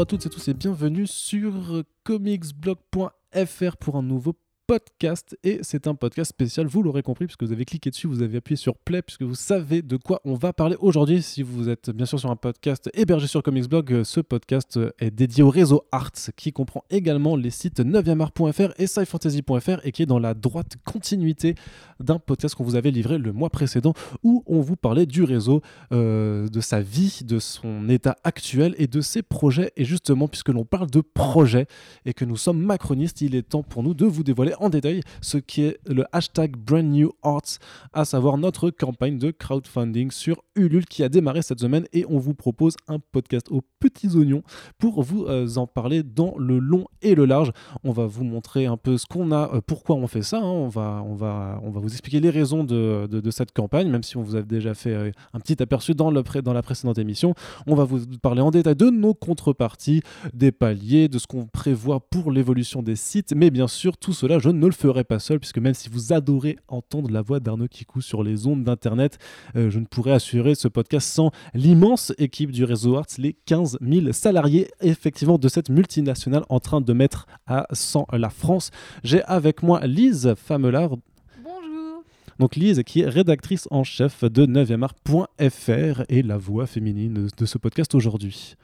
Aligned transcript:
À 0.00 0.06
toutes 0.06 0.24
et 0.24 0.30
tous 0.30 0.48
et 0.48 0.54
bienvenue 0.54 1.06
sur 1.06 1.84
comicsblog.fr 2.04 3.76
pour 3.76 3.96
un 3.96 4.02
nouveau 4.02 4.34
podcast 4.70 5.36
et 5.42 5.58
c'est 5.62 5.88
un 5.88 5.96
podcast 5.96 6.28
spécial, 6.28 6.68
vous 6.68 6.84
l'aurez 6.84 7.02
compris 7.02 7.26
puisque 7.26 7.42
vous 7.42 7.50
avez 7.50 7.64
cliqué 7.64 7.90
dessus, 7.90 8.06
vous 8.06 8.22
avez 8.22 8.38
appuyé 8.38 8.56
sur 8.56 8.76
play 8.76 9.02
puisque 9.02 9.22
vous 9.22 9.34
savez 9.34 9.82
de 9.82 9.96
quoi 9.96 10.20
on 10.24 10.34
va 10.34 10.52
parler 10.52 10.76
aujourd'hui. 10.78 11.22
Si 11.22 11.42
vous 11.42 11.68
êtes 11.68 11.90
bien 11.90 12.06
sûr 12.06 12.20
sur 12.20 12.30
un 12.30 12.36
podcast 12.36 12.88
hébergé 12.94 13.26
sur 13.26 13.42
Comicsblog, 13.42 14.04
ce 14.04 14.20
podcast 14.20 14.78
est 15.00 15.10
dédié 15.10 15.42
au 15.42 15.50
réseau 15.50 15.82
Arts 15.90 16.12
qui 16.36 16.52
comprend 16.52 16.84
également 16.88 17.34
les 17.34 17.50
sites 17.50 17.80
9art.fr 17.80 18.72
et 18.78 18.86
scifantasy.fr 18.86 19.80
et 19.82 19.90
qui 19.90 20.04
est 20.04 20.06
dans 20.06 20.20
la 20.20 20.34
droite 20.34 20.76
continuité 20.84 21.56
d'un 21.98 22.20
podcast 22.20 22.54
qu'on 22.54 22.62
vous 22.62 22.76
avait 22.76 22.92
livré 22.92 23.18
le 23.18 23.32
mois 23.32 23.50
précédent 23.50 23.92
où 24.22 24.44
on 24.46 24.60
vous 24.60 24.76
parlait 24.76 25.06
du 25.06 25.24
réseau, 25.24 25.62
euh, 25.92 26.46
de 26.46 26.60
sa 26.60 26.80
vie, 26.80 27.22
de 27.24 27.40
son 27.40 27.88
état 27.88 28.14
actuel 28.22 28.76
et 28.78 28.86
de 28.86 29.00
ses 29.00 29.22
projets. 29.22 29.72
Et 29.76 29.84
justement, 29.84 30.28
puisque 30.28 30.50
l'on 30.50 30.64
parle 30.64 30.90
de 30.90 31.00
projets 31.00 31.66
et 32.04 32.14
que 32.14 32.24
nous 32.24 32.36
sommes 32.36 32.62
macronistes, 32.62 33.20
il 33.20 33.34
est 33.34 33.42
temps 33.42 33.64
pour 33.64 33.82
nous 33.82 33.94
de 33.94 34.06
vous 34.06 34.22
dévoiler 34.22 34.54
en 34.60 34.68
détail 34.68 35.00
ce 35.20 35.38
qui 35.38 35.62
est 35.62 35.78
le 35.86 36.04
hashtag 36.12 36.56
Brand 36.56 36.84
New 36.84 37.12
Arts, 37.22 37.58
à 37.92 38.04
savoir 38.04 38.38
notre 38.38 38.70
campagne 38.70 39.18
de 39.18 39.30
crowdfunding 39.30 40.10
sur 40.10 40.42
Ulule 40.54 40.86
qui 40.86 41.02
a 41.02 41.08
démarré 41.08 41.42
cette 41.42 41.60
semaine 41.60 41.86
et 41.92 42.04
on 42.08 42.18
vous 42.18 42.34
propose 42.34 42.76
un 42.88 42.98
podcast 42.98 43.46
aux 43.50 43.62
petits 43.80 44.14
oignons 44.16 44.42
pour 44.78 45.02
vous 45.02 45.24
euh, 45.24 45.48
en 45.56 45.66
parler 45.66 46.02
dans 46.02 46.34
le 46.38 46.58
long 46.58 46.86
et 47.02 47.14
le 47.14 47.24
large. 47.24 47.52
On 47.84 47.92
va 47.92 48.06
vous 48.06 48.24
montrer 48.24 48.66
un 48.66 48.76
peu 48.76 48.98
ce 48.98 49.06
qu'on 49.06 49.32
a, 49.32 49.54
euh, 49.54 49.60
pourquoi 49.66 49.96
on 49.96 50.06
fait 50.06 50.22
ça. 50.22 50.38
Hein. 50.38 50.42
On, 50.42 50.68
va, 50.68 51.02
on, 51.06 51.14
va, 51.14 51.60
on 51.62 51.70
va 51.70 51.80
vous 51.80 51.90
expliquer 51.90 52.20
les 52.20 52.30
raisons 52.30 52.64
de, 52.64 53.06
de, 53.06 53.30
cette 53.30 53.52
campagne, 53.52 53.88
même 53.88 54.02
si 54.02 54.16
on 54.16 54.22
vous 54.22 54.36
a 54.36 54.42
déjà 54.42 54.74
fait 54.74 54.92
euh, 54.92 55.10
un 55.32 55.40
petit 55.40 55.62
aperçu 55.62 55.94
dans, 55.94 56.10
le 56.10 56.22
dans 56.42 56.52
la 56.52 56.62
précédente 56.62 56.98
émission. 56.98 57.34
On 57.66 57.74
va 57.74 57.84
vous 57.84 58.00
parler 58.22 58.42
en 58.42 58.50
détail 58.50 58.76
de 58.76 58.90
nos 58.90 59.14
contreparties, 59.14 60.02
des 60.34 60.52
paliers, 60.52 61.08
de 61.08 61.18
ce 61.18 61.26
qu'on 61.26 61.46
prévoit 61.46 62.00
pour 62.00 62.30
l'évolution 62.30 62.82
des 62.82 62.96
sites, 62.96 63.32
mais 63.34 63.50
bien 63.50 63.68
sûr, 63.68 63.96
tout 63.96 64.12
cela, 64.12 64.38
je 64.38 64.49
ne 64.52 64.66
le 64.66 64.72
ferai 64.72 65.04
pas 65.04 65.18
seul, 65.18 65.38
puisque 65.40 65.58
même 65.58 65.74
si 65.74 65.88
vous 65.88 66.12
adorez 66.12 66.58
entendre 66.68 67.10
la 67.10 67.22
voix 67.22 67.40
d'Arnaud 67.40 67.68
Kikou 67.68 68.00
sur 68.00 68.22
les 68.22 68.46
ondes 68.46 68.64
d'Internet, 68.64 69.18
je 69.54 69.78
ne 69.78 69.84
pourrais 69.84 70.12
assurer 70.12 70.54
ce 70.54 70.68
podcast 70.68 71.08
sans 71.08 71.30
l'immense 71.54 72.12
équipe 72.18 72.50
du 72.50 72.64
réseau 72.64 72.96
Arts, 72.96 73.06
les 73.18 73.34
15 73.46 73.78
000 73.80 74.12
salariés 74.12 74.68
effectivement 74.80 75.38
de 75.38 75.48
cette 75.48 75.70
multinationale 75.70 76.44
en 76.48 76.60
train 76.60 76.80
de 76.80 76.92
mettre 76.92 77.26
à 77.46 77.66
100 77.72 78.06
la 78.12 78.30
France. 78.30 78.70
J'ai 79.04 79.22
avec 79.24 79.62
moi 79.62 79.80
Lise 79.86 80.34
Famelard. 80.36 80.96
Bonjour. 81.42 82.04
Donc 82.38 82.56
Lise 82.56 82.82
qui 82.84 83.00
est 83.00 83.08
rédactrice 83.08 83.68
en 83.70 83.84
chef 83.84 84.24
de 84.24 84.46
9art.fr 84.46 86.04
et 86.08 86.22
la 86.22 86.36
voix 86.36 86.66
féminine 86.66 87.28
de 87.36 87.46
ce 87.46 87.58
podcast 87.58 87.94
aujourd'hui. 87.94 88.56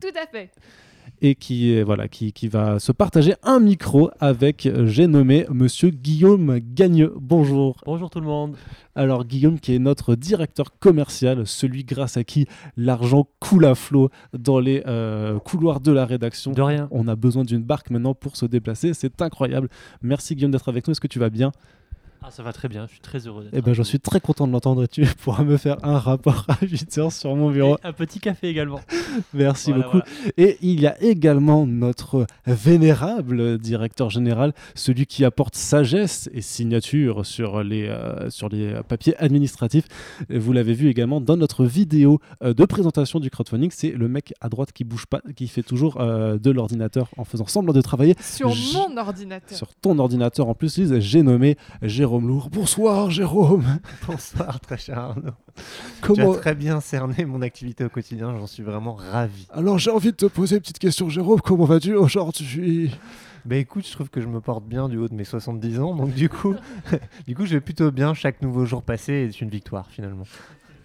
Tout 0.00 0.08
à 0.20 0.26
fait 0.26 0.50
et 1.24 1.36
qui, 1.36 1.80
voilà, 1.80 2.06
qui, 2.06 2.34
qui, 2.34 2.48
va 2.48 2.78
se 2.78 2.92
partager 2.92 3.34
un 3.42 3.58
micro 3.58 4.10
avec, 4.20 4.66
euh, 4.66 4.86
j'ai 4.86 5.06
nommé 5.06 5.46
Monsieur 5.48 5.88
Guillaume 5.88 6.58
Gagneux. 6.58 7.14
Bonjour. 7.18 7.76
Bonjour 7.86 8.10
tout 8.10 8.20
le 8.20 8.26
monde. 8.26 8.56
Alors 8.94 9.24
Guillaume 9.24 9.58
qui 9.58 9.74
est 9.74 9.78
notre 9.78 10.16
directeur 10.16 10.78
commercial, 10.78 11.46
celui 11.46 11.82
grâce 11.82 12.18
à 12.18 12.24
qui 12.24 12.46
l'argent 12.76 13.26
coule 13.40 13.64
à 13.64 13.74
flot 13.74 14.10
dans 14.34 14.60
les 14.60 14.82
euh, 14.86 15.38
couloirs 15.38 15.80
de 15.80 15.92
la 15.92 16.04
rédaction. 16.04 16.52
De 16.52 16.60
rien. 16.60 16.88
On 16.90 17.08
a 17.08 17.16
besoin 17.16 17.44
d'une 17.44 17.62
barque 17.62 17.88
maintenant 17.88 18.12
pour 18.12 18.36
se 18.36 18.44
déplacer, 18.44 18.92
c'est 18.92 19.22
incroyable. 19.22 19.70
Merci 20.02 20.34
Guillaume 20.34 20.50
d'être 20.50 20.68
avec 20.68 20.86
nous, 20.86 20.92
est-ce 20.92 21.00
que 21.00 21.06
tu 21.06 21.18
vas 21.18 21.30
bien? 21.30 21.52
Ah, 22.26 22.30
ça 22.30 22.42
va 22.42 22.54
très 22.54 22.68
bien, 22.68 22.86
je 22.86 22.92
suis 22.92 23.02
très 23.02 23.26
heureux. 23.26 23.50
Eh 23.52 23.60
ben, 23.60 23.74
j'en 23.74 23.84
suis 23.84 24.00
très 24.00 24.18
content 24.18 24.46
de 24.46 24.52
l'entendre 24.52 24.84
et 24.84 24.88
tu 24.88 25.04
pourras 25.22 25.44
me 25.44 25.58
faire 25.58 25.76
un 25.84 25.98
rapport 25.98 26.46
à 26.48 26.54
8h 26.54 27.10
sur 27.10 27.36
mon 27.36 27.50
bureau. 27.50 27.76
un 27.84 27.92
petit 27.92 28.18
café 28.18 28.48
également. 28.48 28.80
Merci 29.34 29.74
beaucoup. 29.74 30.00
Et 30.38 30.56
il 30.62 30.80
y 30.80 30.86
a 30.86 30.98
également 31.02 31.66
notre 31.66 32.26
vénérable 32.46 33.58
directeur 33.58 34.08
général, 34.08 34.54
celui 34.74 35.04
qui 35.04 35.22
apporte 35.26 35.54
sagesse 35.54 36.30
et 36.32 36.40
signature 36.40 37.26
sur 37.26 37.62
les, 37.62 37.88
euh, 37.88 38.30
sur 38.30 38.48
les 38.48 38.72
papiers 38.88 39.14
administratifs. 39.18 39.84
Vous 40.30 40.54
l'avez 40.54 40.72
vu 40.72 40.88
également 40.88 41.20
dans 41.20 41.36
notre 41.36 41.66
vidéo 41.66 42.20
euh, 42.42 42.54
de 42.54 42.64
présentation 42.64 43.20
du 43.20 43.28
crowdfunding. 43.28 43.70
C'est 43.70 43.90
le 43.90 44.08
mec 44.08 44.32
à 44.40 44.48
droite 44.48 44.72
qui 44.72 44.84
bouge 44.84 45.04
pas, 45.04 45.20
qui 45.36 45.46
fait 45.46 45.62
toujours 45.62 46.00
euh, 46.00 46.38
de 46.38 46.50
l'ordinateur 46.50 47.10
en 47.18 47.24
faisant 47.24 47.46
semblant 47.46 47.74
de 47.74 47.82
travailler. 47.82 48.16
Sur 48.22 48.48
mon 48.72 48.96
ordinateur. 48.96 49.58
Sur 49.58 49.74
ton 49.74 49.98
ordinateur 49.98 50.48
en 50.48 50.54
plus, 50.54 50.80
j'ai 51.00 51.22
nommé 51.22 51.58
Jérôme 51.82 52.13
Bonsoir 52.20 53.10
Jérôme. 53.10 53.80
Bonsoir 54.06 54.60
très 54.60 54.78
cher 54.78 54.98
Arnaud. 54.98 55.32
Comment... 56.00 56.32
Tu 56.32 56.38
as 56.38 56.40
très 56.40 56.54
bien 56.54 56.80
cerné 56.80 57.24
mon 57.24 57.42
activité 57.42 57.84
au 57.84 57.88
quotidien, 57.88 58.36
j'en 58.36 58.46
suis 58.46 58.62
vraiment 58.62 58.94
ravi. 58.94 59.46
Alors 59.50 59.78
j'ai 59.78 59.90
envie 59.90 60.12
de 60.12 60.16
te 60.16 60.26
poser 60.26 60.56
une 60.56 60.60
petite 60.60 60.78
question 60.78 61.08
Jérôme, 61.08 61.40
comment 61.40 61.64
vas-tu 61.64 61.94
aujourd'hui? 61.94 62.92
Bah 63.44 63.56
écoute, 63.56 63.86
je 63.86 63.92
trouve 63.92 64.10
que 64.10 64.20
je 64.20 64.28
me 64.28 64.40
porte 64.40 64.64
bien 64.64 64.88
du 64.88 64.96
haut 64.96 65.08
de 65.08 65.14
mes 65.14 65.24
70 65.24 65.80
ans, 65.80 65.94
donc 65.94 66.14
du 66.14 66.28
coup, 66.28 66.54
du 67.26 67.34
coup, 67.34 67.46
je 67.46 67.54
vais 67.54 67.60
plutôt 67.60 67.90
bien. 67.90 68.14
Chaque 68.14 68.40
nouveau 68.42 68.64
jour 68.64 68.82
passé 68.82 69.12
est 69.12 69.40
une 69.40 69.50
victoire 69.50 69.90
finalement. 69.90 70.24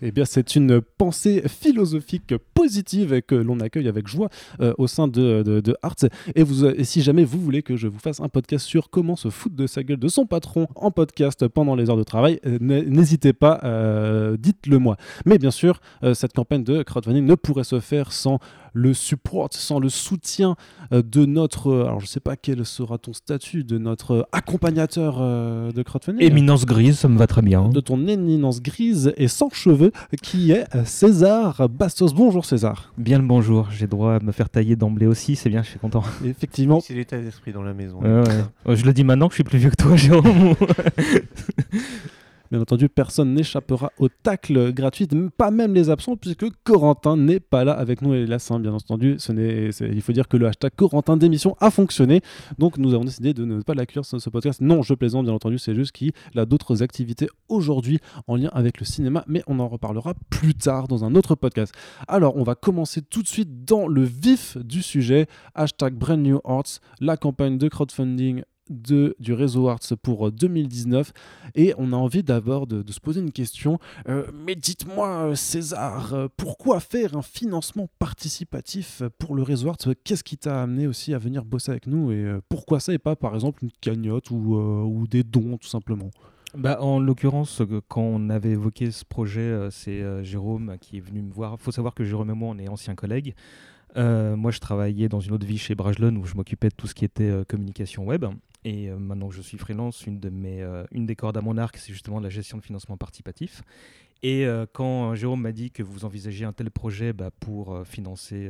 Eh 0.02 0.12
bien, 0.12 0.26
c'est 0.26 0.56
une 0.56 0.82
pensée 0.82 1.44
philosophique 1.48 2.34
positive 2.60 3.22
que 3.22 3.36
l'on 3.36 3.62
accueille 3.62 3.88
avec 3.88 4.10
joie 4.10 4.28
euh, 4.60 4.74
au 4.78 4.88
sein 4.88 5.08
de, 5.08 5.44
de, 5.44 5.78
Arts. 5.82 6.10
Et, 6.36 6.44
vous, 6.44 6.66
et 6.66 6.84
si 6.84 7.02
jamais 7.02 7.24
vous 7.24 7.40
voulez 7.40 7.64
que 7.64 7.78
je 7.78 7.88
vous 7.88 8.00
fasse 8.00 8.20
un 8.20 8.28
podcast 8.28 8.66
sur 8.66 8.90
comment 8.90 9.16
se 9.16 9.30
foutre 9.30 9.56
de 9.56 9.66
sa 9.66 9.82
gueule 9.82 9.98
de 9.98 10.10
son 10.10 10.26
patron 10.26 10.68
en 10.76 10.92
podcast 10.92 11.48
pendant 11.48 11.76
les 11.76 11.90
heures 11.90 11.96
de 11.96 12.04
travail, 12.04 12.42
euh, 12.46 12.58
n'hésitez 12.60 13.32
pas, 13.32 13.62
euh, 13.64 14.36
dites-le 14.36 14.78
moi. 14.78 14.98
Mais 15.26 15.38
bien 15.38 15.52
sûr, 15.52 15.80
cette 16.14 16.34
campagne 16.34 16.66
de 16.66 16.84
crowdfunding 16.84 17.26
ne 17.26 17.36
pourrait 17.36 17.64
se 17.64 17.80
faire 17.80 18.12
sans 18.12 18.40
le 18.74 18.94
support, 18.94 19.50
sans 19.52 19.80
le 19.80 19.90
soutien 19.90 20.56
euh, 20.94 21.02
de 21.02 21.26
notre, 21.26 21.70
euh, 21.70 21.86
alors 21.86 22.00
je 22.00 22.06
sais 22.06 22.20
pas 22.20 22.36
quel 22.36 22.66
sera 22.66 22.98
ton 22.98 23.14
statut, 23.14 23.64
de 23.64 23.78
notre 23.78 24.28
accompagnateur 24.32 25.18
euh, 25.20 25.72
de 25.72 25.82
crowdfunding. 25.84 26.22
Éminence 26.22 26.66
grise, 26.66 27.00
ça 27.00 27.08
me 27.08 27.18
va 27.18 27.28
très 27.28 27.42
bien. 27.42 27.70
De 27.70 27.80
ton 27.80 28.08
éminence 28.08 28.62
grise 28.62 29.14
et 29.18 29.28
sans 29.28 29.50
cheveux, 29.50 29.92
qui 30.22 30.52
est 30.52 30.66
César 30.86 31.68
Bastos. 31.70 32.14
Bonjour 32.14 32.46
César. 32.50 32.92
Bien 32.98 33.20
le 33.20 33.26
bonjour, 33.26 33.70
j'ai 33.70 33.86
droit 33.86 34.16
à 34.16 34.20
me 34.20 34.32
faire 34.32 34.50
tailler 34.50 34.76
d'emblée 34.76 35.06
aussi, 35.06 35.36
c'est 35.36 35.50
bien, 35.50 35.62
je 35.62 35.70
suis 35.70 35.80
content. 35.80 36.04
Effectivement. 36.26 36.80
C'est 36.80 36.96
l'état 36.96 37.20
d'esprit 37.20 37.52
dans 37.54 37.62
la 37.62 37.74
maison. 37.74 38.00
je 38.02 38.86
le 38.86 38.94
dis 38.94 39.04
maintenant 39.04 39.28
que 39.28 39.34
je 39.34 39.38
suis 39.38 39.44
plus 39.44 39.60
vieux 39.60 39.70
que 39.70 39.76
toi, 39.76 39.96
Jérôme. 39.96 40.56
Bien 42.52 42.62
entendu, 42.62 42.90
personne 42.90 43.36
n'échappera 43.36 43.92
au 44.00 44.10
tacle 44.10 44.74
gratuit, 44.74 45.08
pas 45.38 45.52
même 45.52 45.76
les 45.76 45.92
absents, 45.92 46.16
puisque 46.16 46.48
Corentin 46.64 47.16
n'est 47.16 47.40
pas 47.40 47.64
là 47.64 47.74
avec 47.74 48.02
nous, 48.02 48.16
hélas. 48.16 48.50
Hein, 48.50 48.60
bien 48.60 48.74
entendu, 48.74 49.18
il 49.30 50.02
faut 50.02 50.14
dire 50.14 50.28
que 50.28 50.36
le 50.36 50.48
hashtag 50.48 50.72
Corentin 50.76 51.16
d'émission 51.16 51.56
a 51.60 51.70
fonctionné. 51.70 52.22
Donc 52.58 52.80
nous 52.80 52.96
avons 52.96 53.04
décidé 53.04 53.36
de 53.36 53.46
ne 53.46 53.62
pas 53.62 53.76
l'accueillir 53.76 54.04
sur 54.04 54.20
ce 54.20 54.30
podcast. 54.32 54.62
Non, 54.62 54.82
je 54.82 54.96
plaisante, 54.96 55.26
bien 55.26 55.34
entendu, 55.36 55.60
c'est 55.60 55.76
juste 55.76 55.92
qu'il 55.92 56.12
a 56.36 56.46
d'autres 56.46 56.82
activités 56.82 57.28
aujourd'hui 57.50 58.00
en 58.26 58.36
lien 58.36 58.50
avec 58.52 58.80
le 58.80 58.86
cinéma, 58.86 59.24
mais 59.28 59.44
on 59.46 59.60
en 59.60 59.68
reparlera 59.68 60.16
plus 60.32 60.56
tard 60.56 60.88
dans 60.88 61.06
un 61.06 61.14
autre 61.14 61.36
podcast. 61.36 61.74
Alors, 62.08 62.36
on 62.36 62.44
va 62.44 62.56
commencer 62.56 63.04
tout 63.04 63.22
de 63.22 63.28
suite 63.28 63.64
dans 63.64 63.88
le 63.88 64.02
vif 64.02 64.58
du 64.58 64.82
sujet. 64.82 65.28
Hashtag 65.54 65.94
Brand 65.94 66.20
New 66.20 66.40
Arts, 66.44 66.80
la 67.00 67.16
campagne 67.16 67.60
de 67.60 67.68
crowdfunding 67.68 68.42
de, 68.70 69.16
du 69.20 69.34
réseau 69.34 69.68
Arts 69.68 69.80
pour 70.02 70.32
2019 70.32 71.10
euh, 71.10 71.50
et 71.56 71.74
on 71.78 71.94
a 71.94 71.96
envie 71.96 72.24
d'abord 72.24 72.68
de, 72.68 72.90
se 72.92 73.00
poser 73.00 73.22
une 73.22 73.32
question. 73.32 73.80
Euh, 74.08 74.26
mais 74.34 74.56
dites-moi 74.56 75.36
César, 75.36 76.14
euh, 76.14 76.28
pourquoi 76.38 76.80
faire 76.80 77.16
un 77.16 77.22
financement 77.22 77.88
participatif 78.00 79.04
pour 79.18 79.36
le 79.36 79.44
réseau 79.44 79.70
Arts? 79.70 79.96
Qu'est-ce 80.04 80.24
qui 80.24 80.38
t'a 80.38 80.62
amené 80.62 80.88
aussi 80.88 81.14
à 81.14 81.18
venir 81.18 81.46
bosser 81.46 81.72
avec 81.72 81.88
nous? 81.88 82.12
Et 82.12 82.40
pourquoi 82.50 82.80
ça 82.80 82.94
et 82.94 82.98
pas 82.98 83.16
par 83.16 83.36
exemple 83.36 83.64
une 83.64 83.72
cagnotte 83.82 84.32
ou, 84.32 84.56
ou 84.56 85.08
des 85.08 85.24
dons 85.24 85.58
tout 85.58 85.68
simplement? 85.68 86.12
Bah, 86.58 86.82
en 86.82 87.00
l'occurrence, 87.00 87.62
quand 87.88 88.02
on 88.02 88.30
avait 88.30 88.52
évoqué 88.52 88.90
ce 88.90 89.06
projet, 89.06 89.68
c'est 89.70 90.24
Jérôme 90.24 90.78
qui 90.82 90.98
est 90.98 91.02
venu 91.02 91.22
me 91.22 91.32
voir. 91.32 91.58
Il 91.60 91.64
faut 91.64 91.72
savoir 91.72 91.94
que 91.94 92.04
Jérôme 92.04 92.32
et 92.32 92.34
moi, 92.34 92.50
on 92.52 92.58
est 92.58 92.68
anciens 92.68 92.96
collègues. 92.96 93.36
moi, 93.96 94.52
je 94.52 94.60
travaillais 94.60 95.10
dans 95.10 95.20
une 95.20 95.34
autre 95.34 95.46
vie 95.46 95.60
chez 95.60 95.76
Brajlon 95.76 96.16
où 96.16 96.26
je 96.26 96.36
m'occupais 96.36 96.70
de 96.70 96.76
tout 96.76 96.88
ce 96.88 96.96
qui 96.96 97.06
était 97.06 97.32
communication 97.48 98.06
web. 98.06 98.26
Et 98.66 98.90
euh, 98.90 98.98
maintenant 98.98 99.30
que 99.30 99.36
je 99.36 99.42
suis 99.42 99.58
freelance, 99.58 100.06
une, 100.06 100.20
de 100.20 100.30
mes, 100.30 100.62
euh, 100.62 100.84
une 100.92 101.06
des 101.06 101.16
cordes 101.16 101.38
à 101.38 101.42
mon 101.42 101.58
arc, 101.58 101.78
c'est 101.78 101.94
justement 101.94 102.20
la 102.20 102.30
gestion 102.30 102.58
de 102.58 102.64
financement 102.64 102.98
participatif. 102.98 103.62
Et 104.22 104.46
euh, 104.46 104.66
quand 104.72 105.16
Jérôme 105.16 105.42
m'a 105.42 105.54
dit 105.54 105.72
que 105.72 105.82
vous 105.82 106.04
envisagez 106.04 106.44
un 106.44 106.52
tel 106.52 106.70
projet 106.70 107.14
bah, 107.14 107.32
pour 107.40 107.86
financer 107.86 108.50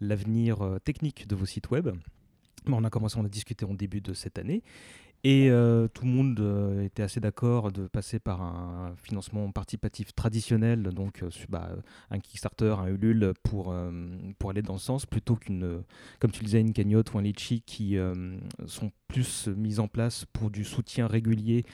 l'avenir 0.00 0.78
technique 0.84 1.26
de 1.26 1.34
vos 1.34 1.46
sites 1.46 1.70
web, 1.70 1.88
bah, 1.88 2.72
on 2.72 2.84
a 2.84 2.90
commencé 2.90 3.18
à 3.18 3.22
discuter 3.24 3.66
en 3.66 3.74
début 3.74 4.00
de 4.00 4.14
cette 4.14 4.38
année. 4.38 4.62
Et 5.26 5.48
euh, 5.48 5.88
tout 5.88 6.04
le 6.04 6.10
monde 6.10 6.38
euh, 6.38 6.82
était 6.82 7.02
assez 7.02 7.18
d'accord 7.18 7.72
de 7.72 7.86
passer 7.86 8.18
par 8.18 8.42
un 8.42 8.94
financement 9.02 9.50
participatif 9.52 10.14
traditionnel, 10.14 10.82
donc 10.82 11.22
euh, 11.22 11.30
bah, 11.48 11.70
un 12.10 12.18
Kickstarter, 12.18 12.76
un 12.78 12.88
Ulule, 12.88 13.32
pour, 13.42 13.74
aller 14.50 14.60
dans 14.60 14.76
ce 14.76 14.84
sens, 14.84 15.06
plutôt 15.06 15.36
qu'une, 15.36 15.82
comme 16.20 16.30
tu 16.30 16.40
le 16.40 16.44
disais, 16.44 16.60
une 16.60 16.74
cagnotte 16.74 17.14
ou 17.14 17.18
un 17.18 17.22
Litchi 17.22 17.62
qui 17.62 17.96
sont 18.66 18.92
plus 19.08 19.48
mis 19.48 19.78
en 19.80 19.88
place 19.88 20.26
pour 20.26 20.50
du 20.50 20.64
soutien 20.64 21.06
régulier 21.06 21.64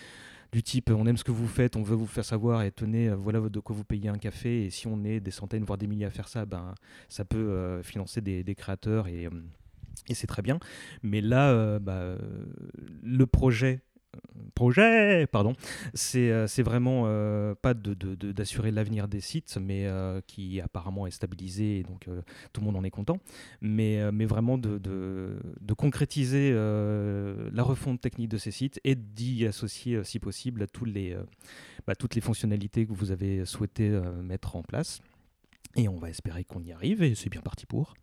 du 0.52 0.64
type 0.64 0.90
on 0.90 1.06
aime 1.06 1.16
ce 1.16 1.22
que 1.22 1.30
vous 1.30 1.46
faites, 1.46 1.76
on 1.76 1.82
veut 1.82 1.94
vous 1.94 2.08
faire 2.08 2.24
savoir 2.24 2.62
et 2.62 2.72
tenez, 2.72 3.08
voilà 3.10 3.40
de 3.40 3.60
quoi 3.60 3.74
vous 3.74 3.84
payez 3.84 4.08
un 4.08 4.18
café. 4.18 4.64
Et 4.64 4.70
si 4.70 4.88
on 4.88 5.04
est 5.04 5.20
des 5.20 5.30
centaines, 5.30 5.64
voire 5.64 5.78
des 5.78 5.86
milliers 5.86 6.06
à 6.06 6.10
faire 6.10 6.26
ça, 6.26 6.44
ben, 6.44 6.74
ça 7.08 7.24
peut 7.24 7.80
financer 7.82 8.20
des, 8.20 8.42
des 8.42 8.54
créateurs 8.54 9.06
et, 9.06 9.28
et 10.08 10.14
c'est 10.14 10.26
très 10.26 10.42
bien. 10.42 10.58
Mais 11.02 11.20
là, 11.20 11.50
euh, 11.50 11.78
bah, 11.78 11.92
euh, 11.94 12.18
le 13.02 13.26
projet 13.26 13.80
projet, 14.56 15.28
pardon, 15.28 15.52
c'est 15.94 16.32
euh, 16.32 16.46
vraiment 16.58 17.04
euh, 17.06 17.54
pas 17.54 17.74
de- 17.74 17.94
de- 17.94 18.16
de- 18.16 18.32
d'assurer 18.32 18.72
l'avenir 18.72 19.06
des 19.06 19.20
sites, 19.20 19.56
mais 19.60 19.88
qui 20.26 20.60
apparemment 20.60 21.06
est 21.06 21.12
stabilisé, 21.12 21.78
et 21.78 21.82
donc 21.84 22.08
tout 22.52 22.60
le 22.60 22.66
monde 22.66 22.76
en 22.76 22.82
est 22.82 22.90
content, 22.90 23.18
mais, 23.60 24.10
mais 24.12 24.26
vraiment 24.26 24.58
de, 24.58 24.78
concrétiser 25.78 26.52
la 26.52 27.62
refonte 27.62 28.00
technique 28.00 28.28
de 28.28 28.36
ces 28.38 28.50
sites 28.50 28.80
et 28.84 28.96
d'y 28.96 29.46
associer, 29.46 30.02
si 30.04 30.18
possible, 30.18 30.66
tous 30.66 30.84
les, 30.84 31.16
bah, 31.86 31.94
toutes 31.94 32.14
les 32.16 32.20
fonctionnalités 32.20 32.86
que 32.86 32.92
vous 32.92 33.12
avez 33.12 33.44
souhaité 33.44 33.88
mettre 34.22 34.56
en 34.56 34.62
place. 34.62 35.00
Et 35.76 35.88
on 35.88 35.96
va 35.96 36.10
espérer 36.10 36.44
qu'on 36.44 36.62
y 36.62 36.72
arrive, 36.72 37.02
et 37.02 37.14
c'est 37.14 37.30
bien 37.30 37.42
parti 37.42 37.64
pour. 37.64 37.94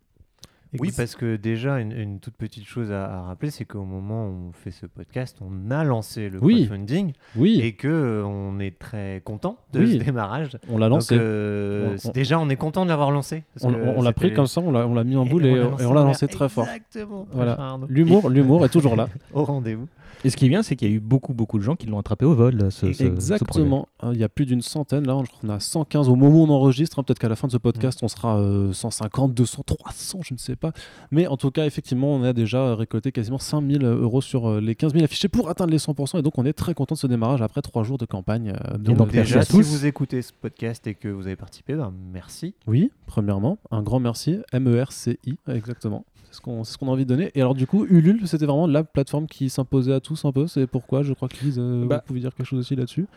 Oui, 0.79 0.91
parce 0.95 1.15
que 1.15 1.35
déjà, 1.37 1.79
une, 1.79 1.91
une 1.91 2.19
toute 2.19 2.35
petite 2.35 2.65
chose 2.65 2.91
à, 2.91 3.05
à 3.05 3.21
rappeler, 3.23 3.51
c'est 3.51 3.65
qu'au 3.65 3.83
moment 3.85 4.27
où 4.27 4.49
on 4.49 4.51
fait 4.51 4.71
ce 4.71 4.85
podcast, 4.85 5.37
on 5.41 5.71
a 5.71 5.83
lancé 5.83 6.29
le 6.29 6.39
Oui. 6.43 6.65
crowdfunding 6.67 7.13
Oui, 7.35 7.61
et 7.61 7.73
que 7.73 7.87
euh, 7.87 8.23
on 8.25 8.59
est 8.59 8.77
très 8.77 9.21
content 9.23 9.57
de 9.73 9.79
Oui. 9.79 9.97
ce 9.99 10.03
démarrage. 10.03 10.57
on 10.69 10.77
l'a 10.77 10.87
Donc, 10.89 10.97
lancé. 10.97 11.15
euh, 11.17 11.93
On- 11.93 11.97
c'est- 11.97 12.09
on- 12.09 12.11
déjà, 12.11 12.39
on 12.39 12.49
est 12.49 12.55
content 12.57 12.83
de 12.83 12.89
l'avoir 12.89 13.11
lancé. 13.11 13.43
parce 13.53 13.73
on 13.73 14.01
l'a 14.01 14.13
pris 14.13 14.33
comme 14.33 14.47
ça, 14.47 14.61
on 14.61 14.71
l'a 14.71 15.03
mis 15.03 15.15
en 15.15 15.25
boule 15.25 15.45
et, 15.45 15.51
et 15.51 15.85
on 15.85 15.93
l'a 15.93 16.03
lancé 16.03 16.27
très 16.27 16.49
fort. 16.49 16.65
Exactement. 16.65 17.27
Voilà. 17.31 17.77
L'humour, 17.87 18.29
l'humour 18.29 18.65
est 18.65 18.69
toujours 18.69 18.95
là. 18.95 19.07
Au 19.33 19.43
rendez-vous. 19.45 19.87
Et 20.25 20.29
ce 20.29 20.37
qui 20.37 20.45
est 20.45 20.49
bien, 20.49 20.63
c'est 20.63 20.75
qu'il 20.75 20.89
y 20.89 20.91
a 20.91 20.95
eu 20.95 20.99
beaucoup, 20.99 21.33
beaucoup 21.33 21.57
de 21.57 21.63
gens 21.63 21.75
qui 21.75 21.85
l'ont 21.87 21.99
attrapé 21.99 22.25
au 22.25 22.33
vol, 22.33 22.71
ce. 22.71 22.87
Exactement. 23.05 23.87
Hein, 24.01 24.11
Il 24.13 24.19
y 24.19 24.23
a 24.23 24.29
plus 24.29 24.45
d'une 24.45 24.61
centaine. 24.61 25.05
Là, 25.05 25.17
je 25.23 25.27
crois 25.29 25.39
qu'on 25.41 25.49
a 25.49 25.59
115 25.59 26.09
au 26.09 26.15
moment 26.15 26.39
où 26.39 26.43
on 26.43 26.49
enregistre. 26.49 26.99
hein. 26.99 27.03
Peut-être 27.03 27.19
qu'à 27.19 27.29
la 27.29 27.35
fin 27.35 27.47
de 27.47 27.51
ce 27.51 27.57
podcast, 27.57 27.99
on 28.01 28.07
sera 28.07 28.39
euh, 28.39 28.73
150, 28.73 29.33
200, 29.33 29.63
300, 29.65 30.19
je 30.23 30.33
ne 30.33 30.39
sais 30.39 30.55
pas. 30.55 30.71
Mais 31.11 31.27
en 31.27 31.37
tout 31.37 31.51
cas, 31.51 31.65
effectivement, 31.65 32.13
on 32.15 32.23
a 32.23 32.33
déjà 32.33 32.75
récolté 32.75 33.11
quasiment 33.11 33.37
5000 33.37 33.83
euros 33.85 34.21
sur 34.21 34.49
euh, 34.49 34.59
les 34.61 34.75
15 34.75 34.93
000 34.93 35.03
affichés 35.05 35.27
pour 35.29 35.49
atteindre 35.49 35.71
les 35.71 35.77
100%. 35.77 36.17
Et 36.19 36.21
donc, 36.21 36.37
on 36.37 36.45
est 36.45 36.53
très 36.53 36.73
content 36.73 36.95
de 36.95 36.99
ce 36.99 37.07
démarrage 37.07 37.41
après 37.41 37.61
trois 37.61 37.83
jours 37.83 37.97
de 37.97 38.05
campagne. 38.05 38.53
euh, 38.71 38.77
de- 38.77 38.91
Et 38.91 38.95
donc, 38.95 39.11
Déjà, 39.11 39.39
à 39.41 39.45
si 39.45 39.51
vous 39.61 39.85
écoutez 39.85 40.21
ce 40.21 40.31
podcast 40.33 40.85
et 40.87 40.95
que 40.95 41.07
vous 41.09 41.27
avez 41.27 41.35
participé, 41.35 41.75
ben, 41.75 41.93
merci. 42.11 42.53
Oui, 42.65 42.91
premièrement, 43.05 43.59
un 43.71 43.83
grand 43.83 43.99
merci. 43.99 44.39
M-E-R-C-I, 44.51 45.37
exactement. 45.47 46.05
C'est 46.29 46.35
ce 46.38 46.41
qu'on 46.41 46.63
c'est 46.63 46.74
ce 46.74 46.77
qu'on 46.77 46.88
a 46.88 46.91
envie 46.91 47.06
de 47.06 47.09
donner. 47.09 47.31
Et 47.35 47.41
alors, 47.41 47.56
du 47.56 47.65
coup, 47.68 47.85
Ulule, 47.85 48.27
c'était 48.27 48.45
vraiment 48.45 48.68
la 48.68 48.83
plateforme 48.83 49.27
qui 49.27 49.50
s'imposait 49.50 49.94
à 49.94 50.00
tous 50.00 50.25
un 50.25 50.31
peu. 50.31 50.47
C'est 50.47 50.68
pourquoi 50.68 51.03
je 51.03 51.13
crois 51.13 51.29
que 51.29 51.38
Lise, 51.44 51.57
euh, 51.59 51.85
Bah. 51.85 51.97
vous 51.97 52.07
pouvez 52.07 52.19
dire 52.19 52.35
quelque 52.35 52.45
chose 52.45 52.59
aussi 52.59 52.75
là-dessus. 52.75 53.07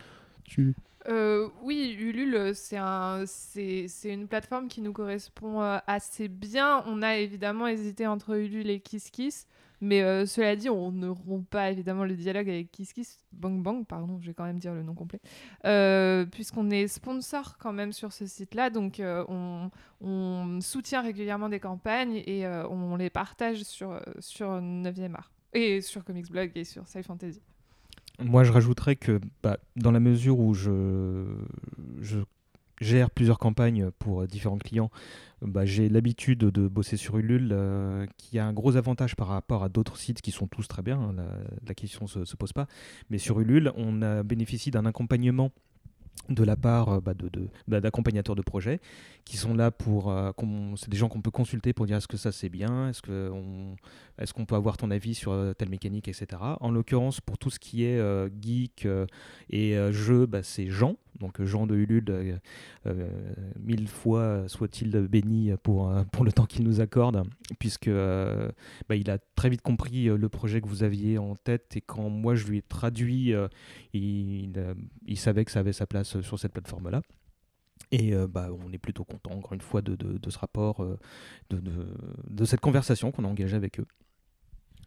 Tu... 0.45 0.75
Euh, 1.09 1.47
oui, 1.63 1.95
Ulule, 1.99 2.51
c'est 2.53 2.77
un, 2.77 3.23
c'est, 3.25 3.85
c'est 3.87 4.13
une 4.13 4.27
plateforme 4.27 4.67
qui 4.67 4.81
nous 4.81 4.93
correspond 4.93 5.61
euh, 5.61 5.77
assez 5.87 6.27
bien. 6.27 6.83
On 6.85 7.01
a 7.01 7.17
évidemment 7.17 7.67
hésité 7.67 8.07
entre 8.07 8.37
Ulule 8.37 8.69
et 8.69 8.79
KissKiss, 8.79 9.47
mais 9.81 10.03
euh, 10.03 10.27
cela 10.27 10.55
dit, 10.55 10.69
on 10.69 10.91
ne 10.91 11.07
rompt 11.07 11.47
pas 11.49 11.71
évidemment 11.71 12.05
le 12.05 12.15
dialogue 12.15 12.47
avec 12.47 12.71
KissKiss. 12.71 13.17
Bang 13.33 13.61
Bang, 13.61 13.85
pardon, 13.85 14.19
je 14.21 14.27
vais 14.27 14.33
quand 14.33 14.45
même 14.45 14.59
dire 14.59 14.73
le 14.73 14.83
nom 14.83 14.93
complet, 14.93 15.19
Euh, 15.65 16.25
puisqu'on 16.25 16.69
est 16.69 16.87
sponsor 16.87 17.57
quand 17.57 17.73
même 17.73 17.91
sur 17.91 18.13
ce 18.13 18.27
site-là, 18.27 18.69
donc 18.69 18.99
euh, 18.99 19.25
on, 19.27 20.59
soutient 20.61 21.01
régulièrement 21.01 21.49
des 21.49 21.59
campagnes 21.59 22.21
et 22.25 22.47
on 22.47 22.95
les 22.95 23.09
partage 23.09 23.63
sur, 23.63 23.99
sur 24.19 24.47
9e 24.61 25.15
art. 25.15 25.31
Et 25.53 25.81
sur 25.81 26.03
Comics 26.03 26.31
Blog 26.31 26.51
et 26.55 26.63
sur 26.63 26.87
Sci 26.87 27.03
Fantasy. 27.03 27.41
Moi, 28.19 28.43
je 28.43 28.51
rajouterais 28.51 28.95
que 28.95 29.19
bah, 29.43 29.57
dans 29.75 29.91
la 29.91 29.99
mesure 29.99 30.39
où 30.39 30.53
je 30.53 31.25
gère 32.81 33.09
plusieurs 33.09 33.39
campagnes 33.39 33.91
pour 33.99 34.21
euh, 34.21 34.27
différents 34.27 34.57
clients, 34.57 34.91
bah, 35.41 35.65
j'ai 35.65 35.89
l'habitude 35.89 36.39
de 36.39 36.67
bosser 36.67 36.97
sur 36.97 37.17
Ulule, 37.17 37.49
euh, 37.51 38.05
qui 38.17 38.37
a 38.37 38.45
un 38.45 38.53
gros 38.53 38.75
avantage 38.75 39.15
par 39.15 39.27
rapport 39.27 39.63
à 39.63 39.69
d'autres 39.69 39.97
sites 39.97 40.21
qui 40.21 40.31
sont 40.31 40.47
tous 40.47 40.67
très 40.67 40.81
bien, 40.81 40.99
hein, 40.99 41.15
la, 41.65 41.73
question 41.73 42.03
ne 42.03 42.09
se, 42.09 42.25
se 42.25 42.35
pose 42.35 42.53
pas. 42.53 42.67
Mais 43.09 43.17
sur 43.17 43.39
Ulule, 43.39 43.71
on 43.75 44.01
a 44.01 44.23
bénéficie 44.23 44.69
d'un 44.69 44.85
accompagnement 44.85 45.51
de 46.29 46.43
la 46.43 46.55
part 46.55 46.89
euh, 46.89 47.01
bah, 47.01 47.13
de, 47.13 47.29
de- 47.29 47.49
bah, 47.67 47.81
d'accompagnateurs 47.81 48.35
de 48.35 48.41
projets 48.41 48.79
qui 49.25 49.37
sont 49.37 49.53
là 49.53 49.69
pour 49.71 50.11
euh, 50.11 50.31
c'est 50.75 50.89
des 50.89 50.97
gens 50.97 51.09
qu'on 51.09 51.21
peut 51.21 51.31
consulter 51.31 51.73
pour 51.73 51.85
dire 51.85 51.97
est-ce 51.97 52.07
que 52.07 52.17
ça 52.17 52.31
c'est 52.31 52.49
bien 52.49 52.89
est-ce 52.89 53.01
que 53.01 53.31
est-ce 54.17 54.33
qu'on 54.33 54.45
peut 54.45 54.55
avoir 54.55 54.77
ton 54.77 54.91
avis 54.91 55.13
sur 55.15 55.31
euh, 55.31 55.53
telle 55.53 55.69
mécanique 55.69 56.07
etc 56.07 56.41
en 56.59 56.71
l'occurrence 56.71 57.21
pour 57.21 57.37
tout 57.37 57.49
ce 57.49 57.59
qui 57.59 57.83
est 57.83 57.99
geek 58.41 58.87
et 59.49 59.75
jeu 59.91 60.25
bah, 60.25 60.43
c'est 60.43 60.67
Jean. 60.69 60.95
Donc 61.19 61.41
Jean 61.43 61.67
de 61.67 61.75
Ulule 61.75 62.39
mille 63.59 63.87
fois 63.87 64.45
soit-il 64.47 64.89
béni 65.07 65.51
pour, 65.61 65.93
pour 66.11 66.23
le 66.23 66.31
temps 66.31 66.45
qu'il 66.45 66.63
nous 66.63 66.81
accorde 66.81 67.23
puisque 67.59 67.89
bah, 67.89 68.95
il 68.95 69.09
a 69.09 69.17
très 69.35 69.49
vite 69.49 69.61
compris 69.61 70.05
le 70.05 70.29
projet 70.29 70.61
que 70.61 70.67
vous 70.67 70.83
aviez 70.83 71.17
en 71.17 71.35
tête 71.35 71.75
et 71.75 71.81
quand 71.81 72.09
moi 72.09 72.33
je 72.35 72.47
lui 72.47 72.57
ai 72.59 72.61
traduit 72.61 73.33
il 73.93 75.17
savait 75.17 75.45
que 75.45 75.51
ça 75.51 75.59
avait 75.59 75.73
sa 75.73 75.85
place 75.85 76.00
euh, 76.15 76.21
sur 76.21 76.39
cette 76.39 76.53
plateforme-là. 76.53 77.01
Et 77.91 78.13
euh, 78.13 78.27
bah, 78.27 78.49
on 78.65 78.71
est 78.71 78.77
plutôt 78.77 79.03
content, 79.03 79.31
encore 79.31 79.53
une 79.53 79.61
fois, 79.61 79.81
de, 79.81 79.97
ce 80.29 80.37
rapport, 80.37 80.83
euh, 80.83 80.97
de, 81.49 82.45
cette 82.45 82.59
conversation 82.59 83.11
qu'on 83.11 83.25
a 83.25 83.27
engagée 83.27 83.55
avec 83.55 83.79
eux. 83.79 83.87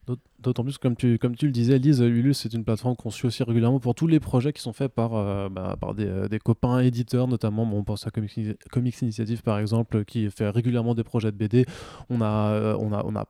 D'aut- 0.06 0.18
D'autant 0.38 0.62
plus, 0.62 0.78
comme 0.78 0.96
tu, 0.96 1.18
comme 1.18 1.34
tu 1.34 1.46
le 1.46 1.52
disais, 1.52 1.78
Lise, 1.78 2.00
Ulule, 2.00 2.34
c'est 2.34 2.52
une 2.52 2.64
plateforme 2.64 2.94
qu'on 2.94 3.10
suit 3.10 3.26
aussi 3.26 3.42
régulièrement 3.42 3.80
pour 3.80 3.94
tous 3.94 4.06
les 4.06 4.20
projets 4.20 4.52
qui 4.52 4.62
sont 4.62 4.72
faits 4.72 4.92
par, 4.92 5.10
bah, 5.50 5.76
des, 5.96 6.38
copains 6.38 6.80
éditeurs, 6.80 7.26
notamment. 7.26 7.66
Bon, 7.66 7.78
on 7.78 7.84
pense 7.84 8.06
à 8.06 8.10
Comics, 8.10 8.38
Comics 8.70 9.00
Initiative, 9.02 9.42
par 9.42 9.58
exemple, 9.58 10.04
qui 10.04 10.30
fait 10.30 10.48
régulièrement 10.50 10.94
des 10.94 11.04
projets 11.04 11.32
de 11.32 11.36
BD. 11.36 11.66
On 12.10 12.20
a, 12.20 12.76
on 12.76 13.16
a 13.16 13.26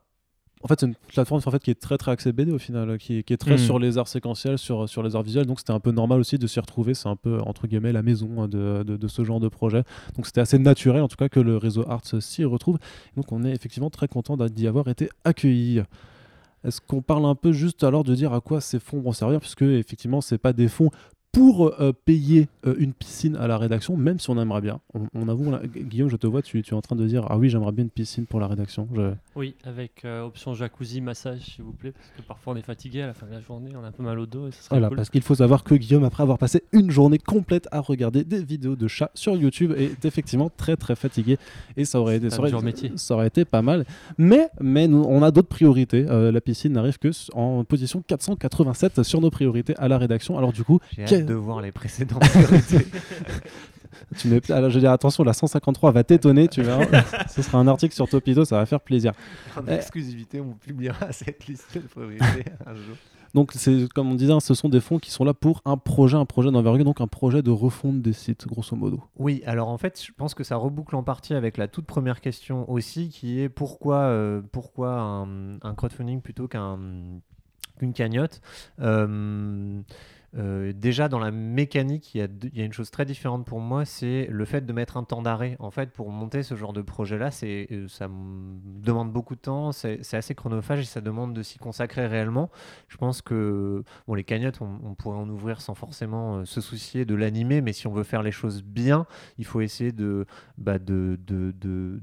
en 0.62 0.67
fait, 0.69 0.81
c'est 0.81 0.87
une 0.87 0.95
plateforme 1.09 1.41
en 1.45 1.51
fait, 1.51 1.62
qui 1.62 1.71
est 1.71 1.81
très 1.81 1.99
très 1.99 2.11
axée 2.12 2.33
BD 2.33 2.51
au 2.51 2.59
final, 2.59 2.97
qui, 2.99 3.23
qui 3.23 3.33
est 3.35 3.37
très 3.37 3.53
Mhm. 3.53 3.59
sur 3.59 3.79
les 3.79 3.99
arts 3.99 4.09
séquentiels, 4.09 4.56
sur, 4.56 4.89
sur 4.89 5.03
les 5.03 5.15
arts 5.15 5.23
visuels. 5.23 5.45
Donc 5.47 5.59
c'était 5.59 5.73
un 5.73 5.81
peu 5.81 5.91
normal 5.91 6.21
aussi 6.21 6.39
de 6.39 6.46
s'y 6.46 6.58
retrouver. 6.58 6.94
C'est 6.94 7.08
un 7.08 7.17
peu 7.17 7.39
entre 7.41 7.67
guillemets 7.67 7.93
la 7.93 8.03
maison 8.03 8.43
hein, 8.43 8.49
de, 8.49 8.82
de, 8.82 8.96
de 8.96 9.08
ce 9.08 9.25
genre 9.25 9.41
de 9.41 9.49
projet. 9.49 9.82
Donc 10.17 10.25
c'était 10.27 10.41
assez 10.41 10.58
naturel 10.58 11.03
en 11.03 11.08
tout 11.08 11.17
cas 11.17 11.29
que 11.29 11.41
le 11.41 11.58
réseau 11.58 11.84
Arts 11.89 12.20
s'y 12.20 12.44
retrouve. 12.44 12.79
Donc 13.17 13.31
on 13.32 13.44
est 13.44 13.53
effectivement 13.53 13.91
très 13.91 14.08
content 14.08 14.37
d'y 14.39 14.67
avoir 14.67 14.89
été 14.89 15.11
accueillis. 15.25 15.82
Est-ce 16.67 16.81
qu'on 16.81 17.03
parle 17.03 17.27
un 17.27 17.34
peu 17.34 17.53
juste 17.53 17.84
alors 17.84 18.05
de 18.05 18.15
dire 18.15 18.32
à 18.32 18.41
quoi 18.41 18.63
ces 18.63 18.79
fonds 18.81 19.01
vont 19.01 19.13
servir? 19.13 19.39
Puisque 19.41 19.61
effectivement, 19.63 20.23
c'est 20.23 20.39
pas 20.39 20.55
des 20.55 20.69
fonds 20.69 20.89
pour 21.34 21.74
euh, 21.81 21.93
payer 22.05 22.48
euh, 22.67 22.74
une 22.79 22.93
piscine 22.94 23.36
à 23.36 23.46
la 23.46 23.58
rédaction, 23.58 23.96
même 23.96 24.19
si 24.19 24.31
on 24.31 24.41
aimerait 24.41 24.60
bien. 24.60 24.81
On, 24.94 25.03
on 25.14 25.29
avoue, 25.29 25.53
Guillaume, 25.76 26.08
je 26.08 26.17
te 26.17 26.26
vois, 26.26 26.41
tu, 26.43 26.62
tu 26.62 26.70
es 26.72 26.76
en 26.76 26.81
train 26.81 26.96
de 26.96 27.06
dire 27.06 27.26
Ah 27.29 27.36
oui, 27.36 27.48
j'aimerais 27.50 27.72
bien 27.72 27.84
une 27.84 27.91
piscine 27.91 28.24
pour 28.26 28.41
la 28.41 28.46
rédaction. 28.46 28.88
Je- 28.94 29.12
Oui, 29.36 29.55
avec 29.64 30.05
euh, 30.05 30.22
option 30.22 30.55
jacuzzi, 30.55 31.00
massage, 31.00 31.41
s'il 31.41 31.64
vous 31.64 31.72
plaît, 31.72 31.93
parce 31.93 32.10
que 32.17 32.22
parfois 32.22 32.53
on 32.55 32.56
est 32.56 32.62
fatigué 32.62 33.03
à 33.03 33.08
la 33.08 33.14
fin 33.14 33.26
de 33.26 33.32
la 33.32 33.41
journée, 33.41 33.70
on 33.79 33.84
a 33.84 33.88
un 33.88 33.93
peu 33.93 34.03
mal 34.03 34.19
au 34.19 34.26
dos 34.26 34.48
et 34.48 34.53
serait 34.53 34.69
Voilà, 34.70 34.88
cool. 34.88 34.96
parce 34.96 35.10
qu'il 35.10 35.22
faut 35.22 35.34
savoir 35.34 35.64
que 35.64 35.74
Guillaume, 35.74 36.05
après 36.05 36.22
avoir 36.22 36.38
passé 36.38 36.62
une 36.72 36.91
journée 36.91 37.19
complète 37.19 37.67
à 37.72 37.81
regarder 37.81 38.24
des 38.24 38.43
vidéos 38.43 38.76
de 38.76 38.86
chats 38.88 39.10
sur 39.14 39.34
YouTube, 39.36 39.72
est 39.76 40.05
effectivement 40.05 40.50
très 40.56 40.76
très 40.76 40.94
fatigué. 40.96 41.36
Et 41.76 41.84
ça 41.84 42.00
aurait, 42.00 42.17
été, 42.19 42.31
ça 42.31 42.38
aurait, 42.38 42.50
ça 42.96 43.26
été 43.26 43.44
pas 43.44 43.62
mal. 43.62 43.84
Mais, 44.19 44.48
mais 44.60 44.86
nous, 44.88 45.05
on 45.08 45.22
a 45.22 45.31
d'autres 45.31 45.48
priorités. 45.48 46.03
La 46.05 46.41
piscine 46.41 46.72
n'arrive 46.72 46.98
que 46.98 47.08
en 47.34 47.64
position 47.64 48.03
487 48.06 49.03
sur 49.03 49.20
nos 49.20 49.31
priorités 49.31 49.74
à 49.79 49.88
la 49.88 49.98
rédaction. 49.98 50.38
Alors 50.38 50.53
du 50.53 50.62
coup, 50.64 50.79
Quel- 51.06 51.23
de 51.24 51.34
voir 51.34 51.60
les 51.60 51.72
précédentes 51.72 52.20
priorités. 52.28 52.86
tu 54.19 54.28
alors, 54.52 54.70
je 54.70 54.74
veux 54.74 54.81
dire 54.81 54.93
attention, 54.93 55.24
la 55.24 55.32
153 55.32 55.93
va 55.93 56.04
t'étonner, 56.04 56.48
tu 56.48 56.62
verras. 56.62 56.84
Ce 57.28 57.43
sera 57.43 57.58
un 57.58 57.66
article 57.69 57.94
sur 57.94 58.08
Topito, 58.08 58.44
ça 58.44 58.56
va 58.58 58.66
faire 58.66 58.81
plaisir. 58.81 59.12
en 59.56 59.62
Eh. 59.69 59.74
exclusivité, 59.74 60.40
on 60.40 60.52
publiera 60.52 61.06
cette 61.12 61.46
liste 61.46 61.74
de 61.74 61.81
priorités 61.81 62.44
un 62.66 62.74
jour. 62.74 62.96
Donc, 63.34 63.50
c'est 63.52 63.88
comme 63.93 64.12
on 64.12 64.14
disait, 64.14 64.32
hein, 64.32 64.38
ce 64.38 64.54
sont 64.54 64.69
des 64.69 64.81
fonds 64.81 65.00
qui 65.00 65.10
sont 65.10 65.24
là 65.24 65.34
pour 65.34 65.60
un 65.64 65.76
projet, 65.76 66.16
un 66.16 66.24
projet 66.24 66.52
d'envergure, 66.52 66.84
donc 66.84 67.00
un 67.00 67.08
projet 67.08 67.43
de 67.43 67.50
refonte 67.50 68.00
des 68.00 68.12
sites, 68.12 68.46
grosso 68.46 68.76
modo. 68.76 69.02
Oui, 69.16 69.43
alors 69.44 69.69
en 69.70 69.76
fait, 69.78 70.00
je 70.00 70.12
pense 70.12 70.34
que 70.34 70.44
ça 70.44 70.54
reboucle 70.54 70.94
en 70.94 71.02
partie 71.02 71.34
avec 71.34 71.56
la 71.56 71.66
toute 71.66 71.84
première 71.84 72.20
question 72.20 72.70
aussi, 72.70 73.08
qui 73.08 73.40
est 73.40 73.48
pourquoi, 73.48 73.96
euh, 74.02 74.40
pourquoi 74.52 74.93
un, 75.00 75.54
un 75.62 75.74
crowdfunding 75.74 76.20
plutôt 76.20 76.46
qu'un 76.46 76.78
qu'une 77.81 77.93
cagnotte? 77.93 78.40
Euh, 78.81 79.81
euh, 80.36 80.72
déjà 80.74 81.08
dans 81.08 81.19
la 81.19 81.31
mécanique, 81.31 82.14
il 82.14 82.29
y, 82.53 82.60
a 82.60 82.64
une 82.64 82.72
chose 82.72 82.91
très 82.91 83.05
différente 83.05 83.46
pour 83.46 83.60
moi, 83.60 83.84
c'est 83.84 84.26
le 84.31 84.44
fait 84.44 84.67
de 84.67 84.72
mettre 84.72 84.96
un 84.96 85.05
temps 85.05 85.22
d'arrêt. 85.22 85.56
En 85.60 85.70
fait, 85.70 85.91
pour 85.91 86.10
monter 86.10 86.43
ce 86.43 86.56
genre 86.56 86.72
de 86.72 86.82
projet-là, 86.82 87.31
euh, 87.44 87.88
ça 87.88 88.08
demande 88.08 89.12
beaucoup 89.12 89.36
de 89.36 89.41
temps, 89.41 89.70
c'est 89.72 90.14
assez 90.14 90.34
chronophage 90.34 90.81
et 90.81 90.84
ça 90.84 91.00
demande 91.00 91.34
de 91.34 91.43
s'y 91.43 91.58
consacrer 91.58 92.06
réellement. 92.06 92.50
Je 92.88 92.96
pense 92.96 93.22
que 93.22 93.84
bon, 94.06 94.14
les 94.14 94.24
cagnottes, 94.24 94.60
on, 94.60 94.94
pourrait 94.94 95.19
en 95.19 95.29
ouvrir 95.29 95.60
sans 95.60 95.74
forcément 95.74 96.38
euh, 96.38 96.44
se 96.44 96.60
soucier 96.60 97.05
de 97.05 97.14
l'animer, 97.14 97.60
mais 97.60 97.72
si 97.72 97.86
on 97.86 97.93
veut 97.93 98.05
faire 98.05 98.22
les 98.22 98.32
choses 98.32 98.62
bien, 98.62 99.06
il 99.38 99.44
faut 99.44 99.60
essayer 99.60 99.93
de, 99.93 100.26
bah, 100.58 100.79
de, 100.79 101.19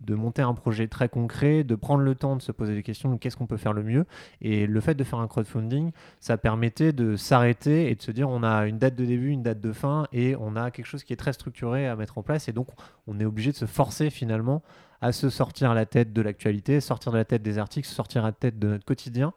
monter 0.09 0.41
un 0.41 0.53
projet 0.53 0.87
très 0.87 1.09
concret, 1.09 1.63
de 1.63 1.75
prendre 1.75 2.03
le 2.03 2.15
temps 2.15 2.35
de 2.35 2.41
se 2.41 2.51
poser 2.51 2.75
des 2.75 2.83
questions, 2.83 3.17
qu'est-ce 3.17 3.35
qu'on 3.35 3.47
peut 3.47 3.57
faire 3.57 3.73
le 3.73 3.83
mieux. 3.83 4.05
Et 4.39 4.67
le 4.67 4.79
fait 4.79 4.95
de 4.95 5.03
faire 5.03 5.19
un 5.19 5.27
crowdfunding, 5.27 5.91
ça 6.19 6.37
permettait 6.37 6.93
de 6.93 7.15
s'arrêter 7.15 7.89
et 7.89 7.95
de 7.95 8.01
se 8.01 8.11
dire 8.11 8.20
on 8.29 8.43
a 8.43 8.67
une 8.67 8.77
date 8.77 8.95
de 8.95 9.05
début, 9.05 9.29
une 9.29 9.43
date 9.43 9.61
de 9.61 9.71
fin, 9.71 10.07
et 10.11 10.35
on 10.39 10.55
a 10.55 10.71
quelque 10.71 10.85
chose 10.85 11.03
qui 11.03 11.13
est 11.13 11.17
très 11.17 11.33
structuré 11.33 11.87
à 11.87 11.95
mettre 11.95 12.17
en 12.17 12.23
place, 12.23 12.47
et 12.47 12.53
donc 12.53 12.67
on 13.07 13.19
est 13.19 13.25
obligé 13.25 13.51
de 13.51 13.57
se 13.57 13.65
forcer 13.65 14.09
finalement 14.09 14.61
à 15.01 15.11
se 15.11 15.29
sortir 15.29 15.73
la 15.73 15.85
tête 15.85 16.13
de 16.13 16.21
l'actualité, 16.21 16.79
sortir 16.79 17.11
de 17.11 17.17
la 17.17 17.25
tête 17.25 17.41
des 17.41 17.57
articles, 17.57 17.87
sortir 17.87 18.23
la 18.23 18.31
tête 18.31 18.59
de 18.59 18.67
notre 18.67 18.85
quotidien, 18.85 19.33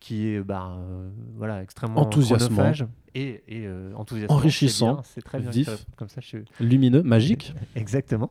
qui 0.00 0.28
est 0.28 0.40
bah, 0.40 0.76
euh, 0.78 1.08
voilà, 1.36 1.62
extrêmement 1.62 2.00
Enthousiasmant. 2.00 2.72
et, 3.14 3.42
et 3.48 3.66
euh, 3.66 3.92
enthousiasmant. 3.94 4.36
Enrichissant, 4.36 5.00
C'est 5.02 5.22
très 5.22 5.40
bien. 5.40 5.50
vif. 5.50 5.68
Comme 5.96 6.08
ça, 6.08 6.20
je, 6.20 6.38
Lumineux, 6.60 7.02
magique. 7.02 7.54
Exactement. 7.74 8.30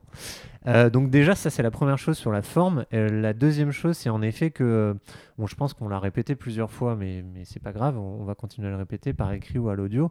Euh, 0.66 0.90
donc 0.90 1.10
déjà, 1.10 1.36
ça 1.36 1.50
c'est 1.50 1.64
la 1.64 1.72
première 1.72 1.98
chose 1.98 2.18
sur 2.18 2.32
la 2.32 2.42
forme. 2.42 2.86
Euh, 2.94 3.10
la 3.10 3.34
deuxième 3.34 3.72
chose, 3.72 3.98
c'est 3.98 4.10
en 4.10 4.22
effet 4.22 4.52
que, 4.52 4.64
euh, 4.64 4.94
bon, 5.38 5.46
je 5.48 5.56
pense 5.56 5.74
qu'on 5.74 5.88
l'a 5.90 6.00
répété 6.00 6.36
plusieurs 6.36 6.72
fois, 6.72 6.96
mais, 6.96 7.24
mais 7.34 7.44
c'est 7.46 7.62
pas 7.62 7.72
grave, 7.74 7.98
on, 7.98 8.22
on 8.22 8.24
va 8.26 8.36
continuer 8.36 8.68
à 8.68 8.72
le 8.72 8.78
répéter 8.78 9.14
par 9.14 9.32
écrit 9.34 9.60
ou 9.60 9.70
à 9.70 9.76
l'audio. 9.76 10.10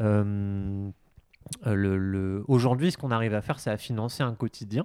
Euh, 0.00 0.88
euh, 1.66 1.74
le, 1.74 1.96
le- 1.96 2.44
Aujourd'hui, 2.48 2.90
ce 2.92 2.98
qu'on 2.98 3.10
arrive 3.10 3.32
à 3.34 3.40
faire, 3.40 3.58
c'est 3.58 3.70
à 3.70 3.78
financer 3.78 4.22
un 4.22 4.34
quotidien 4.34 4.84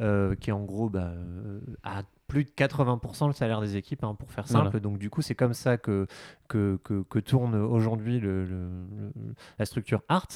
euh, 0.00 0.34
qui 0.34 0.50
est 0.50 0.52
en 0.52 0.64
gros 0.64 0.88
bah, 0.88 1.12
euh, 1.14 1.60
à 1.82 2.02
plus 2.26 2.44
de 2.44 2.50
80% 2.50 3.28
le 3.28 3.32
salaire 3.32 3.62
des 3.62 3.76
équipes, 3.76 4.04
hein, 4.04 4.14
pour 4.14 4.30
faire 4.30 4.46
simple. 4.46 4.66
Voilà. 4.66 4.80
Donc 4.80 4.98
du 4.98 5.08
coup, 5.08 5.22
c'est 5.22 5.34
comme 5.34 5.54
ça 5.54 5.78
que, 5.78 6.06
que, 6.46 6.78
que, 6.84 7.02
que 7.08 7.18
tourne 7.20 7.54
aujourd'hui 7.54 8.20
le, 8.20 8.44
le- 8.44 8.68
le- 8.68 9.12
la 9.58 9.64
structure 9.64 10.02
Art. 10.10 10.28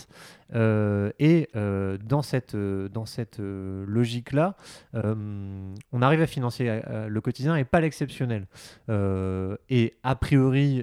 Euh, 0.54 1.10
et 1.18 1.50
euh, 1.54 1.98
dans 2.02 2.22
cette, 2.22 2.56
dans 2.56 3.04
cette 3.04 3.40
logique-là, 3.40 4.56
euh, 4.94 5.74
on 5.92 6.00
arrive 6.02 6.22
à 6.22 6.26
financer 6.26 6.80
le 7.08 7.20
quotidien 7.20 7.56
et 7.56 7.64
pas 7.64 7.80
l'exceptionnel. 7.80 8.46
Et 9.68 9.94
a 10.02 10.14
priori, 10.16 10.82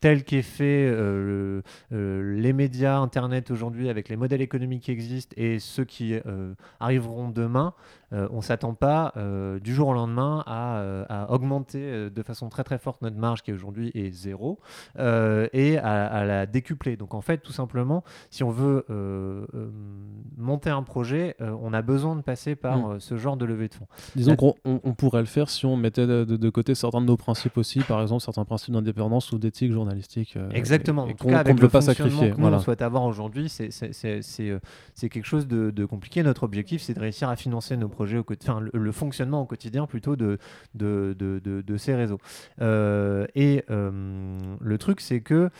tel 0.00 0.22
qu'est 0.24 0.42
fait 0.42 0.86
euh, 0.88 1.60
euh, 1.92 2.36
les 2.40 2.52
médias, 2.52 2.98
Internet 2.98 3.50
aujourd'hui, 3.50 3.88
avec 3.88 4.08
les 4.08 4.16
modèles 4.16 4.40
économiques 4.42 4.84
qui 4.84 4.90
existent 4.92 5.34
et 5.36 5.58
ceux 5.58 5.84
qui 5.84 6.14
euh, 6.14 6.54
arriveront 6.80 7.28
demain, 7.30 7.74
on 8.10 8.36
ne 8.36 8.40
s'attend 8.42 8.72
pas 8.72 9.12
du 9.62 9.74
jour 9.74 9.88
au 9.88 9.92
lendemain 9.92 10.42
à, 10.46 11.02
à 11.10 11.30
augmenter 11.30 12.08
de 12.08 12.22
façon 12.22 12.48
très 12.48 12.64
très 12.64 12.78
forte 12.78 13.02
notre 13.02 13.18
marge 13.18 13.42
qui 13.42 13.52
aujourd'hui 13.52 13.90
est 13.94 14.10
zéro 14.10 14.60
et 14.98 15.76
à, 15.76 16.06
à 16.06 16.24
la 16.24 16.46
décupler. 16.46 16.96
Donc 16.96 17.12
en 17.12 17.20
fait, 17.20 17.36
tout 17.36 17.52
simplement, 17.52 18.02
si 18.30 18.42
on 18.44 18.50
veut 18.50 18.86
monter 20.38 20.70
un 20.70 20.82
projet, 20.82 21.36
on 21.40 21.74
a 21.74 21.82
besoin 21.82 22.16
de 22.16 22.22
passer 22.22 22.56
par 22.56 22.78
Mm. 22.78 22.90
euh, 22.92 22.98
ce 22.98 23.16
genre 23.18 23.36
de 23.36 23.44
levée 23.44 23.68
de 23.68 23.74
fonds. 23.74 23.88
Disons 24.16 24.36
qu'on 24.36 24.54
on- 24.64 24.80
on 24.84 24.94
pourrait 24.94 25.20
le 25.20 25.26
faire 25.26 25.50
si 25.50 25.66
on 25.66 25.76
mettait 25.76 26.06
de 26.06 26.50
côté 26.50 26.74
certains 26.74 27.00
de 27.02 27.06
nos 27.06 27.16
principes 27.18 27.58
aussi, 27.58 27.80
par 27.80 28.00
exemple 28.00 28.22
certains 28.22 28.44
principes 28.46 28.72
d'indépendance 28.72 29.32
ou 29.32 29.38
d'éthique 29.38 29.70
journalistique. 29.72 29.87
Euh, 30.36 30.50
Exactement. 30.50 31.06
et- 31.06 31.10
et 31.10 31.14
qu'on 31.14 31.30
ne 31.30 31.60
veut 31.60 31.68
pas 31.68 31.80
sacrifier. 31.80 32.30
que 32.30 32.34
nous, 32.36 32.40
Voilà. 32.40 32.56
on 32.58 32.60
souhaite 32.60 32.82
avoir 32.82 33.04
aujourd'hui, 33.04 33.48
c'est 33.48 33.70
euh, 34.40 34.58
quelque 35.00 35.24
chose 35.24 35.46
de, 35.48 35.70
de 35.70 35.84
compliqué. 35.84 36.22
Notre 36.22 36.42
objectif, 36.44 36.82
c'est 36.82 36.94
de 36.94 37.00
réussir 37.00 37.28
à 37.28 37.36
financer 37.36 37.76
nos 37.76 37.88
projets 37.88 38.18
au 38.18 38.24
quotidien, 38.24 38.54
enfin, 38.54 38.68
le, 38.72 38.78
le 38.78 38.92
fonctionnement 38.92 39.42
au 39.42 39.46
quotidien 39.46 39.86
plutôt 39.86 40.16
de, 40.16 40.38
de, 40.74 41.14
de, 41.18 41.40
de- 41.42 41.60
de 41.62 41.76
ces 41.76 41.94
réseaux. 41.94 42.18
Euh, 42.60 43.26
et 43.34 43.64
le 43.68 44.76
truc, 44.78 45.00
c'est 45.00 45.20
que, 45.20 45.50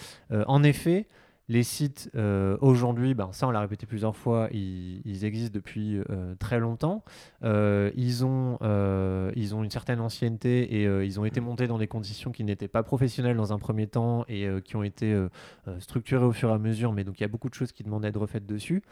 en 0.46 0.62
effet, 0.62 1.06
les 1.48 1.62
sites 1.62 2.10
euh, 2.14 2.58
aujourd'hui, 2.60 3.14
ben, 3.14 3.30
ça 3.32 3.48
on 3.48 3.50
l'a 3.50 3.60
répété 3.60 3.86
plusieurs 3.86 4.16
fois, 4.16 4.48
ils, 4.52 5.00
ils 5.06 5.24
existent 5.24 5.54
depuis 5.54 5.98
euh, 6.10 6.34
très 6.38 6.60
longtemps. 6.60 7.02
Euh, 7.42 7.90
ils, 7.96 8.24
ont, 8.24 8.58
ils 9.34 9.54
ont 9.54 9.64
une 9.64 9.70
certaine 9.70 10.00
ancienneté 10.00 10.82
et 10.82 10.84
ils 10.84 11.20
ont 11.20 11.24
été 11.24 11.40
montés 11.40 11.66
dans 11.66 11.78
des 11.78 11.86
conditions 11.86 12.30
qui 12.32 12.44
n'étaient 12.44 12.68
pas 12.68 12.82
professionnelles 12.82 13.36
dans 13.36 13.52
un 13.52 13.58
premier 13.58 13.86
temps 13.86 14.24
et 14.28 14.46
qui 14.64 14.76
ont 14.76 14.82
été 14.82 15.16
structurées 15.78 16.24
au 16.24 16.32
fur 16.32 16.50
et 16.50 16.52
à 16.52 16.58
mesure. 16.58 16.92
Mais 16.92 17.04
donc 17.04 17.18
il 17.18 17.22
y 17.22 17.24
a 17.24 17.28
beaucoup 17.28 17.48
de 17.48 17.54
choses 17.54 17.72
qui 17.72 17.82
demandent 17.82 18.02
d'être 18.02 18.18
refaites 18.18 18.46
dessus. 18.46 18.82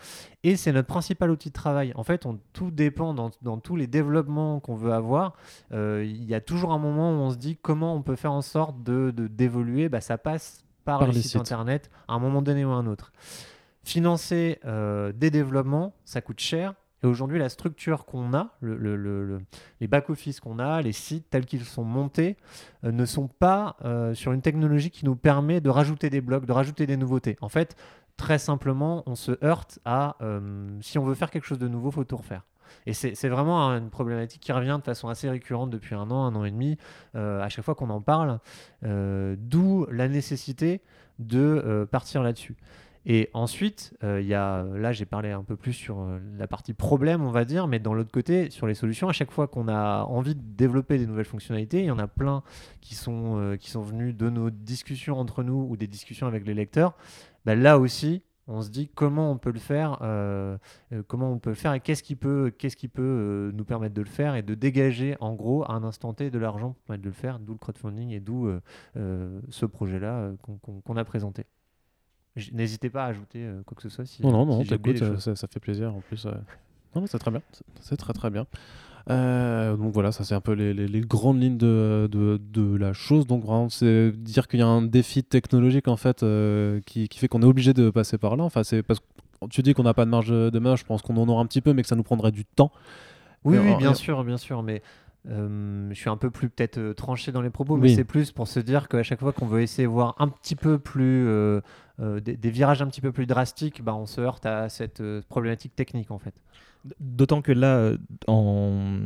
Et 0.42 0.56
c'est 0.56 0.72
notre 0.72 0.88
principal 0.88 1.30
outil 1.30 1.48
de 1.48 1.54
travail. 1.54 1.92
En 1.94 2.04
fait, 2.04 2.26
on, 2.26 2.38
tout 2.52 2.70
dépend 2.70 3.14
dans, 3.14 3.30
dans 3.42 3.58
tous 3.58 3.76
les 3.76 3.86
développements 3.86 4.60
qu'on 4.60 4.76
veut 4.76 4.92
avoir. 4.92 5.34
Il 5.72 6.24
y 6.24 6.34
a 6.34 6.40
toujours 6.40 6.72
un 6.72 6.78
moment 6.78 7.10
où 7.10 7.20
on 7.20 7.30
se 7.30 7.36
dit 7.36 7.56
comment 7.60 7.94
on 7.94 8.02
peut 8.02 8.16
faire 8.16 8.32
en 8.32 8.42
sorte 8.42 8.82
de 8.82 9.10
d'évoluer. 9.10 9.88
bah, 9.88 10.00
ça 10.00 10.18
passe 10.18 10.65
par, 10.86 11.00
Par 11.00 11.08
les, 11.08 11.14
les 11.14 11.20
sites, 11.20 11.32
sites. 11.32 11.40
internet 11.42 11.90
à 12.08 12.14
un 12.14 12.18
moment 12.18 12.40
donné 12.40 12.64
ou 12.64 12.70
à 12.70 12.74
un 12.76 12.86
autre. 12.86 13.12
Financer 13.84 14.58
euh, 14.64 15.12
des 15.12 15.30
développements, 15.30 15.92
ça 16.04 16.20
coûte 16.20 16.40
cher. 16.40 16.74
Et 17.02 17.06
aujourd'hui, 17.06 17.38
la 17.38 17.50
structure 17.50 18.04
qu'on 18.06 18.32
a, 18.34 18.48
le- 18.60 18.76
le- 18.78 18.96
le- 18.96 19.24
le- 19.26 19.40
les 19.80 19.86
back-office 19.86 20.40
qu'on 20.40 20.58
a, 20.58 20.80
les 20.80 20.92
sites 20.92 21.28
tels 21.28 21.44
qu'ils 21.44 21.64
sont 21.64 21.84
montés, 21.84 22.36
euh, 22.84 22.90
ne 22.90 23.04
sont 23.04 23.28
pas 23.28 23.76
euh, 23.84 24.14
sur 24.14 24.32
une 24.32 24.40
technologie 24.40 24.90
qui 24.90 25.04
nous 25.04 25.14
permet 25.14 25.60
de 25.60 25.68
rajouter 25.70 26.08
des 26.08 26.20
blocs, 26.22 26.46
de 26.46 26.52
rajouter 26.52 26.86
des 26.86 26.96
nouveautés. 26.96 27.36
En 27.42 27.48
fait, 27.50 27.76
très 28.16 28.38
simplement, 28.38 29.02
on 29.06 29.14
se 29.14 29.32
heurte 29.44 29.78
à 29.84 30.16
si 30.80 30.98
on 30.98 31.04
veut 31.04 31.14
faire 31.14 31.30
quelque 31.30 31.44
chose 31.44 31.58
de 31.58 31.68
nouveau, 31.68 31.90
faut 31.90 32.04
tout 32.04 32.16
refaire. 32.16 32.42
Et 32.86 32.92
c'est 32.92 33.28
vraiment 33.28 33.70
une 33.70 33.90
problématique 33.90 34.40
qui 34.40 34.52
revient 34.52 34.76
de 34.78 34.84
façon 34.84 35.08
assez 35.08 35.28
récurrente 35.28 35.70
depuis 35.70 35.94
un 35.94 36.10
an, 36.10 36.24
un 36.24 36.34
an 36.34 36.44
et 36.44 36.50
demi, 36.50 36.76
euh, 37.14 37.42
à 37.42 37.48
chaque 37.48 37.64
fois 37.64 37.74
qu'on 37.74 37.90
en 37.90 38.00
parle, 38.00 38.38
euh, 38.84 39.36
d'où 39.38 39.86
la 39.90 40.08
nécessité 40.08 40.80
de 41.18 41.38
euh, 41.38 41.86
partir 41.86 42.22
là-dessus. 42.22 42.56
Et 43.08 43.30
ensuite, 43.34 43.96
y 44.02 44.34
a, 44.34 44.64
là 44.64 44.90
j'ai 44.90 45.06
parlé 45.06 45.30
un 45.30 45.44
peu 45.44 45.54
plus 45.54 45.72
sur 45.72 46.04
la 46.36 46.48
partie 46.48 46.72
problème, 46.74 47.22
on 47.22 47.30
va 47.30 47.44
dire, 47.44 47.68
mais 47.68 47.78
dans 47.78 47.94
l'autre 47.94 48.10
côté, 48.10 48.50
sur 48.50 48.66
les 48.66 48.74
solutions, 48.74 49.08
à 49.08 49.12
chaque 49.12 49.30
fois 49.30 49.46
qu'on 49.46 49.68
a 49.68 50.02
envie 50.02 50.34
de 50.34 50.42
développer 50.42 50.98
des 50.98 51.06
nouvelles 51.06 51.24
fonctionnalités, 51.24 51.78
il 51.78 51.84
y 51.84 51.90
en 51.92 52.00
a 52.00 52.08
plein 52.08 52.42
qui 52.80 52.96
sont, 52.96 53.56
qui 53.60 53.70
sont 53.70 53.82
venus 53.82 54.16
de 54.16 54.28
nos 54.28 54.50
discussions 54.50 55.20
entre 55.20 55.44
nous 55.44 55.68
ou 55.70 55.76
des 55.76 55.86
discussions 55.86 56.26
avec 56.26 56.44
les 56.48 56.54
lecteurs. 56.54 56.96
Bah, 57.44 57.54
là 57.54 57.78
aussi, 57.78 58.22
on 58.48 58.62
se 58.62 58.70
dit 58.70 58.88
comment 58.94 59.30
on 59.32 59.38
peut 59.38 59.50
le 59.52 59.58
faire, 59.58 59.98
euh, 60.02 60.56
euh, 60.92 61.02
comment 61.06 61.30
on 61.32 61.38
peut 61.38 61.50
le 61.50 61.56
faire 61.56 61.72
et 61.74 61.80
qu'est-ce 61.80 62.02
qui 62.02 62.14
peut, 62.16 62.52
qu'est-ce 62.56 62.76
qui 62.76 62.88
peut 62.88 63.02
euh, 63.02 63.52
nous 63.52 63.64
permettre 63.64 63.94
de 63.94 64.02
le 64.02 64.08
faire 64.08 64.34
et 64.36 64.42
de 64.42 64.54
dégager 64.54 65.16
en 65.20 65.34
gros 65.34 65.64
à 65.64 65.72
un 65.72 65.82
instant 65.84 66.12
T 66.14 66.30
de 66.30 66.38
l'argent 66.38 66.70
pour 66.72 66.82
permettre 66.84 67.02
de 67.02 67.08
le 67.08 67.14
faire, 67.14 67.38
d'où 67.40 67.52
le 67.54 67.58
crowdfunding 67.58 68.10
et 68.10 68.20
d'où 68.20 68.48
euh, 68.96 69.40
ce 69.48 69.66
projet-là 69.66 70.32
qu'on 70.42 70.58
qu'on- 70.58 70.80
qu'on 70.80 70.96
a 70.96 71.04
présenté. 71.04 71.44
J- 72.36 72.52
N'hésitez 72.54 72.90
pas 72.90 73.04
à 73.04 73.08
ajouter 73.08 73.50
quoi 73.66 73.74
que 73.74 73.82
ce 73.82 73.88
soit 73.88 74.04
si, 74.06 74.22
Non, 74.22 74.30
non, 74.30 74.46
non, 74.46 74.60
si 74.62 74.68
ça, 75.20 75.34
ça 75.36 75.46
fait 75.48 75.60
plaisir 75.60 75.94
en 75.94 76.00
plus. 76.00 76.26
Non, 76.94 77.06
c'est 77.06 77.18
très 77.18 77.30
bien. 77.30 77.42
C'est- 77.52 77.64
C'est 77.80 77.96
très 77.96 78.12
très 78.12 78.30
bien. 78.30 78.46
Euh, 79.08 79.76
donc 79.76 79.92
voilà, 79.92 80.10
ça 80.10 80.24
c'est 80.24 80.34
un 80.34 80.40
peu 80.40 80.52
les, 80.52 80.74
les- 80.74 80.88
les 80.88 81.00
grandes 81.00 81.40
lignes 81.40 81.58
de, 81.58 82.08
de, 82.10 82.40
de 82.52 82.76
la 82.76 82.92
chose. 82.92 83.26
Donc 83.26 83.44
vraiment, 83.44 83.68
c'est 83.68 84.10
dire 84.12 84.48
qu'il 84.48 84.58
y 84.60 84.62
a 84.62 84.66
un 84.66 84.82
défi 84.82 85.22
technologique 85.22 85.86
en 85.88 85.96
fait 85.96 86.22
euh, 86.22 86.80
qui, 86.86 87.08
qui 87.08 87.18
fait 87.18 87.28
qu'on 87.28 87.42
est 87.42 87.46
obligé 87.46 87.72
de 87.72 87.90
passer 87.90 88.18
par 88.18 88.36
là. 88.36 88.44
Enfin, 88.44 88.64
c'est 88.64 88.82
parce 88.82 88.98
que 89.00 89.04
tu 89.50 89.62
dis 89.62 89.74
qu'on 89.74 89.84
n'a 89.84 89.94
pas 89.94 90.04
de 90.04 90.10
marge 90.10 90.30
de 90.30 90.58
manœuvre, 90.58 90.76
je 90.78 90.84
pense 90.84 91.02
qu'on 91.02 91.16
en 91.18 91.28
aura 91.28 91.40
un 91.42 91.46
petit 91.46 91.60
peu, 91.60 91.72
mais 91.72 91.82
que 91.82 91.88
ça 91.88 91.94
nous 91.96 92.02
prendrait 92.02 92.32
du 92.32 92.44
temps. 92.44 92.72
Oui, 93.44 93.58
en- 93.58 93.76
bien 93.76 93.94
sûr, 93.94 94.24
bien 94.24 94.38
sûr, 94.38 94.62
mais 94.64 94.82
euh, 95.28 95.88
je 95.90 95.94
suis 95.94 96.10
un 96.10 96.16
peu 96.16 96.30
plus 96.30 96.48
peut-être 96.48 96.78
euh, 96.78 96.94
tranché 96.94 97.30
dans 97.30 97.42
les 97.42 97.50
propos, 97.50 97.76
mais 97.76 97.88
Oui. 97.88 97.94
c'est 97.94 98.04
plus 98.04 98.32
pour 98.32 98.48
se 98.48 98.58
dire 98.58 98.88
qu'à 98.88 99.02
chaque 99.04 99.20
fois 99.20 99.32
qu'on 99.32 99.46
veut 99.46 99.62
essayer 99.62 99.86
de 99.86 99.92
voir 99.92 100.16
un 100.18 100.26
petit 100.28 100.56
peu 100.56 100.78
plus 100.78 101.26
euh, 101.28 101.60
euh, 102.00 102.18
des, 102.20 102.36
des 102.36 102.50
virages 102.50 102.82
un 102.82 102.86
petit 102.88 103.00
peu 103.00 103.12
plus 103.12 103.26
drastiques, 103.26 103.82
bah, 103.84 103.94
on 103.94 104.06
se 104.06 104.20
heurte 104.20 104.46
à 104.46 104.68
cette 104.68 105.00
euh, 105.00 105.22
problématique 105.28 105.76
technique 105.76 106.10
en 106.10 106.18
fait. 106.18 106.34
D'autant 107.00 107.42
que 107.42 107.52
là, 107.52 107.76
euh, 107.76 107.98
en... 108.26 108.98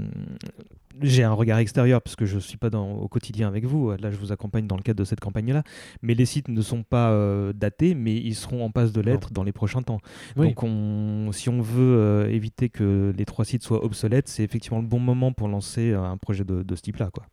j'ai 1.01 1.23
un 1.23 1.33
regard 1.33 1.59
extérieur 1.59 2.03
parce 2.03 2.17
que 2.17 2.27
je 2.27 2.37
ne 2.37 2.41
suis 2.41 2.59
pas 2.59 2.71
dans, 2.71 2.93
au 2.93 3.09
quotidien 3.09 3.49
avec 3.49 3.65
vous. 3.65 3.91
Là, 3.93 4.11
je 4.11 4.17
vous 4.17 4.33
accompagne 4.33 4.67
dans 4.67 4.77
le 4.77 4.83
cadre 4.83 4.99
de 4.99 5.05
cette 5.05 5.21
campagne-là. 5.21 5.63
Mais 6.03 6.15
les 6.15 6.27
sites 6.27 6.49
ne 6.49 6.63
sont 6.63 6.83
pas 6.83 7.11
euh, 7.11 7.53
datés, 7.53 7.95
mais 7.95 8.17
ils 8.17 8.35
seront 8.35 8.65
en 8.65 8.71
passe 8.71 8.93
de 8.93 9.01
l'être 9.01 9.33
dans 9.33 9.43
les 9.43 9.53
prochains 9.53 9.83
temps. 9.83 10.01
Oui. 10.37 10.49
Donc, 10.49 10.63
on, 10.63 11.31
si 11.33 11.49
on 11.49 11.61
veut 11.61 11.97
euh, 11.99 12.29
éviter 12.29 12.69
que 12.69 13.13
les 13.17 13.25
trois 13.25 13.45
sites 13.45 13.63
soient 13.63 13.85
obsolètes, 13.85 14.29
c'est 14.29 14.43
effectivement 14.43 14.81
le 14.81 14.87
bon 14.87 15.01
moment 15.01 15.33
pour 15.33 15.49
lancer 15.49 15.93
un 15.95 16.17
projet 16.17 16.45
de, 16.45 16.63
de 16.63 16.75
ce 16.75 16.83
type-là. 16.83 17.11
Quoi. 17.11 17.25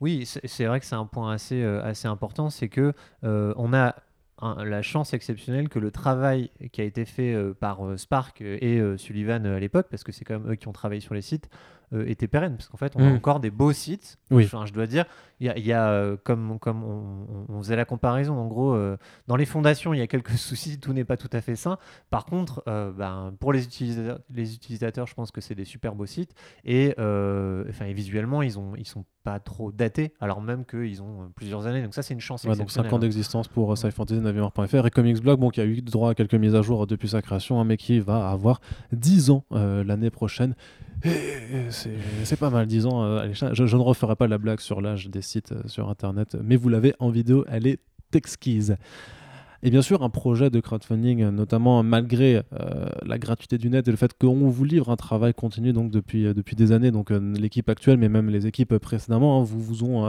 Oui, 0.00 0.26
c'est 0.26 0.46
c'est 0.46 0.66
vrai 0.66 0.78
que 0.78 0.84
c'est 0.84 0.94
un 0.94 1.06
point 1.06 1.32
assez, 1.32 1.62
euh, 1.62 1.82
assez 1.82 2.06
important, 2.06 2.50
c'est 2.50 2.68
que 2.68 2.92
euh, 3.24 3.54
on 3.56 3.72
a 3.72 3.94
un- 4.40 4.64
la 4.64 4.82
chance 4.82 5.14
exceptionnelle 5.14 5.68
que 5.68 5.78
le 5.78 5.90
travail 5.90 6.50
qui 6.72 6.80
a 6.80 6.84
été 6.84 7.04
fait 7.04 7.32
euh, 7.34 7.54
par 7.54 7.86
euh, 7.86 7.96
Spark 7.96 8.40
et 8.42 8.78
euh, 8.78 8.96
Sullivan 8.96 9.44
euh, 9.46 9.56
à 9.56 9.60
l'époque, 9.60 9.86
parce 9.90 10.04
que 10.04 10.12
c'est 10.12 10.24
quand 10.24 10.38
même 10.38 10.50
eux 10.52 10.56
qui 10.56 10.68
ont 10.68 10.72
travaillé 10.72 11.00
sur 11.00 11.14
les 11.14 11.22
sites, 11.22 11.48
était 12.06 12.26
pérenne, 12.26 12.56
parce 12.56 12.68
qu'en 12.68 12.76
fait 12.78 12.94
on 12.96 13.06
a 13.06 13.10
Mm. 13.10 13.14
encore 13.14 13.38
des 13.38 13.52
beaux 13.52 13.72
sites. 13.72 14.18
Oui. 14.32 14.42
Je 14.44 14.72
dois 14.72 14.88
dire, 14.88 15.04
il 15.38 15.46
y 15.46 15.50
a, 15.50 15.56
il 15.56 15.64
y 15.64 15.72
a, 15.72 16.16
comme, 16.24 16.58
comme 16.58 16.82
on, 16.82 17.58
faisait 17.62 17.76
la 17.76 17.84
comparaison, 17.84 18.34
en 18.36 18.48
gros, 18.48 18.76
dans 19.28 19.36
les 19.36 19.46
fondations, 19.46 19.94
il 19.94 19.98
y 19.98 20.02
a 20.02 20.08
quelques 20.08 20.30
soucis, 20.36 20.80
tout 20.80 20.92
n'est 20.92 21.04
pas 21.04 21.16
tout 21.16 21.30
à 21.32 21.40
fait 21.40 21.54
sain. 21.54 21.78
Par 22.10 22.24
contre, 22.24 22.64
ben, 22.66 23.32
pour 23.38 23.52
les 23.52 23.62
utilisateurs, 23.64 24.18
les 24.30 24.52
utilisateurs, 24.56 25.06
je 25.06 25.14
pense 25.14 25.30
que 25.30 25.40
c'est 25.40 25.54
des 25.54 25.64
super 25.64 25.94
beaux 25.94 26.06
sites. 26.06 26.34
Et, 26.64 26.90
enfin, 26.98 27.84
et 27.86 27.92
visuellement, 27.92 28.42
ils 28.42 28.58
ont, 28.58 28.74
ils 28.76 28.84
sont 28.84 29.04
pas 29.26 29.40
trop 29.40 29.72
datés, 29.72 30.12
alors 30.20 30.40
même 30.40 30.64
qu'ils 30.64 31.02
ont 31.02 31.22
euh, 31.22 31.26
plusieurs 31.34 31.66
années. 31.66 31.82
Donc 31.82 31.94
ça, 31.94 32.02
c'est 32.02 32.14
une 32.14 32.20
chance 32.20 32.44
Ouais, 32.44 32.50
donc 32.50 32.58
5 32.58 32.62
exceptionnelle. 32.62 32.94
ans 32.94 32.98
d'existence 33.00 33.48
pour 33.48 33.72
euh, 33.72 33.74
SciFantasy 33.74 34.20
Navimar.fr 34.20 34.86
et 34.86 34.90
Comics 34.90 35.20
Blog, 35.20 35.40
bon, 35.40 35.50
qui 35.50 35.60
a 35.60 35.64
eu 35.64 35.82
droit 35.82 36.10
à 36.10 36.14
quelques 36.14 36.34
mises 36.36 36.54
à 36.54 36.62
jour 36.62 36.86
depuis 36.86 37.08
sa 37.08 37.22
création, 37.22 37.60
hein, 37.60 37.64
mais 37.64 37.76
qui 37.76 37.98
va 37.98 38.30
avoir 38.30 38.60
10 38.92 39.30
ans 39.30 39.44
euh, 39.50 39.82
l'année 39.82 40.10
prochaine. 40.10 40.54
C'est 41.70 41.90
c'est 42.24 42.38
pas 42.38 42.50
mal, 42.50 42.66
10 42.66 42.86
ans. 42.86 43.02
euh, 43.04 43.18
allez, 43.18 43.34
je, 43.34 43.66
je 43.66 43.76
ne 43.76 43.82
referai 43.82 44.14
pas 44.16 44.28
la 44.28 44.38
blague 44.38 44.60
sur 44.60 44.80
l'âge 44.80 45.08
des 45.08 45.22
sites 45.22 45.52
euh, 45.52 45.62
sur 45.66 45.88
Internet, 45.90 46.36
mais 46.42 46.54
vous 46.56 46.68
l'avez 46.68 46.94
en 47.00 47.10
vidéo, 47.10 47.44
elle 47.48 47.66
est 47.66 47.80
exquise. 48.14 48.76
Et 49.66 49.70
bien 49.70 49.82
sûr, 49.82 50.04
un 50.04 50.10
projet 50.10 50.48
de 50.48 50.60
crowdfunding, 50.60 51.28
notamment 51.30 51.82
malgré 51.82 52.36
euh, 52.52 52.86
la 53.04 53.18
gratuité 53.18 53.58
du 53.58 53.68
net 53.68 53.88
et 53.88 53.90
le 53.90 53.96
fait 53.96 54.16
qu'on 54.16 54.48
vous 54.48 54.64
livre 54.64 54.90
un 54.90 54.96
travail 54.96 55.34
continu 55.34 55.72
donc 55.72 55.90
depuis, 55.90 56.24
euh, 56.24 56.34
depuis 56.34 56.54
des 56.54 56.70
années, 56.70 56.92
donc 56.92 57.10
euh, 57.10 57.18
l'équipe 57.36 57.68
actuelle, 57.68 57.98
mais 57.98 58.08
même 58.08 58.30
les 58.30 58.46
équipes 58.46 58.78
précédemment, 58.78 59.40
hein, 59.40 59.42
vous 59.42 59.60
vous 59.60 59.82
ont 59.82 60.04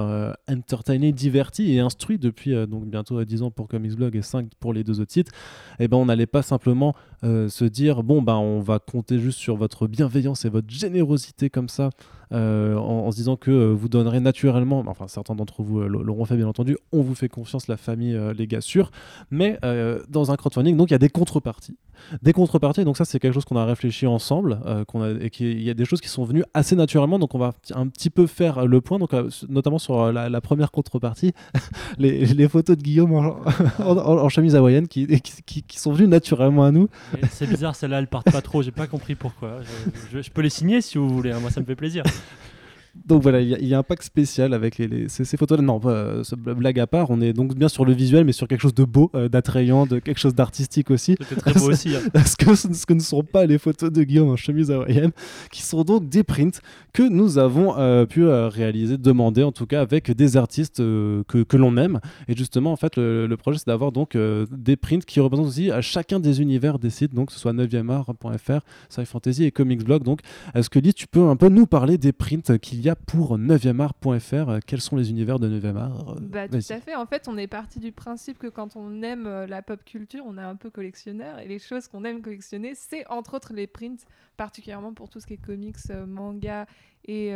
entertainé, 0.48 1.12
diverti 1.12 1.74
et 1.74 1.80
instruit 1.80 2.20
depuis 2.20 2.54
donc 2.68 2.86
bientôt 2.86 3.18
euh, 3.18 3.26
10 3.26 3.42
ans 3.42 3.50
pour 3.50 3.68
Comicsblog 3.68 4.16
et 4.16 4.22
5 4.22 4.48
pour 4.60 4.74
les 4.74 4.84
deux 4.84 5.00
autres 5.00 5.14
sites. 5.14 5.32
Et 5.80 5.88
ben 5.88 5.98
on 5.98 6.06
n'allait 6.06 6.28
pas 6.28 6.44
simplement 6.44 6.94
se 7.24 7.66
dire 7.66 8.04
bon 8.04 8.22
ben 8.22 8.36
on 8.36 8.60
va 8.60 8.78
compter 8.78 9.18
juste 9.18 9.40
sur 9.40 9.56
votre 9.56 9.88
bienveillance 9.88 10.46
et 10.46 10.50
votre 10.50 10.70
générosité 10.70 11.50
comme 11.50 11.68
ça 11.68 11.90
euh, 12.34 12.76
en, 12.76 13.08
en 13.08 13.12
se 13.12 13.18
disant 13.18 13.38
que 13.38 13.52
euh, 13.52 13.74
vous 13.74 13.88
donnerez 13.88 14.20
naturellement, 14.20 14.84
enfin 14.88 15.08
certains 15.08 15.36
d'entre 15.36 15.64
vous 15.64 15.80
euh, 15.80 15.88
l'auront 15.88 16.26
fait 16.26 16.36
bien 16.36 16.48
entendu, 16.48 16.78
on 16.92 17.02
vous 17.02 17.16
fait 17.16 17.30
confiance 17.30 17.68
la 17.68 17.78
famille, 17.78 18.18
les 18.38 18.48
gars 18.48 18.62
sûrs, 18.62 18.92
mais 19.32 19.60
dans 20.10 20.32
un 20.32 20.36
crowdfunding 20.36 20.76
donc 20.76 20.90
il 20.90 20.94
y 20.94 20.96
a 20.96 21.00
des 21.00 21.10
contreparties, 21.10 21.78
des 22.22 22.34
contreparties 22.34 22.84
donc 22.84 22.98
ça 22.98 23.06
c'est 23.06 23.20
quelque 23.20 23.34
chose 23.34 23.46
qu'on 23.46 23.58
a 23.58 23.66
réfléchi 23.66 24.08
ensemble, 24.08 24.60
euh, 24.66 24.86
qu'on 24.86 25.02
a, 25.02 25.12
et 25.12 25.30
qu'il 25.30 25.62
y 25.62 25.70
a 25.70 25.74
des 25.74 25.86
choses 25.86 26.02
qui 26.02 26.10
sont 26.10 26.24
venues 26.24 26.44
assez 26.54 26.76
naturellement 26.76 27.20
donc 27.20 27.36
on 27.36 27.40
va 27.40 27.54
un 27.74 27.88
petit 27.88 28.10
peu 28.10 28.28
faire 28.28 28.66
le 28.66 28.82
point 28.82 29.00
donc 29.00 29.14
euh, 29.14 29.30
notamment 29.50 29.80
sur 29.80 30.02
euh, 30.02 30.12
la, 30.12 30.42
première 30.42 30.72
contrepartie, 30.72 31.34
les, 31.98 32.48
photos 32.48 32.78
de 32.78 32.84
Guillaume 32.84 33.14
en, 33.14 34.30
chemise 34.30 34.56
hawaïenne 34.56 34.88
qui, 34.88 35.08
qui, 35.22 35.80
sont 35.80 35.92
venues 35.92 36.08
naturellement 36.08 36.64
à 36.64 36.72
nous. 36.72 36.90
C'est 37.30 37.48
bizarre, 37.48 37.76
celles-là, 37.76 38.00
elles 38.00 38.08
partent 38.08 38.32
pas 38.32 38.42
trop. 38.42 38.62
J'ai 38.62 38.72
pas 38.72 38.88
compris 38.88 39.16
pourquoi. 39.16 39.60
Je 40.12 40.30
peux 40.30 40.42
les 40.42 40.50
signer 40.50 40.82
si 40.82 40.98
vous 40.98 41.10
voulez. 41.10 41.32
hein, 41.32 41.40
Moi, 41.40 41.50
ça 41.50 41.60
me 41.60 41.66
fait 41.66 41.76
plaisir. 41.76 42.04
Donc 43.06 43.22
voilà, 43.24 43.42
il 43.42 43.48
y, 43.50 43.54
a- 43.56 43.60
il 43.60 43.68
y 43.68 43.74
a 43.74 43.78
un 43.78 43.84
pack 43.84 44.04
spécial 44.04 44.54
avec 44.54 44.78
les, 44.78 44.88
les- 44.88 45.10
ces, 45.10 45.24
ces 45.26 45.38
photos. 45.38 45.60
Non, 45.60 45.78
bl- 45.80 46.54
blague 46.54 46.80
à 46.80 46.88
part, 46.88 47.10
on 47.10 47.22
est 47.22 47.34
donc 47.34 47.56
bien 47.56 47.70
sur 47.70 47.86
le 47.86 47.94
visuel, 47.94 48.26
mais 48.26 48.32
sur 48.32 48.48
quelque 48.48 48.62
chose 48.62 48.74
de 48.74 48.84
beau, 48.84 49.10
euh, 49.16 49.30
d'attrayant, 49.30 49.86
de 49.86 50.00
quelque 50.00 50.20
chose 50.20 50.36
d'artistique 50.36 50.92
aussi. 50.92 51.16
Très 51.16 51.54
beau 51.54 51.70
aussi. 51.72 51.90
hein. 51.96 52.02
ce 52.26 52.36
que, 52.36 52.56
ce 52.56 52.86
que 52.86 52.94
ne 52.94 53.00
sont 53.00 53.24
pas 53.24 53.46
les 53.46 53.58
photos 53.58 53.92
de 53.92 54.04
Guillaume 54.04 54.30
en 54.30 54.36
chemise 54.36 54.72
hawaïenne, 54.72 55.12
qui 55.52 55.62
sont 55.62 55.84
donc 55.84 56.10
des 56.10 56.24
prints 56.24 56.60
que 56.94 57.04
nous 57.04 57.38
avons 57.38 57.78
euh, 57.78 58.06
pu 58.06 58.24
euh, 58.26 58.48
réaliser, 58.50 58.98
demander 58.98 59.44
en 59.44 59.52
tout 59.52 59.66
cas 59.66 59.82
avec 59.82 60.12
des 60.12 60.38
artistes 60.38 60.80
euh, 60.80 61.24
que, 61.28 61.44
que 61.44 61.58
l'on 61.58 61.78
aime. 61.78 62.00
Et 62.28 62.36
justement, 62.36 62.72
en 62.72 62.76
fait, 62.78 62.96
le, 62.98 63.28
le 63.28 63.38
projet, 63.38 63.60
c'est 63.60 63.68
d'avoir 63.68 63.92
donc 63.92 64.16
euh, 64.16 64.46
des 64.52 64.76
prints 64.76 65.04
qui 65.06 65.20
représentent 65.20 65.48
aussi 65.48 65.72
à 65.72 65.82
chacun 65.82 66.20
des 66.20 66.42
univers 66.42 66.80
des 66.80 66.90
sites, 66.90 67.14
donc 67.14 67.28
que 67.28 67.34
ce 67.34 67.40
soit 67.40 67.54
9art.fr, 67.54 68.60
Sci 68.90 69.06
Fantasy 69.06 69.44
et 69.46 69.52
Comicsblog. 69.52 70.04
Donc, 70.04 70.22
est-ce 70.56 70.70
que 70.70 70.80
Lise, 70.80 70.94
tu 70.96 71.08
peux 71.08 71.28
un 71.28 71.36
peu 71.36 71.50
nous 71.50 71.66
parler 71.66 71.98
des 71.98 72.12
prints 72.12 72.58
qu'il 72.60 72.82
y 72.82 72.87
a 72.87 72.87
pour 72.96 73.38
9art.fr 73.38 74.50
Euh, 74.50 74.60
Quels 74.66 74.82
sont 74.82 74.96
les 74.96 75.10
univers 75.10 75.40
de 75.40 75.48
9art 75.50 76.16
Euh, 76.18 76.20
Bah, 76.22 76.48
tout 76.48 76.56
à 76.56 76.80
fait. 76.80 76.96
En 76.96 77.06
fait, 77.06 77.28
on 77.28 77.38
est 77.38 77.48
parti 77.48 77.80
du 77.80 77.92
principe 77.92 78.38
que 78.38 78.48
quand 78.48 78.76
on 78.76 79.02
aime 79.04 79.26
euh, 79.28 79.48
la 79.48 79.62
pop 79.62 79.84
culture, 79.84 80.24
on 80.26 80.38
est 80.38 80.42
un 80.42 80.56
peu 80.56 80.70
collectionneur. 80.70 81.40
Et 81.40 81.48
les 81.48 81.60
choses 81.60 81.88
qu'on 81.88 82.04
aime 82.04 82.22
collectionner, 82.22 82.74
c'est 82.76 83.06
entre 83.08 83.36
autres 83.36 83.54
les 83.54 83.68
prints, 83.68 83.98
particulièrement 84.38 84.94
pour 84.94 85.10
tout 85.10 85.20
ce 85.20 85.28
qui 85.28 85.34
est 85.34 85.38
comics, 85.46 85.76
euh, 85.90 86.06
manga 86.06 86.66
et, 87.10 87.30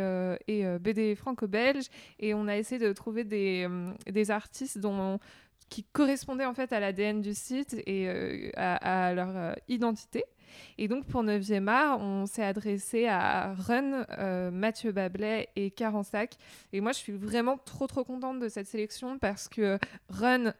et 0.48 0.66
BD 0.80 1.14
franco-belge. 1.14 1.86
Et 2.20 2.34
on 2.34 2.46
a 2.46 2.58
essayé 2.58 2.78
de 2.78 2.92
trouver 2.92 3.24
des, 3.24 3.66
des 4.10 4.30
artistes 4.30 4.78
dont 4.78 5.18
qui 5.72 5.84
correspondaient 5.84 6.44
en 6.44 6.52
fait 6.52 6.70
à 6.74 6.80
l'ADN 6.80 7.22
du 7.22 7.32
site 7.32 7.74
et 7.86 8.06
euh, 8.06 8.50
à, 8.56 9.14
leur 9.14 9.34
euh, 9.34 9.54
identité. 9.68 10.22
Et 10.76 10.86
donc 10.86 11.06
pour 11.06 11.24
9e 11.24 11.66
art, 11.66 11.98
on 11.98 12.26
s'est 12.26 12.44
adressé 12.44 13.06
à 13.06 13.54
Run, 13.54 14.04
euh, 14.18 14.50
Mathieu 14.50 14.92
Bablet 14.92 15.48
et 15.56 15.70
Carensac. 15.70 16.34
Et 16.74 16.82
moi, 16.82 16.92
je 16.92 16.98
suis 16.98 17.14
vraiment 17.14 17.56
trop 17.56 17.86
trop 17.86 18.04
contente 18.04 18.38
de 18.38 18.50
cette 18.50 18.66
sélection 18.66 19.18
parce 19.18 19.48
que 19.48 19.78
Run, 20.10 20.52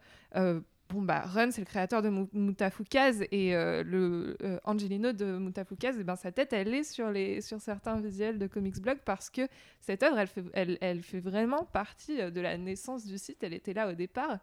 bon 0.92 1.02
bah 1.02 1.22
Run, 1.24 1.50
c'est 1.50 1.62
le 1.62 1.66
créateur 1.66 2.02
de 2.02 2.10
Moutafoukaz 2.10 3.22
et 3.30 3.56
euh, 3.56 3.82
le 3.82 4.36
euh, 4.42 4.58
Angelino 4.64 5.12
de 5.12 5.38
Moutafoukaz, 5.38 5.98
et 5.98 6.04
ben 6.04 6.16
sa 6.16 6.32
tête, 6.32 6.52
elle 6.52 6.74
est 6.74 6.84
sur 6.84 7.10
les 7.10 7.40
sur 7.40 7.60
certains 7.60 7.98
visuels 7.98 8.38
de 8.38 8.46
Comics 8.46 8.80
Blog 8.80 8.98
parce 9.04 9.30
que 9.30 9.48
cette 9.80 10.02
œuvre, 10.02 10.18
elle 10.54 11.02
fait 11.02 11.20
vraiment 11.20 11.64
partie 11.64 12.20
euh, 12.20 12.30
de 12.30 12.40
la 12.40 12.58
naissance 12.58 13.06
du 13.06 13.16
site. 13.16 13.42
Elle 13.42 13.54
était 13.54 13.72
là 13.72 13.88
au 13.88 13.94
départ. 13.94 14.38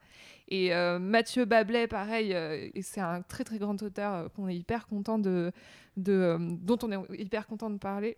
Et 0.48 0.72
Mathieu 1.00 1.46
Bablet, 1.46 1.88
pareil, 1.88 2.36
c'est 2.82 3.02
un 3.02 3.22
très 3.22 3.44
très 3.44 3.60
grand 3.60 3.82
auteur 3.84 4.32
qu'on 4.34 4.48
est 4.48 4.56
hyper 4.56 4.88
content 4.88 5.20
dont 5.20 5.52
on 5.96 6.92
est 6.92 7.22
hyper 7.22 7.46
content 7.46 7.70
de 7.70 7.78
parler 7.78 8.18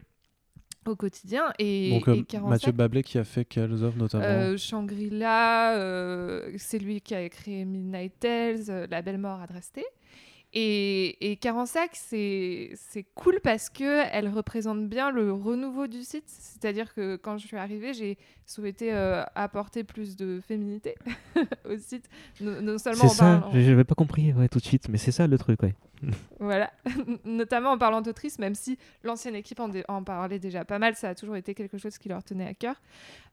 au 0.89 0.95
quotidien. 0.95 1.53
Et, 1.59 1.91
Donc, 1.91 2.07
euh, 2.07 2.15
et 2.15 2.23
45, 2.23 2.49
Mathieu 2.49 2.71
Bablet 2.71 3.03
qui 3.03 3.17
a 3.17 3.23
fait 3.23 3.45
quelles 3.45 3.71
œuvres 3.83 3.97
notamment 3.97 4.25
euh, 4.25 4.57
Shangri-La, 4.57 5.75
euh, 5.77 6.51
c'est 6.57 6.79
lui 6.79 7.01
qui 7.01 7.13
a 7.15 7.27
créé 7.29 7.65
Midnight 7.65 8.13
Tales, 8.19 8.69
euh, 8.69 8.87
La 8.89 9.01
Belle 9.01 9.17
Mort 9.17 9.41
à 9.41 9.47
Dresté. 9.47 9.85
Et, 10.53 11.31
et 11.31 11.37
Carensac, 11.37 11.91
c'est 11.95 12.75
cool 13.15 13.39
parce 13.41 13.69
que 13.69 14.03
elle 14.11 14.27
représente 14.27 14.87
bien 14.89 15.09
le 15.09 15.31
renouveau 15.31 15.87
du 15.87 16.03
site. 16.03 16.25
C'est-à-dire 16.27 16.93
que 16.93 17.15
quand 17.15 17.37
je 17.37 17.47
suis 17.47 17.55
arrivée, 17.55 17.93
j'ai 17.93 18.17
souhaité 18.45 18.93
euh, 18.93 19.23
apporter 19.33 19.85
plus 19.85 20.17
de 20.17 20.41
féminité 20.45 20.95
au 21.69 21.77
site. 21.77 22.09
Non, 22.41 22.61
non 22.61 22.77
seulement 22.77 23.03
C'est 23.03 23.05
en 23.05 23.09
ça, 23.09 23.37
parlant- 23.39 23.61
j'avais 23.61 23.85
pas 23.85 23.95
compris 23.95 24.33
ouais, 24.33 24.49
tout 24.49 24.59
de 24.59 24.65
suite, 24.65 24.89
mais 24.89 24.97
c'est 24.97 25.11
ça 25.13 25.25
le 25.25 25.37
truc, 25.37 25.63
ouais. 25.63 25.73
voilà, 26.39 26.69
notamment 27.25 27.71
en 27.71 27.77
parlant 27.77 28.01
d'autrice, 28.01 28.37
même 28.39 28.55
si 28.55 28.77
l'ancienne 29.03 29.35
équipe 29.35 29.59
en, 29.59 30.03
parlait 30.03 30.39
déjà 30.39 30.65
pas 30.65 30.79
mal, 30.79 30.95
ça 30.95 31.09
a 31.09 31.15
toujours 31.15 31.35
été 31.37 31.53
quelque 31.53 31.77
chose 31.77 31.97
qui 31.97 32.09
leur 32.09 32.23
tenait 32.23 32.47
à 32.47 32.53
cœur. 32.55 32.75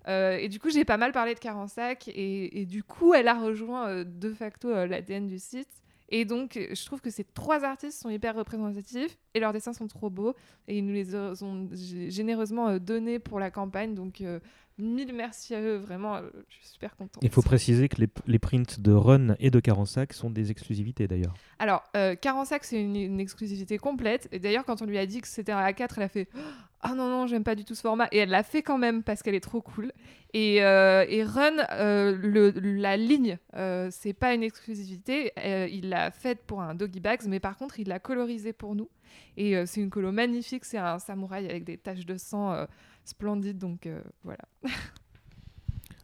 Euh, 0.07 0.37
et 0.37 0.49
du 0.49 0.61
coup, 0.61 0.71
j'ai 0.71 0.85
pas 0.85 0.99
mal 0.99 1.11
parlé 1.11 1.35
de 1.35 1.41
Carensac, 1.41 2.07
et, 2.09 2.61
et 2.61 2.67
du 2.67 2.85
coup, 2.85 3.13
elle 3.15 3.27
a 3.27 3.35
rejoint 3.35 3.89
euh, 3.89 4.05
de 4.05 4.33
facto 4.33 4.69
l'ADN 4.87 5.27
du 5.27 5.39
site. 5.41 5.69
Et 6.09 6.25
donc, 6.25 6.59
je 6.59 6.87
trouve 6.87 7.01
que 7.01 7.11
ces 7.11 7.25
trois 7.25 7.65
artistes 7.65 8.01
sont 8.01 8.11
hyper 8.11 8.35
représentatifs, 8.35 9.19
et 9.35 9.41
leurs 9.41 9.53
dessins 9.53 9.73
sont 9.73 9.89
trop 9.89 10.11
beaux, 10.11 10.35
et 10.67 10.79
ils 10.79 10.85
nous 10.85 10.95
les 10.95 11.15
ont 11.15 11.69
généreusement 12.09 12.69
euh, 12.69 12.79
donnés 12.79 13.19
pour 13.19 13.39
la 13.39 13.51
campagne, 13.51 13.95
donc 13.95 14.21
euh, 14.21 14.41
mille 14.79 15.13
merci 15.13 15.55
à 15.55 15.61
eux, 15.61 15.77
vraiment, 15.77 16.17
euh, 16.17 16.23
je 16.49 16.55
suis 16.57 16.67
super 16.67 16.97
contente. 16.97 17.23
Il 17.23 17.31
faut 17.31 17.43
préciser 17.43 17.89
que 17.89 18.01
les, 18.01 18.09
les 18.27 18.39
prints 18.39 18.81
de 18.81 18.93
Run 18.93 19.35
et 19.39 19.51
de 19.51 19.61
Carensac 19.61 20.13
sont 20.13 20.31
des 20.31 20.51
exclusivités 20.51 21.09
d'ailleurs. 21.09 21.35
Alors, 21.59 21.83
euh, 21.97 22.15
Carensac, 22.15 22.65
c'est 22.65 22.81
une, 22.81 22.97
une 22.97 23.21
exclusivité 23.21 23.79
complète. 23.79 24.29
Et 24.33 24.39
d'ailleurs, 24.39 24.65
quand 24.65 24.81
on 24.81 24.87
lui 24.87 24.99
a 24.99 25.07
dit 25.07 25.21
que 25.21 25.29
c'était 25.29 25.53
un 25.53 25.61
A4, 25.61 25.95
elle 25.97 26.03
a 26.05 26.09
fait 26.09 26.29
Ah 26.81 26.95
non, 26.95 27.09
non, 27.09 27.27
j'aime 27.27 27.43
pas 27.43 27.57
du 27.57 27.65
tout 27.65 27.75
ce 27.75 27.81
format. 27.81 28.07
Et 28.13 28.19
elle 28.19 28.29
l'a 28.29 28.45
fait 28.45 28.63
quand 28.63 28.79
même 28.79 29.03
parce 29.03 29.23
qu'elle 29.23 29.35
est 29.35 29.41
trop 29.41 29.61
cool. 29.61 29.93
Et, 30.33 30.63
euh, 30.63 31.05
et 31.09 31.25
Run, 31.25 31.57
euh, 31.73 32.17
le- 32.17 32.51
la 32.51 32.97
ligne, 32.97 33.39
euh, 33.57 33.89
c'est 33.91 34.13
pas 34.13 34.33
une 34.33 34.45
exclusivité. 34.45 35.33
Euh, 35.45 35.67
il 35.71 35.89
l'a 35.89 36.13
faite 36.13 36.41
pour 36.47 36.63
un 36.63 36.75
Doggy 36.77 37.01
Bags, 37.01 37.23
mais 37.27 37.41
par 37.41 37.57
contre, 37.57 37.81
il 37.81 37.89
l'a 37.89 37.99
colorisée 37.99 38.53
pour 38.53 38.77
nous. 38.77 38.89
Et 39.37 39.67
c'est 39.67 39.81
une 39.81 39.91
colo 39.91 40.13
magnifique. 40.13 40.65
C'est 40.65 40.79
un 40.79 40.99
samouraï 40.99 41.49
avec 41.49 41.65
des 41.65 41.79
taches 41.79 42.07
de 42.07 42.17
sang 42.17 42.67
splendides. 43.05 43.59
Donc 43.59 43.89
voilà. 44.23 44.45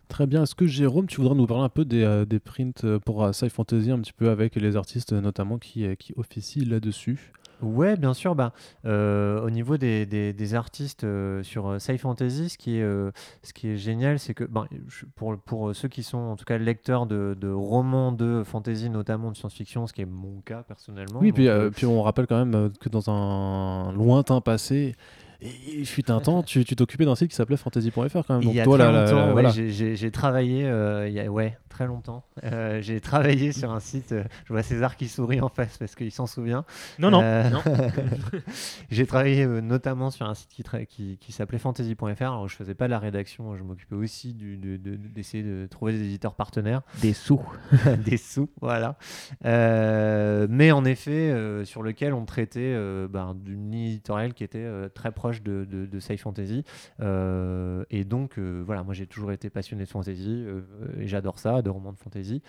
Très 0.08 0.26
bien. 0.26 0.42
Est-ce 0.44 0.54
que 0.54 0.66
Jérôme, 0.66 1.06
tu 1.06 1.20
voudrais 1.20 1.34
nous 1.36 1.46
parler 1.46 1.64
un 1.64 1.68
peu 1.68 1.84
des, 1.84 2.24
des 2.26 2.38
prints 2.40 2.98
pour 3.04 3.32
Sci 3.34 3.50
Fantasy, 3.50 3.90
un 3.90 4.00
petit 4.00 4.12
peu 4.12 4.30
avec 4.30 4.54
les 4.56 4.76
artistes 4.76 5.12
notamment 5.12 5.58
qui, 5.58 5.84
qui 5.96 6.12
officient 6.16 6.64
là-dessus? 6.68 7.32
Ouais, 7.64 7.96
bien 7.96 8.14
sûr. 8.14 8.34
Bah, 8.34 8.52
euh, 8.84 9.40
au 9.40 9.50
niveau 9.50 9.76
des, 9.76 10.06
des- 10.06 10.32
des 10.32 10.54
artistes 10.54 11.04
euh, 11.04 11.42
sur 11.42 11.68
euh, 11.68 11.78
Sci 11.78 11.98
Fantasy, 11.98 12.48
ce 12.50 12.58
qui 12.58 12.78
est, 12.78 12.82
euh, 12.82 13.10
ce 13.42 13.52
qui 13.52 13.68
est 13.68 13.76
génial, 13.76 14.18
c'est 14.18 14.34
que 14.34 14.44
je- 14.88 15.06
pour, 15.16 15.36
pour 15.38 15.74
ceux 15.74 15.88
qui 15.88 16.02
sont 16.02 16.18
en 16.18 16.36
tout 16.36 16.44
cas 16.44 16.58
lecteurs 16.58 17.06
de, 17.06 17.36
de 17.40 17.48
romans 17.50 18.12
de 18.12 18.42
fantasy, 18.44 18.90
notamment 18.90 19.30
de 19.30 19.36
science-fiction, 19.36 19.86
ce 19.86 19.92
qui 19.92 20.02
est 20.02 20.06
mon 20.06 20.40
cas 20.44 20.62
personnellement. 20.62 21.18
Oui, 21.20 21.28
donc, 21.32 21.36
puis, 21.36 21.70
puis 21.70 21.86
on 21.86 22.02
rappelle 22.02 22.26
quand 22.26 22.44
même 22.44 22.70
que 22.80 22.88
dans 22.88 23.10
un 23.10 23.92
lointain 23.92 24.40
passé, 24.40 24.94
il 25.40 25.84
fut 25.86 26.10
un 26.10 26.20
temps, 26.20 26.42
tu 26.42 26.64
t'occupais 26.64 27.04
d'un 27.04 27.14
site 27.16 27.28
qui 27.30 27.36
s'appelait 27.36 27.56
fantasy.fr 27.56 27.96
quand 28.26 28.34
même. 28.34 28.42
Il 28.42 28.46
Donc 28.46 28.54
y 28.54 28.60
a 28.60 28.64
toi, 28.64 28.78
très 28.78 28.92
là, 28.92 29.26
ouais, 29.26 29.32
voilà. 29.32 29.50
j'ai- 29.50 30.10
travaillé, 30.10 30.64
euh, 30.64 31.06
il 31.08 31.14
y 31.14 31.20
a, 31.20 31.30
ouais, 31.30 31.58
très 31.74 31.86
longtemps. 31.88 32.24
Euh, 32.44 32.80
j'ai 32.82 33.00
travaillé 33.00 33.50
sur 33.50 33.72
un 33.72 33.80
site, 33.80 34.12
euh, 34.12 34.22
je 34.44 34.52
vois 34.52 34.62
César 34.62 34.96
qui 34.96 35.08
sourit 35.08 35.40
en 35.40 35.48
face 35.48 35.76
parce 35.76 35.96
qu'il 35.96 36.12
s'en 36.12 36.26
souvient. 36.28 36.64
Non, 37.00 37.10
non. 37.10 37.20
Euh, 37.20 37.50
j'ai 38.90 39.06
travaillé 39.06 39.42
euh, 39.44 39.60
notamment 39.60 40.10
sur 40.12 40.24
un 40.26 40.34
site 40.34 40.50
qui, 40.50 40.62
tra- 40.62 40.86
qui, 40.86 41.18
qui 41.18 41.32
s'appelait 41.32 41.58
fantasy.fr. 41.58 42.04
Alors, 42.22 42.48
je 42.48 42.54
faisais 42.54 42.74
pas 42.76 42.86
la 42.86 43.00
rédaction, 43.00 43.56
je 43.56 43.64
m'occupais 43.64 43.96
aussi 43.96 44.34
du- 44.34 44.56
de- 44.56 44.76
de- 44.76 44.94
d'essayer 44.96 45.42
de, 45.42 45.66
trouver 45.66 45.92
des 45.94 46.02
éditeurs 46.04 46.36
partenaires, 46.36 46.82
Des 47.02 47.12
sous. 47.12 47.42
des 48.04 48.18
sous, 48.18 48.48
voilà. 48.60 48.96
Euh, 49.44 50.46
mais 50.48 50.70
en 50.70 50.84
effet, 50.84 51.10
euh, 51.32 51.64
sur 51.64 51.82
lequel 51.82 52.14
on 52.14 52.24
traitait 52.24 52.60
euh, 52.74 53.08
ben, 53.08 53.34
d'une 53.34 53.72
ligne 53.72 53.86
éditoriale 53.88 54.32
qui 54.34 54.44
était 54.44 54.58
euh, 54.58 54.88
très 54.88 55.10
proche 55.10 55.42
de, 55.42 55.66
de, 55.68 55.86
de 55.86 55.98
sci 56.00 56.16
fantasy. 56.18 56.64
Euh, 57.00 57.84
et 57.90 58.04
donc, 58.04 58.38
euh, 58.38 58.62
voilà, 58.64 58.84
moi 58.84 58.94
j'ai 58.94 59.06
toujours 59.06 59.32
été 59.32 59.50
passionné 59.50 59.84
de 59.84 59.88
fantasy 59.88 60.44
euh, 60.46 60.60
et 61.00 61.08
j'adore 61.08 61.38
ça, 61.40 61.62
de 61.64 61.70
romans 61.70 61.92
de 61.92 61.98
fantasy. 61.98 62.42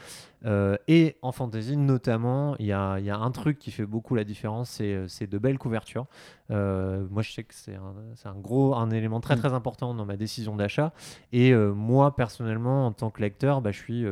Euh, 0.46 0.78
et 0.88 1.16
en 1.24 1.32
fantasy, 1.32 1.76
notamment, 1.76 2.56
il 2.60 2.68
y 2.68 2.72
a, 2.74 3.00
y 3.00 3.10
a 3.10 3.18
un 3.18 3.32
truc 3.32 3.58
qui 3.58 3.72
fait 3.72 3.88
beaucoup 3.88 4.14
la 4.14 4.24
différence, 4.24 4.70
c'est, 4.70 4.94
euh, 4.94 5.08
de 5.28 5.38
belles 5.40 5.58
couvertures. 5.58 6.06
Euh, 6.52 7.08
moi, 7.10 7.24
je 7.24 7.32
sais 7.32 7.44
que 7.44 7.56
c'est 7.56 7.74
un, 7.76 7.96
un 8.30 8.36
gros, 8.40 8.76
un 8.76 8.92
élément 8.92 9.20
très 9.22 9.36
Mm. 9.36 9.40
très 9.40 9.54
important 9.54 9.96
dans 9.96 10.06
ma 10.06 10.18
décision 10.18 10.56
d'achat. 10.56 10.94
Et 11.34 11.52
euh, 11.52 11.74
moi, 11.74 12.16
personnellement, 12.16 12.86
en 12.86 12.92
tant 12.92 13.10
que 13.10 13.22
lecteur, 13.22 13.62
bah, 13.62 13.72
je 13.72 13.80
suis 13.80 14.06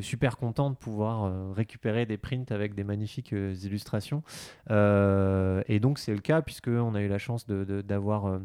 super 0.00 0.36
content 0.36 0.68
de 0.70 0.76
pouvoir 0.76 1.54
récupérer 1.54 2.04
des 2.04 2.18
prints 2.18 2.50
avec 2.52 2.74
des 2.74 2.84
magnifiques 2.84 3.32
illustrations. 3.32 4.22
Et 4.68 5.80
donc, 5.80 5.98
c'est 5.98 6.12
le 6.14 6.20
cas 6.20 6.42
puisque 6.42 6.68
on 6.68 6.94
a 6.94 7.00
eu 7.00 7.08
la 7.08 7.18
chance 7.18 7.46
de- 7.46 7.64
de- 7.64 7.80
d'avoir 7.82 8.26
euh, 8.26 8.38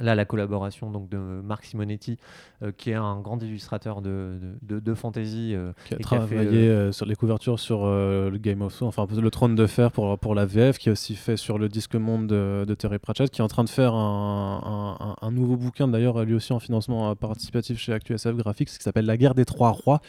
là 0.00 0.14
la 0.14 0.24
collaboration 0.24 0.90
donc 0.90 1.08
de 1.08 1.16
Marc 1.18 1.64
Simonetti, 1.64 2.18
euh, 2.62 2.70
qui 2.76 2.90
est 2.90 2.94
un 2.94 3.20
grand 3.20 3.42
illustrateur 3.42 4.00
de, 4.00 4.38
de, 4.62 4.74
de- 4.76 4.80
de 4.80 4.94
fantasy. 4.94 5.54
euh, 5.54 5.72
qui 5.86 5.94
a 5.94 5.96
et 5.98 6.02
qui 6.02 6.14
a 6.14 6.20
fait, 6.20 6.34
travaillé 6.36 6.68
euh, 6.68 6.92
sur 6.92 7.04
les 7.06 7.16
couvertures 7.16 7.58
sur 7.58 7.80
euh, 7.84 8.30
le 8.30 8.38
Game 8.38 8.62
of 8.62 8.74
Thrones, 8.76 8.88
enfin 8.88 9.06
le 9.20 9.30
Trône 9.30 9.54
de 9.56 9.66
Fer 9.66 9.90
pour, 9.90 10.16
pour 10.18 10.34
la 10.34 10.46
VF, 10.46 10.78
qui 10.78 10.88
a 10.88 10.92
aussi 10.92 11.16
fait 11.16 11.36
sur 11.36 11.58
le 11.58 11.68
Disque 11.68 11.96
Monde 11.96 12.28
de, 12.28 12.74
Terry 12.74 12.98
Pratchett, 12.98 13.30
qui 13.30 13.40
est 13.40 13.44
en 13.44 13.48
train 13.48 13.64
de 13.64 13.68
faire 13.68 13.94
un, 13.94 15.16
un- 15.20 15.30
nouveau 15.30 15.56
bouquin, 15.56 15.88
d'ailleurs 15.88 16.24
lui 16.24 16.34
aussi 16.34 16.52
en 16.52 16.58
financement 16.58 17.10
euh, 17.10 17.14
participatif 17.14 17.78
chez 17.78 17.92
ActuSF 17.92 18.34
Graphics, 18.36 18.68
qui 18.68 18.82
s'appelle 18.82 19.06
La 19.06 19.16
guerre 19.16 19.34
des 19.34 19.44
trois 19.44 19.70
rois, 19.70 20.00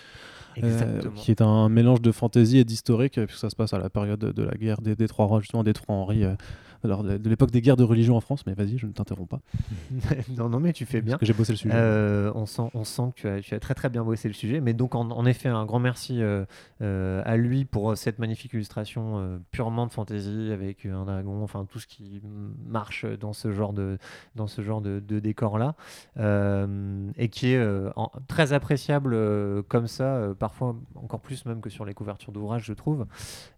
euh, 0.64 1.00
qui 1.16 1.32
est 1.32 1.42
un 1.42 1.70
mélange 1.70 2.02
de 2.02 2.12
fantasy 2.12 2.58
et 2.60 2.64
d'historique, 2.64 3.18
euh, 3.18 3.26
puisque 3.26 3.40
ça 3.42 3.50
se 3.50 3.56
passe 3.56 3.74
à 3.74 3.80
la 3.80 3.90
période 3.90 4.20
de 4.20 4.44
la 4.44 4.54
guerre 4.56 4.82
des, 4.82 4.96
des 4.96 5.08
trois 5.08 5.26
rois, 5.26 5.40
justement 5.40 5.64
des 5.64 5.74
trois 5.74 5.96
Henri, 5.96 6.24
euh, 6.24 6.34
alors 6.84 7.04
de, 7.04 7.18
de 7.18 7.30
l'époque 7.30 7.52
des 7.52 7.62
guerres 7.62 7.78
de 7.78 7.84
religion 7.84 8.16
en 8.16 8.22
France, 8.22 8.46
mais 8.46 8.54
vas-y, 8.54 8.78
je 8.78 8.86
ne 8.88 8.92
t'interromps 8.92 9.30
pas, 9.30 9.40
non, 10.38 10.50
non, 10.50 10.60
mais 10.60 10.74
tu 10.74 10.86
fais 10.86 11.02
bien. 11.02 11.14
parce 11.14 11.20
que 11.22 11.26
j'ai 11.26 11.34
bossé 11.34 11.54
le 11.54 11.58
sujet. 11.58 11.74
Euh, 11.76 12.32
on, 12.36 12.46
sent, 12.46 12.70
on 12.74 12.84
sent 12.84 13.12
que 13.16 13.22
tu 13.22 13.28
as, 13.28 13.42
tu 13.42 13.54
as 13.56 13.60
très 13.60 13.74
très 13.76 13.90
bien 13.90 14.04
bossé 14.04 14.28
le 14.28 14.34
sujet. 14.34 14.62
Mais 14.62 14.74
donc, 14.74 14.96
en, 14.96 15.10
en 15.12 15.26
effet, 15.26 15.50
un 15.50 15.66
grand 15.66 15.80
merci 15.80 16.22
euh, 16.22 16.46
euh, 16.82 17.22
à 17.26 17.38
lui 17.38 17.66
pour 17.66 17.98
cette 17.98 18.20
magnifique 18.20 18.54
illustration 18.54 19.40
purement 19.52 19.86
de 19.88 19.92
fantasy 19.92 20.52
avec 20.54 20.86
un 20.86 21.06
dragon, 21.06 21.44
enfin 21.44 21.66
tout 21.70 21.80
ce 21.80 21.88
qui 21.88 22.22
marche 22.68 23.06
dans 23.06 23.34
ce 23.34 23.52
genre 23.52 23.74
de, 23.74 23.98
dans 24.36 24.48
ce 24.48 24.62
genre 24.62 24.82
de, 24.82 25.00
de 25.00 25.20
décor-là. 25.20 25.76
Et 27.18 27.30
qui 27.30 27.48
est 27.54 27.90
en- 27.96 28.12
très 28.28 28.54
appréciable 28.54 29.16
comme 29.68 29.88
ça, 29.88 30.30
parfois 30.38 30.76
encore 30.96 31.20
plus 31.20 31.46
même 31.46 31.62
que 31.62 31.70
sur 31.70 31.86
les 31.86 31.94
couvertures 31.94 32.32
d'ouvrages, 32.32 32.64
je 32.66 32.74
trouve. 32.74 33.06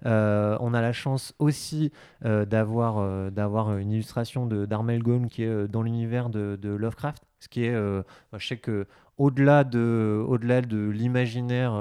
On 0.06 0.74
a 0.74 0.82
la 0.82 0.94
chance 0.94 1.34
aussi 1.40 1.92
d'avoir 2.24 2.98
euh, 3.12 3.30
d'avoir 3.30 3.78
une 3.78 3.92
illustration 3.92 4.48
d'Armel 4.48 5.04
Gaume 5.04 5.30
qui 5.30 5.44
est 5.44 5.48
euh, 5.48 5.68
dans 5.68 5.84
l'univers 5.84 6.30
de, 6.30 6.58
Lovecraft, 6.64 7.24
ce 7.40 7.48
qui 7.50 7.66
est, 7.66 7.74
euh, 7.74 8.02
je 8.38 8.48
sais 8.48 8.58
que 8.58 8.88
au-delà 9.18 9.64
de, 9.64 10.24
au-delà 10.28 10.62
de 10.62 10.90
l'imaginaire 10.90 11.74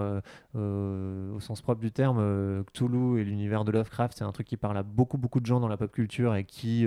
au 0.54 1.40
sens 1.40 1.62
propre 1.62 1.80
du 1.80 1.90
terme, 1.90 2.64
Cthulhu 2.72 3.18
et 3.18 3.24
l'univers 3.24 3.64
de 3.64 3.72
Lovecraft, 3.72 4.18
c'est 4.18 4.24
un 4.24 4.32
truc 4.32 4.46
qui 4.46 4.58
parle 4.58 4.76
à 4.76 4.82
beaucoup 4.82 5.16
beaucoup 5.16 5.40
de 5.40 5.46
gens 5.46 5.58
dans 5.58 5.68
la 5.68 5.78
pop 5.78 5.90
culture 5.90 6.34
et 6.34 6.44
qui 6.44 6.86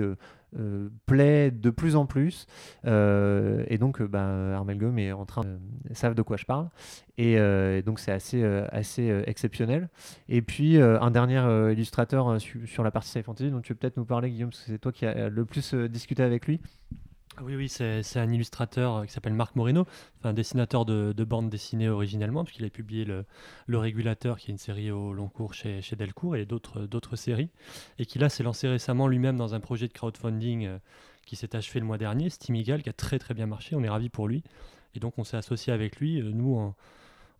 euh, 0.58 0.88
plaît 1.06 1.50
de 1.50 1.70
plus 1.70 1.96
en 1.96 2.06
plus. 2.06 2.46
Euh, 2.86 3.64
et 3.68 3.78
donc, 3.78 4.00
euh, 4.00 4.06
bah, 4.06 4.56
Armel 4.56 4.78
Gaume 4.78 4.98
est 4.98 5.12
en 5.12 5.26
train 5.26 5.42
de 5.42 5.58
savent 5.94 6.14
de 6.14 6.22
quoi 6.22 6.36
je 6.36 6.44
parle. 6.44 6.68
Et, 7.18 7.36
donc, 7.82 8.00
c'est 8.00 8.12
assez, 8.12 8.42
assez 8.42 9.22
exceptionnel. 9.26 9.88
Et 10.28 10.42
puis, 10.42 10.78
un 10.80 11.10
dernier 11.10 11.40
illustrateur 11.72 12.40
su- 12.40 12.66
sur 12.66 12.82
la 12.82 12.90
partie 12.90 13.10
sci 13.10 13.22
fantasy 13.22 13.50
dont 13.50 13.60
tu 13.60 13.74
peux 13.74 13.78
peut-être 13.80 13.96
nous 13.96 14.04
parler, 14.04 14.30
Guillaume, 14.30 14.50
parce 14.50 14.62
que 14.64 14.72
c'est 14.72 14.78
toi 14.78 14.90
qui 14.90 15.06
as 15.06 15.28
le 15.28 15.44
plus 15.44 15.74
discuté 15.74 16.22
avec 16.22 16.46
lui. 16.46 16.60
Oui, 17.42 17.56
oui, 17.56 17.68
c'est 17.68 18.16
un 18.16 18.30
illustrateur 18.30 18.94
euh, 18.94 19.04
qui 19.06 19.12
s'appelle 19.12 19.34
Marc 19.34 19.56
Moreno, 19.56 19.86
un 20.22 20.32
dessinateur 20.32 20.84
de, 20.84 21.12
de 21.12 21.24
bande 21.24 21.50
dessinée 21.50 21.88
originellement, 21.88 22.44
puisqu'il 22.44 22.64
a 22.64 22.70
publié 22.70 23.04
le, 23.04 23.24
Régulateur, 23.76 24.38
qui 24.38 24.50
est 24.50 24.52
une 24.52 24.58
série 24.58 24.92
au 24.92 25.12
long 25.12 25.28
cours 25.28 25.52
chez, 25.52 25.80
Delcourt, 25.98 26.36
et 26.36 26.46
d'autres 26.46 27.16
séries, 27.16 27.50
et 27.98 28.06
qui 28.06 28.20
là 28.20 28.28
s'est 28.28 28.44
lancé 28.44 28.68
récemment 28.68 29.08
lui-même 29.08 29.36
dans 29.36 29.52
un 29.54 29.60
projet 29.60 29.88
de 29.88 29.92
crowdfunding 29.92 30.66
euh, 30.66 30.78
qui 31.26 31.34
s'est 31.34 31.56
achevé 31.56 31.80
le 31.80 31.86
mois 31.86 31.98
dernier, 31.98 32.30
Steam 32.30 32.54
Eagle, 32.54 32.82
qui 32.82 32.88
a 32.88 32.92
très 32.92 33.18
très 33.18 33.34
bien 33.34 33.46
marché, 33.46 33.74
on 33.74 33.82
est 33.82 33.88
ravis 33.88 34.10
pour 34.10 34.28
lui, 34.28 34.44
et 34.94 35.00
donc 35.00 35.14
on 35.18 35.24
s'est 35.24 35.36
associé 35.36 35.72
avec 35.72 35.96
lui, 35.96 36.20
euh, 36.20 36.30
nous 36.32 36.54
en, 36.54 36.76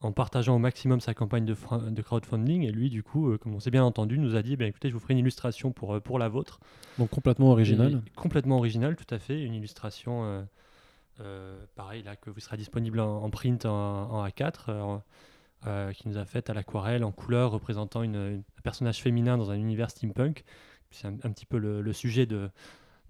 en 0.05 0.13
partageant 0.13 0.57
au 0.57 0.59
maximum 0.59 1.01
sa 1.01 1.15
campagne 1.15 1.45
de, 1.45 1.55
crowdfunding, 2.03 2.63
et 2.63 2.71
lui 2.73 2.91
du 2.91 3.03
coup, 3.03 3.31
euh, 3.31 3.39
comme 3.39 3.55
on 3.55 3.61
s'est 3.61 3.71
bien 3.71 3.85
entendu, 3.85 4.19
nous 4.19 4.37
a 4.37 4.43
dit, 4.43 4.57
ben, 4.57 4.67
écoutez, 4.69 4.89
je 4.89 4.95
vous 4.95 5.01
ferai 5.01 5.13
une 5.15 5.19
illustration 5.21 5.73
pour, 5.73 5.95
euh, 5.95 6.01
pour 6.01 6.19
la 6.19 6.29
vôtre, 6.29 6.61
Donc 6.99 7.11
complètement 7.11 7.51
original. 7.51 8.03
et 8.07 8.11
complètement 8.11 8.59
original, 8.59 8.97
tout 8.97 9.13
à 9.15 9.19
fait. 9.19 9.43
Une 9.43 9.55
illustration, 9.55 10.25
euh, 10.25 10.43
euh, 11.21 11.65
pareil, 11.77 12.03
là, 12.03 12.17
que 12.17 12.31
vous 12.31 12.41
sera 12.41 12.57
disponible 12.57 13.01
en, 13.01 13.23
en 13.23 13.31
print 13.31 13.65
en, 13.67 14.11
en 14.11 14.27
A4, 14.27 14.53
euh, 14.69 14.97
euh, 15.67 15.93
qui 15.93 16.09
nous 16.09 16.19
a 16.19 16.25
fait 16.25 16.51
à 16.51 16.55
l'aquarelle, 16.55 17.05
en 17.05 17.13
couleur, 17.13 17.51
représentant 17.51 18.03
une, 18.03 18.17
une- 18.17 18.43
un 18.59 18.63
personnage 18.63 19.01
féminin 19.03 19.39
dans 19.39 19.51
un 19.51 19.57
univers 19.57 19.91
steampunk. 19.91 20.45
C'est 20.91 21.07
un, 21.09 21.15
un 21.25 21.31
petit 21.31 21.47
peu 21.47 21.59
le, 21.59 21.81
le 21.83 21.93
sujet 21.93 22.27
de, 22.27 22.51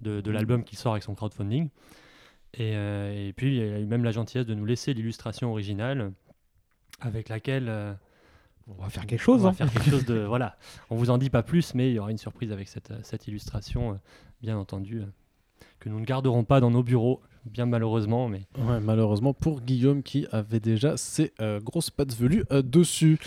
de, 0.01 0.21
de 0.21 0.31
l'album 0.31 0.65
qui 0.65 0.77
sort 0.77 0.93
avec 0.93 1.03
son 1.03 1.15
crowdfunding. 1.15 1.69
Et, 2.57 2.73
et 3.29 3.33
puis, 3.37 3.57
il 3.57 3.63
a 3.63 3.81
eu 3.81 3.87
même 3.87 4.05
la 4.05 4.13
gentillesse 4.13 4.47
de 4.47 4.55
nous 4.55 4.65
laisser 4.65 4.95
l'illustration 4.95 5.51
originale, 5.51 6.13
avec 7.01 7.29
laquelle... 7.29 7.67
euh, 7.69 7.93
On 8.69 8.83
va 8.83 8.89
faire 8.89 9.07
quelque 9.07 9.21
chose. 9.23 9.41
on 9.41 9.45
va 9.45 9.49
hein. 9.51 9.53
faire 9.53 9.71
quelque 9.73 9.91
chose 9.91 10.05
de 10.07 10.21
voilà. 10.29 10.57
On 10.91 10.97
vous 10.97 11.11
en 11.11 11.19
dit 11.19 11.31
pas 11.31 11.43
plus, 11.43 11.75
mais 11.75 11.91
il 11.91 11.95
y 11.95 11.99
aura 11.99 12.11
une 12.11 12.19
surprise 12.19 12.53
avec 12.53 12.69
cette, 12.69 12.91
euh, 12.91 12.99
cette 13.03 13.27
illustration, 13.29 13.93
euh, 13.93 13.95
bien 14.43 14.57
entendu, 14.57 15.01
euh, 15.01 15.07
que 15.81 15.89
nous 15.89 16.01
ne 16.01 16.05
garderons 16.05 16.45
pas 16.45 16.61
dans 16.61 16.71
nos 16.71 16.83
bureaux, 16.83 17.21
bien 17.45 17.67
malheureusement, 17.67 18.29
mais 18.29 18.43
Ouais, 18.59 18.81
malheureusement 18.81 19.35
pour 19.35 19.61
Guillaume 19.61 20.03
qui 20.03 20.27
avait 20.33 20.61
déjà 20.61 20.97
ses 20.97 21.33
euh, 21.41 21.61
grosses 21.61 21.91
pattes 21.91 22.15
velues 22.15 22.45
euh, 22.53 22.63
dessus. 22.63 23.19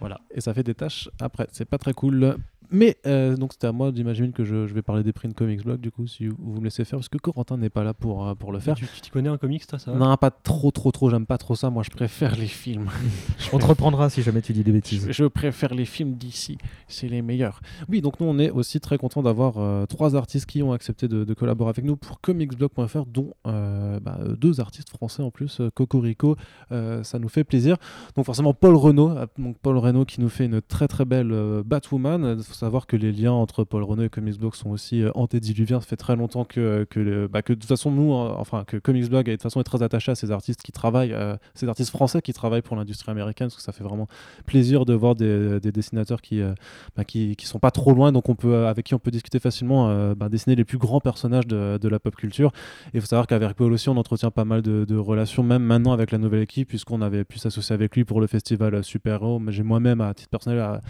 Voilà. 0.00 0.20
Et 0.30 0.40
ça 0.40 0.54
fait 0.54 0.62
des 0.62 0.74
tâches 0.74 1.08
après. 1.20 1.46
C'est 1.52 1.66
pas 1.66 1.78
très 1.78 1.92
cool. 1.92 2.36
Mais 2.70 2.96
euh, 3.06 3.36
donc 3.36 3.52
c'était 3.52 3.66
à 3.66 3.72
moi 3.72 3.92
d'imaginer 3.92 4.30
que 4.32 4.44
je, 4.44 4.66
je 4.66 4.74
vais 4.74 4.82
parler 4.82 5.02
des 5.02 5.12
print 5.12 5.34
comics 5.34 5.62
blog 5.64 5.80
du 5.80 5.90
coup 5.90 6.06
si 6.06 6.26
vous, 6.26 6.36
vous 6.38 6.60
me 6.60 6.64
laissez 6.64 6.84
faire 6.84 6.98
parce 6.98 7.08
que 7.08 7.18
Corentin 7.18 7.56
n'est 7.56 7.70
pas 7.70 7.84
là 7.84 7.94
pour, 7.94 8.26
euh, 8.26 8.34
pour 8.34 8.52
le 8.52 8.60
faire. 8.60 8.74
tu 8.74 8.86
tu 8.86 9.00
t'y 9.00 9.10
connais 9.10 9.28
en 9.28 9.38
comics, 9.38 9.66
toi, 9.66 9.78
ça 9.78 9.92
Non, 9.92 10.16
pas 10.16 10.30
trop 10.30 10.70
trop 10.70 10.90
trop, 10.92 11.10
j'aime 11.10 11.26
pas 11.26 11.38
trop 11.38 11.54
ça. 11.54 11.70
Moi 11.70 11.82
je 11.82 11.90
préfère 11.90 12.36
les 12.36 12.46
films. 12.46 12.88
On 13.52 13.58
te 13.58 13.66
reprendra 13.66 14.10
si 14.10 14.22
jamais 14.22 14.42
tu 14.42 14.52
dis 14.52 14.64
des 14.64 14.72
bêtises. 14.72 15.06
Je, 15.06 15.12
je 15.12 15.24
préfère 15.24 15.74
les 15.74 15.84
films 15.84 16.14
d'ici, 16.14 16.58
c'est 16.88 17.08
les 17.08 17.22
meilleurs. 17.22 17.60
Oui, 17.88 18.00
donc 18.00 18.20
nous 18.20 18.26
on 18.26 18.38
est 18.38 18.50
aussi 18.50 18.80
très 18.80 18.98
content 18.98 19.22
d'avoir 19.22 19.58
euh, 19.58 19.86
trois 19.86 20.16
artistes 20.16 20.46
qui 20.46 20.62
ont 20.62 20.72
accepté 20.72 21.08
de, 21.08 21.24
de 21.24 21.34
collaborer 21.34 21.70
avec 21.70 21.84
nous 21.84 21.96
pour 21.96 22.20
comicsblog.fr, 22.20 23.06
dont 23.06 23.34
euh, 23.46 24.00
bah, 24.00 24.18
deux 24.38 24.60
artistes 24.60 24.90
français 24.90 25.22
en 25.22 25.30
plus, 25.30 25.60
Cocorico, 25.74 26.36
euh, 26.72 27.02
ça 27.02 27.18
nous 27.18 27.28
fait 27.28 27.44
plaisir. 27.44 27.76
Donc 28.16 28.26
forcément 28.26 28.54
Paul 28.54 28.76
Renault, 28.76 29.14
donc 29.38 29.58
Paul 29.58 29.78
Renault 29.78 30.04
qui 30.04 30.20
nous 30.20 30.28
fait 30.28 30.46
une 30.46 30.60
très 30.60 30.88
très 30.88 31.04
belle 31.04 31.32
euh, 31.32 31.62
Batwoman. 31.64 32.40
Savoir 32.60 32.86
que 32.86 32.94
les 32.94 33.10
liens 33.10 33.32
entre 33.32 33.64
Paul 33.64 33.82
Renault 33.82 34.02
et 34.02 34.10
Comicsblog 34.10 34.54
sont 34.54 34.68
aussi 34.68 35.02
euh, 35.02 35.10
antédiluviens. 35.14 35.80
Ça 35.80 35.86
fait 35.86 35.96
très 35.96 36.14
longtemps 36.14 36.44
que, 36.44 36.86
que, 36.90 37.26
bah, 37.26 37.40
de 37.40 37.54
toute 37.54 37.64
façon 37.64 37.90
nous, 37.90 38.12
euh, 38.12 38.34
enfin 38.36 38.64
que 38.66 38.76
Comicsblog 38.76 39.30
est 39.30 39.32
de 39.32 39.36
toute 39.36 39.44
façon 39.44 39.60
est 39.60 39.64
très 39.64 39.82
attaché 39.82 40.12
à 40.12 40.14
ces 40.14 40.30
artistes 40.30 40.60
qui 40.60 40.70
travaillent, 40.70 41.14
euh, 41.14 41.36
ces 41.54 41.68
artistes 41.68 41.88
français 41.88 42.20
qui 42.20 42.34
travaillent 42.34 42.60
pour 42.60 42.76
l'industrie 42.76 43.12
américaine, 43.12 43.46
parce 43.46 43.56
que 43.56 43.62
ça 43.62 43.72
fait 43.72 43.82
vraiment 43.82 44.08
plaisir 44.44 44.84
de 44.84 44.92
voir 44.92 45.14
des, 45.14 45.58
des 45.58 45.72
dessinateurs 45.72 46.20
qui, 46.20 46.42
euh, 46.42 46.52
bah, 46.96 47.04
qui 47.04 47.34
qui 47.34 47.46
sont 47.46 47.60
pas 47.60 47.70
trop 47.70 47.94
loin, 47.94 48.12
donc 48.12 48.28
on 48.28 48.34
peut 48.34 48.66
avec 48.66 48.84
qui 48.84 48.94
on 48.94 48.98
peut 48.98 49.10
discuter 49.10 49.38
facilement, 49.38 50.14
bah, 50.14 50.28
dessiner 50.28 50.54
les 50.54 50.64
plus 50.64 50.76
grands 50.76 51.00
personnages 51.00 51.46
de, 51.46 51.88
la 51.88 51.98
pop 51.98 52.14
culture. 52.14 52.52
Et 52.88 52.98
il 52.98 53.00
faut 53.00 53.06
savoir 53.06 53.26
qu'avec 53.26 53.54
Paul 53.54 53.72
aussi, 53.72 53.88
on 53.88 53.96
entretient 53.96 54.30
pas 54.30 54.44
mal 54.44 54.60
de, 54.60 54.96
relations, 54.96 55.42
même 55.42 55.62
maintenant 55.62 55.92
avec 55.92 56.10
la 56.10 56.18
nouvelle 56.18 56.42
équipe, 56.42 56.68
puisqu'on 56.68 57.00
avait 57.00 57.24
pu 57.24 57.38
s'associer 57.38 57.72
avec 57.72 57.96
lui 57.96 58.04
pour 58.04 58.20
le 58.20 58.26
festival 58.26 58.84
Super. 58.84 59.20
Mais 59.40 59.52
j'ai 59.52 59.62
moi-même, 59.62 60.02
à 60.02 60.12
titre 60.12 60.28
personnel, 60.28 60.80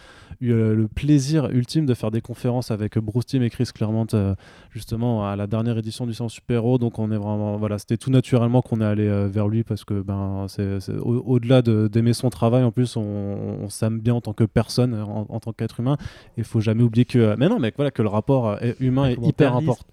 eu 0.40 0.52
le 0.52 0.88
plaisir 0.88 1.48
ultime 1.60 1.86
de 1.86 1.94
faire 1.94 2.10
des 2.10 2.20
conférences 2.20 2.70
avec 2.70 2.98
Bruce 2.98 3.26
Timm 3.26 3.42
et 3.42 3.50
Chris 3.50 3.68
Claremont, 3.74 4.06
euh, 4.14 4.34
justement 4.70 5.28
à 5.28 5.36
la 5.36 5.46
dernière 5.46 5.76
édition 5.78 6.06
du 6.06 6.12
Science 6.14 6.32
Super 6.32 6.56
Héros. 6.56 6.78
Donc 6.78 6.98
on 6.98 7.10
est 7.12 7.16
vraiment, 7.16 7.56
voilà, 7.56 7.78
c'était 7.78 7.96
tout 7.96 8.10
naturellement 8.10 8.62
qu'on 8.62 8.80
est 8.80 8.84
allé 8.84 9.06
euh, 9.06 9.28
vers 9.28 9.46
lui 9.48 9.62
parce 9.62 9.84
que 9.84 10.00
ben 10.02 10.46
c'est 10.48 10.80
c'est- 10.80 10.96
au- 10.96 11.22
au-delà 11.32 11.62
de- 11.62 11.88
d'aimer 11.92 12.12
son 12.14 12.30
travail, 12.30 12.64
en 12.64 12.72
plus 12.72 12.96
on, 12.96 13.02
on 13.02 13.68
s'aime 13.68 14.00
bien 14.00 14.14
en 14.14 14.20
tant 14.20 14.32
que 14.32 14.44
personne, 14.44 14.94
en, 14.94 15.26
en 15.28 15.40
tant 15.40 15.52
qu'être 15.52 15.80
humain. 15.80 15.96
Il 16.36 16.44
faut 16.44 16.60
jamais 16.60 16.82
oublier 16.82 17.04
que, 17.04 17.36
mais 17.38 17.48
non, 17.48 17.58
mais 17.58 17.72
voilà 17.76 17.90
que 17.90 18.02
le 18.02 18.08
rapport 18.08 18.48
euh, 18.48 18.56
humain 18.80 19.06
est 19.10 19.16
hyper 19.28 19.52
commentaires 19.52 19.84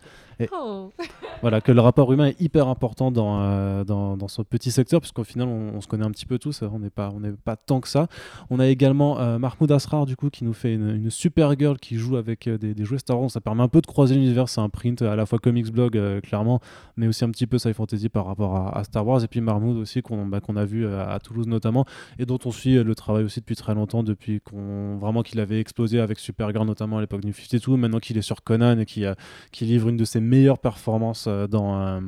important. 0.43 0.91
Oh. 0.97 1.03
Voilà, 1.41 1.61
que 1.61 1.71
le 1.71 1.81
rapport 1.81 2.11
humain 2.11 2.27
est 2.27 2.41
hyper 2.41 2.67
important 2.67 3.11
dans, 3.11 3.41
euh, 3.41 3.83
dans, 3.83 4.17
dans 4.17 4.27
ce 4.27 4.41
petit 4.41 4.71
secteur, 4.71 5.01
puisqu'au 5.01 5.23
final, 5.23 5.47
on, 5.47 5.75
on 5.75 5.81
se 5.81 5.87
connaît 5.87 6.05
un 6.05 6.09
petit 6.09 6.25
peu 6.25 6.39
tous, 6.39 6.63
on 6.63 6.79
n'est 6.79 6.89
pas, 6.89 7.11
on 7.13 7.21
pas 7.35 7.55
tant 7.55 7.79
que 7.79 7.87
ça. 7.87 8.07
On 8.49 8.59
a 8.59 8.65
également 8.67 9.19
euh, 9.19 9.37
Mahmoud 9.37 9.71
Asrar, 9.71 10.07
du 10.07 10.15
coup, 10.15 10.31
qui 10.31 10.43
nous 10.43 10.53
fait 10.53 10.73
une, 10.73 10.89
une 10.89 11.09
super 11.11 11.57
girl 11.57 11.77
qui 11.77 11.97
joue 11.97 12.17
avec 12.17 12.47
euh, 12.47 12.57
des, 12.57 12.73
des 12.73 12.85
jouets 12.85 12.97
Star 12.97 13.19
Wars. 13.19 13.29
Ça 13.29 13.39
permet 13.39 13.61
un 13.61 13.67
peu 13.67 13.81
de 13.81 13.85
croiser 13.85 14.15
l'univers, 14.15 14.49
c'est 14.49 14.61
un 14.61 14.69
print 14.69 15.01
à 15.03 15.15
la 15.15 15.27
fois 15.27 15.37
comics 15.37 15.71
blog, 15.71 16.21
clairement, 16.21 16.59
mais 16.95 17.07
aussi 17.07 17.23
un 17.23 17.29
petit 17.29 17.45
peu 17.45 17.59
sci 17.59 17.73
fantasy 17.73 18.09
par 18.09 18.25
rapport 18.25 18.55
à, 18.55 18.75
à 18.75 18.83
Star 18.83 19.05
Wars. 19.05 19.23
Et 19.23 19.27
puis 19.27 19.41
Mahmoud 19.41 19.77
aussi, 19.77 20.01
qu'on 20.01 20.25
bah, 20.25 20.39
qu'on 20.39 20.55
a 20.55 20.65
vu 20.65 20.87
à 20.87 21.19
Toulouse 21.19 21.47
notamment, 21.47 21.85
et 22.17 22.25
dont 22.25 22.39
on 22.45 22.51
suit 22.51 22.83
le 22.83 22.95
travail 22.95 23.23
aussi 23.23 23.41
depuis 23.41 23.55
très 23.55 23.75
longtemps, 23.75 24.01
depuis 24.01 24.41
qu'on 24.41 24.97
vraiment 24.97 25.21
qu'il 25.21 25.39
avait 25.39 25.59
explosé 25.59 25.99
avec 25.99 26.17
Supergirl, 26.17 26.65
notamment 26.65 26.97
à 26.97 27.01
l'époque 27.01 27.21
du 27.21 27.31
52, 27.33 27.77
maintenant 27.77 27.99
qu'il 27.99 28.17
est 28.17 28.21
sur 28.21 28.43
Conan 28.43 28.79
et 28.79 28.85
qui, 28.85 29.05
qui 29.51 29.65
livre 29.65 29.89
une 29.89 29.97
de 29.97 30.05
ses 30.05 30.19
meilleures 30.27 30.59
performances 30.59 31.25
euh, 31.27 31.47
dans, 31.47 31.79
euh, 31.79 31.99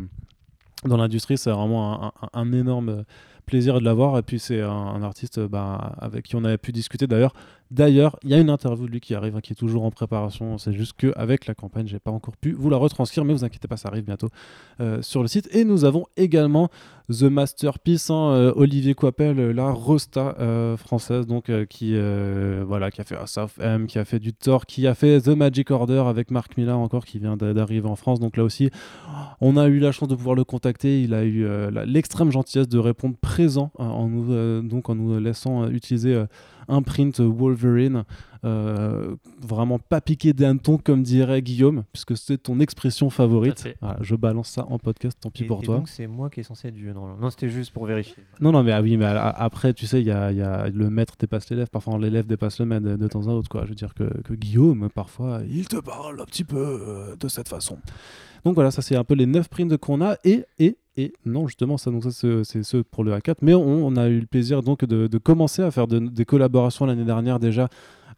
dans 0.86 0.98
l'industrie. 0.98 1.38
C'est 1.38 1.52
vraiment 1.52 2.14
un, 2.34 2.52
énorme 2.52 3.04
plaisir 3.46 3.80
de 3.80 3.86
l'avoir. 3.86 4.18
Et 4.18 4.22
puis 4.22 4.40
c'est 4.40 4.62
un, 4.62 5.02
artiste 5.02 5.40
euh, 5.40 5.48
bah, 5.48 5.96
avec 6.00 6.26
qui 6.26 6.36
on 6.36 6.44
avait 6.44 6.58
pu 6.58 6.72
discuter 6.72 7.08
d'ailleurs 7.08 7.34
D'ailleurs, 7.72 8.18
il 8.24 8.32
y 8.32 8.34
a 8.34 8.40
une 8.40 8.50
interview 8.50 8.88
de 8.88 8.92
lui 8.92 9.00
qui 9.00 9.14
arrive, 9.14 9.36
hein, 9.36 9.42
qui 9.42 9.54
est 9.54 9.56
toujours 9.56 9.84
en 9.84 9.92
préparation. 9.92 10.58
C'est 10.58 10.74
juste 10.74 10.94
qu'avec 10.98 11.46
la 11.46 11.54
campagne, 11.54 11.88
j'ai 11.88 12.00
pas 12.00 12.10
encore 12.10 12.36
pu 12.36 12.52
vous 12.52 12.68
la 12.68 12.78
retranscrire, 12.78 13.24
mais 13.26 13.34
vous 13.34 13.44
inquiétez 13.44 13.68
pas, 13.68 13.78
ça 13.78 13.90
arrive 13.90 14.06
bientôt 14.06 14.30
euh, 14.80 15.04
sur 15.04 15.22
le 15.22 15.28
site. 15.28 15.48
Et 15.52 15.64
nous 15.66 15.86
avons 15.86 16.08
également 16.18 16.70
The 17.12 17.24
Masterpiece, 17.24 18.10
hein, 18.10 18.32
euh, 18.32 18.54
Olivier 18.56 18.96
Coipel, 18.96 19.40
euh, 19.40 19.52
la 19.52 19.70
Rosta 19.70 20.36
française, 20.78 21.28
donc 21.28 21.52
qui, 21.68 21.94
voilà, 22.66 22.90
qui 22.90 23.02
a 23.02 23.04
fait 23.04 23.16
South 23.28 23.52
M, 23.60 23.86
qui 23.86 24.00
a 24.00 24.06
fait 24.06 24.20
du 24.20 24.34
Thor, 24.34 24.66
qui 24.66 24.88
a 24.88 24.96
fait 24.96 25.22
The 25.22 25.30
Magic 25.30 25.70
Order 25.70 26.04
avec 26.08 26.32
Marc 26.32 26.58
Millar 26.58 26.80
encore, 26.80 27.06
qui 27.06 27.20
vient 27.20 27.38
d'arriver 27.38 27.88
en 27.88 27.96
France. 27.96 28.20
Donc 28.20 28.36
là 28.36 28.44
aussi, 28.44 28.72
on 29.42 29.58
a 29.58 29.68
eu 29.68 29.78
la 29.80 29.92
chance 29.92 30.08
de 30.08 30.16
pouvoir 30.16 30.36
le 30.36 30.44
contacter. 30.44 31.04
Il 31.04 31.14
a 31.14 31.24
eu 31.24 31.46
l'extrême 31.86 32.32
gentillesse 32.32 32.68
de 32.68 32.80
répondre 32.80 33.16
présent 33.20 33.72
hein, 33.78 33.88
en 33.90 34.08
nous, 34.08 34.62
donc 34.64 34.90
en 34.90 34.96
nous 34.96 35.20
laissant 35.20 35.68
utiliser 35.70 36.24
un 36.70 36.82
print 36.82 37.20
Wolverine, 37.20 38.04
euh, 38.46 39.16
vraiment 39.42 39.80
pas 39.80 40.00
piqué 40.00 40.32
d'un 40.34 40.56
ton 40.58 40.78
comme 40.78 41.04
dirait 41.04 41.42
Guillaume, 41.42 41.84
puisque 41.92 42.16
c'est 42.16 42.38
ton 42.38 42.60
expression 42.60 43.10
favorite. 43.10 43.68
je 44.02 44.16
balance 44.16 44.50
ça 44.50 44.66
en 44.70 44.80
podcast, 44.80 45.18
tant 45.20 45.30
pis 45.30 45.44
pour 45.44 45.62
et 45.64 45.66
toi. 45.66 45.78
Donc 45.78 45.90
c'est 45.90 46.08
moi 46.08 46.30
qui 46.30 46.40
est 46.40 46.44
censé 46.44 46.70
être 46.70 46.76
vieux, 46.76 46.94
non 46.94 47.18
Non, 47.18 47.30
c'était 47.30 47.50
juste 47.50 47.74
pour 47.74 47.86
vérifier. 47.86 48.24
Non, 48.40 48.52
non, 48.52 48.64
mais 48.64 48.72
ah 48.72 48.82
oui, 48.82 48.96
mais 48.96 49.06
après, 49.06 49.74
tu 49.74 49.86
sais, 49.88 50.00
il 50.00 50.08
y 50.08 50.12
a, 50.12 50.32
y 50.32 50.42
a, 50.42 50.70
le 50.70 50.90
maître 50.90 51.16
dépasse 51.20 51.50
l'élève, 51.50 51.68
parfois 51.70 51.98
l'élève 51.98 52.28
dépasse 52.28 52.60
le 52.60 52.66
maître 52.66 52.86
de, 52.86 53.08
temps 53.08 53.28
en 53.28 53.32
autre. 53.32 53.50
Quoi. 53.50 53.64
Je 53.64 53.70
veux 53.70 53.76
dire 53.76 53.94
que, 53.94 54.22
que, 54.22 54.34
Guillaume, 54.34 54.90
parfois, 54.90 55.42
il 55.50 55.68
te 55.68 55.78
parle 55.78 56.22
un 56.22 56.26
petit 56.26 56.44
peu 56.44 56.58
euh, 56.58 57.16
de 57.16 57.28
cette 57.28 57.50
façon. 57.50 57.80
Donc 58.46 58.56
voilà, 58.56 58.72
ça 58.72 58.82
c'est 58.82 58.96
un 58.96 59.04
peu 59.04 59.16
les 59.16 59.26
9 59.26 59.48
prints 59.50 59.78
qu'on 59.78 60.02
a. 60.02 60.18
Et, 60.24 60.46
et, 60.60 60.78
et 60.98 61.14
non, 61.26 61.48
justement, 61.48 61.78
ça, 61.78 61.92
donc 61.92 62.04
ça 62.04 62.12
c'est 62.12 62.64
ceux 62.64 62.84
pour 62.84 63.04
le 63.04 63.14
A4. 63.14 63.36
Mais 63.42 63.54
on, 63.54 63.96
a 63.96 64.08
eu 64.08 64.20
le 64.20 64.28
plaisir 64.28 64.62
donc 64.62 64.86
de 64.86 65.18
commencer 65.18 65.62
à 65.62 65.72
faire 65.72 65.88
des 65.88 66.26
collaborations 66.26 66.86
l'année 66.86 67.06
dernière 67.06 67.40
déjà 67.40 67.70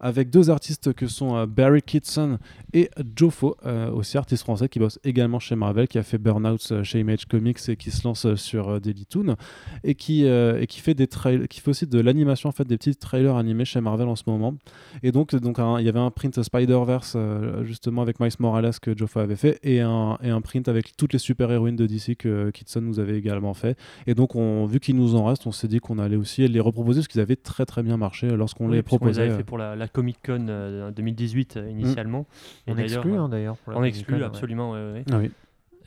avec 0.02 0.30
deux 0.30 0.50
artistes 0.50 0.94
que 0.94 1.08
sont 1.08 1.36
euh, 1.36 1.46
Barry 1.46 1.82
Kitson 1.82 2.40
et 2.74 2.90
Fo, 3.30 3.56
euh, 3.66 3.92
aussi 3.92 4.18
artiste 4.18 4.44
français 4.44 4.68
qui 4.68 4.80
bosse 4.80 5.00
également 5.04 5.40
chez 5.40 5.56
Marvel, 5.56 5.88
qui 5.88 6.00
a 6.00 6.04
fait 6.04 6.18
Burnout 6.18 6.60
euh, 6.72 6.84
chez 6.84 7.00
Image 7.00 7.26
Comics 7.26 7.70
et 7.70 7.76
qui 7.78 7.92
se 7.92 8.06
lance 8.06 8.34
sur 8.36 8.82
Daily 8.82 9.06
Toon 9.06 9.36
et 9.84 9.96
qui, 9.96 10.26
et 10.26 10.66
qui 10.68 10.80
fait 10.82 10.96
des 10.96 11.08
qui 11.50 11.60
fait 11.60 11.70
aussi 11.70 11.86
de 11.86 12.00
l'animation 12.00 12.50
en 12.50 12.52
fait 12.52 12.66
des 12.66 12.78
petits 12.78 12.96
trailers 12.96 13.36
animés 13.36 13.66
chez 13.66 13.80
Marvel 13.80 14.08
en 14.08 14.16
ce 14.16 14.24
moment. 14.26 14.56
Et 15.04 15.12
donc 15.12 15.36
donc 15.36 15.58
il 15.80 15.86
y 15.86 15.90
avait 15.90 16.00
un 16.00 16.10
print 16.10 16.42
Spider-Verse 16.42 17.18
justement 17.64 18.02
avec 18.02 18.20
Miles 18.20 18.32
Morales 18.40 18.72
que 18.82 18.96
Fo 19.06 19.20
avait 19.20 19.36
fait 19.36 19.60
et 19.64 19.82
un, 19.82 20.18
et 20.24 20.30
un 20.30 20.42
print 20.42 20.68
avec 20.68 20.98
toutes 20.98 21.14
les 21.14 21.20
super-héroïnes 21.20 21.76
de 21.76 21.86
DC 21.86 22.16
que 22.18 22.50
Kitson 22.50 22.82
nous 22.82 23.00
avait 23.00 23.18
également 23.18 23.54
fait. 23.54 23.78
Et 24.08 24.16
donc 24.16 24.36
on, 24.36 24.66
vu 24.66 24.80
qu'il 24.80 24.96
nous 24.96 25.16
en 25.16 25.26
reste, 25.26 25.46
on 25.46 25.52
s'est 25.52 25.68
dit 25.68 25.80
qu'on 25.80 26.00
allait 26.00 26.16
aussi 26.16 26.48
les 26.48 26.60
reproposer 26.60 27.02
parce 27.02 27.08
qu'ils 27.08 27.22
avaient 27.22 27.36
très 27.36 27.66
très 27.66 27.84
bien 27.84 27.98
marché 27.98 28.36
lorsqu'on 28.36 28.68
les 28.68 28.82
proposait. 28.82 29.22
On 29.22 29.24
les 29.24 29.30
avait 29.30 29.38
fait 29.38 29.44
pour 29.44 29.58
la 29.58 29.76
Comic 29.93 30.17
Con 30.25 30.91
2018 30.95 31.58
euh, 31.58 31.62
euh, 31.62 31.69
initialement. 31.69 32.25
on 32.67 32.77
exclut 32.77 33.15
hein, 33.15 33.30
d'ailleurs. 33.30 33.58
On 33.67 33.84
exclut 33.84 34.23
absolument. 34.23 34.75
Ah 34.75 35.17
oui. 35.17 35.32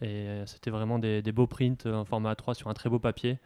Et 0.03 0.29
euh, 0.29 0.47
c'était 0.47 0.71
vraiment 0.71 0.99
des, 0.99 1.23
beaux 1.33 1.47
prints 1.47 1.87
en 1.87 2.05
format 2.05 2.35
A3 2.35 2.55
sur 2.55 2.69
un 2.69 2.75
très 2.75 2.91
beau 2.91 2.99
papier. 2.99 3.39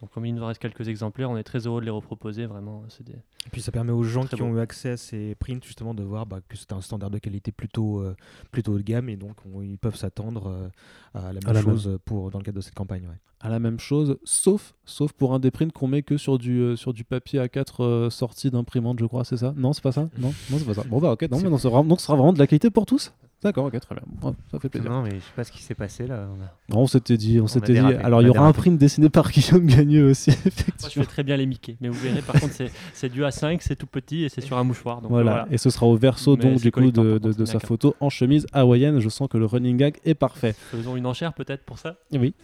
Donc 0.00 0.10
comme 0.10 0.26
il 0.26 0.34
nous 0.34 0.46
reste 0.46 0.60
quelques 0.60 0.86
exemplaires, 0.88 1.28
on 1.30 1.36
est 1.36 1.42
très 1.42 1.66
heureux 1.66 1.80
de 1.80 1.84
les 1.86 1.90
reproposer, 1.90 2.46
vraiment. 2.46 2.84
Des... 3.00 3.12
Et 3.12 3.50
puis 3.50 3.60
ça 3.60 3.72
permet 3.72 3.92
aux 3.92 4.04
gens 4.04 4.24
qui 4.24 4.40
ont 4.40 4.56
eu 4.56 4.60
accès 4.60 4.90
à 4.90 4.96
ces 4.96 5.34
prints 5.34 5.64
justement 5.64 5.92
de 5.92 6.04
voir 6.04 6.24
bah, 6.26 6.38
que 6.48 6.56
c'est 6.56 6.72
un 6.72 6.80
standard 6.80 7.10
de 7.10 7.18
qualité 7.18 7.50
plutôt, 7.50 8.04
plutôt 8.52 8.74
haut 8.74 8.78
de 8.78 8.82
gamme. 8.82 9.08
Et 9.08 9.16
donc 9.16 9.36
ils 9.62 9.78
peuvent 9.78 9.96
s'attendre 9.96 10.70
à 11.14 11.32
la 11.32 11.40
même 11.40 11.62
chose 11.62 11.98
Pour, 12.04 12.30
dans 12.30 12.38
le 12.38 12.44
cadre 12.44 12.56
de 12.56 12.62
cette 12.62 12.74
campagne. 12.74 13.08
À 13.40 13.48
la 13.48 13.58
même 13.58 13.78
chose, 13.78 14.18
sauf, 14.24 14.74
sauf 14.84 15.12
pour 15.12 15.34
un 15.34 15.38
des 15.38 15.50
prints 15.50 15.72
qu'on 15.72 15.86
met 15.86 16.02
que 16.02 16.16
sur 16.16 16.38
du, 16.38 16.76
sur 16.76 16.92
du 16.92 17.04
papier 17.04 17.40
A4 17.40 18.10
sorti 18.10 18.50
d'imprimante, 18.50 18.98
je 19.00 19.06
crois, 19.06 19.24
c'est 19.24 19.36
ça? 19.36 19.54
Non, 19.56 19.72
c'est 19.72 19.82
pas 19.82 19.92
ça? 19.92 20.08
Non, 20.18 20.32
non 20.50 20.58
c'est 20.58 20.64
pas 20.64 20.74
ça. 20.74 20.84
Bon 20.84 21.00
bah 21.00 21.12
ok, 21.12 21.22
non, 21.22 21.38
mais 21.38 21.44
non, 21.44 21.50
donc 21.50 21.60
ce 22.00 22.06
sera 22.06 22.16
vraiment 22.16 22.32
de 22.32 22.38
la 22.38 22.46
qualité 22.46 22.70
pour 22.70 22.86
tous? 22.86 23.12
D'accord, 23.42 23.66
ok, 23.66 23.78
très 23.78 23.94
bien. 23.94 24.34
ça 24.50 24.58
fait 24.58 24.68
plaisir. 24.68 24.90
Non, 24.90 25.02
mais 25.02 25.10
je 25.10 25.16
sais 25.20 25.32
pas 25.36 25.44
ce 25.44 25.52
qui 25.52 25.62
s'est 25.62 25.74
passé 25.74 26.06
là. 26.08 26.28
On, 26.72 26.78
on 26.80 26.86
s'était 26.88 27.16
dit, 27.16 27.40
on, 27.40 27.46
s'était 27.46 27.74
dit. 27.74 27.78
Alors, 27.78 28.20
il 28.20 28.26
y 28.26 28.30
aura 28.30 28.46
un 28.46 28.52
print 28.52 28.76
dessiné 28.78 29.08
par 29.08 29.30
Guillaume 29.32 29.66
Gagneux 29.66 30.10
aussi. 30.10 30.30
Effectivement. 30.30 30.74
Moi, 30.80 30.90
je 30.92 31.00
fais 31.00 31.06
très 31.06 31.22
bien 31.22 31.36
les 31.36 31.46
Mickey, 31.46 31.76
mais 31.80 31.88
vous 31.88 31.98
verrez, 32.00 32.22
par 32.22 32.40
contre, 32.40 32.54
c'est 32.92 33.08
du 33.08 33.22
A5, 33.22 33.58
c'est 33.60 33.76
tout 33.76 33.86
petit 33.86 34.24
et 34.24 34.28
c'est 34.28 34.40
sur 34.40 34.58
un 34.58 34.64
mouchoir. 34.64 35.00
Donc 35.00 35.10
voilà. 35.10 35.46
Et 35.50 35.58
ce 35.58 35.70
sera 35.70 35.86
au 35.86 35.96
verso 35.96 36.36
donc 36.36 36.60
du 36.60 36.72
coup 36.72 36.90
de, 36.90 37.18
de, 37.18 37.32
de 37.32 37.44
sa 37.44 37.60
photo 37.60 37.94
en 38.00 38.10
chemise 38.10 38.46
hawaïenne. 38.52 38.98
Je 39.00 39.08
sens 39.08 39.28
que 39.28 39.38
le 39.38 39.46
running 39.46 39.76
gag 39.76 39.96
est 40.04 40.14
parfait. 40.14 40.54
Faisons 40.70 40.96
une 40.96 41.06
enchère 41.06 41.32
peut-être 41.32 41.64
pour 41.64 41.78
ça? 41.78 41.96
Oui. 42.12 42.34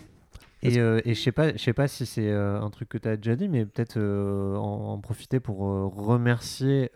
Et, 0.64 0.79
euh, 0.79 1.00
et 1.05 1.14
je 1.14 1.20
sais 1.20 1.33
pas, 1.33 1.53
je 1.53 1.59
sais 1.59 1.74
pas 1.74 1.88
si 1.88 2.07
c'est 2.07 2.31
euh, 2.31 2.61
un 2.61 2.70
truc 2.70 2.88
que 2.88 2.96
tu 2.96 3.07
as 3.07 3.16
déjà 3.16 3.37
dit, 3.37 3.48
mais 3.48 3.66
peut-être 3.66 3.98
euh, 3.98 4.57
en, 4.57 4.98
profiter 4.98 5.38
pour 5.38 5.59
remercier 5.59 6.90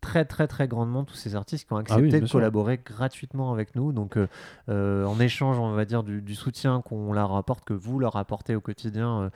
très 0.00 0.24
très 0.24 0.46
très 0.46 0.68
grandement 0.68 1.04
tous 1.04 1.14
ces 1.14 1.34
artistes 1.34 1.66
qui 1.66 1.72
ont 1.72 1.76
ah 1.76 1.80
accepté 1.80 2.20
de 2.20 2.28
collaborer 2.28 2.78
gratuitement 2.84 3.52
avec 3.52 3.74
nous. 3.74 3.92
Donc 3.92 4.18
en 4.68 5.20
échange, 5.20 5.58
on 5.58 5.72
va 5.72 5.84
dire 5.84 6.02
du, 6.02 6.34
soutien 6.34 6.82
qu'on 6.82 7.12
leur 7.12 7.34
apporte, 7.34 7.64
que 7.64 7.72
vous 7.72 7.98
leur 7.98 8.16
apportez 8.16 8.54
au 8.54 8.60
quotidien 8.60 9.30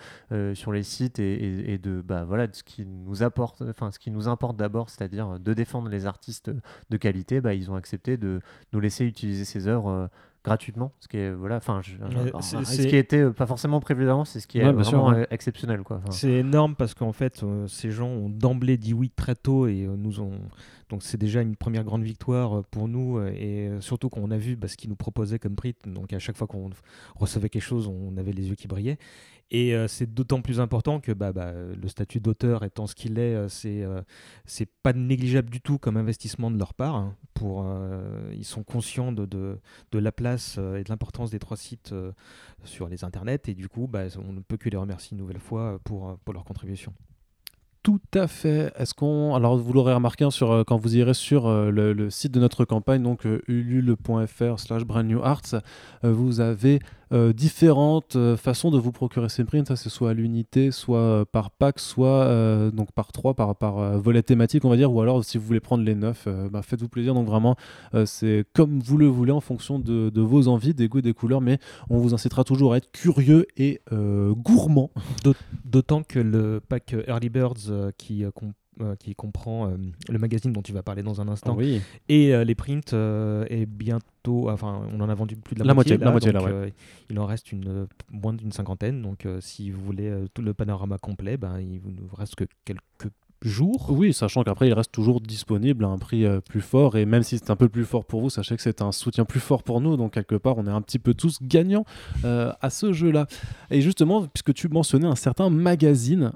sur 0.54 0.72
les 0.72 0.82
sites 0.82 1.18
et, 1.18 1.72
et, 1.72 1.78
de 1.78 2.02
bah 2.02 2.24
voilà 2.24 2.46
de 2.46 2.54
ce 2.54 2.62
qui 2.62 2.84
nous 2.84 3.22
apporte, 3.22 3.62
enfin 3.62 3.90
ce 3.90 3.98
qui 3.98 4.10
nous 4.10 4.28
importe 4.28 4.56
d'abord, 4.56 4.90
c'est-à-dire 4.90 5.38
de 5.40 5.54
défendre 5.54 5.88
les 5.88 6.04
artistes 6.06 6.50
de 6.90 6.96
qualité. 6.96 7.40
Bah, 7.40 7.54
ils 7.54 7.70
ont 7.70 7.76
accepté 7.76 8.16
de 8.16 8.40
nous 8.72 8.80
laisser 8.80 9.04
utiliser 9.04 9.44
ces 9.44 9.66
œuvres 9.68 10.10
gratuitement, 10.44 10.92
ce 11.00 11.08
qui 11.08 11.16
est 11.16 11.32
voilà, 11.32 11.56
enfin, 11.56 11.80
ce 11.82 12.86
qui 12.86 12.96
était 12.96 13.22
euh, 13.22 13.32
pas 13.32 13.46
forcément 13.46 13.80
prévu 13.80 14.04
d'avance, 14.04 14.30
c'est 14.30 14.40
ce 14.40 14.46
qui 14.46 14.58
est 14.58 14.72
vraiment 14.72 15.12
euh, 15.12 15.24
exceptionnel 15.30 15.82
quoi. 15.82 16.02
C'est 16.10 16.30
énorme 16.30 16.74
parce 16.76 16.92
qu'en 16.92 17.12
fait, 17.12 17.42
euh, 17.42 17.66
ces 17.66 17.90
gens 17.90 18.08
ont 18.08 18.28
d'emblée 18.28 18.76
dit 18.76 18.92
oui 18.92 19.10
très 19.14 19.34
tôt 19.34 19.66
et 19.66 19.88
nous 19.96 20.20
ont 20.20 20.32
donc 20.90 21.02
c'est 21.02 21.16
déjà 21.16 21.40
une 21.40 21.56
première 21.56 21.82
grande 21.82 22.02
victoire 22.02 22.62
pour 22.64 22.88
nous 22.88 23.18
et 23.26 23.70
surtout 23.80 24.10
quand 24.10 24.20
on 24.22 24.30
a 24.30 24.36
vu 24.36 24.54
bah, 24.54 24.68
ce 24.68 24.76
qu'ils 24.76 24.90
nous 24.90 24.96
proposaient 24.96 25.38
comme 25.38 25.56
prix. 25.56 25.74
Donc 25.86 26.12
à 26.12 26.18
chaque 26.18 26.36
fois 26.36 26.46
qu'on 26.46 26.70
recevait 27.16 27.48
quelque 27.48 27.62
chose, 27.62 27.88
on 27.88 28.16
avait 28.18 28.32
les 28.32 28.48
yeux 28.48 28.54
qui 28.54 28.68
brillaient. 28.68 28.98
Et 29.50 29.74
euh, 29.74 29.86
c'est 29.88 30.12
d'autant 30.12 30.40
plus 30.40 30.60
important 30.60 31.00
que 31.00 31.12
bah, 31.12 31.32
bah, 31.32 31.52
le 31.52 31.88
statut 31.88 32.20
d'auteur 32.20 32.64
étant 32.64 32.86
ce 32.86 32.94
qu'il 32.94 33.18
est, 33.18 33.34
euh, 33.34 33.48
c'est 33.48 33.82
euh, 33.82 34.00
c'est 34.46 34.68
pas 34.82 34.92
négligeable 34.92 35.50
du 35.50 35.60
tout 35.60 35.78
comme 35.78 35.96
investissement 35.96 36.50
de 36.50 36.58
leur 36.58 36.74
part. 36.74 36.96
Hein, 36.96 37.16
pour, 37.34 37.66
ils 38.32 38.44
sont 38.44 38.62
conscients 38.62 39.10
de, 39.10 39.26
de, 39.26 39.98
la 39.98 40.12
place 40.12 40.56
et 40.56 40.84
de 40.84 40.88
l'importance 40.88 41.30
des 41.30 41.40
trois 41.40 41.56
sites 41.56 41.92
sur 42.62 42.88
les 42.88 43.02
internets 43.02 43.48
et 43.48 43.54
du 43.54 43.68
coup, 43.68 43.88
bah, 43.88 44.04
on 44.24 44.32
ne 44.32 44.40
peut 44.40 44.56
que 44.56 44.68
les 44.68 44.76
remercier 44.76 45.16
une 45.16 45.18
nouvelle 45.18 45.40
fois 45.40 45.80
pour, 45.82 46.16
pour 46.24 46.32
leur 46.32 46.44
contribution. 46.44 46.92
Tout 47.82 48.00
à 48.14 48.28
fait. 48.28 48.72
Est-ce 48.76 48.94
qu'on 48.94 49.34
alors 49.34 49.58
vous 49.58 49.72
l'aurez 49.72 49.92
remarqué 49.92 50.24
hein, 50.24 50.30
sur 50.30 50.64
quand 50.64 50.76
vous 50.76 50.96
irez 50.96 51.12
sur 51.12 51.50
le, 51.50 52.08
site 52.08 52.32
de 52.32 52.38
notre 52.38 52.64
campagne 52.64 53.02
donc 53.02 53.26
ulule.fr/slash 53.48 54.84
brand 54.84 55.06
new 55.06 55.20
arts, 55.20 55.56
vous 56.04 56.40
avez 56.40 56.78
euh, 57.14 57.32
différentes 57.32 58.16
euh, 58.16 58.36
façons 58.36 58.72
de 58.72 58.78
vous 58.78 58.90
procurer 58.90 59.28
ces 59.28 59.44
prints. 59.44 59.64
Ça, 59.66 59.76
c'est 59.76 59.88
soit 59.88 60.10
à 60.10 60.14
l'unité, 60.14 60.72
soit 60.72 60.98
euh, 60.98 61.24
par 61.24 61.52
pack, 61.52 61.78
soit 61.78 62.24
donc 62.72 62.90
par 62.92 63.12
trois, 63.12 63.34
par, 63.34 63.54
par 63.54 63.98
volet 63.98 64.22
thématique, 64.22 64.64
on 64.64 64.68
va 64.68 64.76
dire. 64.76 64.92
Ou 64.92 65.00
alors, 65.00 65.24
si 65.24 65.38
vous 65.38 65.44
voulez 65.44 65.60
prendre 65.60 65.84
les 65.84 65.94
neuf, 65.94 66.26
bah, 66.50 66.62
faites-vous 66.62 66.88
plaisir. 66.88 67.14
Donc, 67.14 67.26
vraiment, 67.26 67.56
c'est 68.04 68.44
comme 68.52 68.80
vous 68.80 68.98
le 68.98 69.06
voulez 69.06 69.32
en 69.32 69.40
fonction 69.40 69.78
de, 69.78 70.10
de, 70.10 70.20
vos 70.20 70.48
envies, 70.48 70.74
des 70.74 70.88
goûts, 70.88 71.00
des 71.00 71.14
couleurs. 71.14 71.40
Mais 71.40 71.58
on 71.90 71.98
vous 71.98 72.14
incitera 72.14 72.44
toujours 72.44 72.74
à 72.74 72.78
être 72.78 72.90
curieux 72.90 73.46
et 73.56 73.80
gourmand. 73.90 74.90
D'autant 75.64 76.02
que 76.02 76.18
le 76.18 76.60
pack 76.60 76.94
Early 77.06 77.28
Birds 77.28 77.92
qui 77.96 78.24
qui 78.98 79.14
comprend 79.14 79.72
le 80.08 80.18
magazine 80.18 80.52
dont 80.52 80.62
tu 80.62 80.72
vas 80.72 80.82
parler 80.82 81.02
dans 81.02 81.20
un 81.20 81.28
instant 81.28 81.54
oui. 81.54 81.80
et 82.08 82.32
les 82.44 82.54
prints 82.54 82.92
est 82.92 83.66
bientôt 83.66 84.14
enfin, 84.28 84.82
on 84.92 85.00
en 85.00 85.08
a 85.08 85.14
vendu 85.14 85.36
plus 85.36 85.54
de 85.54 85.60
la, 85.60 85.66
la 85.66 85.74
moitié. 85.74 85.96
la 85.96 86.10
moitié 86.10 86.32
euh, 86.34 86.70
il 87.10 87.18
en 87.18 87.26
reste 87.26 87.52
une, 87.52 87.86
moins 88.10 88.32
d'une 88.32 88.52
cinquantaine. 88.52 89.02
Donc, 89.02 89.26
euh, 89.26 89.40
si 89.40 89.70
vous 89.70 89.82
voulez 89.82 90.08
euh, 90.08 90.26
tout 90.32 90.42
le 90.42 90.54
panorama 90.54 90.98
complet, 90.98 91.36
ben, 91.36 91.60
il 91.60 91.80
ne 91.94 92.00
vous 92.00 92.16
reste 92.16 92.34
que 92.34 92.44
quelques 92.64 93.12
Oui, 93.88 94.12
sachant 94.12 94.42
qu'après, 94.42 94.68
il 94.68 94.72
reste 94.72 94.92
toujours 94.92 95.20
disponible 95.20 95.84
à 95.84 95.88
un 95.88 95.98
prix 95.98 96.24
plus 96.48 96.60
fort. 96.60 96.96
Et 96.96 97.04
même 97.04 97.22
si 97.22 97.38
c'est 97.38 97.50
un 97.50 97.56
peu 97.56 97.68
plus 97.68 97.84
fort 97.84 98.04
pour 98.04 98.20
vous, 98.20 98.30
sachez 98.30 98.56
que 98.56 98.62
c'est 98.62 98.82
un 98.82 98.92
soutien 98.92 99.24
plus 99.24 99.40
fort 99.40 99.62
pour 99.62 99.80
nous. 99.80 99.96
Donc, 99.96 100.14
quelque 100.14 100.34
part, 100.34 100.58
on 100.58 100.66
est 100.66 100.70
un 100.70 100.80
petit 100.80 100.98
peu 100.98 101.14
tous 101.14 101.38
gagnants 101.42 101.84
à 102.24 102.70
ce 102.70 102.92
jeu-là. 102.92 103.26
Et 103.70 103.80
justement, 103.80 104.26
puisque 104.26 104.54
tu 104.54 104.68
mentionnais 104.68 105.08
un 105.08 105.16
certain 105.16 105.50
magazine, 105.50 106.32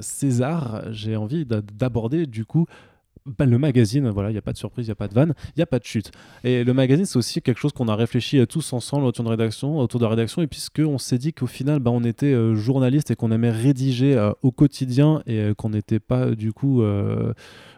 César, 0.00 0.82
j'ai 0.90 1.16
envie 1.16 1.44
d'aborder 1.46 2.26
du 2.26 2.44
coup 2.44 2.66
bah, 3.26 3.46
le 3.46 3.58
magazine, 3.58 4.10
voilà, 4.10 4.28
il 4.28 4.32
n'y 4.32 4.38
a 4.38 4.42
pas 4.42 4.52
de 4.52 4.58
surprise, 4.58 4.86
il 4.86 4.88
n'y 4.88 4.92
a 4.92 4.96
pas 4.96 5.08
de 5.08 5.14
vanne, 5.14 5.34
il 5.48 5.58
n'y 5.58 5.62
a 5.62 5.66
pas 5.66 5.78
de 5.78 5.84
chute. 5.84 6.10
Et 6.44 6.62
le 6.62 6.74
magazine, 6.74 7.06
c'est 7.06 7.16
aussi 7.16 7.40
quelque 7.40 7.58
chose 7.58 7.72
qu'on 7.72 7.88
a 7.88 7.96
réfléchi 7.96 8.38
euh, 8.38 8.44
tous 8.44 8.74
ensemble 8.74 9.06
autour 9.06 9.24
de, 9.24 9.30
rédaction, 9.30 9.78
autour 9.78 9.98
de 9.98 10.04
la 10.04 10.10
rédaction, 10.10 10.42
et 10.42 10.46
puisqu'on 10.46 10.98
s'est 10.98 11.16
dit 11.16 11.32
qu'au 11.32 11.46
final, 11.46 11.78
bah, 11.78 11.90
on 11.90 12.04
était 12.04 12.34
euh, 12.34 12.54
journaliste 12.54 13.10
et 13.10 13.16
qu'on 13.16 13.32
aimait 13.32 13.50
rédiger 13.50 14.14
euh, 14.14 14.32
au 14.42 14.50
quotidien 14.50 15.22
et 15.26 15.52
qu'on 15.56 15.70
n'était 15.70 16.00
pas 16.00 16.32
du 16.32 16.52
coup 16.52 16.82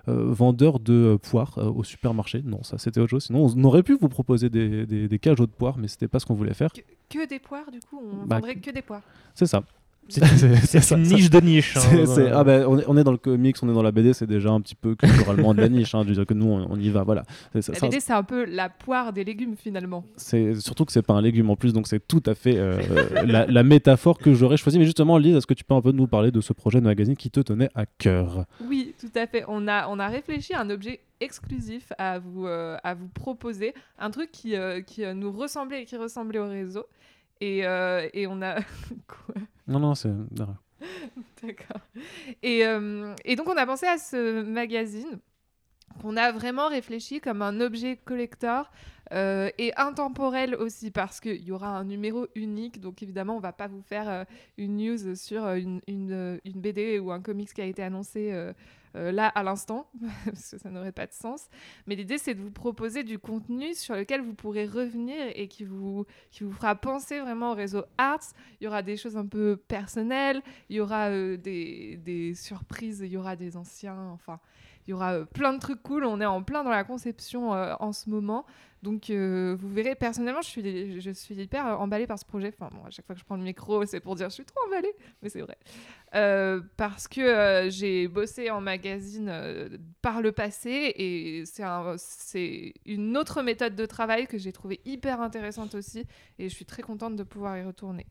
vendeur 0.06 0.80
de 0.80 1.18
poires 1.22 1.58
au 1.58 1.84
supermarché. 1.84 2.42
Non, 2.44 2.62
ça 2.62 2.78
c'était 2.78 3.00
autre 3.00 3.10
chose. 3.10 3.24
Sinon, 3.24 3.52
on 3.56 3.64
aurait 3.64 3.82
pu 3.82 3.96
vous 4.00 4.08
proposer 4.08 4.50
des, 4.50 4.86
des, 4.86 5.08
des 5.08 5.18
cajots 5.18 5.46
de 5.46 5.52
poires, 5.52 5.78
mais 5.78 5.88
c'était 5.88 6.08
pas 6.08 6.18
ce 6.18 6.26
qu'on 6.26 6.34
voulait 6.34 6.54
faire. 6.54 6.70
Que, 7.08 7.28
des 7.28 7.38
poires, 7.38 7.70
du 7.70 7.80
coup, 7.80 8.00
on 8.04 8.26
bah, 8.26 8.36
vendrait 8.36 8.56
que 8.56 8.70
des 8.70 8.82
poires. 8.82 9.02
C'est 9.34 9.46
ça. 9.46 9.62
C'est 10.08 10.90
une 10.92 11.02
niche 11.02 11.30
de 11.30 11.40
niche. 11.40 11.76
hein. 11.76 11.80
C'est- 11.80 12.06
c'est- 12.06 12.30
ah 12.30 12.44
ben, 12.44 12.64
on, 12.68 12.78
est, 12.78 12.84
on 12.86 12.96
est 12.96 13.04
dans 13.04 13.10
le 13.12 13.16
comics, 13.18 13.56
on 13.62 13.68
est 13.68 13.74
dans 13.74 13.82
la 13.82 13.92
BD, 13.92 14.12
c'est 14.12 14.26
déjà 14.26 14.50
un 14.50 14.60
petit 14.60 14.74
peu 14.74 14.94
culturellement 14.94 15.54
de 15.54 15.60
la 15.60 15.68
niche. 15.68 15.94
Hein, 15.94 16.02
je 16.04 16.08
veux 16.08 16.14
dire 16.14 16.26
que 16.26 16.34
nous, 16.34 16.46
on, 16.46 16.66
on 16.70 16.76
y 16.78 16.88
va. 16.90 17.02
Voilà. 17.02 17.24
La 17.54 17.62
ça- 17.62 17.72
BD, 17.80 18.00
c'est 18.00 18.12
un 18.12 18.22
peu 18.22 18.44
la 18.44 18.68
poire 18.68 19.12
des 19.12 19.24
légumes 19.24 19.56
finalement. 19.56 20.04
c'est 20.16 20.54
surtout 20.56 20.84
que 20.84 20.92
c'est 20.92 21.02
pas 21.02 21.14
un 21.14 21.22
légume 21.22 21.50
en 21.50 21.56
plus, 21.56 21.72
donc 21.72 21.88
c'est 21.88 22.06
tout 22.06 22.22
à 22.26 22.34
fait 22.34 22.56
euh, 22.56 22.80
la, 23.24 23.46
la 23.46 23.62
métaphore 23.62 24.18
que 24.18 24.32
j'aurais 24.34 24.56
choisie. 24.56 24.78
Mais 24.78 24.84
justement, 24.84 25.18
Lise, 25.18 25.36
est-ce 25.36 25.46
que 25.46 25.54
tu 25.54 25.64
peux 25.64 25.74
un 25.74 25.82
peu 25.82 25.92
nous 25.92 26.06
parler 26.06 26.30
de 26.30 26.40
ce 26.40 26.52
projet 26.52 26.80
de 26.80 26.84
magazine 26.86 27.16
qui 27.16 27.30
te 27.30 27.40
tenait 27.40 27.70
à 27.74 27.86
cœur? 27.86 28.44
Oui, 28.68 28.94
tout 29.00 29.10
à 29.14 29.26
fait. 29.26 29.44
On 29.48 29.66
a, 29.68 29.88
on 29.88 29.98
a 29.98 30.06
réfléchi 30.08 30.54
à 30.54 30.60
un 30.60 30.70
objet 30.70 31.00
exclusif 31.20 31.92
à 31.98 32.18
vous, 32.18 32.46
euh, 32.46 32.76
à 32.84 32.94
vous 32.94 33.08
proposer, 33.08 33.74
un 33.98 34.10
truc 34.10 34.30
qui, 34.32 34.54
euh, 34.54 34.80
qui 34.82 35.04
euh, 35.04 35.14
nous 35.14 35.32
ressemblait 35.32 35.82
et 35.82 35.84
qui 35.84 35.96
ressemblait 35.96 36.38
au 36.38 36.48
réseau. 36.48 36.84
Et, 37.40 37.66
euh, 37.66 38.08
et 38.12 38.26
on 38.26 38.42
a... 38.42 38.60
Quoi? 39.08 39.34
Non, 39.66 39.80
non, 39.80 39.94
c'est. 39.94 40.10
D'accord. 41.42 41.80
Et, 42.42 42.66
euh, 42.66 43.14
et 43.24 43.36
donc, 43.36 43.48
on 43.48 43.56
a 43.56 43.66
pensé 43.66 43.86
à 43.86 43.98
ce 43.98 44.42
magazine 44.42 45.18
qu'on 46.00 46.16
a 46.16 46.30
vraiment 46.32 46.68
réfléchi 46.68 47.20
comme 47.20 47.40
un 47.40 47.60
objet 47.60 47.96
collector 47.96 48.70
euh, 49.12 49.50
et 49.56 49.72
intemporel 49.76 50.54
aussi 50.54 50.90
parce 50.90 51.20
qu'il 51.20 51.42
y 51.42 51.52
aura 51.52 51.68
un 51.68 51.84
numéro 51.84 52.26
unique. 52.34 52.80
Donc, 52.80 53.02
évidemment, 53.02 53.36
on 53.36 53.40
va 53.40 53.52
pas 53.52 53.66
vous 53.66 53.82
faire 53.82 54.26
une 54.58 54.76
news 54.76 55.14
sur 55.16 55.46
une, 55.48 55.80
une, 55.86 56.38
une 56.44 56.60
BD 56.60 56.98
ou 56.98 57.12
un 57.12 57.20
comics 57.20 57.52
qui 57.52 57.62
a 57.62 57.66
été 57.66 57.82
annoncé 57.82 58.52
euh, 58.96 59.12
là 59.12 59.28
à 59.28 59.42
l'instant, 59.42 59.88
parce 60.24 60.50
que 60.52 60.58
ça 60.58 60.70
n'aurait 60.70 60.92
pas 60.92 61.06
de 61.06 61.12
sens. 61.12 61.48
Mais 61.86 61.94
l'idée, 61.94 62.18
c'est 62.18 62.34
de 62.34 62.40
vous 62.40 62.50
proposer 62.50 63.04
du 63.04 63.18
contenu 63.18 63.74
sur 63.74 63.94
lequel 63.94 64.22
vous 64.22 64.34
pourrez 64.34 64.66
revenir 64.66 65.16
et 65.34 65.48
qui 65.48 65.64
vous, 65.64 66.06
qui 66.30 66.44
vous 66.44 66.52
fera 66.52 66.74
penser 66.74 67.20
vraiment 67.20 67.52
au 67.52 67.54
réseau 67.54 67.84
Arts. 67.98 68.32
Il 68.60 68.64
y 68.64 68.66
aura 68.66 68.82
des 68.82 68.96
choses 68.96 69.16
un 69.16 69.26
peu 69.26 69.56
personnelles, 69.68 70.42
il 70.68 70.76
y 70.76 70.80
aura 70.80 71.10
euh, 71.10 71.36
des, 71.36 71.98
des 71.98 72.34
surprises, 72.34 73.00
il 73.04 73.12
y 73.12 73.16
aura 73.16 73.36
des 73.36 73.56
anciens, 73.56 74.10
enfin, 74.12 74.40
il 74.86 74.90
y 74.90 74.94
aura 74.94 75.14
euh, 75.14 75.24
plein 75.24 75.52
de 75.52 75.58
trucs 75.58 75.82
cool. 75.82 76.04
On 76.04 76.20
est 76.20 76.26
en 76.26 76.42
plein 76.42 76.62
dans 76.64 76.70
la 76.70 76.84
conception 76.84 77.54
euh, 77.54 77.74
en 77.80 77.92
ce 77.92 78.08
moment. 78.10 78.46
Donc, 78.82 79.10
euh, 79.10 79.56
vous 79.58 79.68
verrez, 79.68 79.94
personnellement, 79.96 80.42
je 80.42 80.48
suis, 80.48 81.00
je 81.00 81.10
suis 81.10 81.34
hyper 81.34 81.80
emballée 81.80 82.06
par 82.06 82.18
ce 82.18 82.24
projet. 82.24 82.54
Enfin, 82.56 82.70
bon, 82.72 82.84
à 82.86 82.90
chaque 82.90 83.04
fois 83.06 83.14
que 83.14 83.20
je 83.20 83.24
prends 83.24 83.36
le 83.36 83.42
micro, 83.42 83.84
c'est 83.86 84.00
pour 84.00 84.14
dire 84.14 84.28
je 84.28 84.34
suis 84.34 84.44
trop 84.44 84.60
emballée, 84.66 84.92
mais 85.22 85.28
c'est 85.28 85.40
vrai. 85.42 85.56
Parce 86.76 87.08
que 87.08 87.68
j'ai 87.70 88.08
bossé 88.08 88.50
en 88.50 88.60
magazine 88.60 89.32
par 90.02 90.22
le 90.22 90.32
passé 90.32 90.92
et 90.96 91.42
c'est 91.46 91.62
un- 91.64 91.96
une 92.86 93.16
autre 93.16 93.42
méthode 93.42 93.74
de 93.74 93.86
travail 93.86 94.26
que 94.26 94.38
j'ai 94.38 94.52
trouvée 94.52 94.80
hyper 94.84 95.20
intéressante 95.20 95.74
aussi 95.74 96.06
et 96.38 96.48
je 96.48 96.54
suis 96.54 96.64
très 96.64 96.82
contente 96.82 97.16
de 97.16 97.22
pouvoir 97.22 97.58
y 97.58 97.64
retourner. 97.64 98.06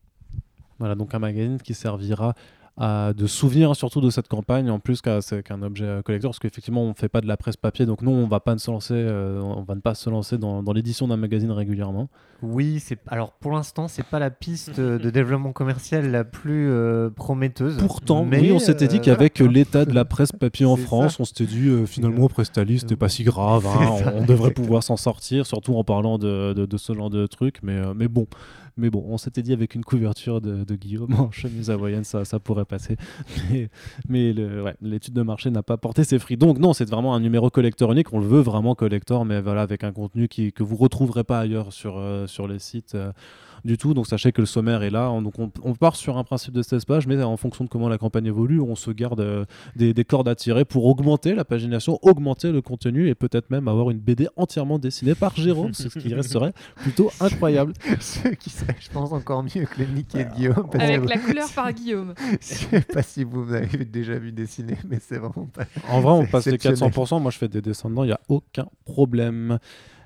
Voilà, 0.78 0.94
donc 0.96 1.14
un 1.16 1.20
magazine 1.20 1.58
qui 1.60 1.74
servira 1.74 2.34
à, 2.78 3.14
de 3.14 3.26
souvenir 3.26 3.74
surtout 3.76 4.02
de 4.02 4.10
cette 4.10 4.28
campagne, 4.28 4.70
en 4.70 4.80
plus 4.80 5.02
qu'un 5.02 5.62
objet 5.62 5.86
euh, 5.86 6.02
collector, 6.02 6.32
parce 6.32 6.40
qu'effectivement, 6.40 6.84
on 6.84 6.90
ne 6.90 6.94
fait 6.94 7.08
pas 7.08 7.22
de 7.22 7.28
la 7.28 7.38
presse 7.38 7.56
papier, 7.56 7.86
donc 7.86 8.02
nous, 8.02 8.12
on 8.12 8.28
va 8.28 8.40
pas 8.42 8.58
se 8.58 8.70
lancer, 8.70 8.94
euh, 8.96 9.40
on 9.42 9.62
va 9.64 9.76
ne 9.76 9.80
pas 9.80 9.96
se 9.96 10.10
lancer 10.10 10.38
dans, 10.38 10.62
dans 10.62 10.74
l'édition 10.74 11.08
d'un 11.08 11.16
magazine 11.18 11.52
régulièrement. 11.52 12.10
Oui, 12.42 12.82
c'est 12.84 13.00
alors 13.08 13.32
pour 13.32 13.54
l'instant, 13.54 13.88
c'est 13.88 14.04
pas 14.06 14.20
la 14.20 14.30
piste 14.30 14.78
euh, 14.80 15.00
de 15.00 15.10
développement 15.10 15.54
commercial 15.54 16.12
la 16.12 16.26
plus 16.26 16.70
euh, 16.70 17.10
prometteuse. 17.10 17.78
Pourtant, 17.78 18.26
mais, 18.26 18.42
oui, 18.42 18.52
on 18.52 18.60
s'était 18.60 18.88
dit 18.90 19.00
qu'avec 19.00 19.40
l'état 19.40 19.86
de 19.86 19.94
la 19.94 20.04
presse 20.04 20.34
papier 20.34 20.66
en 20.66 20.76
France, 20.76 21.14
ça. 21.14 21.18
on 21.22 21.26
s'était 21.26 21.46
dit 21.46 21.70
finalement, 21.88 22.28
Prestalis, 22.28 22.80
c'était 22.80 22.98
pas 22.98 23.10
si 23.10 23.24
grave, 23.24 23.66
hein, 23.68 23.90
on, 24.14 24.22
on 24.22 24.26
devrait 24.26 24.52
pouvoir 24.52 24.84
s'en 24.84 24.98
sortir, 24.98 25.46
surtout 25.46 25.76
en 25.76 25.86
parlant 25.86 26.18
de, 26.18 26.52
de- 26.54 26.66
de 26.66 26.78
ce 26.78 26.92
genre 26.94 27.10
de 27.10 27.26
trucs, 27.26 27.64
mais, 27.64 27.80
mais 27.96 28.10
bon. 28.10 28.28
Mais 28.78 28.90
bon, 28.90 29.06
on 29.08 29.18
s'était 29.18 29.42
dit 29.42 29.54
avec 29.54 29.74
une 29.76 29.86
couverture 29.86 30.42
de, 30.42 30.76
Guillaume 30.76 31.14
en 31.14 31.32
chemise 31.32 31.70
hawaïenne, 31.70 32.04
ça, 32.04 32.26
ça 32.26 32.40
pourrait 32.40 32.66
passer. 32.66 32.98
Mais, 34.10 34.36
l'étude 34.82 35.14
de 35.14 35.22
marché 35.22 35.50
n'a 35.50 35.64
pas 35.64 35.78
porté 35.78 36.04
ses 36.04 36.20
fruits. 36.20 36.38
Donc 36.38 36.60
non, 36.60 36.74
c'est 36.74 36.90
vraiment 36.90 37.16
un 37.16 37.22
numéro 37.22 37.50
collector 37.50 37.92
unique. 37.94 38.12
On 38.12 38.20
le 38.20 38.28
veut 38.28 38.42
vraiment 38.42 38.76
collector, 38.76 39.26
mais 39.26 39.42
voilà, 39.42 39.62
avec 39.62 39.84
un 39.84 39.92
contenu 39.92 40.28
que 40.28 40.64
vous 40.64 40.76
retrouverez 40.76 41.24
pas 41.24 41.40
ailleurs 41.40 41.72
sur, 41.72 41.98
euh, 41.98 42.26
les 42.48 42.60
sites. 42.60 42.96
euh, 42.96 43.12
du 43.66 43.78
tout, 43.78 43.94
donc 43.94 44.08
sachez 44.08 44.32
que 44.32 44.42
le 44.42 44.48
sommaire 44.48 44.84
est 44.84 44.90
là. 44.90 45.08
Donc 45.22 45.40
on, 45.40 45.52
on 45.64 45.74
part 45.74 45.96
sur 45.96 46.18
un 46.18 46.24
principe 46.24 46.54
de 46.54 46.62
16 46.62 46.86
pages, 46.86 47.08
mais 47.08 47.22
en 47.22 47.36
fonction 47.38 47.64
de 47.64 47.70
comment 47.70 47.90
la 47.90 47.98
campagne 47.98 48.28
évolue, 48.28 48.62
on 48.62 48.76
se 48.76 48.92
garde 48.92 49.20
euh, 49.20 49.46
des, 49.76 49.94
des 49.94 50.06
cordes 50.06 50.28
à 50.28 50.36
tirer 50.36 50.66
pour 50.66 50.86
augmenter 50.86 51.34
la 51.34 51.46
pagination, 51.46 52.00
augmenter 52.02 52.52
le 52.52 52.62
contenu 52.62 53.10
et 53.10 53.16
peut-être 53.16 53.50
même 53.50 53.68
avoir 53.68 53.90
une 53.90 54.00
BD 54.00 54.28
entièrement 54.38 54.80
dessinée 54.80 55.16
par 55.16 55.36
Jérôme, 55.36 55.74
ce 55.74 55.88
qui 55.88 56.14
resterait 56.14 56.54
plutôt 56.76 57.12
incroyable. 57.20 57.74
Ce 58.00 58.28
qui 58.30 58.50
serait, 58.50 58.76
je 58.80 58.90
pense, 58.90 59.12
encore 59.12 59.44
mieux 59.44 59.66
que 59.66 59.80
les 59.80 59.88
Mickey 59.88 60.24
de 60.24 60.30
Guillaume. 60.36 60.68
parce 60.72 60.84
Avec 60.84 61.02
que 61.02 61.08
la 61.08 61.18
couleur 61.18 61.50
par 61.50 61.72
Guillaume. 61.74 62.14
Je 62.42 62.46
sais 62.46 62.82
pas 62.82 63.02
si 63.02 63.24
vous 63.24 63.52
avez 63.54 63.86
déjà 63.86 64.18
vu 64.18 64.32
dessiner, 64.32 64.78
mais 64.88 65.00
c'est 65.02 65.18
vraiment 65.18 65.48
pas. 65.48 65.64
En 65.90 66.02
vrai, 66.02 66.12
on 66.12 66.26
passe 66.32 66.46
les 66.46 66.54
exceptionnel. 66.54 66.94
400%. 66.94 67.22
Moi, 67.22 67.32
je 67.32 67.38
fais 67.38 67.48
des 67.48 67.62
dessins 67.62 67.90
dedans, 67.90 68.04
il 68.04 68.08
n'y 68.08 68.14
a 68.14 68.20
aucun 68.28 68.68
problème. 68.86 69.60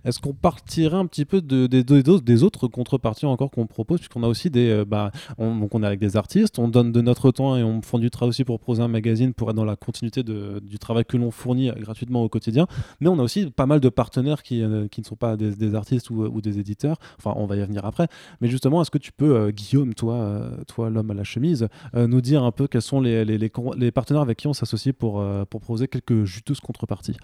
Est-ce 0.09 0.19
qu'on 0.19 0.33
partirait 0.33 0.97
un 0.97 1.05
petit 1.05 1.25
peu 1.25 1.41
de, 1.41 1.67
des- 1.67 2.43
autres- 2.43 2.67
contreparties 2.67 3.25
encore 3.25 3.51
qu'on 3.51 3.67
propose 3.67 3.99
Puisqu'on 3.99 4.23
a 4.23 4.27
aussi 4.27 4.49
des. 4.49 4.69
euh, 4.69 4.85
bah, 4.85 5.11
on, 5.37 5.55
donc, 5.55 5.73
on 5.75 5.83
est 5.83 5.85
avec 5.87 5.99
des 5.99 6.17
artistes, 6.17 6.59
on 6.59 6.67
donne 6.67 6.91
de 6.91 7.01
notre 7.01 7.31
temps 7.31 7.55
et 7.55 7.63
on 7.63 7.81
fournit 7.81 8.05
du 8.05 8.09
travail 8.09 8.29
aussi 8.29 8.43
pour 8.43 8.59
proposer 8.59 8.81
un 8.81 8.87
magazine 8.87 9.33
pour 9.33 9.49
être 9.49 9.55
dans 9.55 9.65
la 9.65 9.75
continuité 9.75 10.23
du 10.23 10.79
travail 10.79 11.05
que 11.05 11.17
l'on 11.17 11.31
fournit 11.31 11.69
euh, 11.69 11.73
gratuitement 11.73 12.23
au 12.23 12.29
quotidien. 12.29 12.67
Mais 12.99 13.07
on 13.07 13.19
a 13.19 13.23
aussi 13.23 13.49
pas 13.51 13.65
mal 13.65 13.79
de 13.79 13.89
partenaires 13.89 14.43
qui, 14.43 14.61
euh, 14.63 14.87
ne 14.97 15.03
sont 15.03 15.15
pas 15.15 15.37
des, 15.37 15.75
artistes 15.75 16.09
ou, 16.09 16.23
ou 16.23 16.41
des 16.41 16.59
éditeurs. 16.59 16.97
Enfin, 17.17 17.33
on 17.37 17.45
va 17.45 17.55
y 17.55 17.61
venir 17.61 17.85
après. 17.85 18.07
Mais 18.41 18.47
justement, 18.47 18.81
est-ce 18.81 18.91
que 18.91 18.97
tu 18.97 19.11
peux, 19.11 19.35
euh, 19.35 19.51
Guillaume, 19.51 19.93
toi, 19.93 20.15
euh, 20.15 20.89
l'homme 20.89 21.11
à 21.11 21.13
la 21.13 21.23
chemise, 21.23 21.67
euh, 21.95 22.07
nous 22.07 22.21
dire 22.21 22.43
un 22.43 22.51
peu 22.51 22.67
quels 22.67 22.81
sont 22.81 23.01
les, 23.01 23.91
partenaires 23.91 24.21
avec 24.21 24.37
qui 24.37 24.47
on 24.47 24.53
s'associe 24.53 24.93
pour, 24.97 25.19
euh, 25.19 25.45
pour 25.45 25.61
proposer 25.61 25.87
quelques 25.87 26.23
juteuses 26.25 26.59
contreparties? 26.59 27.17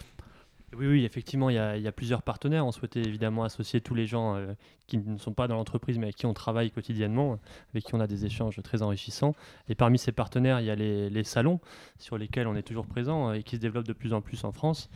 Oui, 0.77 0.87
oui, 0.87 1.05
effectivement, 1.05 1.49
il 1.49 1.55
y, 1.55 1.57
a, 1.59 1.91
plusieurs 1.91 2.21
partenaires. 2.21 2.65
On 2.65 2.71
souhaitait 2.71 3.01
évidemment 3.01 3.43
associer 3.43 3.79
tous 3.79 3.95
les 3.95 4.05
gens 4.05 4.35
euh, 4.35 4.53
qui 4.87 4.97
ne 4.97 5.17
sont 5.17 5.33
pas 5.33 5.47
dans 5.47 5.55
l'entreprise, 5.55 5.97
mais 5.97 6.05
avec 6.05 6.15
qui 6.15 6.25
on 6.25 6.33
travaille 6.33 6.69
quotidiennement, 6.69 7.39
avec 7.71 7.85
qui 7.85 7.95
on 7.95 7.99
a 7.99 8.07
des 8.07 8.25
échanges 8.25 8.61
très 8.61 8.81
enrichissants. 8.81 9.35
Et 9.69 9.75
parmi 9.75 9.97
ces 9.97 10.11
partenaires, 10.11 10.59
il 10.59 10.65
y 10.65 10.69
a 10.71 10.75
les, 10.75 11.23
salons 11.23 11.61
sur 11.97 12.17
lesquels 12.17 12.47
on 12.47 12.55
est 12.55 12.63
toujours 12.63 12.87
présent 12.87 13.29
euh, 13.29 13.33
et 13.33 13.43
qui 13.43 13.55
se 13.55 13.61
développent 13.61 13.87
de 13.87 13.93
plus 13.93 14.13
en 14.13 14.21
plus 14.21 14.43
en 14.43 14.51
France. 14.51 14.89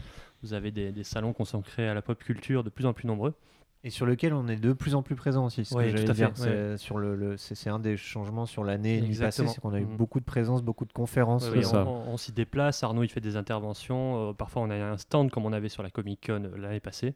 Vous 0.43 0.53
avez 0.53 0.71
des 0.71 1.03
salons 1.03 1.33
consacrés 1.33 1.87
à 1.87 1.93
la 1.93 2.01
pop 2.01 2.17
culture 2.17 2.63
de 2.63 2.69
plus 2.69 2.85
en 2.85 2.93
plus 2.93 3.07
nombreux. 3.07 3.33
Et 3.85 3.91
sur 3.91 4.05
lequel 4.05 4.33
on 4.33 4.47
est 4.49 4.57
de 4.57 4.73
plus 4.73 4.93
en 4.93 5.01
plus 5.03 5.15
présent 5.15 5.45
aussi. 5.45 5.63
ce 5.63 5.73
que 5.73 5.75
Ouais, 5.79 5.91
dire. 6.13 6.31
C'est 6.35 6.77
sur 6.77 6.97
le, 6.97 7.15
le- 7.15 7.37
c'est 7.37 7.55
c'est 7.55 7.69
un 7.69 7.79
des 7.79 7.95
changements 7.95 8.45
sur 8.45 8.65
l'année 8.65 8.99
passée, 9.21 9.47
c'est 9.47 9.61
qu'on 9.61 9.73
a 9.73 9.79
eu 9.79 9.85
Mhm. 9.85 9.95
beaucoup 9.95 10.19
de 10.19 10.25
présence, 10.25 10.61
beaucoup 10.63 10.83
de 10.85 10.91
conférences. 10.91 11.45
C'est 11.49 11.65
on 11.65 11.87
on- 11.87 12.13
on 12.13 12.17
s'y 12.17 12.33
déplace, 12.33 12.83
Arnaud 12.83 13.03
il 13.03 13.09
fait 13.09 13.21
des 13.21 13.37
interventions, 13.37 14.29
euh, 14.29 14.33
parfois 14.33 14.63
on 14.63 14.69
a 14.69 14.75
un 14.75 14.97
stand 14.97 15.31
comme 15.31 15.45
on 15.45 15.53
avait 15.53 15.69
sur 15.69 15.81
la 15.81 15.89
Comic 15.91 16.25
Con 16.27 16.43
euh, 16.43 16.57
l'année 16.57 16.81
passée. 16.81 17.15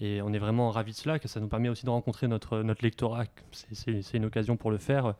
Et 0.00 0.22
on 0.22 0.32
est 0.32 0.38
vraiment 0.38 0.70
ravis 0.70 0.92
de 0.92 0.96
cela, 0.96 1.18
que 1.18 1.26
ça 1.26 1.40
nous 1.40 1.48
permet 1.48 1.68
aussi 1.68 1.84
de 1.84 1.90
rencontrer 1.90 2.28
notre, 2.28 2.62
notre 2.62 2.84
lectorat. 2.84 3.24
C'est- 3.50 4.14
une 4.14 4.26
occasion 4.26 4.56
pour 4.56 4.70
le 4.70 4.78
faire, 4.78 5.06
euh, 5.06 5.12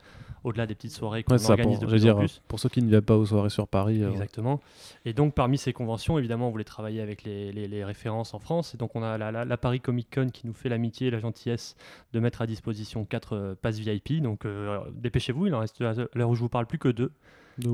au-delà 0.44 0.66
des 0.66 0.76
petites 0.76 0.92
soirées 0.92 1.24
qu'on 1.24 1.32
Ouais, 1.32 1.38
ça, 1.38 1.50
organise 1.54 1.78
pour, 1.80 1.88
de 1.88 1.90
plus 1.92 2.06
en 2.08 2.16
plus. 2.16 2.42
pour 2.46 2.60
ceux 2.60 2.68
qui 2.68 2.80
ne 2.82 2.88
viennent 2.88 3.00
pas 3.00 3.16
aux 3.16 3.26
soirées 3.26 3.50
sur 3.50 3.66
Paris. 3.66 4.04
euh, 4.04 4.10
Exactement. 4.12 4.60
Et 5.04 5.12
donc, 5.12 5.34
parmi 5.34 5.58
ces 5.58 5.72
conventions, 5.72 6.16
évidemment, 6.16 6.46
on 6.46 6.50
voulait 6.52 6.62
travailler 6.62 7.00
avec 7.00 7.24
les, 7.24 7.50
les- 7.50 7.66
les 7.66 7.84
références 7.84 8.34
en 8.34 8.38
France. 8.38 8.74
Et 8.74 8.78
donc, 8.78 8.94
on 8.94 9.02
a 9.02 9.18
la, 9.18 9.32
la- 9.32 9.44
la 9.44 9.56
Paris 9.56 9.80
Comic 9.80 10.14
Con 10.14 10.28
qui 10.32 10.46
nous 10.46 10.54
fait 10.54 10.68
l'amitié 10.68 11.08
et 11.08 11.10
la 11.10 11.18
gentillesse 11.18 11.74
de 12.12 12.20
mettre 12.20 12.40
à 12.40 12.46
disposition 12.46 13.04
quatre 13.04 13.32
euh, 13.36 13.54
passes 13.60 13.80
VIP. 13.80 14.20
Donc, 14.22 14.44
euh, 14.44 14.78
dépêchez-vous, 14.92 15.48
il 15.48 15.54
en 15.56 15.58
reste 15.58 15.80
à 15.82 15.92
l'heure 16.14 16.30
où 16.30 16.36
je 16.36 16.40
vous 16.40 16.48
parle 16.48 16.66
plus 16.66 16.78
que 16.78 16.88
deux. 16.88 17.10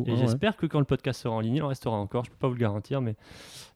Et 0.06 0.12
ouais, 0.12 0.16
ouais. 0.16 0.16
j'espère 0.16 0.56
que 0.56 0.66
quand 0.66 0.78
le 0.78 0.84
podcast 0.84 1.20
sera 1.22 1.34
en 1.34 1.40
ligne, 1.40 1.56
il 1.56 1.62
en 1.62 1.68
restera 1.68 1.96
encore. 1.96 2.24
Je 2.24 2.30
peux 2.30 2.36
pas 2.36 2.48
vous 2.48 2.54
le 2.54 2.60
garantir, 2.60 3.00
mais 3.00 3.16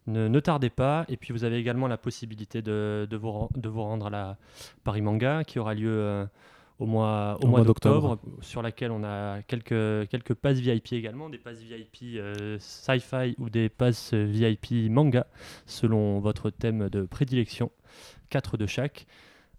ne, 0.06 0.28
ne 0.28 0.40
tardez 0.40 0.70
pas. 0.70 1.04
Et 1.08 1.16
puis, 1.16 1.32
vous 1.32 1.44
avez 1.44 1.56
également 1.58 1.88
la 1.88 1.98
possibilité 1.98 2.62
de, 2.62 3.06
de 3.10 3.16
vous, 3.16 3.48
de 3.56 3.68
vous 3.68 3.82
rendre 3.82 4.06
à 4.06 4.10
la 4.10 4.36
Paris 4.84 5.02
Manga 5.02 5.44
qui 5.44 5.58
aura 5.58 5.74
lieu. 5.74 5.88
euh, 5.90 6.26
au 6.78 6.86
mois, 6.86 7.36
au 7.42 7.44
Au 7.44 7.48
mois 7.48 7.58
mois 7.58 7.64
d'octobre. 7.64 8.18
sur 8.40 8.62
laquelle 8.62 8.92
on 8.92 9.02
a 9.02 9.42
quelques, 9.42 10.08
quelques 10.10 10.34
passes 10.34 10.60
VIP 10.60 10.92
également, 10.92 11.28
des 11.28 11.38
passes 11.38 11.58
VIP 11.58 12.14
euh, 12.16 12.56
sci-fi 12.60 13.34
ou 13.38 13.50
des 13.50 13.68
passes 13.68 14.12
euh, 14.14 14.24
VIP 14.24 14.88
manga, 14.88 15.26
selon 15.66 16.20
votre 16.20 16.50
thème 16.50 16.88
de 16.88 17.02
prédilection, 17.02 17.72
quatre 18.30 18.56
de 18.56 18.66
chaque. 18.66 19.06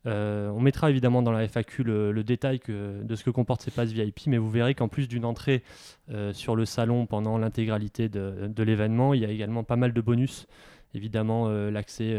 Euh, 0.06 0.50
on 0.50 0.62
mettra 0.62 0.89
évidemment 0.89 1.22
dans 1.22 1.32
la 1.32 1.47
FAQ 1.47 1.84
le, 1.84 2.24
détail 2.24 2.60
de 2.68 3.16
ce 3.16 3.24
que 3.24 3.30
comportent 3.30 3.62
ces 3.62 3.72
passes 3.72 3.91
VIP, 3.91 4.28
mais 4.28 4.38
vous 4.38 4.50
verrez 4.50 4.74
qu'en 4.76 4.88
plus 4.88 5.08
d'une 5.08 5.26
entrée 5.26 5.64
euh, 6.12 6.34
sur 6.34 6.56
le 6.56 6.66
salon 6.66 7.06
pendant 7.06 7.38
l'intégralité 7.38 8.10
de, 8.10 8.64
l'événement, 8.64 9.14
il 9.14 9.22
y 9.22 9.26
a 9.26 9.30
également 9.30 9.64
pas 9.64 9.76
mal 9.76 9.93
de 9.93 10.02
bonus. 10.02 10.47
Évidemment, 10.93 11.45
euh, 11.47 11.70
l'accès 11.70 12.18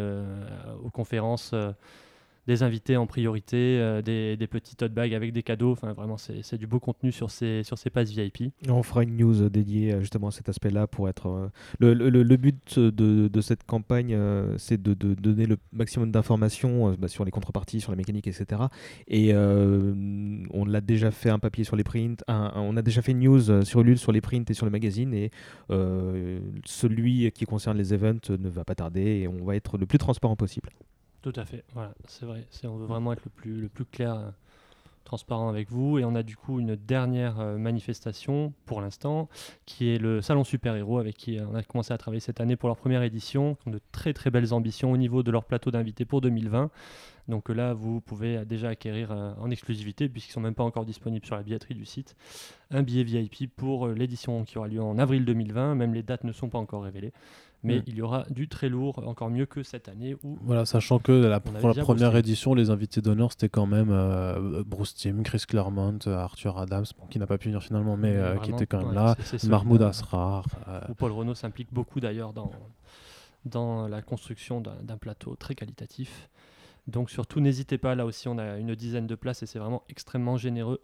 aux 0.82 0.90
conférences 0.90 1.54
des 2.46 2.62
invités 2.62 2.96
en 2.96 3.06
priorité, 3.06 3.78
euh, 3.78 4.02
des, 4.02 4.46
petits 4.46 4.76
tote 4.76 4.92
bags 4.92 5.14
avec 5.14 5.32
des 5.32 5.42
cadeaux. 5.42 5.72
Enfin, 5.72 5.92
vraiment, 5.92 6.16
c'est 6.16 6.58
du 6.58 6.66
beau 6.66 6.80
contenu 6.80 7.12
sur 7.12 7.30
ces, 7.30 7.62
sur 7.62 7.78
ces 7.78 7.90
passes 7.90 8.10
VIP. 8.10 8.52
On 8.68 8.82
fera 8.82 9.02
une 9.02 9.16
news 9.16 9.42
euh, 9.42 9.50
dédiée 9.50 9.92
euh, 9.92 10.00
justement 10.00 10.28
à 10.28 10.30
cet 10.30 10.48
aspect-là 10.48 10.86
pour 10.86 11.08
être. 11.08 11.50
le, 11.78 12.36
but 12.36 12.78
de, 12.78 13.40
cette 13.40 13.64
campagne, 13.64 14.16
c'est 14.56 14.80
de, 14.80 14.94
donner 14.94 15.46
le 15.46 15.58
maximum 15.72 16.10
d'informations 16.10 16.94
bah, 16.98 17.08
sur 17.08 17.24
les 17.24 17.30
contreparties, 17.30 17.80
sur 17.80 17.92
les 17.92 17.96
mécaniques, 17.96 18.26
etc. 18.26 18.62
Et 19.08 19.34
on 19.34 20.64
l'a 20.64 20.80
déjà 20.80 21.10
fait 21.10 21.30
un 21.30 21.38
papier 21.38 21.64
sur 21.64 21.76
les 21.76 21.84
prints, 21.84 22.16
on 22.28 22.76
a 22.76 22.82
déjà 22.82 23.02
fait 23.02 23.12
une 23.12 23.20
news 23.20 23.64
sur 23.64 23.80
Ulule 23.80 23.98
sur 23.98 24.12
les 24.12 24.20
prints 24.20 24.48
et 24.48 24.54
sur 24.54 24.66
le 24.66 24.72
magazine. 24.72 25.14
Et 25.14 25.30
celui 26.64 27.30
qui 27.32 27.44
concerne 27.44 27.76
les 27.76 27.94
events 27.94 28.30
ne 28.30 28.48
va 28.48 28.64
pas 28.64 28.74
tarder 28.74 29.20
et 29.22 29.28
on 29.28 29.44
va 29.44 29.56
être 29.56 29.78
le 29.78 29.86
plus 29.86 29.98
transparent 29.98 30.36
possible. 30.36 30.70
Tout 31.22 31.32
à 31.36 31.44
fait, 31.44 31.64
voilà, 31.74 31.92
c'est 32.06 32.24
vrai. 32.24 32.46
On 32.64 32.76
veut 32.76 32.86
vraiment 32.86 33.12
être 33.12 33.22
le 33.44 33.68
plus, 33.68 33.84
clair, 33.84 34.14
euh, 34.14 34.30
transparent 35.04 35.50
avec 35.50 35.70
vous. 35.70 35.98
Et 35.98 36.04
on 36.04 36.14
a 36.14 36.22
du 36.22 36.34
coup 36.34 36.60
une 36.60 36.76
dernière 36.76 37.40
euh, 37.40 37.58
manifestation 37.58 38.54
pour 38.64 38.80
l'instant, 38.80 39.28
qui 39.66 39.90
est 39.90 39.98
le 39.98 40.22
Salon 40.22 40.44
Super 40.44 40.76
Héros, 40.76 40.98
avec 40.98 41.16
qui 41.16 41.38
euh, 41.38 41.44
on 41.50 41.54
a 41.54 41.62
commencé 41.62 41.92
à 41.92 41.98
travailler 41.98 42.20
cette 42.20 42.40
année 42.40 42.56
pour 42.56 42.70
leur 42.70 42.76
première 42.78 43.02
édition. 43.02 43.58
Ils 43.66 43.68
ont 43.68 43.72
de 43.72 43.80
très 43.92 44.14
très 44.14 44.30
belles 44.30 44.54
ambitions 44.54 44.92
au 44.92 44.96
niveau 44.96 45.22
de 45.22 45.30
leur 45.30 45.44
plateau 45.44 45.70
d'invités 45.70 46.06
pour 46.06 46.22
2020. 46.22 46.70
Donc 47.28 47.50
là, 47.50 47.74
vous 47.74 48.00
pouvez 48.00 48.44
déjà 48.46 48.70
acquérir 48.70 49.12
en 49.12 49.50
exclusivité, 49.50 50.08
puisqu'ils 50.08 50.32
sont 50.32 50.40
même 50.40 50.54
pas 50.54 50.64
encore 50.64 50.84
disponibles 50.84 51.24
sur 51.24 51.36
la 51.36 51.44
billetterie 51.44 51.74
du 51.74 51.84
site, 51.84 52.16
un 52.72 52.82
billet 52.82 53.04
VIP 53.04 53.54
pour 53.54 53.86
l'édition 53.86 54.42
qui 54.42 54.58
aura 54.58 54.66
lieu 54.66 54.82
en 54.82 54.98
avril 54.98 55.24
2020. 55.24 55.76
Même 55.76 55.94
les 55.94 56.02
dates 56.02 56.24
ne 56.24 56.32
sont 56.32 56.48
pas 56.48 56.58
encore 56.58 56.82
révélées. 56.82 57.12
Mais 57.62 57.80
Mm. 57.80 57.82
il 57.88 57.94
y 57.96 58.02
aura 58.02 58.24
du 58.30 58.48
très 58.48 58.68
lourd, 58.70 59.06
encore 59.06 59.28
mieux 59.28 59.44
que 59.44 59.62
cette 59.62 59.88
année 59.88 60.16
où 60.22 60.38
Voilà, 60.42 60.64
sachant 60.64 60.98
que 60.98 61.12
la, 61.12 61.40
pour 61.40 61.68
la 61.68 61.74
première 61.82 62.16
édition, 62.16 62.54
les 62.54 62.70
invités 62.70 63.02
d'honneur, 63.02 63.32
c'était 63.32 63.50
quand 63.50 63.66
même 63.66 63.90
euh, 63.90 64.64
Bruce 64.66 64.94
Timm, 64.94 65.22
Chris 65.22 65.44
Claremont, 65.46 65.98
euh, 66.06 66.16
Arthur 66.16 66.56
Adams, 66.58 66.86
bon, 66.98 67.06
qui 67.08 67.18
n'a 67.18 67.26
pas 67.26 67.36
pu 67.36 67.48
venir 67.48 67.62
finalement, 67.62 67.96
mais 67.98 68.16
euh, 68.16 68.38
qui 68.38 68.50
était 68.50 68.66
quand 68.66 68.78
même 68.82 68.94
là, 68.94 69.14
solide, 69.24 69.50
Mahmoud. 69.50 69.82
Asrar. 69.82 70.46
euh, 70.68 70.80
Où 70.88 70.94
Paul 70.94 71.12
Renault 71.12 71.34
s'implique 71.34 71.68
beaucoup 71.72 72.00
d'ailleurs 72.00 72.32
dans, 72.32 72.50
dans 73.44 73.88
la 73.88 74.02
construction 74.02 74.60
d'un 74.60 74.76
d'un 74.82 74.96
plateau 74.96 75.36
très 75.36 75.54
qualitatif. 75.54 76.28
Donc 76.86 77.10
surtout, 77.10 77.40
n'hésitez 77.40 77.76
pas, 77.78 77.94
là 77.94 78.06
aussi 78.06 78.26
on 78.28 78.38
a 78.38 78.56
une 78.56 78.74
dizaine 78.74 79.06
de 79.06 79.14
places 79.14 79.42
et 79.42 79.46
c'est 79.46 79.58
vraiment 79.58 79.82
extrêmement 79.88 80.36
généreux 80.38 80.80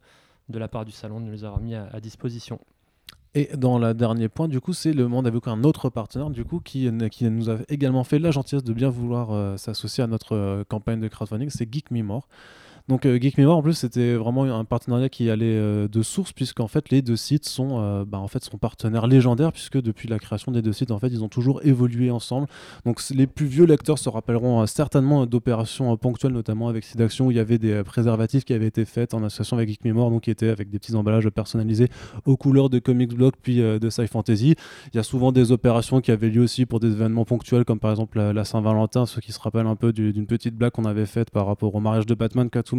de 0.50 0.58
la 0.58 0.68
part 0.68 0.84
du 0.84 0.92
salon 0.92 1.20
de 1.20 1.24
nous 1.26 1.32
les 1.32 1.44
avoir 1.44 1.60
mis 1.60 1.74
à, 1.74 1.88
à 1.92 2.00
disposition. 2.00 2.60
Et 3.36 3.50
dans 3.54 3.78
le 3.78 3.92
dernier 3.92 4.30
point, 4.30 4.48
du 4.48 4.62
coup, 4.62 4.72
c'est 4.72 4.94
le 4.94 5.08
monde 5.08 5.26
avec 5.26 5.46
un 5.46 5.62
autre 5.62 5.90
partenaire, 5.90 6.30
du 6.30 6.42
coup, 6.46 6.58
qui, 6.58 6.90
nous 6.90 7.50
a 7.50 7.58
également 7.68 8.02
fait 8.02 8.18
la 8.18 8.30
gentillesse 8.30 8.64
de 8.64 8.72
bien 8.72 8.88
vouloir 8.88 9.30
euh, 9.30 9.58
s'associer 9.58 10.02
à 10.02 10.06
notre 10.06 10.34
euh, 10.34 10.64
campagne 10.66 11.00
de 11.00 11.08
crowdfunding, 11.08 11.50
c'est 11.50 11.70
Geek. 11.70 11.88
Donc 12.88 13.04
euh, 13.04 13.18
Geek 13.20 13.36
en 13.40 13.62
plus, 13.62 13.74
c'était 13.74 14.14
vraiment 14.14 14.44
un 14.44 14.64
partenariat 14.64 15.08
qui 15.08 15.28
allait 15.28 15.46
euh, 15.46 15.88
de 15.88 16.02
source, 16.02 16.32
puisqu'en 16.32 16.68
fait, 16.68 16.90
les 16.90 17.02
deux 17.02 17.16
sites 17.16 17.44
sont, 17.44 17.80
euh, 17.80 18.04
bah, 18.04 18.18
en 18.18 18.28
fait, 18.28 18.44
sont 18.44 18.58
partenaires 18.58 19.08
légendaires, 19.08 19.52
puisque 19.52 19.80
depuis 19.82 20.08
la 20.08 20.20
création 20.20 20.52
des 20.52 20.62
deux 20.62 20.72
sites, 20.72 20.92
en 20.92 20.98
fait, 21.00 21.08
ils 21.08 21.24
ont 21.24 21.28
toujours 21.28 21.60
évolué 21.64 22.12
ensemble. 22.12 22.46
Donc 22.84 23.00
les 23.10 23.26
plus 23.26 23.46
vieux 23.46 23.64
lecteurs 23.66 23.98
se 23.98 24.08
rappelleront 24.08 24.62
euh, 24.62 24.66
certainement 24.66 25.26
d'opérations 25.26 25.96
ponctuelles, 25.96 26.32
notamment 26.32 26.68
avec 26.68 26.84
Sidaction, 26.84 27.26
où 27.26 27.30
il 27.32 27.36
y 27.38 27.40
avait 27.40 27.58
des 27.58 27.82
préservatifs 27.82 28.44
qui 28.44 28.54
avaient 28.54 28.68
été 28.68 28.84
faits 28.84 29.14
en 29.14 29.24
association 29.24 29.56
avec 29.56 29.68
Geek 29.68 29.84
Me 29.84 29.92
More, 29.92 30.10
donc 30.10 30.22
qui 30.22 30.30
étaient 30.30 30.50
avec 30.50 30.70
des 30.70 30.78
petits 30.78 30.94
emballages 30.94 31.28
personnalisés 31.30 31.88
aux 32.24 32.36
couleurs 32.36 32.70
de 32.70 32.78
Comics 32.78 33.14
Blog 33.14 33.32
puis 33.42 33.56
de 33.56 33.90
Sci 33.90 34.06
Fantasy. 34.06 34.54
Il 34.92 34.96
y 34.96 35.00
a 35.00 35.02
souvent 35.02 35.32
des 35.32 35.50
opérations 35.50 36.00
qui 36.00 36.12
avaient 36.12 36.30
lieu 36.30 36.42
aussi 36.42 36.66
pour 36.66 36.78
des 36.78 36.92
événements 36.92 37.24
ponctuels, 37.24 37.64
comme 37.64 37.80
par 37.80 37.90
exemple 37.90 38.20
la, 38.20 38.44
Saint-Valentin, 38.44 39.06
ceux 39.06 39.20
qui 39.20 39.32
se 39.32 39.40
rappellent 39.40 39.66
un 39.66 39.74
peu 39.76 39.92
du- 39.92 40.12
d'une 40.12 40.26
petite 40.26 40.54
blague 40.54 40.70
qu'on 40.70 40.84
avait 40.84 41.06
faite 41.06 41.30
par 41.30 41.46
rapport 41.46 41.74
au 41.74 41.80
mariage 41.80 42.06
de 42.06 42.14
Batman, 42.14 42.48
Catwoman 42.48 42.75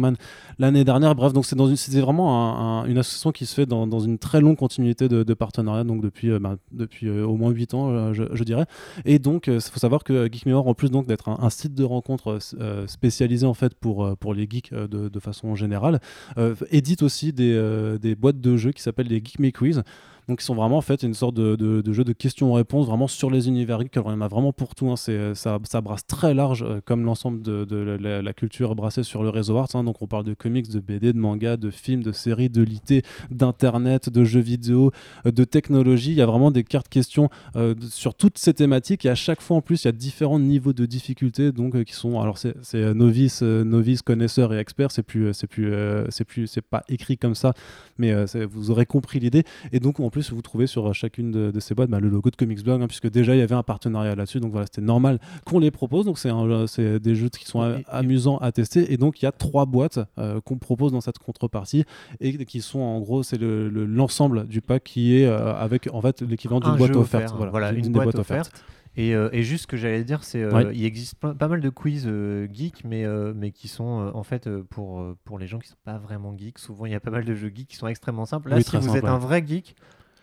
l'année 0.58 0.84
dernière. 0.84 1.14
Bref, 1.14 1.32
donc 1.32 1.46
c'est 1.46 2.00
vraiment 2.00 2.58
un- 2.58 2.82
un- 2.82 2.84
une 2.86 2.98
association 2.98 3.32
qui 3.32 3.46
se 3.46 3.54
fait 3.54 3.66
dans, 3.66 4.00
une 4.00 4.18
très 4.18 4.40
longue 4.40 4.56
continuité 4.56 5.08
de, 5.08 5.34
partenariat, 5.34 5.84
donc 5.84 6.02
depuis, 6.02 6.30
euh, 6.30 6.38
bah, 6.38 6.56
euh, 7.04 7.24
au 7.24 7.36
moins 7.36 7.50
8 7.50 7.74
ans, 7.74 7.90
euh, 7.90 8.12
je, 8.12 8.44
dirais. 8.44 8.66
Et 9.04 9.18
donc, 9.18 9.46
il 9.46 9.60
faut 9.60 9.78
savoir 9.78 10.04
que 10.04 10.28
Geek 10.30 10.46
Mirror, 10.46 10.66
en 10.66 10.74
plus 10.74 10.90
d'être 10.90 11.28
un, 11.28 11.50
site 11.50 11.74
de 11.74 11.84
rencontre 11.84 12.38
spécialisé 12.86 13.46
en 13.46 13.54
fait 13.54 13.74
pour, 13.74 14.34
les 14.34 14.46
geeks 14.48 14.74
de, 14.74 15.20
façon 15.20 15.54
générale, 15.54 16.00
édite 16.70 17.02
aussi 17.02 17.32
des, 17.32 18.16
boîtes 18.18 18.40
de 18.40 18.56
jeux 18.56 18.72
qui 18.72 18.82
s'appellent 18.82 19.08
des 19.08 19.22
Geek 19.24 19.38
Me 19.38 19.50
Quiz. 19.50 19.82
Donc, 20.28 20.42
ils 20.42 20.44
sont 20.44 20.54
vraiment 20.54 20.76
en 20.76 20.82
fait 20.82 21.02
une 21.02 21.14
sorte 21.14 21.34
de, 21.34 21.56
de, 21.56 21.92
jeu 21.92 22.04
de 22.04 22.12
questions-réponses 22.12 22.86
vraiment 22.86 23.08
sur 23.08 23.30
les 23.30 23.48
univers 23.48 23.80
geeks. 23.80 23.96
Alors, 23.96 24.10
il 24.10 24.14
y 24.14 24.18
en 24.18 24.20
a 24.20 24.28
vraiment 24.28 24.52
pour 24.52 24.74
tout. 24.74 24.90
hein. 24.90 24.96
C'est, 24.96 25.34
ça, 25.34 25.58
ça 25.64 25.80
brasse 25.80 26.06
très 26.06 26.34
large, 26.34 26.62
euh, 26.62 26.80
comme 26.84 27.04
l'ensemble 27.04 27.42
de, 27.42 27.64
de 27.64 27.76
la, 27.76 28.32
culture 28.34 28.74
brassée 28.74 29.02
sur 29.02 29.22
le 29.22 29.30
réseau 29.30 29.56
Arts. 29.56 29.68
hein. 29.74 29.84
Donc, 29.84 30.02
on 30.02 30.06
parle 30.06 30.24
de 30.24 30.34
comics, 30.34 30.68
de 30.70 30.80
BD, 30.80 31.12
de 31.12 31.18
manga, 31.18 31.56
de 31.56 31.70
films, 31.70 32.02
de 32.02 32.12
séries, 32.12 32.50
de 32.50 32.62
l'IT, 32.62 33.04
d'internet, 33.30 34.10
de 34.10 34.24
jeux 34.24 34.40
vidéo, 34.40 34.92
euh, 35.26 35.30
de 35.30 35.44
technologie. 35.44 36.10
Il 36.10 36.16
y 36.18 36.22
a 36.22 36.26
vraiment 36.26 36.50
des 36.50 36.64
cartes 36.64 36.88
questions 36.88 37.30
euh, 37.56 37.74
sur 37.90 38.14
toutes 38.14 38.38
ces 38.38 38.52
thématiques. 38.54 39.06
Et 39.06 39.08
à 39.10 39.14
chaque 39.14 39.40
fois, 39.40 39.56
en 39.56 39.60
plus, 39.62 39.84
il 39.84 39.86
y 39.86 39.88
a 39.88 39.92
différents 39.92 40.38
niveaux 40.38 40.72
de 40.72 40.84
difficulté. 40.86 41.52
Donc, 41.52 41.74
euh, 41.74 41.84
qui 41.84 41.94
sont. 41.94 42.20
Alors, 42.20 42.36
c'est, 42.38 42.54
c'est 42.62 42.78
euh, 42.82 42.92
novice, 42.94 43.40
euh, 43.42 43.64
novice, 43.64 44.02
connaisseur 44.02 44.52
et 44.52 44.58
expert. 44.58 44.90
C'est 44.90 45.02
plus, 45.02 45.28
euh, 45.28 45.32
c'est 45.32 45.46
plus, 45.46 45.72
euh, 45.72 46.04
c'est 46.10 46.24
plus, 46.24 46.46
c'est 46.46 46.60
pas 46.60 46.82
écrit 46.88 47.16
comme 47.16 47.34
ça, 47.34 47.54
mais 47.96 48.12
euh, 48.12 48.26
vous 48.50 48.70
aurez 48.70 48.84
compris 48.86 49.20
l'idée. 49.20 49.44
Et 49.72 49.80
donc, 49.80 50.00
en 50.00 50.10
plus, 50.10 50.17
vous 50.34 50.42
trouvez 50.42 50.66
sur 50.66 50.88
euh, 50.88 50.92
chacune 50.92 51.30
de, 51.30 51.50
de 51.50 51.60
ces 51.60 51.74
boîtes 51.74 51.90
bah, 51.90 52.00
le 52.00 52.08
logo 52.08 52.30
de 52.30 52.36
Comics 52.36 52.62
Blog, 52.62 52.82
hein, 52.82 52.86
puisque 52.86 53.10
déjà 53.10 53.34
il 53.34 53.38
y 53.38 53.42
avait 53.42 53.54
un 53.54 53.62
partenariat 53.62 54.14
là-dessus. 54.14 54.40
Donc 54.40 54.52
voilà, 54.52 54.66
c'était 54.66 54.82
normal 54.82 55.18
qu'on 55.44 55.58
les 55.58 55.70
propose. 55.70 56.04
Donc 56.04 56.18
c'est 56.18 56.30
c'est 56.66 57.00
des 57.00 57.14
jeux 57.14 57.28
qui 57.28 57.44
sont 57.44 57.60
a- 57.60 57.78
Et- 57.78 57.80
et- 57.80 57.84
amusants 57.88 58.38
à 58.38 58.52
tester. 58.52 58.92
Et 58.92 58.96
donc 58.96 59.20
il 59.22 59.24
y 59.24 59.28
a 59.28 59.32
trois 59.32 59.66
boîtes 59.66 59.98
euh, 60.18 60.40
qu'on 60.40 60.58
propose 60.58 60.92
dans 60.92 61.00
cette 61.00 61.18
contrepartie 61.18 61.84
et 62.20 62.36
qui 62.44 62.60
sont 62.60 62.80
en 62.80 63.00
gros, 63.00 63.22
c'est 63.22 63.38
le- 63.38 63.68
le- 63.68 63.86
l'ensemble 63.86 64.46
du 64.46 64.60
pack 64.60 64.84
qui 64.84 65.16
est 65.16 65.26
euh, 65.26 65.54
avec 65.54 65.88
en 65.92 66.00
fait 66.00 66.22
l'équivalent 66.22 66.60
d'une 66.60 66.70
Un 66.70 66.76
boîte 66.76 66.96
offerte. 66.96 67.32
offert, 67.34 67.50
voilà, 67.50 67.72
d'une 67.72 67.86
une 67.86 67.92
boîte 67.92 68.14
offerte. 68.18 68.64
Et, 68.96 69.14
euh, 69.14 69.28
et 69.32 69.44
juste 69.44 69.62
ce 69.62 69.66
que 69.68 69.76
j'allais 69.76 70.02
dire, 70.02 70.24
c'est 70.24 70.42
euh, 70.42 70.50
Ouais. 70.50 70.70
il 70.74 70.84
existe 70.84 71.14
pas, 71.14 71.32
pas 71.32 71.46
mal 71.46 71.60
de 71.60 71.68
quiz 71.68 72.04
euh, 72.08 72.48
geeks, 72.52 72.82
mais, 72.84 73.04
euh, 73.04 73.32
mais 73.36 73.52
qui 73.52 73.68
sont 73.68 74.00
euh, 74.00 74.10
en 74.12 74.24
fait 74.24 74.48
euh, 74.48 74.64
pour, 74.68 75.00
euh, 75.00 75.16
pour 75.24 75.38
les 75.38 75.46
gens 75.46 75.60
qui 75.60 75.68
sont 75.68 75.76
pas 75.84 75.98
vraiment 75.98 76.36
geeks. 76.36 76.58
Souvent, 76.58 76.84
il 76.84 76.90
y 76.90 76.96
a 76.96 77.00
pas 77.00 77.12
mal 77.12 77.24
de 77.24 77.32
jeux 77.32 77.52
geeks 77.54 77.68
qui 77.68 77.76
sont 77.76 77.86
extrêmement 77.86 78.26
simples. 78.26 78.48
Là, 78.48 78.56
Oui, 78.56 78.64
si 78.64 78.76
vous 78.76 78.82
simple, 78.82 78.98
êtes 78.98 79.04
ouais. 79.04 79.10
un 79.10 79.18
vrai 79.18 79.44
geek, 79.46 79.76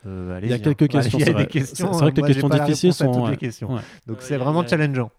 euh. 0.05 0.39
Il 0.43 0.49
y 0.49 0.53
a 0.53 0.55
hein. 0.55 0.59
quelques 0.59 0.89
Voilà, 0.91 1.03
questions, 1.03 1.19
Il 1.19 1.21
y 1.21 1.25
c'est 1.25 1.29
a 1.29 1.33
des 1.33 1.43
vrai. 1.43 1.47
questions. 1.47 1.93
C'est 1.93 1.99
vrai 1.99 2.11
que 2.11 2.15
les 2.17 2.21
moi, 2.21 2.27
questions 2.29 2.49
difficiles 2.49 2.93
sont, 2.93 3.11
toutes 3.13 3.23
ouais. 3.23 3.31
les 3.31 3.37
questions. 3.37 3.73
Ouais. 3.73 3.81
Donc 4.07 4.17
c'est 4.21 4.37
vraiment 4.37 4.61
a- 4.61 4.67
challengeant. 4.67 5.11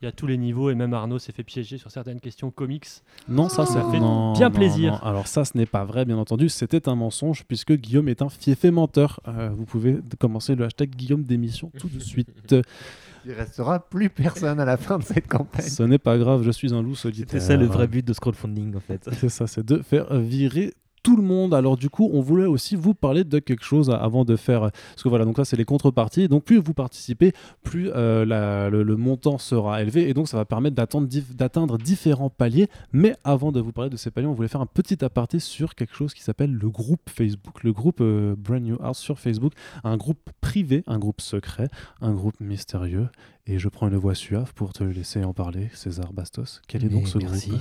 Il 0.00 0.06
y 0.06 0.08
a 0.08 0.12
tous 0.12 0.26
les 0.26 0.36
niveaux 0.36 0.68
et 0.68 0.74
même 0.74 0.92
Arnaud 0.94 1.20
s'est 1.20 1.30
fait 1.30 1.44
piéger 1.44 1.78
sur 1.78 1.92
certaines 1.92 2.18
questions 2.18 2.50
comics. 2.50 2.88
Non, 3.28 3.48
ça, 3.48 3.64
Ça 3.66 3.72
c'est 3.84 3.90
fait 3.92 4.00
non, 4.00 4.32
bien 4.32 4.48
non, 4.48 4.54
plaisir. 4.54 4.92
non. 4.94 4.98
Alors 4.98 5.28
ça, 5.28 5.44
ce 5.44 5.56
n'est 5.56 5.64
pas 5.66 5.84
vrai, 5.84 6.04
bien 6.04 6.18
entendu. 6.18 6.48
C'était 6.48 6.88
un 6.88 6.96
mensonge 6.96 7.44
puisque 7.46 7.72
Guillaume 7.74 8.08
est 8.08 8.20
un 8.20 8.28
fiefé 8.28 8.72
menteur. 8.72 9.20
Euh, 9.28 9.50
vous 9.52 9.64
pouvez 9.64 9.98
commencer 10.18 10.56
le 10.56 10.64
hashtag 10.64 10.90
Guillaume 10.90 11.22
d'émission 11.22 11.70
tout 11.78 11.88
de 11.88 12.00
suite. 12.00 12.28
Il 13.24 13.30
restera 13.30 13.78
plus 13.78 14.10
personne 14.10 14.58
à 14.58 14.64
la 14.64 14.76
fin 14.76 14.98
de 14.98 15.04
cette 15.04 15.28
campagne. 15.28 15.64
Ce 15.64 15.84
n'est 15.84 15.98
pas 15.98 16.18
grave, 16.18 16.42
je 16.42 16.50
suis 16.50 16.74
un 16.74 16.82
loup 16.82 16.96
solitaire. 16.96 17.28
C'était 17.28 17.38
ça 17.38 17.56
le 17.56 17.66
vrai 17.66 17.86
but 17.86 18.04
de 18.04 18.12
ce 18.12 18.18
crowdfunding 18.18 18.74
en 18.74 18.80
fait. 18.80 19.08
C'est 19.12 19.28
ça, 19.28 19.46
c'est 19.46 19.64
de 19.64 19.80
faire 19.82 20.12
virer 20.18 20.74
tout 21.02 21.16
le 21.16 21.22
monde. 21.22 21.54
Alors 21.54 21.76
du 21.76 21.90
coup, 21.90 22.10
on 22.12 22.20
voulait 22.20 22.46
aussi 22.46 22.76
vous 22.76 22.94
parler 22.94 23.24
de 23.24 23.38
quelque 23.38 23.64
chose 23.64 23.90
avant 23.90 24.24
de 24.24 24.36
faire... 24.36 24.70
Parce 24.70 25.02
que 25.02 25.08
voilà, 25.08 25.24
donc 25.24 25.36
ça 25.36 25.44
c'est 25.44 25.56
les 25.56 25.64
contreparties. 25.64 26.28
Donc 26.28 26.44
plus 26.44 26.58
vous 26.58 26.74
participez, 26.74 27.32
plus 27.62 27.90
euh, 27.94 28.24
la- 28.24 28.70
le, 28.70 28.82
le 28.82 28.96
montant 28.96 29.38
sera 29.38 29.82
élevé. 29.82 30.08
Et 30.08 30.14
donc 30.14 30.28
ça 30.28 30.36
va 30.36 30.44
permettre 30.44 30.76
d'atteindre 30.76 31.78
différents 31.78 32.30
paliers. 32.30 32.68
Mais 32.92 33.14
avant 33.24 33.52
de 33.52 33.60
vous 33.60 33.72
parler 33.72 33.90
de 33.90 33.96
ces 33.96 34.10
paliers, 34.10 34.26
on 34.28 34.32
voulait 34.32 34.48
faire 34.48 34.60
un 34.60 34.66
petit 34.66 35.04
aparté 35.04 35.38
sur 35.38 35.74
quelque 35.74 35.94
chose 35.94 36.14
qui 36.14 36.22
s'appelle 36.22 36.52
le 36.52 36.70
groupe 36.70 37.08
Facebook. 37.08 37.62
Le 37.62 37.72
groupe 37.72 38.00
euh, 38.00 38.34
Brand 38.38 38.62
New 38.62 38.76
House 38.80 38.98
sur 38.98 39.18
Facebook. 39.18 39.52
Un 39.84 39.96
groupe 39.96 40.30
privé, 40.40 40.84
un 40.86 40.98
groupe 40.98 41.20
secret, 41.20 41.68
un 42.00 42.12
groupe 42.12 42.38
mystérieux. 42.40 43.08
Et 43.46 43.58
je 43.58 43.68
prends 43.68 43.88
une 43.88 43.96
voix 43.96 44.14
suave 44.14 44.54
pour 44.54 44.72
te 44.72 44.84
laisser 44.84 45.24
en 45.24 45.34
parler. 45.34 45.68
César 45.74 46.12
Bastos, 46.12 46.62
quel 46.68 46.84
est 46.84 46.88
donc 46.88 47.08
ce 47.08 47.18
merci. 47.18 47.48
groupe 47.48 47.60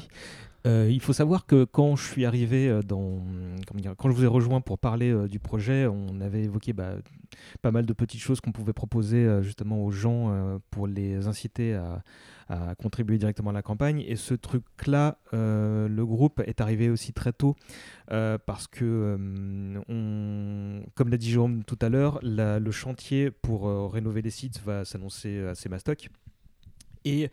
Euh, 0.68 0.88
il 0.92 1.00
faut 1.02 1.14
savoir 1.14 1.46
que 1.46 1.64
quand 1.64 1.96
je 1.96 2.06
suis 2.06 2.26
arrivé 2.26 2.70
euh, 2.70 2.82
dans, 2.84 3.20
quand 3.98 4.10
je 4.10 4.16
vous 4.16 4.24
ai 4.24 4.28
rejoint 4.28 4.62
pour 4.62 4.78
parler 4.78 5.12
euh, 5.12 5.28
du 5.28 5.40
projet, 5.40 5.88
on 5.88 6.22
avait 6.22 6.44
évoqué 6.44 6.72
bah, 6.72 6.94
pas 7.62 7.72
mal 7.72 7.86
de 7.86 7.94
petites 7.94 8.22
choses 8.22 8.42
qu'on 8.42 8.52
pouvait 8.52 8.74
proposer 8.74 9.42
justement 9.42 9.84
aux 9.84 9.92
gens 9.92 10.60
pour 10.70 10.88
les 10.88 11.28
inciter 11.28 11.74
à, 11.74 12.04
contribuer 12.76 13.18
directement 13.18 13.52
à 13.52 13.54
la 13.54 13.62
campagne. 13.62 14.04
Et 14.06 14.18
ce 14.18 14.34
truc-là, 14.34 15.18
le 15.32 16.04
groupe 16.04 16.42
est 16.46 16.60
arrivé 16.60 16.90
aussi 16.90 17.14
très 17.14 17.32
tôt 17.32 17.56
parce 18.08 18.68
que, 18.68 19.18
comme 20.96 21.10
l'a 21.10 21.18
dit 21.18 21.32
Jérôme 21.32 21.64
tout 21.64 21.80
à 21.82 21.88
l'heure, 21.88 22.20
le 22.22 22.72
chantier 22.72 23.32
pour 23.32 23.94
rénover 23.94 24.22
les 24.22 24.32
sites 24.32 24.62
va 24.66 24.84
s'annoncer 24.84 25.40
assez 25.48 25.70
mastoc. 25.70 26.10
Et 27.04 27.30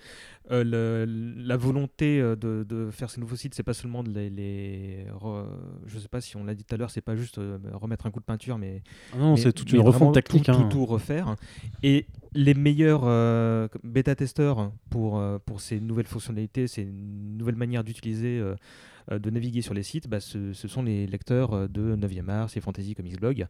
euh, 0.51 0.65
le- 0.65 1.05
la 1.47 1.57
volonté 1.59 2.21
euh, 2.21 2.37
de, 2.37 2.65
de 2.69 2.91
faire 2.91 3.11
ces 3.11 3.21
nouveaux 3.21 3.37
sites, 3.37 3.55
c'est 3.55 3.63
pas 3.63 3.75
seulement 3.75 4.03
de 4.03 4.11
les, 4.11 4.31
les 4.31 5.07
re- 5.21 5.45
je 5.87 5.99
sais 5.99 6.09
pas 6.09 6.21
si 6.23 6.37
on 6.37 6.45
l'a 6.45 6.55
dit 6.55 6.65
tout 6.65 6.75
à 6.75 6.79
l'heure, 6.79 6.91
c'est 6.91 7.01
pas 7.03 7.17
juste 7.17 7.39
euh, 7.39 7.59
remettre 7.75 8.07
un 8.07 8.11
coup 8.11 8.21
de 8.21 8.25
peinture, 8.25 8.57
mais 8.59 8.83
Ah 9.13 9.19
non, 9.19 9.37
c'est 9.37 9.53
toute 9.53 9.71
mais 9.73 9.79
une 9.79 9.85
refonte 9.85 10.15
technique. 10.15 10.45
Tout, 10.45 10.51
hein. 10.53 10.69
tout, 10.71 10.79
tout 10.79 10.87
refaire. 10.87 11.37
Et 11.83 12.07
les 12.35 12.55
meilleurs 12.55 13.03
euh, 13.05 13.69
bêta-testeurs 13.85 14.73
pour, 14.91 15.23
pour 15.45 15.61
ces 15.61 15.81
nouvelles 15.81 16.07
fonctionnalités, 16.07 16.67
ces 16.67 16.85
nouvelles 16.87 17.57
manières 17.57 17.85
d'utiliser, 17.85 18.39
euh, 18.41 19.19
de 19.19 19.31
naviguer 19.31 19.63
sur 19.63 19.75
les 19.75 19.83
sites, 19.83 20.09
bah, 20.09 20.21
ce, 20.21 20.53
ce 20.53 20.69
sont 20.69 20.83
les 20.83 21.07
lecteurs 21.07 21.69
de 21.69 21.95
9e 21.97 22.29
art, 22.31 22.51
c'est 22.51 22.61
Fantasy 22.61 22.95
Comics 22.95 23.19
Blog. 23.21 23.47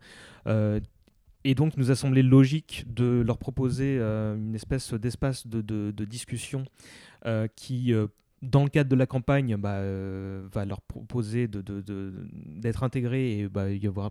Euh, 0.47 0.81
et 1.45 1.55
donc, 1.55 1.75
il 1.77 1.81
nous 1.81 1.91
a 1.91 1.95
semblé 1.95 2.23
logique 2.23 2.85
de 2.93 3.23
leur 3.25 3.39
proposer 3.39 3.99
euh, 3.99 4.37
une 4.37 4.55
espèce 4.55 4.93
d'espace 4.95 5.47
de, 5.47 6.05
discussion 6.05 6.65
euh, 7.27 7.47
qui, 7.55 7.93
euh, 7.93 8.09
dans 8.43 8.65
le 8.65 8.71
cadre 8.71 8.91
de 8.91 8.97
la 8.97 9.07
campagne, 9.07 9.57
bah, 9.57 9.81
va 10.53 10.65
leur 10.65 10.81
proposer 10.81 11.49
d'être 11.49 12.83
intégrés 12.83 13.39
et 13.39 13.49
bah, 13.49 13.71
y 13.71 13.87
avoir 13.87 14.11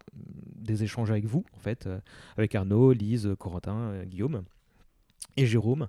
des 0.56 0.84
échanges 0.84 1.12
avec 1.12 1.26
vous, 1.26 1.46
en 1.56 1.60
fait, 1.60 1.88
avec 2.38 2.56
Arnaud, 2.56 2.94
Lise, 2.94 3.30
Corentin, 3.38 4.04
Guillaume 4.06 4.44
et 5.36 5.46
Jérôme. 5.46 5.88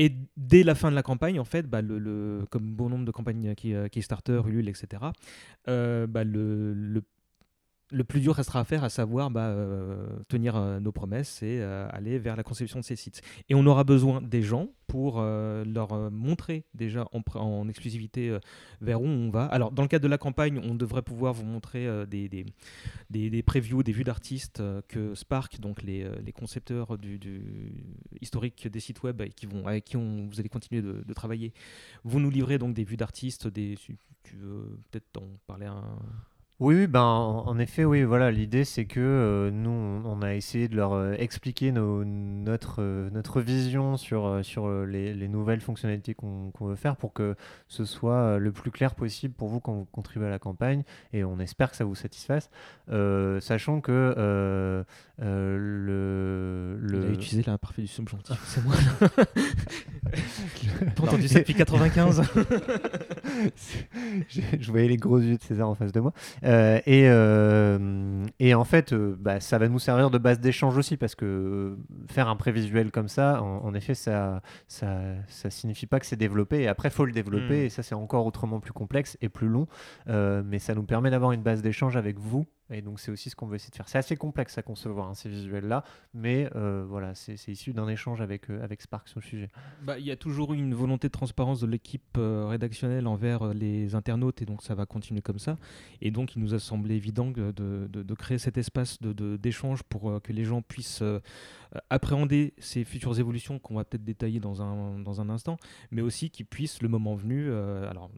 Et 0.00 0.12
dès 0.36 0.62
la 0.62 0.74
fin 0.74 0.90
de 0.90 0.94
la 0.94 1.02
campagne, 1.02 1.40
en 1.40 1.44
fait, 1.44 1.66
bah, 1.66 1.82
comme 1.82 2.74
bon 2.74 2.88
nombre 2.88 3.04
de 3.04 3.10
campagnes 3.10 3.54
qui, 3.54 3.74
Kickstarter, 3.90 4.40
Ulule, 4.46 4.68
etc., 4.68 5.02
bah, 5.66 6.24
le 6.24 7.02
le 7.90 8.04
plus 8.04 8.20
dur 8.20 8.34
restera 8.34 8.60
à 8.60 8.64
faire, 8.64 8.84
à 8.84 8.88
savoir 8.88 9.30
bah, 9.30 9.46
euh, 9.46 10.06
tenir 10.28 10.56
euh, 10.56 10.80
nos 10.80 10.92
promesses 10.92 11.42
et 11.42 11.58
euh, 11.60 11.88
aller 11.90 12.18
vers 12.18 12.36
la 12.36 12.42
conception 12.42 12.80
de 12.80 12.84
ces 12.84 12.96
sites. 12.96 13.22
Et 13.48 13.54
on 13.54 13.64
aura 13.66 13.84
besoin 13.84 14.20
des 14.20 14.42
gens 14.42 14.68
pour 14.86 15.20
leur 15.20 16.10
montrer 16.10 16.64
déjà 16.72 17.06
en, 17.12 17.68
exclusivité 17.68 18.38
vers 18.80 19.02
où 19.02 19.04
on 19.04 19.28
va. 19.28 19.44
Alors, 19.44 19.70
dans 19.70 19.82
le 19.82 19.88
cadre 19.88 20.02
de 20.02 20.08
la 20.08 20.16
campagne, 20.16 20.58
on 20.64 20.74
devrait 20.74 21.02
pouvoir 21.02 21.34
vous 21.34 21.44
montrer 21.44 21.86
des, 22.06 22.30
des, 22.30 22.46
des, 23.10 23.28
des 23.28 23.42
previews, 23.42 23.82
des 23.82 23.92
vues 23.92 24.04
d'artistes 24.04 24.62
que 24.88 25.14
Spark, 25.14 25.60
donc 25.60 25.82
les, 25.82 26.08
les 26.24 26.32
concepteurs 26.32 26.96
du, 26.96 27.20
historique 28.22 28.66
des 28.66 28.80
sites 28.80 29.02
web 29.02 29.22
qui 29.36 29.44
vont, 29.44 29.66
avec 29.66 29.84
qui 29.84 29.98
on, 29.98 30.26
vous 30.26 30.40
allez 30.40 30.48
continuer 30.48 30.80
de, 30.80 31.12
travailler, 31.12 31.52
vous 32.04 32.18
nous 32.18 32.30
livrez 32.30 32.56
donc 32.56 32.72
des 32.72 32.84
vues 32.84 32.96
d'artistes, 32.96 33.52
tu 33.52 34.36
veux 34.38 34.78
peut-être 34.90 35.20
en 35.20 35.28
parler 35.46 35.66
un... 35.66 35.98
Oui, 36.60 36.74
oui, 36.74 36.86
ben, 36.88 37.00
en, 37.02 37.56
effet, 37.60 37.84
oui, 37.84 38.02
voilà, 38.02 38.32
l'idée 38.32 38.64
c'est 38.64 38.84
que 38.84 38.98
euh, 38.98 39.50
nous, 39.52 39.70
on, 39.70 40.02
on 40.04 40.22
a 40.22 40.34
essayé 40.34 40.66
de 40.66 40.74
leur 40.74 40.92
euh, 40.92 41.14
expliquer 41.16 41.70
nos- 41.70 42.04
notre, 42.04 42.82
euh, 42.82 43.10
notre 43.10 43.40
vision 43.40 43.96
sur, 43.96 44.40
sur 44.42 44.68
les, 44.84 45.14
les 45.14 45.28
nouvelles 45.28 45.60
fonctionnalités 45.60 46.14
qu'on 46.14 46.50
veut 46.60 46.74
faire 46.74 46.96
pour 46.96 47.12
que 47.12 47.36
ce 47.68 47.84
soit 47.84 48.38
le 48.40 48.50
plus 48.50 48.72
clair 48.72 48.96
possible 48.96 49.34
pour 49.34 49.46
vous 49.48 49.60
quand 49.60 49.72
vous 49.72 49.84
contribuez 49.84 50.26
à 50.26 50.30
la 50.30 50.40
campagne 50.40 50.82
et 51.12 51.22
on 51.22 51.38
espère 51.38 51.70
que 51.70 51.76
ça 51.76 51.84
vous 51.84 51.94
satisfasse, 51.94 52.50
sachant 52.88 53.80
que 53.80 54.14
euh, 54.18 54.82
le, 55.20 56.80
Il 56.88 56.96
a 56.96 56.98
le... 57.06 57.12
utilisé 57.12 57.44
l'imparfait 57.46 57.82
du 57.82 57.88
subjonctif, 57.88 58.36
c'est 58.44 58.64
moi. 58.64 58.74
T'as 60.96 61.02
entendu 61.04 61.28
ça 61.28 61.38
depuis 61.38 61.54
95 61.54 62.22
je, 64.28 64.40
je 64.58 64.70
voyais 64.70 64.88
les 64.88 64.96
gros 64.96 65.18
yeux 65.18 65.36
de 65.36 65.42
César 65.42 65.68
en 65.68 65.74
face 65.76 65.92
de 65.92 66.00
moi. 66.00 66.12
Euh, 66.48 66.80
et, 66.86 67.04
euh, 67.08 68.24
et 68.38 68.54
en 68.54 68.64
fait, 68.64 68.92
euh, 68.92 69.16
bah, 69.18 69.38
ça 69.40 69.58
va 69.58 69.68
nous 69.68 69.78
servir 69.78 70.10
de 70.10 70.18
base 70.18 70.40
d'échange 70.40 70.76
aussi 70.78 70.96
parce 70.96 71.14
que 71.14 71.76
faire 72.08 72.28
un 72.28 72.36
prévisuel 72.36 72.90
comme 72.90 73.08
ça, 73.08 73.42
en, 73.42 73.64
en 73.64 73.74
effet, 73.74 73.94
ça, 73.94 74.40
ça, 74.66 74.98
ça 75.28 75.50
signifie 75.50 75.86
pas 75.86 76.00
que 76.00 76.06
c'est 76.06 76.16
développé. 76.16 76.62
Et 76.62 76.68
après, 76.68 76.88
il 76.88 76.92
faut 76.92 77.04
le 77.04 77.12
développer 77.12 77.38
Mm. 77.38 77.52
et 77.52 77.68
ça, 77.68 77.82
c'est 77.82 77.94
encore 77.94 78.26
autrement 78.26 78.60
plus 78.60 78.72
complexe 78.72 79.16
et 79.20 79.28
plus 79.28 79.48
long. 79.48 79.66
Mais 80.06 80.58
ça 80.58 80.74
nous 80.74 80.82
permet 80.82 81.10
d'avoir 81.10 81.32
une 81.32 81.42
base 81.42 81.62
d'échange 81.62 81.96
avec 81.96 82.18
vous. 82.18 82.46
Et 82.70 82.82
donc, 82.82 83.00
c'est 83.00 83.10
aussi 83.10 83.30
ce 83.30 83.36
qu'on 83.36 83.46
veut 83.46 83.56
essayer 83.56 83.70
de 83.70 83.76
faire. 83.76 83.88
C'est 83.88 83.98
assez 83.98 84.16
complexe 84.16 84.58
à 84.58 84.62
concevoir, 84.62 85.08
hein, 85.08 85.14
ces 85.14 85.28
visuels-là. 85.28 85.84
Mais 86.12 86.50
euh, 86.54 86.84
voilà, 86.86 87.14
c'est 87.14 87.34
issu 87.48 87.72
d'un 87.72 87.88
échange 87.88 88.20
avec, 88.20 88.50
euh, 88.50 88.62
avec 88.62 88.82
Spark 88.82 89.08
sur 89.08 89.20
le 89.20 89.24
sujet. 89.24 89.48
Bah, 89.82 89.98
Il 89.98 90.04
y 90.04 90.10
a 90.10 90.16
toujours 90.16 90.52
eu 90.52 90.58
une 90.58 90.74
volonté 90.74 91.08
de 91.08 91.12
transparence 91.12 91.60
de 91.60 91.66
l'équipe 91.66 92.16
euh, 92.18 92.46
rédactionnelle 92.46 93.06
envers 93.06 93.54
les 93.54 93.94
internautes 93.94 94.42
et 94.42 94.44
donc 94.44 94.62
ça 94.62 94.74
va 94.74 94.84
continuer 94.86 95.22
comme 95.22 95.38
ça. 95.38 95.56
Et 96.02 96.10
donc 96.10 96.36
il 96.36 96.42
nous 96.42 96.52
a 96.54 96.58
semblé 96.58 96.94
évident 96.94 97.30
de, 97.30 97.52
de- 97.52 97.88
de 97.88 98.14
créer 98.14 98.38
cet 98.38 98.58
espace 98.58 98.98
d'échange 99.02 99.82
pour 99.82 100.20
que 100.22 100.32
les 100.32 100.44
gens 100.44 100.60
puissent 100.62 101.02
appréhender 101.90 102.54
ces 102.58 102.84
futures 102.84 103.18
évolutions 103.18 103.58
qu'on 103.58 103.74
va 103.74 103.84
peut-être 103.84 104.04
détailler 104.04 104.40
dans 104.40 104.62
un, 104.62 104.98
dans 105.00 105.20
un 105.20 105.28
instant, 105.28 105.58
mais 105.90 106.00
aussi 106.02 106.30
qu'ils 106.30 106.46
puissent, 106.46 106.82
le 106.82 106.88
moment 106.88 107.14
venu, 107.14 107.52
alors 107.52 108.10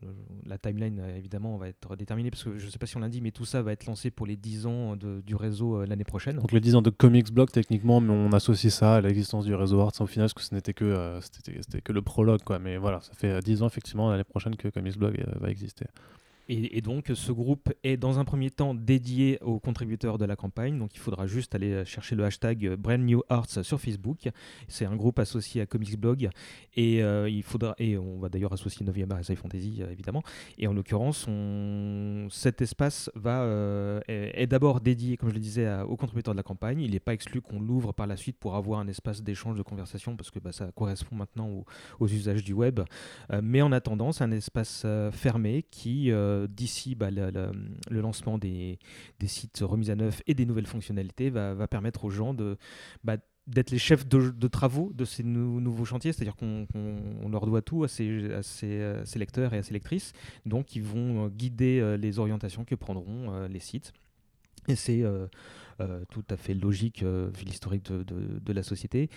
la 0.47 0.59
timeline 0.59 1.01
évidemment 1.17 1.57
va 1.57 1.69
être 1.69 1.97
déterminée 1.97 2.31
parce 2.31 2.45
que 2.45 2.59
je 2.59 2.67
ne 2.67 2.71
sais 2.71 2.79
pas 2.79 2.87
si 2.87 2.97
on 2.97 3.01
l'a 3.01 3.09
dit, 3.09 3.21
mais 3.21 3.33
tout 3.33 3.45
ça 3.45 3.63
va 3.63 3.73
être 3.73 3.87
lancé 3.87 4.11
pour 4.11 4.27
les 4.27 4.37
10 4.41 4.67
ans 4.67 4.97
de- 4.97 5.21
du 5.27 5.35
réseau 5.35 5.77
euh, 5.83 5.87
l'année 5.87 6.05
prochaine. 6.05 6.37
Donc 6.37 6.53
les 6.53 6.61
10 6.61 6.75
ans 6.77 6.83
de 6.83 6.91
Comics 6.91 7.33
Blog 7.33 7.51
techniquement, 7.51 8.01
mais 8.01 8.13
on 8.13 8.33
associe 8.33 8.73
ça 8.73 8.97
à 8.97 9.01
l'existence 9.01 9.45
du 9.45 9.55
réseau 9.55 9.81
Arts 9.81 9.93
au 10.01 10.07
final, 10.07 10.25
parce 10.27 10.35
que 10.35 10.43
ce 10.43 10.55
n'était 10.55 10.75
que, 10.75 10.85
euh, 10.85 11.21
c'était, 11.21 11.81
que 11.81 11.93
le 11.93 12.03
prologue, 12.03 12.43
quoi. 12.43 12.59
Mais 12.59 12.77
voilà, 12.79 13.01
ça 13.03 13.13
fait 13.15 13.29
euh, 13.31 13.41
10 13.41 13.63
ans 13.63 13.67
effectivement 13.67 14.11
l'année 14.11 14.25
prochaine 14.25 14.57
que 14.57 14.69
Comics 14.69 14.99
Blog 14.99 15.19
euh, 15.21 15.39
va 15.41 15.51
exister. 15.51 15.87
Et, 16.53 16.81
donc, 16.81 17.13
ce 17.15 17.31
groupe 17.31 17.73
est 17.85 17.97
dans 17.97 18.19
un 18.19 18.25
premier 18.25 18.51
temps 18.51 18.75
dédié 18.75 19.39
aux 19.41 19.61
contributeurs 19.61 20.19
de 20.19 20.25
la 20.25 20.35
campagne. 20.35 20.77
Donc, 20.77 20.97
il 20.97 20.99
faudra 20.99 21.29
juste 21.29 21.55
aller 21.55 21.71
euh, 21.71 21.85
chercher 21.85 22.17
le 22.17 22.25
hashtag 22.25 22.67
euh, 22.67 22.77
Brand 22.77 23.01
New 23.01 23.23
Arts 23.29 23.63
sur 23.63 23.81
Facebook. 23.81 24.29
C'est 24.67 24.85
un 24.85 24.97
groupe 24.97 25.21
associé 25.21 25.61
à 25.61 25.67
Comics 25.67 25.97
Blog. 25.97 26.29
Et, 26.75 27.05
euh, 27.05 27.31
il 27.31 27.45
faudra, 27.45 27.77
et 27.79 27.97
on 27.97 28.19
va 28.19 28.29
d'ailleurs 28.29 28.53
associer 28.53 28.85
9e 28.85 29.13
art 29.13 29.31
et 29.31 29.37
Fantasy, 29.37 29.81
évidemment. 29.93 30.25
Et 30.59 30.67
en 30.67 30.73
l'occurrence, 30.73 31.29
cet 32.31 32.61
espace 32.63 33.13
va, 33.15 34.01
est, 34.09 34.49
d'abord 34.49 34.81
dédié, 34.81 35.17
comme 35.17 35.29
je 35.29 35.35
le 35.35 35.41
disais, 35.41 35.81
aux 35.83 35.97
contributeurs 35.97 36.35
de 36.35 36.39
la 36.39 36.43
campagne. 36.43 36.81
Il 36.81 36.91
n'est 36.91 37.01
pas 37.01 37.15
exclu 37.15 37.41
qu'on 37.41 37.61
l'ouvre 37.61 37.93
par 37.93 38.09
la 38.09 38.17
suite 38.17 38.39
pour 38.39 38.57
avoir 38.57 38.81
un 38.81 38.89
espace 38.89 39.23
d'échange, 39.23 39.57
de 39.57 39.63
conversation, 39.63 40.17
parce 40.17 40.33
que 40.33 40.41
bah, 40.41 40.51
ça 40.51 40.73
correspond 40.75 41.15
maintenant 41.15 41.65
aux, 42.01 42.09
usages 42.09 42.43
du 42.43 42.55
web. 42.55 42.81
Mais 43.41 43.63
en 43.63 43.71
attendant, 43.71 44.11
c'est 44.11 44.25
un 44.25 44.33
espace 44.33 44.85
fermé 45.13 45.65
qui, 45.71 46.11
d'ici 46.49 46.95
bah, 46.95 47.11
le, 47.11 47.51
lancement 47.91 48.39
des, 48.39 48.79
sites 49.27 49.61
remis 49.63 49.91
à 49.91 49.97
neuf 49.97 50.23
et 50.27 50.35
des 50.35 50.47
nouvelles 50.47 50.67
fonctionnalités, 50.67 51.31
va, 51.31 51.67
permettre 51.69 52.05
aux 52.05 52.11
gens 52.11 52.35
bah, 53.05 53.17
d'être 53.47 53.71
les 53.71 53.79
chefs 53.79 54.07
de, 54.07 54.49
travaux 54.49 54.93
de 54.95 55.05
ces 55.05 55.23
nou- 55.23 55.61
nouveaux 55.61 55.85
chantiers, 55.85 56.13
c'est-à-dire 56.13 56.37
qu'on 56.37 56.67
qu'on- 56.67 56.99
on 57.23 57.29
leur 57.29 57.47
doit 57.47 57.63
tout 57.63 57.85
à 57.85 57.89
ces, 57.89 58.33
à 58.33 58.41
euh, 58.65 59.05
lecteurs 59.17 59.55
et 59.55 59.59
à 59.59 59.63
ces 59.63 59.73
lectrices, 59.73 60.13
donc 60.47 60.77
ils 60.77 60.83
vont 60.83 61.27
euh, 61.27 61.29
guider 61.29 61.81
euh, 61.81 61.97
les 61.97 62.19
orientations 62.19 62.65
que 62.65 62.75
prendront 62.75 63.47
les 63.49 63.61
sites. 63.61 63.93
Tout 66.11 66.25
à 66.31 66.37
fait 66.37 66.55
logique 66.55 67.03
euh, 67.03 67.31
vu 67.37 67.45
l'historique 67.45 67.91
de, 67.91 68.53
la 68.53 68.63
société. 68.63 69.09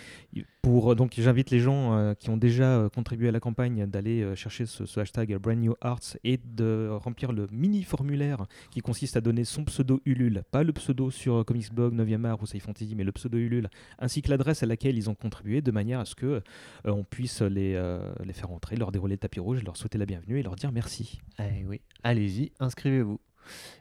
Pour, 0.62 0.96
donc 0.96 1.14
j'invite 1.18 1.50
les 1.50 1.60
gens 1.60 1.98
euh, 1.98 2.14
qui 2.14 2.30
ont 2.30 2.38
déjà 2.38 2.78
euh, 2.78 2.90
contribué 2.90 3.30
à 3.30 3.32
la 3.32 3.40
campagne 3.40 3.86
d'aller 3.88 4.22
euh, 4.22 4.36
chercher 4.36 4.66
ce, 4.66 5.00
hashtag 5.00 5.36
Brand 5.38 5.58
New 5.58 5.76
Arts 5.82 6.18
et 6.24 6.40
de 6.44 6.90
remplir 6.92 7.32
le 7.32 7.48
mini 7.52 7.84
formulaire 7.84 8.46
qui 8.72 8.82
consiste 8.82 9.18
à 9.18 9.22
donner 9.22 9.44
son 9.44 9.66
pseudo 9.66 10.02
Ulule, 10.06 10.44
pas 10.52 10.64
le 10.64 10.74
pseudo 10.74 11.12
sur 11.12 11.36
euh, 11.36 11.44
Comics 11.44 11.74
Blog, 11.74 11.94
9e 11.94 12.26
art 12.26 12.42
ou 12.42 12.46
Sci 12.46 12.60
Fantasy, 12.60 12.96
mais 12.96 13.04
le 13.04 13.12
pseudo 13.12 13.38
Ulule, 13.38 13.70
ainsi 14.00 14.22
que 14.22 14.30
l'adresse 14.30 14.64
à 14.64 14.66
laquelle 14.66 14.98
ils 14.98 15.10
ont 15.10 15.16
contribué, 15.16 15.62
de 15.62 15.72
manière 15.72 16.00
à 16.00 16.06
ce 16.06 16.16
que 16.16 16.26
euh, 16.26 16.42
on 16.86 17.04
puisse 17.04 17.42
les, 17.42 17.74
euh, 17.76 18.14
les 18.24 18.34
faire 18.34 18.52
entrer, 18.52 18.76
leur 18.76 18.92
dérouler 18.92 19.16
le 19.16 19.20
tapis 19.20 19.40
rouge, 19.40 19.64
leur 19.64 19.78
souhaiter 19.78 19.98
la 19.98 20.06
bienvenue 20.06 20.40
et 20.40 20.44
leur 20.44 20.56
dire 20.56 20.72
merci. 20.72 21.22
Eh 21.40 21.66
oui, 21.66 21.82
allez-y, 22.04 22.52
inscrivez-vous. 22.60 23.20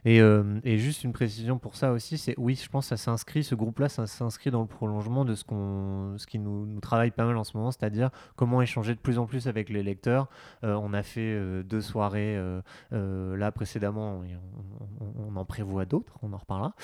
Et, 0.05 0.21
euh, 0.21 0.59
et 0.63 0.77
juste 0.77 1.03
une 1.03 1.13
précision 1.13 1.57
pour 1.57 1.75
ça 1.75 1.91
aussi, 1.91 2.17
c'est 2.17 2.35
oui, 2.37 2.59
je 2.61 2.69
pense 2.69 2.85
que 2.85 2.95
ça 2.95 2.97
s'inscrit, 2.97 3.43
ce 3.43 3.55
groupe-là, 3.55 3.89
ça 3.89 4.07
s'inscrit 4.07 4.51
dans 4.51 4.61
le 4.61 4.67
prolongement 4.67 5.25
de 5.25 5.35
ce, 5.35 5.43
qu'on, 5.43 6.15
ce 6.17 6.27
qui 6.27 6.39
nous, 6.39 6.79
travaille 6.79 7.11
pas 7.11 7.25
mal 7.25 7.37
en 7.37 7.43
ce 7.43 7.55
moment, 7.55 7.71
c'est-à-dire 7.71 8.09
comment 8.35 8.61
échanger 8.61 8.93
de 8.95 8.99
plus 8.99 9.17
en 9.17 9.25
plus 9.25 9.47
avec 9.47 9.69
les 9.69 9.83
lecteurs. 9.83 10.29
Euh, 10.63 10.73
on 10.75 10.93
a 10.93 11.03
fait 11.03 11.21
euh, 11.21 11.63
deux 11.63 11.81
soirées 11.81 12.39
là 12.91 13.51
précédemment, 13.51 14.21
on, 14.99 15.35
en 15.35 15.45
prévoit 15.45 15.85
d'autres, 15.85 16.13
on 16.21 16.33
en 16.33 16.37
reparlera. 16.37 16.75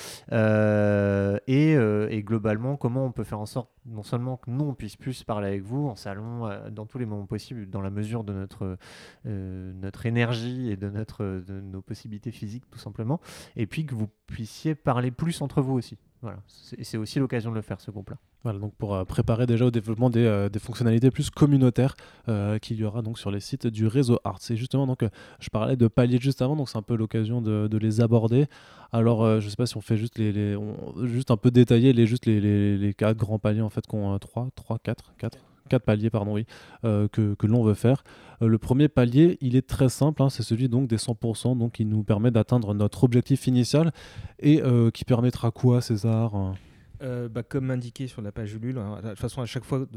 Et 1.48 2.24
globalement, 2.24 2.78
comment 2.78 3.06
on 3.06 3.12
peut 3.12 3.24
faire 3.24 3.40
en 3.40 3.46
sorte 3.46 3.70
non 3.90 4.04
seulement 4.04 4.38
que 4.38 4.50
nous 4.50 4.66
on 4.66 4.74
puisse 4.74 4.96
plus 4.96 5.24
parler 5.24 5.48
avec 5.48 5.64
vous 5.64 5.88
en 5.88 5.96
salon, 5.96 6.48
euh, 6.48 6.70
dans 6.70 6.86
tous 6.86 6.98
les 6.98 7.06
moments 7.06 7.26
possibles, 7.26 7.70
dans 7.70 7.82
la 7.82 7.90
mesure 7.90 8.24
de 8.24 8.34
notre 8.34 8.78
euh, 9.26 9.74
notre 9.74 10.06
énergie 10.06 10.70
et 10.70 10.78
de, 10.78 10.90
notre, 10.90 11.24
de 11.24 11.62
nos 11.62 11.82
possibilités 11.82 12.32
physiques 12.32 12.70
tout 12.70 12.80
simplement, 12.80 13.20
et 13.56 13.68
puis 13.68 13.86
que 13.86 13.96
vous 13.96 14.10
puissiez 14.28 14.76
parler 14.76 15.12
plus 15.12 15.42
entre 15.42 15.62
vous 15.62 15.74
aussi. 15.74 15.98
Voilà, 16.22 16.40
c'est 16.48 16.98
aussi 16.98 17.18
l'occasion 17.20 17.50
de 17.50 17.56
le 17.56 17.62
faire 17.62 17.80
ce 17.80 17.92
groupe-là. 17.92 18.18
Voilà, 18.44 18.60
donc 18.60 18.74
pour 18.76 18.94
euh, 18.94 19.06
préparer 19.06 19.46
déjà 19.46 19.66
au 19.66 19.72
développement 19.72 20.10
des, 20.10 20.26
euh, 20.26 20.50
des 20.50 20.60
fonctionnalités 20.60 21.12
plus 21.12 21.30
communautaires 21.30 21.96
euh, 22.28 22.58
qu'il 22.60 22.76
y 22.78 22.84
aura 22.84 23.02
donc 23.02 23.18
sur 23.18 23.32
les 23.32 23.40
sites 23.40 23.68
du 23.68 23.88
réseau 23.88 24.20
Arts. 24.26 24.40
Et 24.50 24.58
justement, 24.58 24.86
donc, 24.86 25.04
euh, 25.04 25.10
je 25.40 25.50
parlais 25.50 25.78
de 25.78 25.88
paliers 25.88 26.20
juste 26.20 26.42
avant, 26.42 26.58
donc 26.58 26.68
c'est 26.70 26.78
un 26.78 26.82
peu 26.82 26.96
l'occasion 26.98 27.42
de, 27.42 27.68
de 27.68 27.78
les 27.78 28.02
aborder. 28.02 28.48
Alors, 28.92 29.40
je 29.40 29.48
sais 29.48 29.56
pas 29.56 29.66
si 29.66 29.78
on 29.78 29.82
fait 29.82 29.96
juste 29.98 30.18
les, 30.18 30.32
les- 30.34 30.58
juste 31.04 31.32
un 31.32 31.38
peu 31.38 31.52
détailler 31.52 31.94
les 31.94 32.06
juste 32.06 32.26
les, 32.26 32.78
les 32.78 32.94
quatre 32.94 33.18
grands 33.18 33.40
paliers 33.40 33.62
en 33.62 33.70
fait 33.70 33.86
qu'on 33.88 34.18
3 34.20 34.50
3 34.56 34.80
4 34.80 35.14
4 35.18 35.38
quatre 35.70 35.84
paliers, 35.84 36.10
pardon, 36.10 36.34
oui, 36.34 36.46
euh, 36.84 37.08
que, 37.08 37.36
que 37.36 37.48
l'on 37.48 37.64
veut 37.64 37.74
faire. 37.74 38.04
Euh, 38.42 38.48
le 38.48 38.58
premier 38.58 38.90
palier, 38.90 39.38
il 39.42 39.56
est 39.56 39.68
très 39.68 39.90
simple, 39.90 40.22
hein, 40.22 40.30
c'est 40.30 40.44
celui 40.44 40.68
donc 40.68 40.88
des 40.88 40.98
100%, 40.98 41.58
donc 41.58 41.74
qui 41.74 41.86
nous 41.86 42.04
permet 42.04 42.32
d'atteindre 42.32 42.74
notre 42.74 43.04
objectif 43.04 43.48
initial 43.48 43.92
et 44.40 44.62
euh, 44.62 44.92
qui 44.92 45.06
permettra 45.06 45.52
quoi, 45.52 45.82
César? 45.82 46.54
Bah, 47.02 47.44
comme 47.44 47.72
indiqué 47.72 48.08
sur 48.08 48.22
la 48.22 48.34
page 48.34 48.54
Ulule, 48.56 48.78
hein, 48.78 49.00
de 49.02 49.10
toute 49.12 49.20
façon, 49.20 49.42
à 49.42 49.46
chaque 49.46 49.64
fois, 49.64 49.88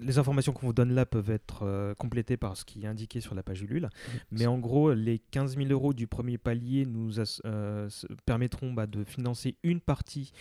les 0.00 0.18
informations 0.18 0.54
qu'on 0.54 0.68
vous 0.68 0.72
donne 0.72 0.94
là 0.94 1.04
peuvent 1.04 1.28
être 1.28 1.94
complétées 1.98 2.38
par 2.38 2.56
ce 2.56 2.64
qui 2.64 2.84
est 2.84 2.86
indiqué 2.86 3.20
sur 3.20 3.34
la 3.34 3.42
page 3.42 3.60
Ulule. 3.60 3.90
Mais 4.30 4.46
en 4.46 4.58
gros, 4.58 4.94
les 4.94 5.18
15 5.18 5.58
000 5.58 5.68
euros 5.68 5.92
du 5.92 6.06
premier 6.06 6.38
palier 6.38 6.86
nous 6.86 7.20
permettront 8.24 8.72
bah, 8.72 8.86
de 8.86 9.04
financer 9.04 9.56
une 9.62 9.82
partie 9.82 10.32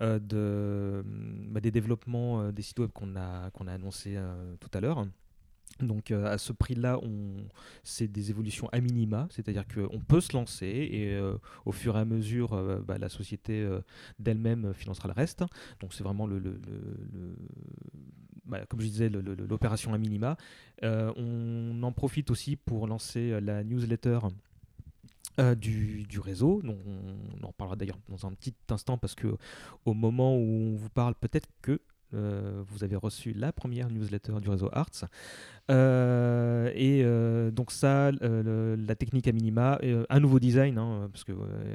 de, 0.00 1.02
bah, 1.50 1.60
des 1.60 1.70
développements 1.70 2.40
euh, 2.40 2.52
des 2.52 2.62
sites 2.62 2.78
web 2.78 2.90
qu'on 2.92 3.16
a, 3.16 3.50
qu'on 3.50 3.66
a 3.66 3.72
annoncé 3.72 4.14
euh, 4.16 4.54
tout 4.60 4.70
à 4.74 4.80
l'heure. 4.80 5.06
Donc 5.80 6.10
euh, 6.10 6.24
à 6.26 6.38
ce 6.38 6.52
prix-là, 6.52 6.98
c'est 7.82 8.08
des 8.08 8.30
évolutions 8.30 8.68
à 8.72 8.80
minima, 8.80 9.26
c'est-à-dire 9.30 9.64
qu'on 9.66 10.00
peut 10.00 10.20
se 10.20 10.32
lancer 10.32 10.66
et 10.66 11.14
euh, 11.14 11.36
au 11.66 11.72
fur 11.72 11.96
et 11.96 12.00
à 12.00 12.04
mesure, 12.04 12.54
euh, 12.54 12.80
bah, 12.80 12.96
la 12.98 13.08
société 13.08 13.60
euh, 13.60 13.80
d'elle-même 14.18 14.66
euh, 14.66 14.72
financera 14.72 15.08
le 15.08 15.14
reste. 15.14 15.44
Donc 15.80 15.92
c'est 15.92 16.02
vraiment 16.02 16.26
le, 16.26 16.40
bah, 18.46 18.64
comme 18.68 18.80
je 18.80 18.86
disais, 18.86 19.10
l'opération 19.10 19.92
à 19.92 19.98
minima. 19.98 20.36
Euh, 20.82 21.12
on 21.16 21.82
en 21.82 21.92
profite 21.92 22.30
aussi 22.30 22.56
pour 22.56 22.86
lancer 22.86 23.32
euh, 23.32 23.40
la 23.40 23.62
newsletter. 23.62 24.20
Euh, 25.38 25.54
du, 25.54 26.06
réseau, 26.18 26.62
donc 26.62 26.78
on, 26.86 27.46
en 27.46 27.52
parlera 27.52 27.76
d'ailleurs 27.76 27.98
dans 28.08 28.26
un 28.26 28.32
petit 28.32 28.54
instant 28.70 28.96
parce 28.96 29.14
que 29.14 29.36
au 29.84 29.92
moment 29.92 30.34
où 30.36 30.72
on 30.72 30.76
vous 30.76 30.88
parle, 30.88 31.14
peut-être 31.14 31.48
que 31.60 31.80
euh, 32.14 32.62
vous 32.68 32.84
avez 32.84 32.96
reçu 32.96 33.32
la 33.32 33.52
première 33.52 33.90
newsletter 33.90 34.40
du 34.40 34.48
réseau 34.48 34.70
Arts. 34.72 35.04
Euh, 35.70 36.70
et 36.74 37.04
donc 37.52 37.70
ça, 37.70 38.12
la 38.12 38.94
technique 38.94 39.28
à 39.28 39.32
minima, 39.32 39.78
un 40.08 40.20
nouveau 40.20 40.38
design, 40.38 40.78
hein, 40.78 41.08
parce 41.12 41.24
que 41.24 41.32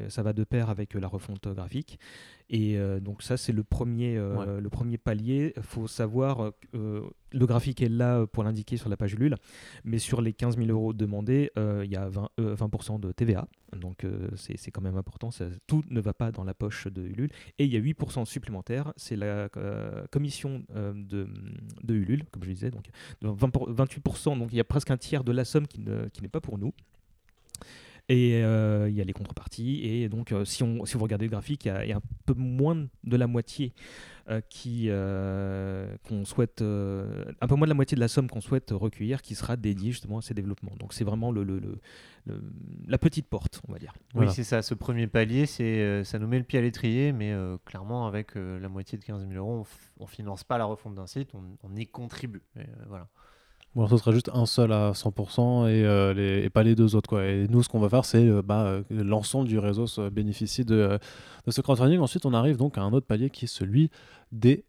ça 0.10 0.24
va 0.24 0.34
de 0.34 0.44
pair 0.44 0.70
avec 0.70 0.96
la 0.96 1.08
refonte 1.08 1.48
graphique. 1.48 2.00
Et 2.54 2.78
euh, 2.78 3.00
donc 3.00 3.24
ça, 3.24 3.38
c'est 3.38 3.54
le 3.54 3.64
premier, 3.64 4.18
euh, 4.18 4.36
Ouais. 4.56 4.62
le 4.62 4.70
premier 4.70 4.98
palier. 4.98 5.54
Il 5.56 5.64
faut 5.64 5.88
savoir, 5.88 6.52
euh, 6.76 7.02
le 7.32 7.46
graphique 7.46 7.82
est 7.82 7.88
là 7.88 8.28
pour 8.28 8.44
l'indiquer 8.44 8.76
sur 8.76 8.90
la 8.90 8.98
page 8.98 9.14
Ulule, 9.14 9.38
mais 9.86 10.00
sur 10.00 10.22
les 10.22 10.34
15 10.34 10.58
000 10.58 10.70
euros 10.70 10.92
demandés, 10.92 11.50
il 11.56 11.90
y 11.90 11.96
a 11.96 12.10
20, 12.10 12.28
euh, 12.42 12.54
20% 12.56 13.00
de 13.00 13.14
TVA. 13.14 13.48
Donc 13.80 14.06
c'est 14.36 14.70
quand 14.70 14.82
même 14.82 14.98
important, 14.98 15.32
ça- 15.32 15.48
tout 15.66 15.82
ne 15.90 16.02
va 16.02 16.14
pas 16.14 16.34
dans 16.34 16.44
la 16.44 16.54
poche 16.54 16.88
de 16.88 17.04
Ulule. 17.04 17.30
Et 17.58 17.64
il 17.64 17.72
y 17.72 17.78
a 17.78 17.80
8% 17.80 18.26
supplémentaires, 18.26 18.92
c'est 18.98 19.16
la 19.16 19.48
commission 20.12 20.64
de, 20.76 21.28
de 21.84 21.94
Ulule, 21.96 22.26
comme 22.32 22.44
je 22.44 22.50
disais, 22.50 22.70
donc 22.70 22.90
de 23.22 23.30
20 23.30 23.50
pour- 23.50 23.72
28%, 23.72 24.36
donc 24.38 24.50
il 24.52 24.58
y 24.58 24.60
a 24.60 24.66
presque 24.66 24.92
un 24.92 24.98
tiers 24.98 25.24
de 25.24 25.32
la 25.32 25.46
somme 25.46 25.68
qui 25.68 25.80
ne- 25.80 26.10
qui 26.10 26.22
n'est 26.22 26.28
pas 26.28 26.42
pour 26.42 26.58
nous. 26.58 26.74
Et 28.14 28.44
euh, 28.44 28.90
il 28.90 28.96
y 28.96 29.00
a 29.02 29.06
les 29.06 29.14
contreparties. 29.14 29.80
Et 29.86 30.10
donc, 30.10 30.34
euh, 30.34 30.44
si, 30.44 30.64
on, 30.64 30.84
si 30.86 30.98
vous 30.98 31.04
regardez 31.04 31.26
le 31.26 31.32
graphique, 31.32 31.64
il 31.66 31.70
y 31.70 31.72
a, 31.72 31.86
il 31.86 31.90
y 31.90 31.94
a 31.94 31.98
un 31.98 32.02
peu 32.26 32.34
moins 32.34 32.88
de 33.06 33.16
la 33.16 33.26
moitié 33.28 33.74
euh, 34.30 34.42
qui 34.50 34.90
qu'on 36.08 36.26
souhaite, 36.26 36.62
un 36.62 37.48
peu 37.48 37.56
moins 37.56 37.68
de 37.68 37.72
la 37.72 37.76
moitié 37.76 37.96
de 37.96 38.02
la 38.02 38.10
somme 38.10 38.28
qu'on 38.30 38.42
souhaite 38.42 38.72
recueillir, 38.72 39.22
qui 39.22 39.34
sera 39.36 39.56
dédiée 39.56 39.92
justement 39.92 40.18
à 40.18 40.22
ces 40.22 40.34
développements. 40.34 40.74
Donc, 40.78 40.94
c'est 40.94 41.04
vraiment 41.06 41.32
le, 41.32 41.44
le- 41.44 41.60
le- 41.60 41.80
le- 42.26 42.44
la 42.88 42.98
petite 42.98 43.28
porte, 43.28 43.62
on 43.70 43.72
va 43.72 43.80
dire. 43.80 43.94
Voilà. 44.14 44.30
Oui, 44.30 44.36
c'est 44.36 44.44
ça. 44.44 44.62
Ce 44.62 44.74
premier 44.74 45.08
palier, 45.08 45.46
c'est, 45.46 46.04
ça 46.04 46.20
nous 46.20 46.28
met 46.28 46.38
le 46.38 46.44
pied 46.44 46.60
à 46.60 46.62
l'étrier, 46.62 47.14
mais 47.14 47.34
clairement, 47.66 48.08
avec 48.08 48.36
la 48.36 48.68
moitié 48.68 48.98
de 48.98 49.06
15 49.06 49.26
000 49.28 49.34
euros, 49.40 49.66
on, 50.00 50.04
on 50.04 50.08
finance 50.08 50.44
pas 50.44 50.58
la 50.58 50.66
refonte 50.66 50.96
d'un 50.96 51.08
site, 51.08 51.30
on, 51.34 51.44
on 51.64 51.76
y 51.78 51.88
contribue. 51.88 52.42
Et, 52.58 52.64
voilà. 52.90 53.08
Bon, 53.74 53.88
ce 53.88 53.96
sera 53.96 54.12
juste 54.12 54.30
un 54.34 54.46
seul 54.46 54.74
à 54.74 54.94
100% 54.94 55.66
et, 55.68 55.86
euh, 55.86 56.14
les- 56.14 56.50
pas 56.50 56.62
les 56.62 56.76
deux 56.76 56.94
autres. 56.96 57.08
Quoi. 57.10 57.26
Et 57.26 57.48
nous, 57.48 57.64
ce 57.64 57.70
qu'on 57.70 57.80
va 57.80 57.88
faire, 57.88 58.04
c'est 58.04 58.28
euh, 58.28 58.42
bah, 58.42 58.64
euh, 58.66 58.84
que 58.84 58.94
l'ensemble 58.96 59.48
du 59.48 59.60
réseau 59.60 59.88
se 59.88 60.10
bénéficie 60.10 60.66
de, 60.66 61.00
de 61.46 61.52
ce 61.52 61.62
crowdfunding. 61.62 62.00
Ensuite, 62.00 62.26
on 62.26 62.34
arrive 62.34 62.58
donc 62.58 62.78
à 62.78 62.82
un 62.82 62.92
autre 62.92 63.08
palier 63.08 63.30
qui 63.30 63.46
est 63.46 63.48
celui 63.48 63.90
des. 64.34 64.66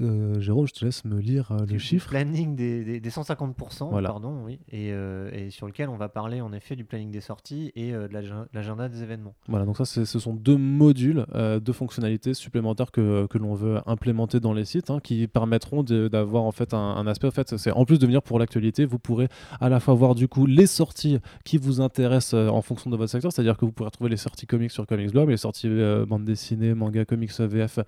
Euh, 0.00 0.40
Jérôme, 0.40 0.66
je 0.66 0.72
te 0.72 0.84
laisse 0.84 1.04
me 1.04 1.18
lire 1.18 1.50
euh, 1.52 1.66
le 1.66 1.78
chiffre. 1.78 2.08
planning 2.08 2.54
des, 2.56 2.84
des- 2.84 3.00
des 3.00 3.10
150%, 3.10 3.88
Voilà. 3.90 4.08
pardon, 4.10 4.42
oui, 4.44 4.58
et, 4.70 4.92
euh, 4.92 5.30
et 5.32 5.50
sur 5.50 5.66
lequel 5.66 5.88
on 5.88 5.96
va 5.96 6.08
parler 6.08 6.40
en 6.40 6.52
effet 6.52 6.76
du 6.76 6.84
planning 6.84 7.10
des 7.10 7.20
sorties 7.20 7.72
et 7.76 7.92
euh, 7.94 8.08
de 8.08 8.12
l'ag- 8.14 8.26
l'agenda 8.52 8.88
des 8.88 9.02
événements. 9.02 9.34
Voilà, 9.48 9.64
donc 9.64 9.76
ça, 9.76 9.84
ce 9.84 10.04
sont 10.18 10.34
deux 10.34 10.56
modules, 10.56 11.24
deux 11.62 11.72
fonctionnalités 11.72 12.34
supplémentaires 12.34 12.90
que, 12.90 13.26
que 13.26 13.38
l'on 13.38 13.54
veut 13.54 13.80
implémenter 13.86 14.40
dans 14.40 14.52
les 14.52 14.64
sites, 14.64 14.90
hein, 14.90 15.00
qui 15.02 15.26
permettront 15.26 15.82
d'avoir 15.82 16.44
en 16.44 16.52
fait 16.52 16.74
un, 16.74 16.78
un 16.78 17.06
aspect. 17.06 17.26
En 17.28 17.32
fait, 17.32 17.56
c'est 17.56 17.70
en 17.72 17.84
plus 17.84 17.98
de 17.98 18.06
venir 18.06 18.22
pour 18.22 18.38
l'actualité, 18.38 18.84
vous 18.84 18.98
pourrez 18.98 19.28
à 19.60 19.68
la 19.68 19.80
fois 19.80 19.94
voir 19.94 20.14
du 20.14 20.28
coup 20.28 20.46
les 20.46 20.66
sorties 20.66 21.18
qui 21.44 21.58
vous 21.58 21.80
intéressent 21.80 22.34
en 22.50 22.62
fonction 22.62 22.90
de 22.90 22.96
votre 22.96 23.10
secteur, 23.10 23.32
c'est-à-dire 23.32 23.56
que 23.56 23.64
vous 23.64 23.72
pourrez 23.72 23.88
retrouver 23.88 24.10
les 24.10 24.16
sorties 24.16 24.46
comics 24.46 24.70
sur 24.70 24.86
Comics 24.86 25.10
Blog, 25.12 25.28
les 25.30 25.36
sorties 25.36 25.68
bande 26.08 26.24
dessinée, 26.24 26.74
manga, 26.74 27.04
comics 27.04 27.32
VF 27.38 27.80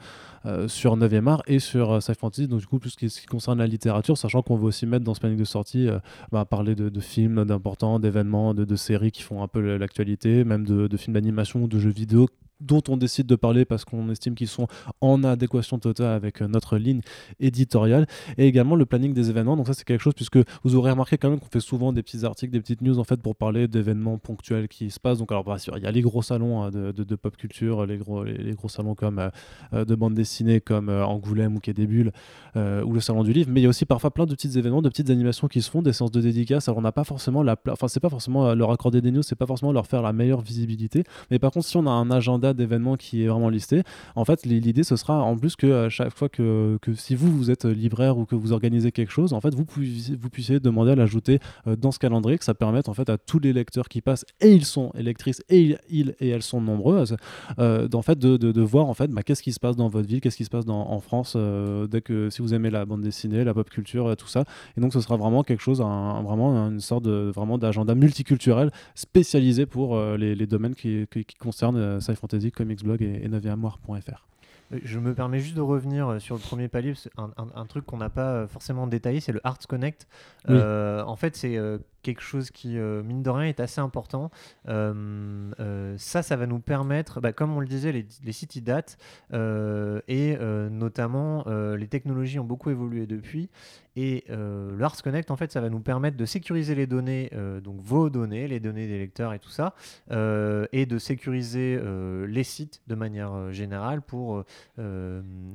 euh, 0.46 0.68
sur 0.68 0.96
9e 0.96 1.26
art 1.28 1.42
et 1.46 1.58
sur 1.58 1.97
euh, 1.98 2.00
Sci 2.00 2.14
Fantasy. 2.14 2.48
Donc 2.48 2.60
du 2.60 2.66
coup, 2.66 2.78
plus 2.78 2.90
ce 2.90 2.96
qui, 2.96 3.10
ce 3.10 3.20
qui 3.20 3.26
concerne 3.26 3.58
la 3.58 3.66
littérature, 3.66 4.16
sachant 4.16 4.42
qu'on 4.42 4.56
veut 4.56 4.66
aussi 4.66 4.86
mettre 4.86 5.04
dans 5.04 5.14
ce 5.14 5.20
planning 5.20 5.38
de 5.38 5.44
sortie, 5.44 5.88
euh, 5.88 5.98
bah, 6.32 6.44
parler 6.44 6.74
de, 6.74 7.00
films 7.00 7.44
d'importants, 7.44 7.98
d'événements, 7.98 8.54
de, 8.54 8.76
séries 8.76 9.10
qui 9.10 9.22
font 9.22 9.42
un 9.42 9.48
peu 9.48 9.76
l'actualité, 9.76 10.44
même 10.44 10.64
de, 10.64 10.86
de 10.86 10.96
films 10.96 11.14
d'animation 11.14 11.64
ou 11.64 11.68
de 11.68 11.78
jeux 11.78 11.90
vidéo 11.90 12.28
dont 12.60 12.82
on 12.88 12.96
décide 12.96 13.26
de 13.26 13.36
parler 13.36 13.64
parce 13.64 13.84
qu'on 13.84 14.10
estime 14.10 14.34
qu'ils 14.34 14.48
sont 14.48 14.66
en 15.00 15.22
adéquation 15.22 15.78
totale 15.78 16.12
avec 16.12 16.42
euh, 16.42 16.48
notre 16.48 16.76
ligne 16.76 17.00
éditoriale 17.38 18.06
et 18.36 18.46
également 18.46 18.74
le 18.74 18.84
planning 18.84 19.12
des 19.12 19.30
événements. 19.30 19.56
Donc 19.56 19.66
ça 19.68 19.74
c'est 19.74 19.84
quelque 19.84 20.00
chose 20.00 20.14
puisque 20.14 20.38
vous 20.64 20.74
aurez 20.74 20.90
remarqué 20.90 21.18
quand 21.18 21.30
même 21.30 21.38
qu'on 21.38 21.48
fait 21.48 21.60
souvent 21.60 21.92
des 21.92 22.02
petits 22.02 22.24
articles 22.24 22.52
des 22.52 22.60
petites 22.60 22.82
news 22.82 22.98
en 22.98 23.04
fait 23.04 23.20
pour 23.22 23.36
parler 23.36 23.68
d'événements 23.68 24.18
ponctuels 24.18 24.68
qui 24.68 24.90
se 24.90 24.98
passent. 24.98 25.18
Donc 25.18 25.30
alors 25.30 25.44
bien 25.44 25.58
sûr 25.58 25.76
il 25.78 25.84
y 25.84 25.86
a 25.86 25.90
les 25.92 26.02
gros 26.02 26.22
salons 26.22 26.62
hein, 26.62 26.70
de, 26.70 27.16
pop 27.16 27.36
culture 27.36 27.86
les 27.86 27.96
gros 27.96 28.24
les, 28.24 28.54
gros 28.54 28.68
salons 28.68 28.94
comme 28.94 29.18
euh, 29.18 29.30
euh, 29.72 29.84
de 29.84 29.94
bande 29.94 30.14
dessinée 30.14 30.60
comme 30.60 30.88
Angoulême 30.88 31.56
ou 31.56 31.60
Quai 31.60 31.74
ou 31.78 32.92
le 32.92 33.00
salon 33.00 33.22
du 33.22 33.32
livre. 33.32 33.50
Mais 33.52 33.60
il 33.60 33.62
y 33.64 33.66
a 33.66 33.68
aussi 33.68 33.84
parfois 33.84 34.10
plein 34.10 34.26
de 34.26 34.34
petits 34.34 34.58
événements 34.58 34.82
de 34.82 34.88
petites 34.88 35.10
animations 35.10 35.46
qui 35.46 35.62
se 35.62 35.70
font 35.70 35.82
des 35.82 35.92
séances 35.92 36.10
de 36.10 36.20
dédicaces. 36.20 36.68
Alors 36.68 36.78
on 36.78 36.82
n'a 36.82 36.92
pas 36.92 37.04
forcément 37.04 37.42
la 37.42 37.56
enfin 37.70 37.86
c'est 37.86 38.00
pas 38.00 38.08
forcément 38.08 38.52
leur 38.54 38.72
accorder 38.72 39.00
des 39.00 39.12
news 39.12 39.22
c'est 39.22 39.36
pas 39.36 39.46
forcément 39.46 39.72
leur 39.72 39.86
faire 39.86 40.02
la 40.02 40.12
meilleure 40.12 40.40
visibilité. 40.40 41.04
Mais 41.30 41.38
par 41.38 41.52
contre 41.52 41.66
si 41.66 41.76
on 41.76 41.86
a 41.86 41.90
un 41.90 42.10
agenda 42.10 42.47
d'événements 42.54 42.96
qui 42.96 43.24
est 43.24 43.28
vraiment 43.28 43.48
listé. 43.48 43.82
En 44.16 44.24
fait 44.24 44.44
li- 44.46 44.60
l'idée 44.60 44.84
ce 44.84 44.96
sera 44.96 45.22
en 45.22 45.36
plus 45.36 45.56
que 45.56 45.86
à 45.86 45.88
chaque 45.88 46.14
fois 46.14 46.28
que, 46.28 46.78
que 46.82 46.94
si 46.94 47.14
vous 47.14 47.30
vous 47.36 47.50
êtes 47.50 47.64
libraire 47.64 48.18
ou 48.18 48.24
que 48.24 48.34
vous 48.34 48.52
organisez 48.52 48.92
quelque 48.92 49.12
chose 49.12 49.32
en 49.32 49.40
fait 49.40 49.54
vous 49.54 49.64
puissiez, 49.64 50.16
vous 50.16 50.30
puissiez 50.30 50.60
demander 50.60 50.92
à 50.92 50.96
l'ajouter 50.96 51.38
euh, 51.66 51.76
dans 51.76 51.92
ce 51.92 51.98
calendrier 51.98 52.38
que 52.38 52.44
ça 52.44 52.54
permette 52.54 52.88
en 52.88 52.94
fait 52.94 53.08
à 53.10 53.18
tous 53.18 53.38
les 53.38 53.52
lecteurs 53.52 53.88
qui 53.88 54.00
passent 54.00 54.24
et 54.40 54.52
ils 54.52 54.64
sont 54.64 54.92
électrices 54.96 55.42
et 55.48 55.76
ils, 55.88 56.14
et 56.20 56.28
elles 56.28 56.42
sont 56.42 56.60
nombreuses 56.60 57.16
euh, 57.58 57.88
d'en 57.88 58.02
fait 58.02 58.18
de, 58.18 58.36
de, 58.36 58.62
voir 58.62 58.86
en 58.86 58.94
fait 58.94 59.10
bah, 59.10 59.22
qu'est-ce 59.22 59.42
qui 59.42 59.52
se 59.52 59.60
passe 59.60 59.76
dans 59.76 59.88
votre 59.88 60.08
ville 60.08 60.20
qu'est-ce 60.20 60.36
qui 60.36 60.44
se 60.44 60.50
passe 60.50 60.64
en 60.68 61.00
France 61.00 61.34
euh, 61.36 61.86
dès 61.86 62.00
que 62.00 62.30
si 62.30 62.42
vous 62.42 62.54
aimez 62.54 62.70
la 62.70 62.84
bande 62.84 63.02
dessinée 63.02 63.44
la 63.44 63.54
pop 63.54 63.68
culture 63.70 64.06
euh, 64.06 64.14
tout 64.14 64.26
ça. 64.26 64.44
Et 64.76 64.80
donc 64.80 64.92
ce 64.92 65.00
sera 65.00 65.16
vraiment 65.16 65.42
quelque 65.42 65.62
chose 65.62 65.80
vraiment 65.80 66.68
une 66.68 66.80
sorte 66.80 67.06
vraiment 67.06 67.58
d'agenda 67.58 67.94
multiculturel 67.94 68.70
spécialisé 68.94 69.66
pour 69.66 69.96
euh, 69.96 70.16
les, 70.16 70.46
domaines 70.46 70.74
qui, 70.74 71.06
qui, 71.10 71.24
concernent 71.38 71.76
euh, 71.76 72.00
Sci 72.00 72.14
Fantasy 72.38 72.52
Comics 72.52 72.82
Blog 72.84 73.02
et, 73.02 73.24
et 73.24 73.28
9earmoire.fr 73.28 74.26
Euh, 74.72 74.78
Je 74.84 74.98
me 74.98 75.14
permets 75.14 75.40
juste 75.40 75.56
de 75.56 75.60
revenir 75.60 76.08
euh, 76.08 76.18
sur 76.18 76.34
le 76.36 76.40
premier 76.40 76.68
palier, 76.68 76.92
un, 77.16 77.30
un- 77.36 77.48
un 77.54 77.66
truc 77.66 77.84
qu'on 77.86 77.96
n'a 77.98 78.10
pas 78.10 78.32
euh, 78.32 78.46
forcément 78.46 78.86
détaillé, 78.86 79.20
c'est 79.20 79.32
le 79.32 79.40
Arts 79.44 79.66
Connect. 79.68 80.06
Oui. 80.48 80.54
Euh, 80.56 81.02
en 81.04 81.16
fait, 81.16 81.36
c'est 81.36 81.56
quelque 82.02 82.22
chose 82.22 82.50
qui, 82.50 82.78
euh, 82.78 83.02
mine 83.02 83.22
de 83.22 83.30
rien, 83.30 83.48
est 83.48 83.60
assez 83.60 83.80
important. 83.80 84.30
Euh, 84.68 85.52
euh, 85.60 85.94
ça, 85.98 86.22
ça 86.22 86.36
va 86.36 86.46
nous 86.46 86.60
permettre, 86.60 87.20
bah, 87.20 87.32
comme 87.32 87.56
on 87.56 87.60
le 87.60 87.66
disait, 87.66 87.92
les, 87.92 88.06
les 88.24 88.32
sites 88.32 88.56
ils 88.56 88.62
datent, 88.62 88.98
et 89.32 90.36
notamment 90.70 91.44
les 91.48 91.88
technologies 91.88 92.38
ont 92.38 92.44
beaucoup 92.44 92.70
évolué 92.70 93.06
depuis. 93.06 93.50
Et 93.96 94.24
le 94.28 94.80
Arts 94.82 95.02
Connect, 95.02 95.30
en 95.30 95.36
fait, 95.36 95.50
ça 95.50 95.60
va 95.60 95.68
nous 95.70 95.80
permettre 95.80 96.16
de 96.16 96.24
sécuriser 96.24 96.74
les 96.74 96.86
données, 96.86 97.30
donc 97.62 97.80
vos 97.80 98.10
données, 98.10 98.46
les 98.48 98.60
données 98.60 98.86
des 98.86 98.98
lecteurs 98.98 99.34
et 99.34 99.38
tout 99.38 99.50
ça, 99.50 99.74
et 100.10 100.86
de 100.86 100.98
sécuriser 100.98 101.80
les 102.26 102.44
sites 102.44 102.82
de 102.86 102.94
manière 102.94 103.52
générale 103.52 104.02
pour 104.02 104.44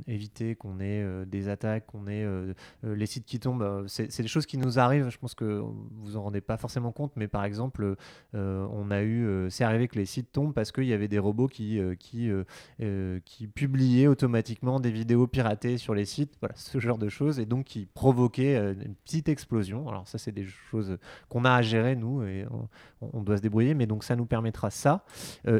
éviter 0.08 0.56
qu'on 0.56 0.80
ait 0.80 1.26
des 1.26 1.48
attaques, 1.50 1.86
qu'on 1.88 2.08
ait 2.08 2.26
les 2.84 3.06
sites 3.06 3.26
qui 3.26 3.40
tombent. 3.40 3.86
c'est 3.88 4.12
c'est 4.12 4.24
des 4.24 4.30
choses 4.30 4.46
qui 4.46 4.58
nous 4.58 4.80
arrivent, 4.80 5.10
je 5.10 5.18
pense 5.18 5.36
que 5.36 5.64
vous 6.02 6.18
en 6.18 6.33
rendez 6.34 6.42
pas 6.42 6.58
forcément 6.58 6.92
compte, 6.92 7.12
mais 7.16 7.28
par 7.28 7.46
exemple, 7.46 7.96
euh, 8.34 8.68
on 8.72 8.90
a 8.90 9.02
eu, 9.02 9.26
euh, 9.26 9.50
c'est 9.50 9.64
arrivé 9.64 9.88
que 9.88 9.98
les 9.98 10.06
sites 10.06 10.32
tombent 10.32 10.54
parce 10.54 10.72
qu'il 10.72 10.86
y 10.86 10.94
avait 10.94 11.08
des 11.08 11.20
robots 11.20 11.48
qui, 11.48 11.80
euh, 11.80 11.96
qui, 11.96 12.32
qui 13.26 13.48
publiaient 13.48 14.08
automatiquement 14.08 14.80
des 14.80 14.92
vidéos 14.92 15.28
piratées 15.28 15.78
sur 15.78 15.94
les 15.94 16.06
sites, 16.06 16.34
voilà, 16.42 16.56
ce 16.56 16.80
genre 16.80 16.98
de 16.98 17.10
choses, 17.10 17.40
et 17.40 17.46
donc 17.46 17.66
qui 17.66 17.86
provoquaient 17.86 18.58
une 18.58 18.96
petite 18.96 19.30
explosion. 19.30 19.88
Alors 19.88 20.08
ça, 20.08 20.18
c'est 20.18 20.32
des 20.32 20.46
choses 20.46 20.98
qu'on 21.30 21.46
a 21.46 21.52
à 21.52 21.62
gérer, 21.62 21.96
nous, 21.96 22.24
et 22.24 22.46
on, 22.50 22.68
on 23.14 23.22
doit 23.22 23.38
se 23.38 23.42
débrouiller, 23.42 23.74
mais 23.76 23.86
donc 23.86 24.04
ça 24.04 24.16
nous 24.16 24.26
permettra 24.26 24.70
ça, 24.72 25.06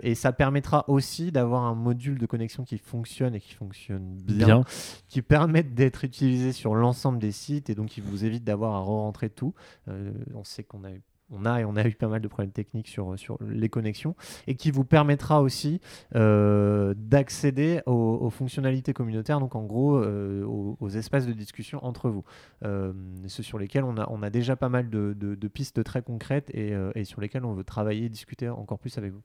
et 0.02 0.16
ça 0.16 0.34
permettra 0.34 0.86
aussi 0.90 1.32
d'avoir 1.32 1.64
un 1.64 1.76
module 1.76 2.18
de 2.18 2.26
connexion 2.26 2.64
qui 2.64 2.78
fonctionne 2.78 3.36
et 3.36 3.40
qui 3.40 3.54
fonctionne 3.54 4.18
bien, 4.24 4.46
Bien. 4.46 4.64
qui 5.08 5.22
permettent 5.22 5.76
d'être 5.76 6.04
utilisés 6.04 6.52
sur 6.52 6.76
l'ensemble 6.76 7.20
des 7.20 7.32
sites, 7.32 7.70
et 7.70 7.76
donc 7.76 7.90
qui 7.90 8.02
vous 8.02 8.26
évite 8.26 8.44
d'avoir 8.44 8.76
à 8.76 8.80
re-rentrer 8.80 9.30
tout. 9.30 9.54
Euh, 9.90 10.12
on 10.34 10.44
sait 10.44 10.63
qu'on 10.68 10.84
a 10.84 10.92
eu 10.92 11.02
on 11.34 11.46
a 11.46 11.62
et 11.62 11.66
on 11.66 11.76
a 11.76 11.86
eu 11.86 11.94
pas 11.94 12.08
mal 12.08 12.22
de 12.22 12.28
problèmes 12.28 12.52
techniques 12.52 12.88
sur, 12.88 13.16
les 13.42 13.70
connexions 13.70 14.16
et 14.48 14.56
qui 14.56 14.72
vous 14.72 14.84
permettra 14.84 15.42
aussi 15.42 15.82
euh, 16.16 16.94
d'accéder 16.96 17.82
aux, 17.86 18.30
fonctionnalités 18.30 18.94
communautaires, 18.94 19.40
donc 19.40 19.56
en 19.56 19.64
gros 19.64 19.98
euh, 19.98 20.44
aux, 20.44 20.90
espaces 20.90 21.26
de 21.26 21.34
discussion 21.34 21.84
entre 21.84 22.10
vous. 22.10 22.24
Euh, 22.64 22.94
ceux 23.28 23.44
sur 23.44 23.58
lesquels 23.58 23.84
on 23.84 23.98
a, 23.98 24.08
on 24.10 24.22
a 24.24 24.30
déjà 24.30 24.56
pas 24.56 24.70
mal 24.70 24.90
de, 24.90 25.48
pistes 25.48 25.84
très 25.84 26.02
concrètes 26.02 26.50
et, 26.54 27.04
sur 27.04 27.22
lesquels 27.22 27.46
on 27.46 27.54
veut 27.54 27.64
travailler 27.64 28.06
et 28.06 28.10
discuter 28.10 28.50
encore 28.50 28.80
plus 28.80 28.98
avec 28.98 29.12
vous. 29.12 29.22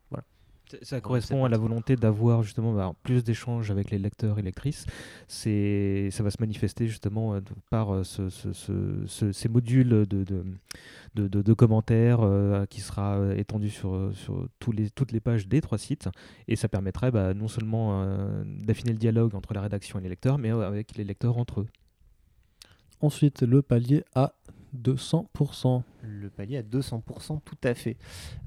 Ça- 0.83 1.01
correspond 1.01 1.45
à 1.45 1.49
la 1.49 1.59
volonté 1.59 1.97
d'avoir 1.97 2.43
justement 2.43 2.73
bah, 2.73 2.93
plus 3.03 3.25
d'échanges 3.25 3.71
avec 3.71 3.91
les 3.91 3.99
lecteurs 3.99 4.39
et 4.39 4.43
lectrices. 4.43 4.87
C'est, 5.27 6.09
ça 6.11 6.23
va 6.23 6.31
se 6.31 6.37
manifester 6.41 6.87
justement 6.87 7.35
euh, 7.35 7.41
par 7.71 7.95
euh, 7.95 8.05
ce- 8.05 8.29
ce- 8.29 8.53
ce- 8.53 9.05
ce- 9.07 9.33
ces 9.33 9.49
modules 9.49 9.89
de, 9.89 10.05
de, 10.05 10.45
de, 11.15 11.29
de- 11.29 11.43
de 11.43 11.53
commentaires 11.55 12.21
euh, 12.23 12.67
qui 12.67 12.81
sera 12.81 13.19
étendu 13.37 13.71
sur, 13.71 14.11
sur 14.15 14.49
tous 14.59 14.73
les, 14.73 14.91
toutes 14.91 15.13
les 15.13 15.21
pages 15.21 15.49
des 15.49 15.61
trois 15.61 15.79
sites. 15.79 16.09
Et 16.49 16.57
ça 16.57 16.69
permettrait 16.69 17.11
bah, 17.11 17.35
non 17.35 17.49
seulement 17.49 18.03
euh, 18.03 18.43
d'affiner 18.45 18.93
le 18.93 18.99
dialogue 18.99 19.35
entre 19.35 19.55
la 19.55 19.61
rédaction 19.61 19.99
et 19.99 20.03
les 20.03 20.09
lecteurs, 20.09 20.39
mais 20.39 20.51
avec 20.51 20.97
les 20.97 21.05
lecteurs 21.05 21.39
entre 21.39 21.61
eux. 21.63 21.67
Ensuite, 23.01 23.43
le 23.43 23.63
palier 23.63 24.05
à 24.15 24.33
200%. 24.77 25.83
Le 26.03 26.29
palier 26.31 26.59
à 26.59 26.63
200%, 26.63 27.41
tout 27.45 27.57
à 27.65 27.75
fait. 27.75 27.97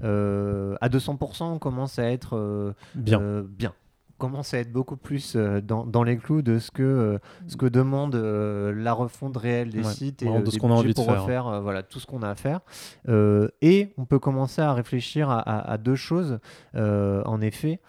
Euh, 0.02 0.76
à 0.80 0.88
200%, 0.88 1.44
on 1.44 1.58
commence 1.58 1.98
à 1.98 2.04
être 2.10 2.36
euh, 2.36 2.72
Bien. 2.94 3.20
euh, 3.20 3.42
bien. 3.42 3.72
On 4.18 4.26
commence 4.28 4.54
à 4.54 4.58
être 4.58 4.70
beaucoup 4.70 4.96
plus 4.96 5.34
euh, 5.34 5.60
dans, 5.60 5.84
dans 5.84 6.04
les 6.04 6.16
clous 6.16 6.42
de 6.42 6.60
ce 6.60 6.70
que, 6.70 6.82
euh, 6.84 7.18
ce 7.48 7.56
que 7.56 7.66
demande 7.66 8.14
euh, 8.14 8.72
la 8.72 8.92
refonte 8.92 9.36
réelle 9.36 9.70
des 9.70 9.78
Ouais, 9.84 9.92
sites 9.92 10.22
et 10.22 10.26
de 10.40 10.48
ce 10.50 10.58
qu'on 10.58 10.70
a 10.70 10.74
envie 10.74 10.94
de 10.94 11.00
faire. 11.00 11.22
refaire 11.22 11.46
euh, 11.48 11.60
voilà, 11.60 11.82
tout 11.82 11.98
ce 11.98 12.06
qu'on 12.06 12.22
a 12.22 12.28
à 12.30 12.34
faire. 12.36 12.60
Euh, 13.08 13.48
et 13.62 13.92
on 13.96 14.04
peut 14.04 14.20
commencer 14.20 14.62
à 14.62 14.72
réfléchir 14.74 15.28
à, 15.28 15.40
à- 15.40 15.72
à 15.72 15.76
deux 15.78 15.96
choses. 15.96 16.38
En 16.74 17.40
effet, 17.40 17.80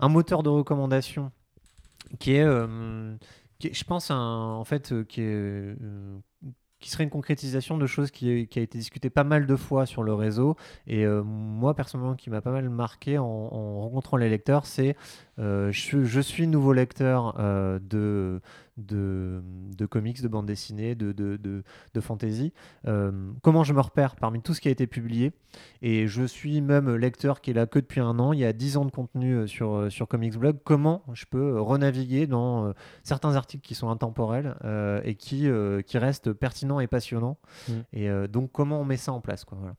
un 0.00 0.08
moteur 0.08 0.42
de 0.42 0.48
recommandation 0.48 1.30
qui 2.18 2.32
est, 2.32 2.46
qui 3.60 3.68
est, 3.68 3.72
je 3.74 3.84
pense, 3.84 4.10
un, 4.10 4.16
en 4.18 4.64
fait, 4.64 4.92
qui 5.06 5.20
est 5.20 5.76
qui 6.80 6.90
serait 6.90 7.04
une 7.04 7.10
concrétisation 7.10 7.76
de 7.76 7.86
choses 7.86 8.10
qui, 8.10 8.30
a 8.30 8.60
été 8.60 8.78
discutée 8.78 9.10
pas 9.10 9.24
mal 9.24 9.46
de 9.46 9.56
fois 9.56 9.86
sur 9.86 10.02
le 10.02 10.14
réseau. 10.14 10.56
Et 10.86 11.04
euh, 11.04 11.22
moi, 11.22 11.74
personnellement, 11.74 12.14
qui 12.14 12.30
m'a 12.30 12.40
pas 12.40 12.50
mal 12.50 12.68
marqué 12.70 13.18
en 13.18 13.80
rencontrant 13.80 14.16
les 14.16 14.30
lecteurs, 14.30 14.66
c'est 14.66 14.96
euh, 15.40 15.72
je, 15.72 16.04
je 16.04 16.20
suis 16.20 16.46
nouveau 16.46 16.72
lecteur 16.72 17.34
euh, 17.38 17.78
de, 17.78 18.40
de, 18.76 19.42
de 19.76 19.86
comics, 19.86 20.20
de 20.20 20.28
bande 20.28 20.46
dessinée, 20.46 20.94
de, 20.94 21.12
de, 21.12 21.36
de, 21.36 21.62
de 21.94 22.00
fantasy. 22.00 22.52
Euh, 22.86 23.10
comment 23.42 23.64
je 23.64 23.72
me 23.72 23.80
repère 23.80 24.16
parmi 24.16 24.42
tout 24.42 24.52
ce 24.52 24.60
qui 24.60 24.68
a 24.68 24.70
été 24.70 24.86
publié 24.86 25.32
Et 25.82 26.06
je 26.06 26.24
suis 26.24 26.60
même 26.60 26.94
lecteur 26.94 27.40
qui 27.40 27.50
est 27.50 27.54
là 27.54 27.66
que 27.66 27.78
depuis 27.78 28.00
un 28.00 28.18
an. 28.18 28.32
Il 28.32 28.40
y 28.40 28.44
a 28.44 28.52
10 28.52 28.76
ans 28.76 28.84
de 28.84 28.90
contenu 28.90 29.48
sur, 29.48 29.90
sur 29.90 30.08
Comics 30.08 30.36
Blog. 30.36 30.58
Comment 30.64 31.02
je 31.14 31.24
peux 31.24 31.60
renaviguer 31.60 32.26
dans 32.26 32.72
certains 33.02 33.34
articles 33.34 33.66
qui 33.66 33.74
sont 33.74 33.88
intemporels 33.88 34.56
et 35.04 35.14
qui, 35.14 35.48
qui 35.86 35.98
restent 35.98 36.32
pertinents 36.32 36.80
et 36.80 36.86
passionnants. 36.86 37.38
Mm. 37.68 37.72
Et 37.92 38.28
donc, 38.28 38.52
comment 38.52 38.80
on 38.80 38.84
met 38.84 38.96
ça 38.96 39.12
en 39.12 39.20
place 39.20 39.44
quoi, 39.44 39.58
voilà. 39.58 39.74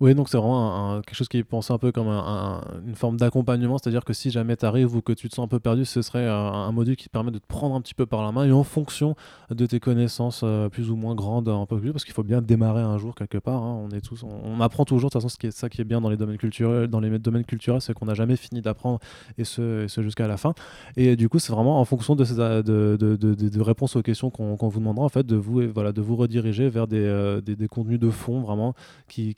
Oui, 0.00 0.14
donc 0.14 0.28
c'est 0.28 0.36
vraiment 0.36 1.00
quelque 1.02 1.14
chose 1.16 1.28
qui 1.28 1.38
est 1.38 1.44
pensé 1.44 1.72
un 1.72 1.78
peu 1.78 1.92
comme 1.92 2.08
un- 2.08 2.58
un- 2.58 2.60
une 2.86 2.96
forme 2.96 3.16
d'accompagnement, 3.16 3.78
c'est-à-dire 3.78 4.04
que 4.04 4.12
si 4.12 4.30
jamais 4.30 4.56
tu 4.56 4.66
arrives 4.66 4.94
ou 4.94 5.02
que 5.02 5.12
tu 5.12 5.28
te 5.28 5.34
sens 5.34 5.44
un 5.44 5.48
peu 5.48 5.60
perdu, 5.60 5.84
ce 5.84 6.02
serait 6.02 6.26
un, 6.28 6.34
un 6.34 6.72
module 6.72 6.96
qui 6.96 7.04
te 7.06 7.10
permet 7.10 7.30
de 7.30 7.38
te 7.38 7.46
prendre 7.46 7.74
un 7.76 7.80
petit 7.80 7.94
peu 7.94 8.04
par 8.04 8.22
la 8.24 8.32
main 8.32 8.44
et 8.44 8.52
en 8.52 8.64
fonction 8.64 9.14
de 9.50 9.66
tes 9.66 9.78
connaissances 9.80 10.40
euh, 10.42 10.68
plus 10.68 10.90
ou 10.90 10.96
moins 10.96 11.14
grandes, 11.14 11.48
un 11.48 11.64
peu 11.66 11.78
plus, 11.78 11.92
parce 11.92 12.04
qu'il 12.04 12.12
faut 12.14 12.24
bien 12.24 12.42
démarrer 12.42 12.82
un 12.82 12.98
jour 12.98 13.14
quelque 13.14 13.38
part. 13.38 13.62
hein, 13.62 13.88
on 14.22 14.60
apprend 14.60 14.84
toujours. 14.84 15.10
De 15.10 15.12
toute 15.12 15.22
façon, 15.22 15.28
ce 15.28 15.38
qui 15.38 15.46
est 15.46 15.50
ça 15.50 15.68
qui 15.68 15.80
est 15.80 15.84
bien 15.84 16.00
dans 16.00 16.10
les 16.10 16.16
domaines 16.16 16.38
culturels, 16.38 16.88
dans 16.88 17.00
les 17.00 17.18
domaines 17.18 17.44
culturels, 17.44 17.80
c'est 17.80 17.94
qu'on 17.94 18.06
n'a 18.06 18.14
jamais 18.14 18.36
fini 18.36 18.60
d'apprendre 18.62 18.98
et 19.38 19.44
ce, 19.44 19.86
jusqu'à 19.88 20.26
la 20.26 20.36
fin. 20.36 20.54
Et 20.96 21.16
du 21.16 21.28
coup, 21.28 21.38
c'est 21.38 21.52
vraiment 21.52 21.80
en 21.80 21.84
fonction 21.84 22.16
de 22.16 22.24
ces 22.24 22.34
de 22.34 23.60
réponses 23.60 23.96
aux 23.96 24.02
questions 24.02 24.30
qu'on 24.30 24.56
vous 24.68 24.78
demandera 24.80 25.04
en 25.04 25.08
fait 25.08 25.26
de 25.26 25.36
vous 25.36 26.16
rediriger 26.16 26.68
vers 26.68 26.86
des, 26.86 26.98
euh, 26.98 27.40
contenus 27.70 27.98
de 27.98 28.10
fond 28.10 28.40
vraiment 28.40 28.74
qui, 29.08 29.34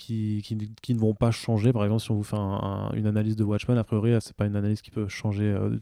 qui, 0.47 0.95
ne- 0.95 0.99
vont 0.99 1.15
pas 1.15 1.31
changer. 1.31 1.73
Par 1.73 1.85
exemple, 1.85 2.03
si 2.03 2.11
on 2.11 2.17
vous 2.17 2.23
fait 2.23 2.37
un- 2.37 2.41
un- 2.41 2.93
une 2.93 3.07
analyse 3.07 3.37
de 3.37 3.45
Watchmen, 3.45 3.77
a 3.79 3.85
priori, 3.85 4.13
euh, 4.13 4.21
c'est 4.21 4.37
pas 4.37 4.47
une 4.47 4.57
analyse 4.57 4.81
qui 4.83 4.91
peut 4.91 5.09
changer 5.09 5.45
euh, 5.45 5.79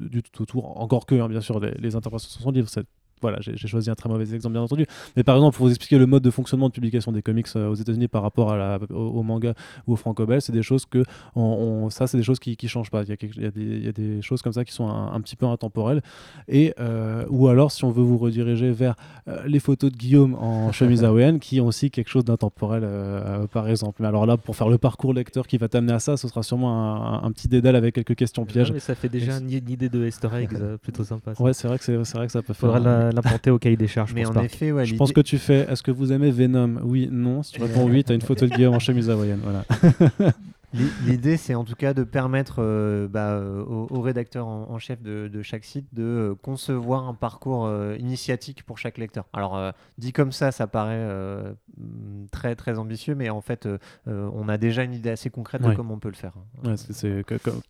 du 0.00 0.22
tout 0.22 0.42
autour. 0.42 0.80
Encore 0.80 1.06
que, 1.06 1.14
hein, 1.14 1.28
bien 1.28 1.40
sûr, 1.40 1.60
les, 1.60 1.96
interprétations 1.96 2.40
sont 2.40 2.50
livres. 2.50 2.68
c'est- 2.68 2.86
Voilà, 3.24 3.38
j'ai 3.40 3.56
choisi 3.68 3.90
un 3.90 3.94
très 3.94 4.08
mauvais 4.08 4.34
exemple, 4.34 4.52
bien 4.52 4.62
entendu. 4.62 4.86
Mais 5.16 5.22
par 5.24 5.36
exemple, 5.36 5.56
pour 5.56 5.64
vous 5.66 5.70
expliquer 5.70 5.98
le 5.98 6.06
mode 6.06 6.22
de 6.22 6.30
fonctionnement 6.30 6.68
de 6.68 6.72
publication 6.74 7.10
des 7.10 7.22
comics 7.22 7.46
euh, 7.56 7.68
aux 7.70 7.74
États-Unis 7.74 8.08
par 8.08 8.22
rapport 8.22 8.52
à 8.52 8.56
la, 8.56 8.78
au, 8.90 8.94
au 9.18 9.22
manga 9.22 9.54
ou 9.86 9.94
au 9.94 9.96
franco-belge, 9.96 10.42
c'est 10.42 10.52
des 10.52 10.62
choses 10.62 10.84
que, 10.86 11.02
on, 11.34 11.42
on- 11.42 11.90
ça, 11.90 12.06
c'est 12.06 12.16
des 12.18 12.22
choses 12.22 12.38
qui, 12.38 12.56
qui 12.56 12.68
changent 12.68 12.90
pas. 12.90 13.02
Il 13.02 13.08
y, 13.08 13.12
a 13.12 13.16
quelque- 13.16 13.36
il 13.36 13.42
y 13.42 13.46
a 13.46 13.50
des, 13.50 13.62
il 13.62 13.84
y 13.84 13.88
a 13.88 13.92
des 13.92 14.20
choses 14.22 14.42
comme 14.42 14.52
ça 14.52 14.64
qui 14.64 14.72
sont 14.72 14.88
un, 14.88 15.12
un 15.12 15.20
petit 15.20 15.36
peu 15.36 15.46
intemporelles. 15.46 16.02
Et, 16.48 16.74
euh, 16.80 17.24
ou 17.30 17.48
alors, 17.48 17.72
si 17.72 17.84
on 17.84 17.90
veut 17.90 18.02
vous 18.02 18.18
rediriger 18.18 18.70
vers 18.70 18.94
euh, 19.28 19.42
les 19.46 19.60
photos 19.60 19.90
de 19.90 19.96
Guillaume 19.96 20.34
en 20.34 20.70
chemise 20.78 21.02
hawaïenne, 21.04 21.38
qui 21.40 21.60
ont 21.60 21.66
aussi 21.66 21.90
quelque 21.90 22.08
chose 22.08 22.24
d'intemporel, 22.24 22.84
par 23.52 23.68
exemple. 23.68 24.02
Mais 24.02 24.08
alors 24.08 24.26
là, 24.26 24.36
pour 24.36 24.56
faire 24.56 24.68
le 24.68 24.78
parcours 24.78 25.14
lecteur 25.14 25.46
qui 25.46 25.58
va 25.58 25.68
t'amener 25.68 25.92
à 25.92 25.98
ça, 25.98 26.16
ce 26.16 26.28
sera 26.28 26.42
sûrement 26.42 27.22
un, 27.22 27.24
un 27.26 27.32
petit 27.32 27.48
dédale 27.48 27.76
avec 27.76 27.94
quelques 27.94 28.14
questions 28.16 28.44
pièges. 28.44 28.72
mais 28.72 28.80
ça 28.80 28.94
fait 28.94 29.08
déjà 29.08 29.38
une, 29.38 29.50
une 29.50 29.70
idée 29.70 29.88
de 29.88 30.06
Easter 30.06 30.28
euh, 30.54 30.76
plutôt 30.78 31.04
sympa. 31.04 31.34
ça. 31.34 31.42
Ouais, 31.42 31.52
c'est 31.52 31.68
vrai 31.68 31.78
que 31.78 31.84
c'est 31.84 32.02
c'est 32.04 32.16
vrai 32.18 32.26
que 32.26 32.32
ça 32.32 32.42
peut 32.42 32.52
faire. 32.52 32.72
Faudra 32.72 32.78
la- 32.80 33.12
l'implanter 33.14 33.50
au 33.50 33.58
cahier 33.58 33.76
des 33.76 33.86
charges. 33.88 34.12
Mais 34.14 34.22
pour 34.22 34.30
en 34.30 34.34
Spark. 34.34 34.46
effet, 34.46 34.72
ouais, 34.72 34.84
Je 34.84 34.94
pense 34.96 35.12
que 35.12 35.20
tu 35.20 35.38
fais. 35.38 35.66
Est-ce 35.70 35.82
que 35.82 35.90
vous 35.90 36.12
aimez 36.12 36.30
Venom? 36.30 36.80
Oui, 36.82 37.08
non. 37.10 37.42
Si 37.42 37.52
tu 37.52 37.62
réponds 37.62 37.88
oui, 37.88 38.04
t'as 38.04 38.14
une 38.14 38.20
photo 38.22 38.46
de 38.46 38.54
Guillaume 38.54 38.74
en 38.74 38.78
chemise 38.78 39.08
hawaïenne. 39.10 39.40
Voilà. 39.42 39.64
L'i- 40.74 40.90
L'idée, 41.06 41.36
c'est 41.36 41.54
en 41.54 41.62
tout 41.62 41.76
cas 41.76 41.94
de 41.94 42.02
permettre 42.02 42.56
euh, 42.58 43.06
bah, 43.06 43.28
euh, 43.34 43.62
au, 43.62 43.86
au 43.90 44.00
rédacteur 44.00 44.48
en, 44.48 44.66
en 44.68 44.78
chef 44.80 45.00
de, 45.02 45.28
de 45.32 45.40
chaque 45.42 45.64
site 45.64 45.86
de 45.92 46.02
euh, 46.02 46.34
concevoir 46.34 47.08
un 47.08 47.14
parcours 47.14 47.66
euh, 47.66 47.96
initiatique 48.00 48.64
pour 48.64 48.76
chaque 48.76 48.98
lecteur. 48.98 49.24
Alors, 49.32 49.56
euh, 49.56 49.70
dit 49.98 50.12
comme 50.12 50.32
ça, 50.32 50.50
ça 50.50 50.66
paraît 50.66 50.96
très 52.44 52.54
très 52.56 52.78
ambitieux, 52.78 53.14
mais 53.14 53.30
en 53.30 53.40
fait, 53.40 53.64
euh, 53.64 53.78
euh, 54.08 54.28
on 54.34 54.48
a 54.50 54.58
déjà 54.58 54.82
une 54.84 54.92
idée 54.92 55.08
assez 55.10 55.30
concrète 55.30 55.62
Ouais. 55.62 55.70
de 55.70 55.76
comment 55.76 55.94
on 55.94 55.98
peut 55.98 56.08
le 56.10 56.14
faire. 56.14 56.32
Ouais, 56.64 56.74
c'est- 56.76 57.24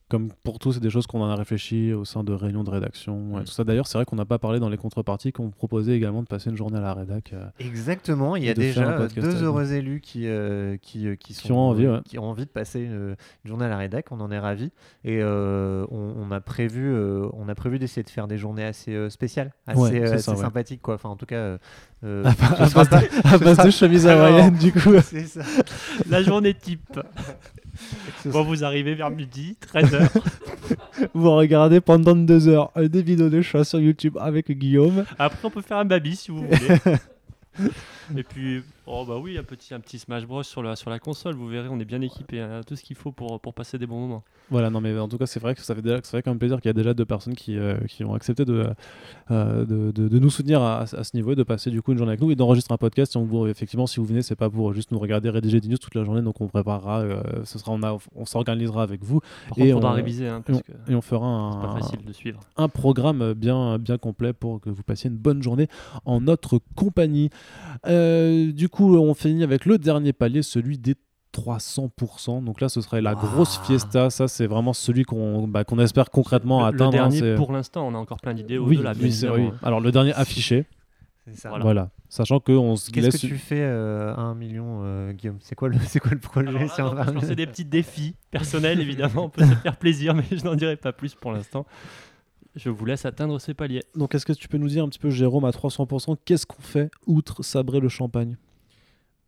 comme 0.08 0.30
pour 0.42 0.58
tout, 0.58 0.72
c'est 0.72 0.80
des 0.80 0.90
choses 0.90 1.06
qu'on 1.06 1.20
en 1.22 1.28
a 1.30 1.36
réfléchi 1.36 1.92
au 1.92 2.04
sein 2.04 2.24
de 2.24 2.32
réunions 2.32 2.64
de 2.64 2.70
rédaction. 2.70 3.16
Mm. 3.38 3.44
tout 3.44 3.52
ça. 3.52 3.62
D'ailleurs, 3.64 3.86
c'est 3.86 3.98
vrai 3.98 4.04
qu'on 4.04 4.16
n'a 4.16 4.24
pas 4.24 4.38
parlé 4.38 4.58
dans 4.58 4.68
les 4.68 4.76
contreparties 4.76 5.32
qu'on 5.32 5.50
proposait 5.50 5.92
également 5.96 6.22
de 6.22 6.26
passer 6.26 6.50
une 6.50 6.56
journée 6.56 6.78
à 6.78 6.80
la 6.80 6.94
rédac. 6.94 7.32
euh, 7.32 7.44
Exactement, 7.60 8.34
il 8.36 8.44
y 8.44 8.48
a 8.50 8.54
déjà 8.54 9.06
deux 9.14 9.42
heureux 9.44 9.72
élus 9.72 10.00
qui, 10.00 10.26
qui, 10.82 11.16
qui, 11.18 11.34
sont, 11.34 11.54
ont 11.54 11.58
envie, 11.58 11.86
qui 12.04 12.18
ont 12.18 12.24
envie 12.28 12.44
de 12.46 12.50
passer 12.50 12.80
une, 12.80 13.16
une 13.44 13.48
journée 13.48 13.66
à 13.66 13.68
la 13.68 13.76
rédac, 13.78 14.06
on 14.10 14.20
en 14.20 14.30
est 14.32 14.38
ravis. 14.38 14.72
Et 15.04 15.22
on, 15.22 15.86
on 15.90 16.30
a 16.32 16.40
prévu, 16.40 16.92
on 17.32 17.48
a 17.48 17.54
prévu 17.54 17.78
d'essayer 17.78 18.02
de 18.02 18.10
faire 18.10 18.26
des 18.26 18.38
journées 18.38 18.64
assez 18.64 19.08
spéciales, 19.10 19.52
assez, 19.66 20.18
ça, 20.18 20.34
sympathiques. 20.34 20.82
Quoi. 20.82 20.94
Enfin, 20.94 21.10
en 21.10 21.16
tout 21.16 21.26
cas, 21.26 21.58
euh, 22.04 22.24
à 22.24 22.28
à 22.64 22.68
base 22.68 22.88
de, 22.90 23.28
à 23.34 23.38
base 23.38 23.56
sera 23.56 23.64
de 23.66 23.70
chemise 23.70 24.06
Alors, 24.06 24.26
hawaïenne, 24.26 24.54
du 24.64 24.72
coup. 24.72 24.94
C'est 25.02 25.26
ça. 25.26 25.42
La 26.08 26.22
journée 26.22 26.54
type. 26.54 27.00
Bon, 28.26 28.42
vous 28.42 28.64
arrivez 28.64 28.94
vers 28.94 29.10
midi, 29.10 29.56
13h. 29.72 30.08
Vous 31.14 31.30
regardez 31.32 31.80
pendant 31.80 32.14
deux 32.14 32.48
heures 32.48 32.70
des 32.76 33.02
vidéos 33.02 33.28
de 33.28 33.42
chats 33.42 33.64
sur 33.64 33.80
YouTube 33.80 34.16
avec 34.20 34.50
Guillaume. 34.50 35.04
Après, 35.18 35.40
on 35.44 35.50
peut 35.50 35.60
faire 35.60 35.78
un 35.78 35.84
baby 35.84 36.16
si 36.16 36.30
vous 36.30 36.46
voulez. 36.46 36.78
Et 38.16 38.22
puis, 38.22 38.62
oh 38.86 39.04
bah 39.06 39.16
oui, 39.20 39.38
un 39.38 39.42
petit, 39.42 39.74
un 39.74 39.80
petit 39.80 39.98
Smash 39.98 40.26
Bros 40.26 40.42
sur 40.42 40.62
la, 40.62 40.76
sur 40.76 40.90
la 40.90 40.98
console. 40.98 41.34
Vous 41.34 41.46
verrez, 41.48 41.68
on 41.68 41.78
est 41.80 41.84
bien 41.84 42.00
équipé. 42.00 42.40
hein, 42.40 42.60
tout 42.66 42.76
ce 42.76 42.82
qu'il 42.82 42.96
faut 42.96 43.12
pour, 43.12 43.40
pour 43.40 43.54
passer 43.54 43.78
des 43.78 43.86
bons 43.86 44.00
moments. 44.00 44.22
Voilà, 44.50 44.68
non, 44.70 44.80
mais 44.80 44.98
en 44.98 45.08
tout 45.08 45.16
cas, 45.18 45.26
c'est 45.26 45.40
vrai 45.40 45.54
que 45.54 45.62
ça 45.62 45.74
fait, 45.74 45.80
déjà, 45.82 46.00
quand 46.00 46.26
même 46.30 46.38
plaisir 46.38 46.60
qu'il 46.60 46.68
y 46.68 46.70
a 46.70 46.74
déjà 46.74 46.92
deux 46.92 47.06
personnes 47.06 47.34
qui, 47.34 47.56
euh, 47.56 47.78
qui 47.88 48.04
ont 48.04 48.14
accepté 48.14 48.44
de, 48.44 48.66
euh, 49.30 49.64
de, 49.64 49.90
de- 49.90 50.08
de 50.08 50.18
nous 50.18 50.28
soutenir 50.30 50.60
à, 50.60 50.80
à 50.82 51.04
ce 51.04 51.16
niveau 51.16 51.32
et 51.32 51.34
de 51.36 51.42
passer 51.42 51.70
du 51.70 51.80
coup 51.80 51.92
une 51.92 51.98
journée 51.98 52.10
avec 52.12 52.20
nous 52.20 52.30
et 52.30 52.36
d'enregistrer 52.36 52.74
un 52.74 52.78
podcast. 52.78 53.16
On 53.16 53.24
vous, 53.24 53.46
effectivement, 53.46 53.86
si 53.86 54.00
vous 54.00 54.06
venez, 54.06 54.20
c'est 54.22 54.36
pas 54.36 54.50
pour 54.50 54.72
juste 54.74 54.90
nous 54.92 54.98
regarder 54.98 55.30
rédiger 55.30 55.60
des 55.60 55.68
news 55.68 55.78
toute 55.78 55.94
la 55.94 56.04
journée, 56.04 56.20
donc 56.20 56.40
on 56.42 56.48
préparera, 56.48 57.00
euh, 57.00 57.22
ce 57.44 57.58
sera, 57.58 57.72
on, 57.72 57.82
a- 57.82 57.96
on 58.14 58.26
s'organisera 58.26 58.82
avec 58.82 59.02
vous 59.02 59.20
Par 59.48 59.58
Et 59.58 59.72
contre, 59.72 59.86
on- 59.86 59.92
réviser, 59.92 60.28
hein, 60.28 60.42
et 60.48 60.52
on, 60.52 60.58
que 60.58 60.72
et 60.92 60.94
on 60.94 61.00
fera 61.00 61.60
pas 61.62 61.68
un, 61.68 61.80
facile 61.80 62.04
de 62.04 62.12
suivre. 62.12 62.40
un 62.58 62.68
programme 62.68 63.32
bien, 63.32 63.78
bien 63.78 63.96
complet 63.96 64.32
pour 64.34 64.60
que 64.60 64.68
vous 64.68 64.82
passiez 64.82 65.08
une 65.08 65.16
bonne 65.16 65.42
journée 65.42 65.68
en 66.04 66.20
notre 66.20 66.60
compagnie. 66.74 67.30
Euh, 67.86 68.52
du 68.52 68.68
coup, 68.68 68.73
coup, 68.74 68.96
on 68.96 69.14
finit 69.14 69.42
avec 69.42 69.64
le 69.66 69.78
dernier 69.78 70.12
palier, 70.12 70.42
celui 70.42 70.78
des 70.78 70.94
300%. 71.32 72.44
Donc 72.44 72.60
là, 72.60 72.68
ce 72.68 72.80
serait 72.80 73.00
la 73.02 73.14
grosse 73.14 73.58
fiesta. 73.66 74.10
Ça, 74.10 74.28
c'est 74.28 74.46
vraiment 74.46 74.72
celui 74.72 75.02
qu'on 75.04 75.48
bah, 75.48 75.64
qu'on 75.64 75.78
espère 75.78 76.10
concrètement 76.10 76.60
Le- 76.60 76.66
atteindre. 76.66 76.92
Le 76.92 76.98
hein, 76.98 77.08
dernier, 77.08 77.18
c'est- 77.18 77.34
pour 77.34 77.52
l'instant, 77.52 77.86
on 77.86 77.94
a 77.94 77.98
encore 77.98 78.20
plein 78.20 78.34
d'idées 78.34 78.58
oui, 78.58 78.80
oui, 79.00 79.12
c'est- 79.12 79.28
oui. 79.28 79.50
Alors, 79.62 79.80
le 79.80 79.90
dernier 79.90 80.12
affiché, 80.14 80.66
C'est 81.26 81.36
ça. 81.36 81.48
Voilà. 81.48 81.64
voilà. 81.64 81.90
Sachant 82.08 82.38
qu'on 82.38 82.76
se 82.76 82.90
Qu'est-ce 82.90 83.06
laisse. 83.06 83.20
que 83.20 83.26
tu 83.26 83.38
fais 83.38 83.60
euh, 83.62 84.14
à 84.14 84.20
un 84.20 84.34
million, 84.34 84.82
euh, 84.84 85.12
Guillaume? 85.12 85.38
C'est 85.40 85.54
quoi, 85.56 85.68
le, 85.68 85.76
c'est 85.88 85.98
quoi 85.98 86.12
le 86.12 86.18
projet 86.20 86.48
Alors 86.48 86.72
si 86.72 86.80
on 86.82 86.86
on 86.90 86.94
va- 86.94 87.04
lancer 87.10 87.34
des 87.34 87.46
petits 87.46 87.64
défis 87.64 88.14
personnels, 88.30 88.78
évidemment. 88.80 89.24
On 89.24 89.28
peut 89.30 89.44
se 89.44 89.54
faire 89.54 89.76
plaisir, 89.76 90.14
mais 90.14 90.24
je 90.30 90.44
n'en 90.44 90.54
dirai 90.54 90.76
pas 90.76 90.92
plus 90.92 91.14
pour 91.14 91.32
l'instant. 91.32 91.66
Je 92.54 92.70
vous 92.70 92.84
laisse 92.84 93.04
atteindre 93.04 93.40
ces 93.40 93.52
paliers. 93.54 93.82
Donc, 93.96 94.14
est-ce 94.14 94.24
que 94.24 94.32
tu 94.32 94.46
peux 94.46 94.58
nous 94.58 94.68
dire 94.68 94.84
un 94.84 94.88
petit 94.88 95.00
peu, 95.00 95.10
Jérôme, 95.10 95.44
à 95.44 95.50
300%, 95.50 96.16
qu'est-ce 96.24 96.46
qu'on 96.46 96.62
fait 96.62 96.88
outre 97.06 97.42
sabrer 97.42 97.80
le 97.80 97.88
champagne? 97.88 98.36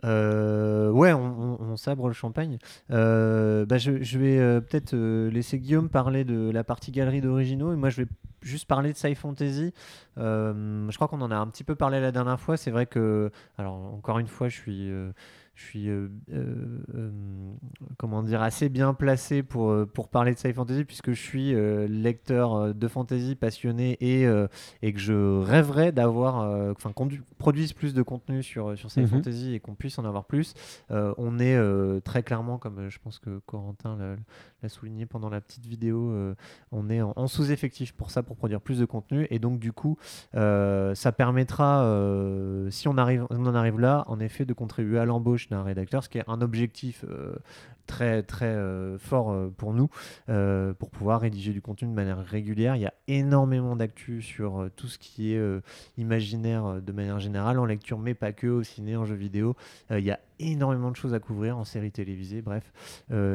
Euh, 0.05 0.91
ouais, 0.91 1.13
on, 1.13 1.77
sabre 1.77 2.09
le 2.09 2.15
champagne. 2.15 2.59
Euh, 2.91 3.67
bah, 3.67 3.79
je, 3.79 4.19
vais 4.19 4.39
euh, 4.39 4.61
peut-être 4.61 4.95
laisser 4.95 5.59
Guillaume 5.59 5.89
parler 5.89 6.25
de 6.25 6.51
la 6.51 6.65
partie 6.65 6.93
galerie 6.93 7.21
d'originaux 7.21 7.73
et 7.73 7.77
moi 7.77 7.91
je 7.91 8.03
vais 8.03 8.09
juste 8.43 8.67
parler 8.67 8.93
de 8.93 8.99
Sci 8.99 9.15
Fantasy. 9.15 9.73
Je 10.17 10.95
crois 10.95 11.09
qu'on 11.09 11.21
en 11.21 11.31
a 11.31 11.37
un 11.37 11.47
petit 11.47 11.65
peu 11.65 11.75
parlé 11.75 12.01
la 12.01 12.13
dernière 12.13 12.41
fois. 12.41 12.57
C'est 12.57 12.71
vrai 12.71 12.87
que, 12.87 13.31
alors 13.59 13.75
encore 13.75 14.19
une 14.19 14.29
fois, 14.29 14.49
je 14.49 14.57
suis, 14.57 14.91
je 15.57 15.65
suis 15.65 15.89
euh, 15.89 16.09
euh, 16.33 16.79
euh, 16.95 17.11
comment 17.97 18.23
dire, 18.23 18.43
assez 18.43 18.69
bien 18.69 18.93
placé 18.93 19.43
pour, 19.43 19.75
pour 19.95 20.09
parler 20.09 20.35
de 20.35 20.39
Sci 20.39 20.53
Fantasy 20.53 20.85
puisque 20.85 21.13
je 21.13 21.21
suis 21.21 21.55
euh, 21.55 21.89
lecteur 21.89 22.75
de 22.75 22.89
fantasy 22.89 23.35
passionné 23.37 23.97
et, 24.01 24.27
et 24.83 24.93
que 24.93 24.99
je 24.99 25.41
rêverais 25.41 25.93
d'avoir, 25.93 26.71
enfin 26.73 26.93
qu'on 26.93 27.07
du- 27.07 27.23
produise 27.39 27.73
plus 27.73 27.95
de 27.95 28.03
contenu 28.03 28.43
sur, 28.43 28.77
sur 28.79 28.91
Sci 28.91 29.01
Mhm. 29.01 29.07
Fantasy 29.09 29.55
et 29.55 29.61
qu'on 29.61 29.75
puisse 29.75 29.99
en 29.99 30.05
avoir 30.05 30.27
plus. 30.27 30.53
On 30.91 31.39
est 31.39 31.59
très 32.03 32.23
clairement, 32.23 32.59
comme 32.59 32.89
je 32.91 32.99
pense 32.99 33.19
que 33.19 33.39
Corentin 33.47 33.97
l'a 34.63 34.69
souligné 34.69 35.07
pendant 35.07 35.31
la 35.31 35.41
petite 35.41 35.65
vidéo, 35.67 36.13
on 36.73 36.91
est 36.91 37.01
en, 37.01 37.13
en 37.17 37.27
sous-effectif 37.29 37.93
pour 37.93 38.11
ça, 38.11 38.23
pour 38.23 38.37
produire 38.37 38.61
plus 38.61 38.79
de 38.79 38.85
contenu. 38.85 39.27
Et 39.31 39.39
donc, 39.39 39.59
du 39.59 39.73
coup, 39.73 39.97
ça 40.35 41.13
permettra, 41.17 41.83
si 42.71 42.89
on, 42.89 42.99
arrive, 42.99 43.27
on 43.31 43.47
en 43.47 43.55
arrive 43.55 43.81
là, 43.81 44.05
en 44.07 44.21
effet, 44.21 44.45
de 44.45 44.53
contribuer 44.53 44.99
à 44.99 45.05
l'embauche 45.07 45.46
d'un 45.51 45.63
rédacteur, 45.63 46.03
ce 46.03 46.09
qui 46.09 46.19
est 46.19 46.25
un 46.29 46.41
objectif 46.41 47.05
euh, 47.09 47.37
très, 47.87 48.23
très 48.23 48.47
euh, 48.47 48.99
fort 48.99 49.31
euh, 49.31 49.49
pour 49.57 49.73
nous, 49.73 49.89
pour 50.79 50.91
pouvoir 50.91 51.21
rédiger 51.21 51.53
du 51.53 51.61
contenu 51.61 51.89
de 51.89 51.95
manière 51.95 52.25
régulière. 52.25 52.77
Il 52.77 52.83
y 52.83 52.87
a 52.87 52.95
énormément 53.09 53.77
d'actu 53.77 54.23
sur 54.23 54.69
tout 54.77 54.89
ce 54.89 54.99
qui 54.99 55.33
est 55.33 55.61
imaginaire 55.97 56.81
de 56.83 56.93
manière 56.93 57.21
générale, 57.21 57.59
en 57.59 57.65
lecture, 57.65 57.99
mais 57.99 58.15
pas 58.15 58.33
que, 58.33 58.47
au 58.47 58.63
ciné, 58.63 58.97
en 58.97 59.05
jeu 59.05 59.15
vidéo. 59.15 59.57
Il 59.91 60.01
y 60.01 60.11
a 60.11 60.21
énormément 60.39 60.91
de 60.91 60.97
choses 60.97 61.15
à 61.15 61.21
couvrir 61.21 61.57
en 61.57 61.65
série 61.65 61.93
télévisée, 61.93 62.43
bref. 62.43 62.73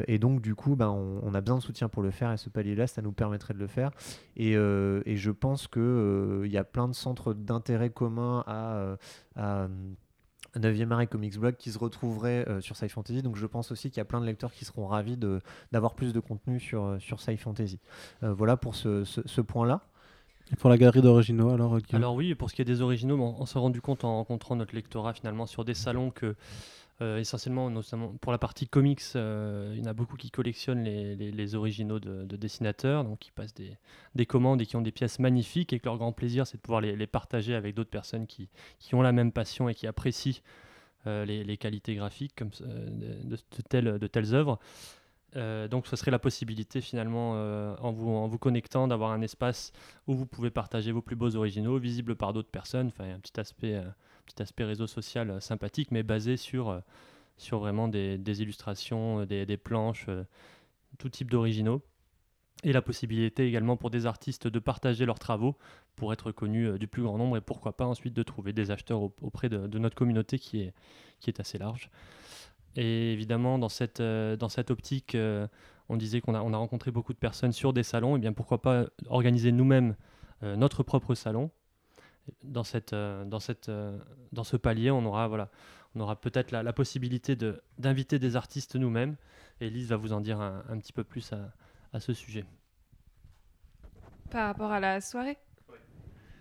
Et 0.07 0.20
donc, 0.20 0.41
du 0.41 0.55
coup, 0.55 0.76
ben, 0.76 0.89
on, 0.89 1.34
a 1.34 1.41
besoin 1.41 1.57
de 1.57 1.64
soutien 1.64 1.89
pour 1.89 2.03
le 2.03 2.12
faire 2.12 2.32
et 2.32 2.38
ce 2.38 2.49
palier-là, 2.49 2.88
ça 2.88 3.01
nous 3.01 3.12
permettrait 3.12 3.53
de 3.53 3.59
le 3.59 3.68
faire. 3.68 3.91
Et, 4.36 4.51
et 4.53 5.18
je 5.18 5.32
pense 5.32 5.68
qu'il 5.68 6.51
y 6.51 6.57
a 6.57 6.64
plein 6.64 6.88
de 6.88 6.93
centres 6.93 7.34
d'intérêt 7.34 7.89
communs 7.89 8.43
à. 8.47 8.97
euh, 9.38 9.68
à 10.53 10.59
9e 10.59 10.91
art 10.91 11.01
et 11.01 11.07
Comics 11.07 11.37
Blog 11.37 11.55
qui 11.57 11.71
se 11.71 11.79
retrouveraient 11.79 12.47
euh, 12.49 12.61
sur 12.61 12.75
Sci 12.75 12.89
Fantasy. 12.89 13.21
Donc 13.21 13.35
je 13.37 13.45
pense 13.45 13.71
aussi 13.71 13.89
qu'il 13.89 13.97
y 13.97 14.01
a 14.01 14.05
plein 14.05 14.19
de 14.21 14.25
lecteurs 14.25 14.51
qui 14.53 14.65
seront 14.65 14.87
ravis 14.87 15.17
de- 15.17 15.41
d'avoir 15.71 15.93
plus 15.95 16.13
de 16.13 16.19
contenu 16.19 16.59
sur, 16.59 16.83
euh, 16.83 16.99
sur 16.99 17.19
Sci 17.21 17.37
Fantasy. 17.37 17.79
Euh, 18.23 18.33
voilà 18.33 18.57
pour 18.57 18.75
ce, 18.75 19.03
ce- 19.05 19.21
ce 19.25 19.41
point-là. 19.41 19.81
Et 20.51 20.55
pour 20.57 20.69
la 20.69 20.77
galerie 20.77 21.01
d'originaux, 21.01 21.51
alors, 21.51 21.77
Guillaume? 21.79 22.01
Alors 22.01 22.15
oui, 22.15 22.35
pour 22.35 22.49
ce 22.49 22.55
qui 22.55 22.61
est 22.61 22.65
des 22.65 22.81
originaux, 22.81 23.15
bon, 23.15 23.35
on 23.39 23.45
s'est 23.45 23.59
rendu 23.59 23.79
compte 23.79 24.03
en 24.03 24.17
rencontrant 24.17 24.57
notre 24.57 24.75
lectorat 24.75 25.13
finalement 25.13 25.45
sur 25.45 25.63
des 25.63 25.73
salons 25.73 26.11
que 26.11 26.35
euh, 27.01 27.17
essentiellement, 27.19 27.69
notamment 27.69 28.09
pour 28.21 28.31
la 28.31 28.37
partie 28.37 28.67
comics, 28.67 29.01
euh, 29.15 29.73
il 29.75 29.79
y 29.83 29.87
en 29.87 29.89
a 29.89 29.93
beaucoup 29.93 30.17
qui 30.17 30.29
collectionnent 30.29 30.83
les, 30.83 31.15
les- 31.15 31.55
originaux 31.55 31.99
de, 31.99 32.23
de 32.25 32.35
dessinateurs, 32.35 33.03
donc 33.03 33.19
qui 33.19 33.31
passent 33.31 33.53
des, 33.55 33.77
des 34.15 34.25
commandes 34.25 34.61
et 34.61 34.65
qui 34.65 34.75
ont 34.75 34.81
des 34.81 34.91
pièces 34.91 35.19
magnifiques 35.19 35.73
et 35.73 35.79
que 35.79 35.85
leur 35.85 35.97
grand 35.97 36.11
plaisir 36.13 36.45
c'est 36.47 36.57
de 36.57 36.61
pouvoir 36.61 36.81
les, 36.81 36.95
les 36.95 37.07
partager 37.07 37.55
avec 37.55 37.75
d'autres 37.75 37.89
personnes 37.89 38.27
qui, 38.27 38.49
qui 38.79 38.95
ont 38.95 39.01
la 39.01 39.11
même 39.11 39.31
passion 39.31 39.67
et 39.67 39.73
qui 39.73 39.87
apprécient 39.87 40.41
euh, 41.07 41.25
les, 41.25 41.57
qualités 41.57 41.95
graphiques 41.95 42.35
comme, 42.35 42.51
de, 42.59 43.35
telles, 43.69 43.97
de 43.97 44.07
telles 44.07 44.33
œuvres. 44.35 44.59
Donc 45.35 45.87
ce 45.87 45.95
serait 45.95 46.11
la 46.11 46.19
possibilité 46.19 46.81
finalement 46.81 47.31
en, 47.79 47.91
vous, 47.91 48.09
en 48.11 48.27
vous 48.27 48.37
connectant 48.37 48.87
d'avoir 48.89 49.11
un 49.11 49.21
espace 49.21 49.71
où 50.07 50.13
vous 50.13 50.25
pouvez 50.25 50.51
partager 50.51 50.91
vos 50.91 51.01
plus 51.01 51.15
beaux 51.15 51.35
originaux, 51.37 51.77
visibles 51.79 52.15
par 52.15 52.33
d'autres 52.33 52.51
personnes. 52.51 52.87
Enfin, 52.87 53.13
un 53.13 53.19
petit 53.19 53.39
aspect, 53.39 53.81
petit 54.22 54.41
aspect 54.41 54.63
réseau 54.63 54.88
social 54.88 55.30
euh, 55.30 55.39
sympathique, 55.39 55.91
mais 55.91 56.03
basé 56.03 56.38
sur, 56.38 56.69
euh, 56.69 56.80
vraiment 57.51 57.88
des, 57.88 58.41
illustrations, 58.41 59.22
euh, 59.22 59.26
des, 59.26 59.57
planches, 59.57 60.07
tout 60.97 61.09
type 61.09 61.30
d'originaux. 61.30 61.82
Et 62.63 62.74
la 62.74 62.82
possibilité 62.82 63.47
également 63.47 63.76
pour 63.76 63.89
des 63.89 64.05
artistes 64.05 64.47
de 64.47 64.59
partager 64.59 65.05
leurs 65.05 65.17
travaux 65.17 65.57
pour 65.95 66.13
être 66.13 66.32
connus 66.32 66.78
du 66.78 66.88
plus 66.88 67.01
grand 67.01 67.17
nombre 67.17 67.38
et 67.38 67.41
pourquoi 67.41 67.76
pas 67.76 67.86
ensuite 67.86 68.13
de 68.13 68.22
trouver 68.22 68.53
des 68.53 68.69
acheteurs 68.69 69.01
au- 69.01 69.15
auprès 69.22 69.49
de, 69.49 69.80
notre 69.80 69.95
communauté 69.95 70.38
qui 70.38 70.61
est, 70.61 71.39
assez 71.39 71.57
large. 71.57 71.89
Et 72.76 73.13
évidemment, 73.13 73.57
dans 73.57 73.69
cette, 73.69 73.99
optique, 74.69 75.17
on 75.89 75.97
disait 75.97 76.22
qu'on 76.22 76.36
a, 76.36 76.38
a 76.38 76.57
rencontré 76.57 76.91
beaucoup 76.91 77.13
de 77.13 77.17
personnes 77.17 77.51
sur 77.51 77.74
des 77.74 77.84
salons, 77.84 78.15
et 78.15 78.19
bien 78.19 78.32
pourquoi 78.34 78.61
pas 78.61 78.86
organiser 79.07 79.51
nous-mêmes 79.51 79.95
notre 80.43 80.84
propre 80.84 81.15
salon. 81.15 81.49
Dans, 82.43 82.63
cette, 82.63 82.93
euh, 82.93 83.26
dans, 83.26 83.39
cette, 83.39 83.69
euh, 83.69 83.97
dans 84.32 84.43
ce 84.43 84.55
palier, 84.57 84.91
on 84.91 85.03
aura, 85.05 85.28
voilà, 85.28 85.49
on 85.95 85.99
aura 86.01 86.15
peut-être 86.15 86.51
la, 86.51 86.61
la 86.63 86.72
possibilité 86.74 87.36
de- 87.36 87.61
d'inviter 87.80 88.19
des 88.19 88.36
artistes 88.36 88.76
nous-mêmes, 88.76 89.15
et 89.59 89.69
Lise 89.69 89.89
va 89.89 89.95
vous 89.97 90.13
en 90.13 90.22
dire 90.22 90.39
un, 90.39 90.63
un 90.69 90.78
petit 90.78 90.93
peu 90.93 91.03
plus 91.03 91.34
à, 91.34 91.51
à 91.93 91.99
ce 91.99 92.13
sujet. 92.13 92.45
Par 94.30 94.47
rapport 94.47 94.72
à 94.72 94.80
la 94.80 95.01
soirée? 95.01 95.38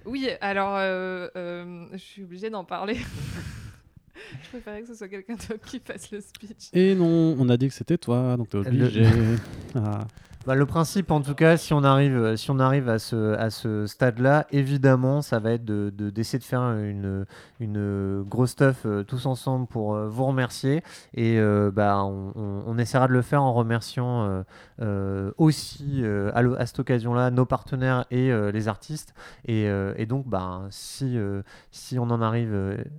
Oui, 0.04 0.28
alors 0.40 0.76
euh, 0.76 1.28
euh, 1.36 1.86
je 1.92 1.98
suis 1.98 2.22
obligée 2.22 2.50
d'en 2.50 2.64
parler. 2.64 2.94
je 4.42 4.48
préférais 4.50 4.82
que 4.82 4.88
ce 4.88 4.94
soit 4.94 5.08
quelqu'un 5.08 5.34
d'autre 5.34 5.66
qui 5.66 5.80
fasse 5.80 6.10
le 6.10 6.20
speech. 6.20 6.68
Et 6.72 6.94
non, 6.94 7.36
on 7.38 7.48
a 7.48 7.56
dit 7.56 7.68
que 7.68 7.74
c'était 7.74 7.98
toi, 7.98 8.36
donc 8.36 8.48
t'es 8.50 8.58
obligé. 8.58 9.04
Ah. 9.06 9.69
Bah, 10.46 10.54
le 10.54 10.64
principe, 10.64 11.10
en 11.10 11.20
tout 11.20 11.34
cas, 11.34 11.58
si 11.58 11.74
on 11.74 11.84
arrive, 11.84 12.16
euh, 12.16 12.34
si 12.34 12.50
on 12.50 12.58
arrive 12.60 12.88
à 12.88 12.98
ce, 12.98 13.34
à 13.36 13.50
ce 13.50 13.86
stade-là, 13.86 14.46
évidemment, 14.50 15.20
ça 15.20 15.38
va 15.38 15.52
être 15.52 15.66
de, 15.66 15.92
de- 15.94 16.08
d'essayer 16.08 16.38
de 16.38 16.44
faire 16.44 16.62
une, 16.62 17.26
une 17.60 18.22
grosse 18.22 18.52
stuff 18.52 18.86
euh, 18.86 19.02
tous 19.04 19.26
ensemble 19.26 19.66
pour 19.66 19.94
euh, 19.94 20.08
vous 20.08 20.24
remercier. 20.24 20.82
Et 21.12 21.38
bah, 21.74 22.02
on, 22.04 22.32
on- 22.66 22.78
essaiera 22.78 23.06
de 23.06 23.12
le 23.12 23.20
faire 23.20 23.42
en 23.42 23.52
remerciant 23.52 24.42
aussi, 25.36 26.02
à, 26.34 26.38
à 26.38 26.66
cette 26.66 26.78
occasion-là, 26.80 27.30
nos 27.30 27.44
partenaires 27.44 28.06
et 28.10 28.30
les 28.52 28.68
artistes. 28.68 29.12
Et, 29.44 29.64
et 29.96 30.06
donc, 30.06 30.26
bah, 30.26 30.62
si, 30.70 31.18
si 31.70 31.98
on 31.98 32.04
en 32.04 32.22
arrive 32.22 32.56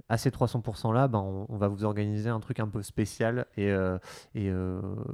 à 0.09 0.17
ces 0.17 0.29
300%-là, 0.29 1.07
bah, 1.07 1.17
on, 1.19 1.47
on 1.49 1.57
va 1.57 1.67
vous 1.67 1.83
organiser 1.83 2.29
un 2.29 2.39
truc 2.39 2.59
un 2.59 2.67
peu 2.67 2.83
spécial. 2.83 3.47
Et, 3.57 3.73
et 4.35 4.51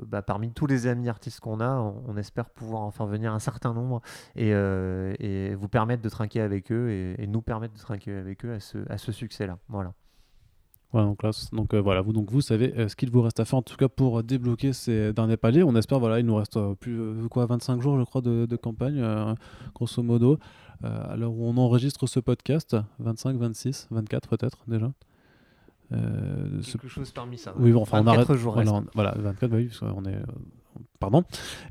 bah, 0.05 0.21
parmi 0.21 0.51
tous 0.51 0.67
les 0.67 0.87
amis 0.87 1.07
artistes 1.07 1.39
qu'on 1.47 1.59
a, 1.59 1.77
on, 1.77 2.03
on 2.07 2.17
espère 2.17 2.49
pouvoir 2.49 2.81
en 2.81 2.91
faire 2.91 3.05
venir 3.05 3.33
un 3.33 3.39
certain 3.39 3.73
nombre 3.73 4.01
et, 4.35 4.53
euh, 4.53 5.13
et 5.19 5.55
vous 5.55 5.67
permettre 5.67 6.01
de 6.03 6.09
trinquer 6.09 6.41
avec 6.41 6.71
eux 6.71 6.89
et, 6.89 7.15
et 7.23 7.27
nous 7.27 7.41
permettre 7.41 7.73
de 7.73 7.79
trinquer 7.79 8.13
avec 8.15 8.45
eux 8.45 8.53
à 8.53 8.59
ce, 8.59 8.77
à 8.91 8.97
ce 8.97 9.11
succès-là. 9.11 9.57
Voilà. 9.69 9.93
Voilà, 10.93 11.07
donc 11.07 11.21
là, 11.21 11.31
donc 11.51 11.73
euh, 11.73 11.81
voilà, 11.81 11.99
vous 12.01 12.13
donc 12.13 12.31
vous 12.31 12.39
savez 12.39 12.73
euh, 12.77 12.87
ce 12.87 12.95
qu'il 12.95 13.11
vous 13.11 13.21
reste 13.21 13.41
à 13.41 13.45
faire 13.45 13.59
en 13.59 13.61
tout 13.61 13.75
cas 13.75 13.89
pour 13.89 14.19
euh, 14.19 14.23
débloquer 14.23 14.71
ces 14.71 15.11
derniers 15.11 15.35
paliers. 15.35 15.61
On 15.63 15.75
espère, 15.75 15.99
voilà, 15.99 16.19
il 16.19 16.25
nous 16.25 16.35
reste 16.35 16.55
euh, 16.55 16.75
plus 16.75 16.97
euh, 16.97 17.27
quoi 17.27 17.45
25 17.45 17.81
jours, 17.81 17.99
je 17.99 18.05
crois, 18.05 18.21
de, 18.21 18.45
de 18.45 18.55
campagne, 18.55 18.99
euh, 19.01 19.33
grosso 19.75 20.01
modo. 20.01 20.39
Euh, 20.85 21.11
à 21.13 21.17
l'heure 21.17 21.33
où 21.33 21.43
on 21.45 21.57
enregistre 21.57 22.07
ce 22.07 22.19
podcast, 22.21 22.77
25, 22.99 23.35
26, 23.35 23.87
24 23.91 24.29
peut-être 24.29 24.59
déjà. 24.67 24.91
Euh, 25.91 26.61
ce- 26.61 26.73
Quelque 26.73 26.87
chose 26.87 27.11
parmi 27.11 27.37
ça. 27.37 27.53
Oui, 27.57 27.71
bon, 27.71 27.81
enfin, 27.81 28.01
on 28.03 28.07
arrête. 28.07 28.31
jours 28.35 28.53
Voilà, 28.53 28.73
on- 28.73 28.85
voilà, 28.93 29.13
24, 29.17 29.49
bah 29.49 29.57
oui, 29.57 29.65
parce 29.67 29.79
qu'on 29.79 30.05
est. 30.05 30.17
Pardon. 30.99 31.23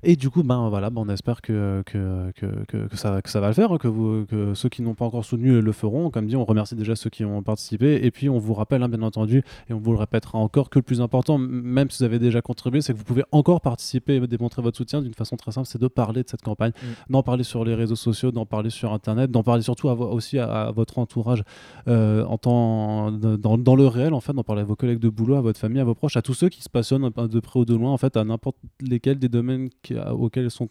Et 0.02 0.14
du 0.14 0.30
coup, 0.30 0.42
ben 0.42 0.68
voilà, 0.68 0.90
ben, 0.90 1.02
on 1.04 1.08
espère 1.08 1.42
que, 1.42 1.82
que, 1.84 2.30
que, 2.36 2.64
que, 2.68 2.86
que 2.86 2.96
ça, 2.96 3.20
que 3.22 3.28
ça 3.28 3.40
va 3.40 3.48
le 3.48 3.54
faire, 3.54 3.76
que, 3.78 3.88
vous, 3.88 4.24
que 4.26 4.54
ceux 4.54 4.68
qui 4.68 4.82
n'ont 4.82 4.94
pas 4.94 5.04
encore 5.04 5.24
soutenu 5.24 5.60
le 5.60 5.72
feront. 5.72 6.10
Comme 6.10 6.26
dit, 6.26 6.36
on 6.36 6.44
remercie 6.44 6.76
déjà 6.76 6.94
ceux 6.94 7.10
qui 7.10 7.24
ont 7.24 7.42
participé. 7.42 8.04
Et 8.04 8.10
puis, 8.10 8.28
on 8.28 8.38
vous 8.38 8.54
rappelle, 8.54 8.82
hein, 8.82 8.88
bien 8.88 9.02
entendu, 9.02 9.42
et 9.68 9.72
on 9.72 9.78
vous 9.78 9.92
le 9.92 9.98
répétera 9.98 10.38
encore, 10.38 10.70
que 10.70 10.78
le 10.78 10.84
plus 10.84 11.00
important, 11.00 11.38
même 11.38 11.90
si 11.90 11.98
vous 11.98 12.04
avez 12.04 12.18
déjà 12.18 12.40
contribué, 12.40 12.80
c'est 12.80 12.92
que 12.92 12.98
vous 12.98 13.04
pouvez 13.04 13.24
encore 13.32 13.60
participer 13.60 14.16
et 14.16 14.26
démontrer 14.26 14.62
votre 14.62 14.76
soutien 14.76 15.02
d'une 15.02 15.14
façon 15.14 15.36
très 15.36 15.52
simple, 15.52 15.66
c'est 15.66 15.80
de 15.80 15.88
parler 15.88 16.22
de 16.22 16.28
cette 16.28 16.42
campagne, 16.42 16.72
d'en 17.10 17.22
parler 17.22 17.44
sur 17.44 17.64
les 17.64 17.74
réseaux 17.74 17.96
sociaux, 17.96 18.30
d'en 18.30 18.46
parler 18.46 18.70
sur 18.70 18.92
Internet, 18.92 19.30
d'en 19.30 19.42
parler 19.42 19.62
surtout 19.62 19.88
à 19.88 19.94
aussi 19.94 20.38
à, 20.38 20.66
à 20.66 20.70
votre 20.70 20.98
entourage 20.98 21.42
euh, 21.88 22.24
en 22.24 22.38
temps, 22.38 23.10
dans, 23.10 23.58
dans 23.58 23.76
le 23.76 23.86
réel, 23.86 24.14
en 24.14 24.20
fait, 24.20 24.32
d'en 24.32 24.44
parler 24.44 24.62
à 24.62 24.64
vos 24.64 24.76
collègues 24.76 24.98
de 24.98 25.08
boulot, 25.08 25.36
à 25.36 25.40
votre 25.40 25.58
famille, 25.58 25.80
à 25.80 25.84
vos 25.84 25.94
proches, 25.94 26.16
à 26.16 26.22
tous 26.22 26.34
ceux 26.34 26.48
qui 26.48 26.62
se 26.62 26.70
passionnent 26.70 27.10
de 27.10 27.40
près 27.40 27.60
ou 27.60 27.64
de 27.64 27.74
loin, 27.74 27.92
en 27.92 27.96
fait, 27.96 28.16
à 28.16 28.24
n'importe 28.24 28.56
lesquels 28.96 29.18
des 29.18 29.28
domaines 29.28 29.68
qui- 29.82 29.96
auxquels 29.98 30.50
sont 30.50 30.66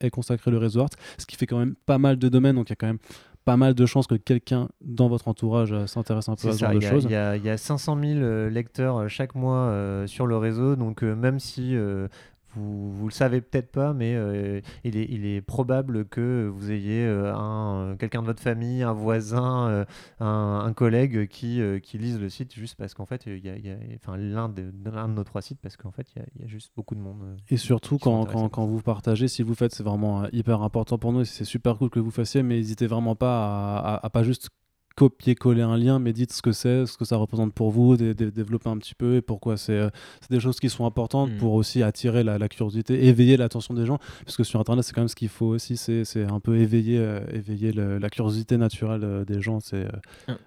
est 0.00 0.10
consacré 0.10 0.50
le 0.50 0.58
réseau 0.58 0.80
Art, 0.80 0.90
ce 1.18 1.26
qui 1.26 1.36
fait 1.36 1.46
quand 1.46 1.58
même 1.58 1.74
pas 1.86 1.98
mal 1.98 2.16
de 2.18 2.28
domaines, 2.28 2.56
donc 2.56 2.68
il 2.68 2.72
y 2.72 2.74
a 2.74 2.76
quand 2.76 2.86
même 2.86 2.98
pas 3.44 3.56
mal 3.56 3.74
de 3.74 3.86
chances 3.86 4.06
que 4.06 4.14
quelqu'un 4.16 4.68
dans 4.82 5.08
votre 5.08 5.26
entourage 5.26 5.72
euh, 5.72 5.86
s'intéresse 5.86 6.28
un 6.28 6.36
peu 6.36 6.48
à 6.48 6.52
ce 6.52 6.58
genre 6.58 6.72
il 6.74 6.78
de 6.78 6.84
y, 6.84 6.86
a- 6.86 6.90
choses. 6.90 7.04
il 7.04 7.10
y 7.10 7.16
a- 7.16 7.36
il 7.36 7.44
y 7.44 7.48
a 7.48 7.56
500 7.56 7.98
000 7.98 8.18
euh, 8.20 8.50
lecteurs 8.50 8.98
euh, 8.98 9.08
chaque 9.08 9.34
mois 9.34 10.04
sur 10.06 10.26
le 10.26 10.36
réseau, 10.36 10.76
donc 10.76 11.02
même 11.02 11.38
si 11.40 11.74
vous, 12.54 12.92
vous 12.92 13.06
le 13.08 13.12
savez 13.12 13.40
peut-être 13.40 13.70
pas, 13.70 13.92
mais 13.92 14.14
euh, 14.14 14.60
il, 14.84 14.96
est, 14.96 15.06
il 15.10 15.26
est 15.26 15.40
probable 15.40 16.04
que 16.06 16.48
vous 16.52 16.70
ayez 16.70 17.04
euh, 17.06 17.32
un, 17.34 17.96
quelqu'un 17.98 18.22
de 18.22 18.26
votre 18.26 18.42
famille, 18.42 18.82
un 18.82 18.92
voisin, 18.92 19.68
euh, 19.68 19.84
un, 20.20 20.62
un 20.66 20.72
collègue 20.72 21.28
qui, 21.28 21.60
euh, 21.60 21.78
qui 21.78 21.98
lise 21.98 22.20
le 22.20 22.28
site 22.28 22.54
juste 22.54 22.76
parce 22.76 22.94
qu'en 22.94 23.06
fait, 23.06 23.24
il 23.26 23.38
y 23.44 23.48
a, 23.50 23.56
il 23.56 23.66
y 23.66 23.70
a- 23.70 23.76
enfin, 23.96 24.16
l'un 24.16 24.48
de, 24.48 24.72
l'un 24.84 25.08
de 25.08 25.14
nos 25.14 25.24
trois 25.24 25.42
sites, 25.42 25.60
parce 25.60 25.76
qu'en 25.76 25.90
fait, 25.92 26.06
il 26.14 26.18
y 26.20 26.22
a, 26.22 26.26
il 26.36 26.42
y 26.42 26.44
a 26.44 26.48
juste 26.48 26.72
beaucoup 26.76 26.94
de 26.94 27.00
monde. 27.00 27.20
euh. 27.22 27.36
Et 27.48 27.56
surtout, 27.56 27.98
quand, 27.98 28.24
quand, 28.32 28.48
quand 28.48 28.66
vous 28.66 28.80
partagez, 28.82 29.28
si 29.28 29.42
vous 29.42 29.54
faites, 29.54 29.74
c'est 29.74 29.82
vraiment 29.84 30.22
euh, 30.24 30.28
hyper 30.32 30.62
important 30.62 30.98
pour 30.98 31.12
nous 31.12 31.20
et 31.20 31.24
c'est 31.24 31.44
super 31.44 31.76
cool 31.78 31.90
que 31.90 32.00
vous 32.00 32.10
fassiez, 32.10 32.42
mais 32.42 32.56
n'hésitez 32.56 32.86
vraiment 32.86 33.14
pas 33.16 33.76
à, 33.78 33.94
à- 33.96 34.06
à 34.06 34.10
pas 34.10 34.22
juste 34.22 34.48
copier-coller 34.96 35.62
un 35.62 35.76
lien, 35.76 35.98
mais 35.98 36.12
dites 36.12 36.32
ce 36.32 36.42
que 36.42 36.52
c'est, 36.52 36.86
ce 36.86 36.96
que 36.98 37.04
ça 37.04 37.16
représente 37.16 37.52
pour 37.54 37.70
vous, 37.70 37.96
dé- 37.96 38.14
dé- 38.14 38.30
développer 38.30 38.68
un 38.68 38.76
petit 38.78 38.94
peu 38.94 39.16
et 39.16 39.20
pourquoi 39.22 39.56
c'est 39.56 39.72
euh, 39.78 39.88
des 40.30 40.40
choses 40.40 40.60
qui 40.60 40.68
sont 40.68 40.84
importantes 40.84 41.30
Mm. 41.30 41.36
pour 41.38 41.54
aussi 41.54 41.82
attirer 41.82 42.22
la, 42.24 42.38
la 42.38 42.48
curiosité, 42.48 43.06
éveiller 43.06 43.36
l'attention 43.36 43.74
des 43.74 43.86
gens, 43.86 43.98
parce 44.24 44.36
que 44.36 44.44
sur 44.44 44.60
Internet, 44.60 44.84
c'est 44.84 44.92
quand 44.92 45.00
même 45.02 45.08
ce 45.08 45.14
qu'il 45.16 45.28
faut 45.28 45.46
aussi, 45.46 45.76
c'est 45.76 46.04
c'est 46.04 46.24
un 46.24 46.40
peu 46.40 46.56
éveiller, 46.58 46.98
euh, 46.98 47.20
éveiller 47.32 47.72
le- 47.72 47.98
la 47.98 48.10
curiosité 48.10 48.56
naturelle 48.56 49.02
euh, 49.04 49.24
des 49.24 49.40
gens. 49.40 49.60
C'est 49.60 49.86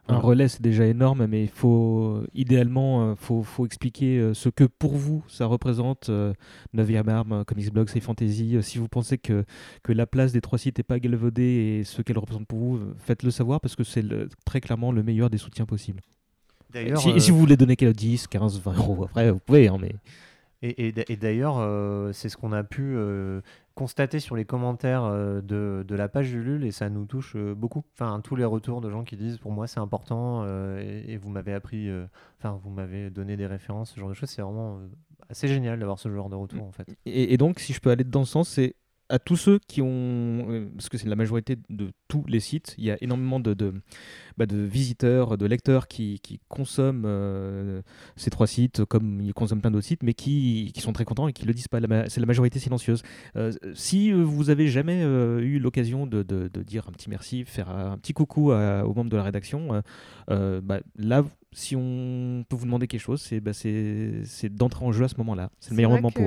Un, 0.07 0.17
relais, 0.17 0.47
c'est 0.47 0.61
déjà 0.61 0.85
énorme, 0.85 1.25
mais 1.27 1.43
il 1.43 1.49
faut 1.49 2.21
idéalement, 2.33 3.15
faut, 3.15 3.43
faut 3.43 3.65
expliquer 3.65 4.31
ce 4.33 4.49
que 4.49 4.63
pour 4.65 4.95
vous 4.95 5.23
ça 5.27 5.45
représente. 5.45 6.09
euh, 6.09 6.33
9e 6.75 7.07
arme, 7.09 7.43
Comics 7.45 7.71
Blog, 7.71 7.87
Safe 7.89 8.03
Fantasy. 8.03 8.57
Si 8.61 8.77
vous 8.77 8.87
pensez 8.87 9.17
que, 9.17 9.45
que 9.83 9.91
la 9.93 10.05
place 10.07 10.31
des 10.31 10.41
trois 10.41 10.57
sites 10.57 10.77
n'est 10.77 10.83
pas 10.83 10.99
galvaudée 10.99 11.79
et 11.79 11.83
ce 11.83 12.01
qu'elle 12.01 12.17
représente 12.17 12.47
pour 12.47 12.59
vous, 12.59 12.79
faites-le 12.97 13.31
savoir 13.31 13.61
parce 13.61 13.75
que 13.75 13.83
c'est 13.83 14.01
le- 14.01 14.27
très 14.45 14.61
clairement 14.61 14.91
le 14.91 15.03
meilleur 15.03 15.29
des 15.29 15.37
soutiens 15.37 15.65
possibles. 15.65 16.01
D'ailleurs, 16.71 16.99
Si, 16.99 17.09
euh, 17.11 17.19
si 17.19 17.31
vous 17.31 17.37
voulez 17.37 17.57
donner 17.57 17.75
qu'à 17.75 17.93
10, 17.93 18.27
15, 18.27 18.59
20 18.59 18.73
euros, 18.77 19.03
après 19.05 19.31
vous 19.31 19.39
pouvez, 19.39 19.67
hein, 19.67 19.77
mais 19.79 19.93
Et, 20.63 20.87
et 20.87 20.91
d- 20.91 21.05
et 21.07 21.17
d'ailleurs, 21.17 21.57
euh, 21.59 22.11
c'est 22.13 22.29
ce 22.29 22.37
qu'on 22.37 22.51
a 22.53 22.63
pu 22.63 22.81
euh, 22.95 23.41
constater 23.75 24.19
sur 24.19 24.35
les 24.35 24.45
commentaires 24.45 25.03
de, 25.11 25.83
de 25.87 25.95
la 25.95 26.07
page 26.07 26.31
Ulule 26.31 26.63
et 26.65 26.71
ça 26.71 26.89
nous 26.89 27.05
touche 27.05 27.35
beaucoup. 27.35 27.83
Enfin, 27.93 28.21
tous 28.23 28.35
les 28.35 28.45
retours 28.45 28.81
de 28.81 28.89
gens 28.89 29.03
qui 29.03 29.17
disent 29.17 29.37
pour 29.37 29.51
moi 29.51 29.67
c'est 29.67 29.79
important 29.79 30.45
et, 30.79 31.05
et 31.09 31.17
vous 31.17 31.29
m'avez 31.29 31.53
appris, 31.53 31.89
enfin, 32.39 32.59
vous 32.63 32.69
m'avez 32.69 33.09
donné 33.09 33.35
des 33.37 33.45
références, 33.47 33.91
ce 33.93 33.99
genre 33.99 34.09
de 34.09 34.13
choses. 34.13 34.29
C'est 34.29 34.41
vraiment 34.41 34.79
assez 35.29 35.47
génial 35.47 35.79
d'avoir 35.79 35.99
ce 35.99 36.09
genre 36.13 36.29
de 36.29 36.35
retour 36.35 36.63
en 36.63 36.71
fait. 36.71 36.87
Et, 37.05 37.33
et 37.33 37.37
donc, 37.37 37.59
si 37.59 37.73
je 37.73 37.79
peux 37.81 37.89
aller 37.91 38.03
dans 38.03 38.23
ce 38.25 38.31
sens, 38.31 38.49
c'est 38.49 38.75
à 39.13 39.19
tous 39.19 39.35
ceux 39.37 39.59
qui 39.67 39.81
ont, 39.81 40.47
euh, 40.49 40.67
parce 40.75 40.89
que 40.89 40.97
c'est 40.97 41.07
la 41.07 41.15
majorité 41.15 41.55
de 41.69 41.91
tous 42.07 42.23
les 42.27 42.39
sites, 42.39 42.73
il 42.79 42.85
y 42.85 42.91
a 42.91 42.97
énormément 43.01 43.39
de, 43.39 43.53
de, 43.53 43.73
bah, 44.37 44.45
de 44.47 44.57
visiteurs, 44.57 45.37
de 45.37 45.45
lecteurs 45.45 45.87
qui, 45.87 46.19
qui 46.21 46.39
consomment 46.47 47.03
euh, 47.05 47.81
ces 48.15 48.29
trois 48.31 48.47
sites, 48.47 48.85
comme 48.85 49.21
ils 49.21 49.33
consomment 49.33 49.61
plein 49.61 49.71
d'autres 49.71 49.85
sites, 49.85 50.01
mais 50.03 50.13
qui, 50.15 50.71
qui 50.73 50.81
sont 50.81 50.93
très 50.93 51.05
contents 51.05 51.27
et 51.27 51.33
qui 51.33 51.45
le 51.45 51.53
disent 51.53 51.67
pas. 51.67 51.79
C'est 52.09 52.19
la 52.21 52.25
majorité 52.25 52.57
silencieuse. 52.59 53.03
Euh, 53.35 53.51
si 53.75 54.11
vous 54.11 54.49
avez 54.49 54.67
jamais 54.67 55.01
euh, 55.03 55.39
eu 55.41 55.59
l'occasion 55.59 56.07
de, 56.07 56.23
de- 56.23 56.49
de 56.51 56.63
dire 56.63 56.87
un 56.87 56.91
petit 56.91 57.09
merci, 57.09 57.45
faire 57.45 57.69
un 57.69 57.97
petit 57.97 58.13
coucou 58.13 58.51
à- 58.51 58.83
aux 58.85 58.93
membres 58.95 59.11
de 59.11 59.17
la 59.17 59.23
rédaction, 59.23 59.81
bah, 60.27 60.79
là, 60.97 61.23
si 61.51 61.75
on 61.75 62.43
peut 62.49 62.55
vous 62.55 62.65
demander 62.65 62.87
quelque 62.87 63.01
chose, 63.01 63.21
c'est 63.21 63.39
bah, 63.39 63.51
d'entrer 64.49 64.85
en 64.85 64.91
jeu 64.91 65.05
à 65.05 65.07
ce 65.07 65.17
moment-là. 65.17 65.51
C'est 65.59 65.69
le 65.69 65.75
meilleur 65.77 65.91
moment 65.91 66.09
pour. 66.11 66.25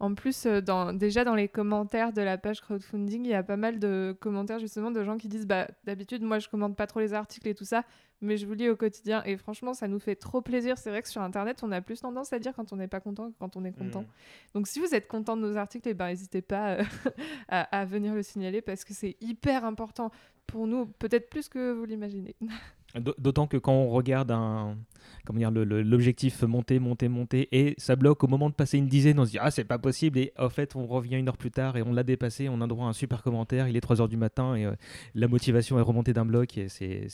En 0.00 0.14
plus, 0.14 0.46
euh, 0.46 0.60
dans, 0.60 0.92
déjà 0.92 1.24
dans 1.24 1.34
les 1.34 1.48
commentaires 1.48 2.12
de 2.12 2.20
la 2.20 2.36
page 2.36 2.60
crowdfunding, 2.60 3.24
il 3.24 3.30
y 3.30 3.34
a 3.34 3.42
pas 3.42 3.56
mal 3.56 3.78
de 3.78 4.16
commentaires 4.20 4.58
justement 4.58 4.90
de 4.90 5.02
gens 5.04 5.16
qui 5.16 5.28
disent 5.28 5.46
bah, 5.46 5.68
d'habitude, 5.84 6.22
moi 6.22 6.38
je 6.38 6.48
commente 6.48 6.76
pas 6.76 6.86
trop 6.86 7.00
les 7.00 7.14
articles 7.14 7.48
et 7.48 7.54
tout 7.54 7.64
ça, 7.64 7.84
mais 8.20 8.36
je 8.36 8.46
vous 8.46 8.54
lis 8.54 8.68
au 8.68 8.76
quotidien. 8.76 9.22
Et 9.24 9.36
franchement, 9.36 9.72
ça 9.72 9.86
nous 9.86 10.00
fait 10.00 10.16
trop 10.16 10.40
plaisir. 10.40 10.78
C'est 10.78 10.90
vrai 10.90 11.02
que 11.02 11.08
sur 11.08 11.22
Internet, 11.22 11.62
on 11.62 11.70
a 11.70 11.80
plus 11.80 12.00
tendance 12.00 12.32
à 12.32 12.38
dire 12.38 12.52
quand 12.54 12.72
on 12.72 12.76
n'est 12.76 12.88
pas 12.88 13.00
content 13.00 13.30
que 13.30 13.36
quand 13.38 13.56
on 13.56 13.64
est 13.64 13.72
content. 13.72 14.02
Mm. 14.02 14.06
Donc 14.54 14.68
si 14.68 14.80
vous 14.80 14.94
êtes 14.94 15.06
content 15.06 15.36
de 15.36 15.42
nos 15.42 15.56
articles, 15.56 15.88
eh 15.88 15.94
ben, 15.94 16.08
n'hésitez 16.08 16.42
pas 16.42 16.72
euh, 16.72 16.84
à, 17.48 17.62
à 17.78 17.84
venir 17.84 18.14
le 18.14 18.22
signaler 18.22 18.62
parce 18.62 18.84
que 18.84 18.94
c'est 18.94 19.16
hyper 19.20 19.64
important 19.64 20.10
pour 20.46 20.66
nous, 20.66 20.86
peut-être 20.86 21.30
plus 21.30 21.48
que 21.48 21.72
vous 21.72 21.84
l'imaginez. 21.84 22.34
D'au- 23.00 23.14
D'autant 23.18 23.46
que 23.46 23.56
quand 23.56 23.72
on 23.72 23.88
regarde 23.90 24.30
un, 24.30 24.76
comment 25.24 25.38
dire, 25.38 25.50
l'objectif 25.50 26.42
monter, 26.42 26.78
monter, 26.78 27.08
monter, 27.08 27.48
et 27.50 27.74
ça 27.76 27.96
bloque 27.96 28.22
au 28.22 28.28
moment 28.28 28.48
de 28.50 28.54
passer 28.54 28.78
une 28.78 28.86
dizaine, 28.88 29.18
on 29.18 29.24
se 29.26 29.32
dit 29.32 29.38
ah 29.40 29.50
c'est 29.50 29.64
pas 29.64 29.78
possible, 29.78 30.18
et 30.18 30.32
en 30.38 30.48
fait 30.48 30.76
on 30.76 30.86
revient 30.86 31.16
une 31.16 31.28
heure 31.28 31.36
plus 31.36 31.50
tard 31.50 31.76
et 31.76 31.82
on 31.82 31.92
l'a 31.92 32.04
dépassé, 32.04 32.48
on 32.48 32.60
a 32.60 32.66
droit 32.66 32.86
à 32.86 32.90
un 32.90 32.92
super 32.92 33.22
commentaire, 33.22 33.66
il 33.68 33.76
est 33.76 33.80
3 33.80 34.00
heures 34.00 34.08
du 34.08 34.16
matin 34.16 34.54
et 34.54 34.64
euh, 34.64 34.72
la 35.14 35.26
motivation 35.28 35.78
est 35.78 35.82
remontée 35.82 36.12
d'un 36.12 36.24
bloc 36.24 36.56
et 36.56 36.68
c'est 36.68 37.08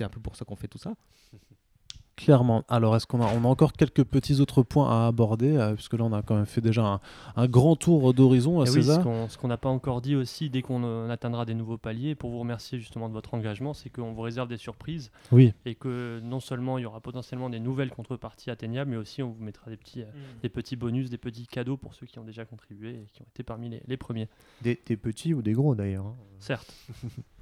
un 0.00 0.08
peu 0.08 0.20
pour 0.20 0.36
ça 0.36 0.44
qu'on 0.44 0.56
fait 0.56 0.68
tout 0.68 0.78
ça. 0.78 0.94
Clairement. 2.16 2.64
Alors, 2.68 2.96
est-ce 2.96 3.06
qu'on 3.06 3.20
a, 3.20 3.26
on 3.34 3.44
a 3.44 3.46
encore 3.46 3.74
quelques 3.74 4.02
petits 4.02 4.40
autres 4.40 4.62
points 4.62 4.90
à 4.90 5.06
aborder 5.06 5.54
euh, 5.56 5.74
Puisque 5.74 5.92
là, 5.92 6.04
on 6.04 6.12
a 6.14 6.22
quand 6.22 6.34
même 6.34 6.46
fait 6.46 6.62
déjà 6.62 6.82
un, 6.84 7.00
un 7.36 7.46
grand 7.46 7.76
tour 7.76 8.14
d'horizon, 8.14 8.60
oui, 8.60 8.66
ce 8.66 8.72
César. 8.72 9.02
qu'on 9.02 9.28
ce 9.28 9.36
qu'on 9.36 9.48
n'a 9.48 9.58
pas 9.58 9.68
encore 9.68 10.00
dit 10.00 10.16
aussi, 10.16 10.48
dès 10.48 10.62
qu'on 10.62 10.82
euh, 10.84 11.10
atteindra 11.10 11.44
des 11.44 11.54
nouveaux 11.54 11.76
paliers, 11.76 12.14
pour 12.14 12.30
vous 12.30 12.38
remercier 12.38 12.78
justement 12.78 13.08
de 13.08 13.12
votre 13.12 13.34
engagement, 13.34 13.74
c'est 13.74 13.90
qu'on 13.90 14.12
vous 14.12 14.22
réserve 14.22 14.48
des 14.48 14.56
surprises 14.56 15.10
Oui. 15.30 15.52
et 15.66 15.74
que 15.74 16.20
non 16.24 16.40
seulement 16.40 16.78
il 16.78 16.82
y 16.82 16.86
aura 16.86 17.00
potentiellement 17.00 17.50
des 17.50 17.60
nouvelles 17.60 17.90
contreparties 17.90 18.50
atteignables, 18.50 18.90
mais 18.90 18.96
aussi 18.96 19.22
on 19.22 19.30
vous 19.30 19.44
mettra 19.44 19.70
des 19.70 19.76
petits, 19.76 20.02
euh, 20.02 20.06
des 20.42 20.48
petits 20.48 20.76
bonus, 20.76 21.10
des 21.10 21.18
petits 21.18 21.46
cadeaux 21.46 21.76
pour 21.76 21.92
ceux 21.94 22.06
qui 22.06 22.18
ont 22.18 22.24
déjà 22.24 22.46
contribué 22.46 22.90
et 22.94 23.06
qui 23.12 23.20
ont 23.20 23.26
été 23.28 23.42
parmi 23.42 23.68
les, 23.68 23.82
les 23.86 23.96
premiers. 23.98 24.28
Des, 24.62 24.80
des 24.86 24.96
petits 24.96 25.34
ou 25.34 25.42
des 25.42 25.52
gros 25.52 25.74
d'ailleurs. 25.74 26.06
hein. 26.06 26.16
Certes. 26.38 26.72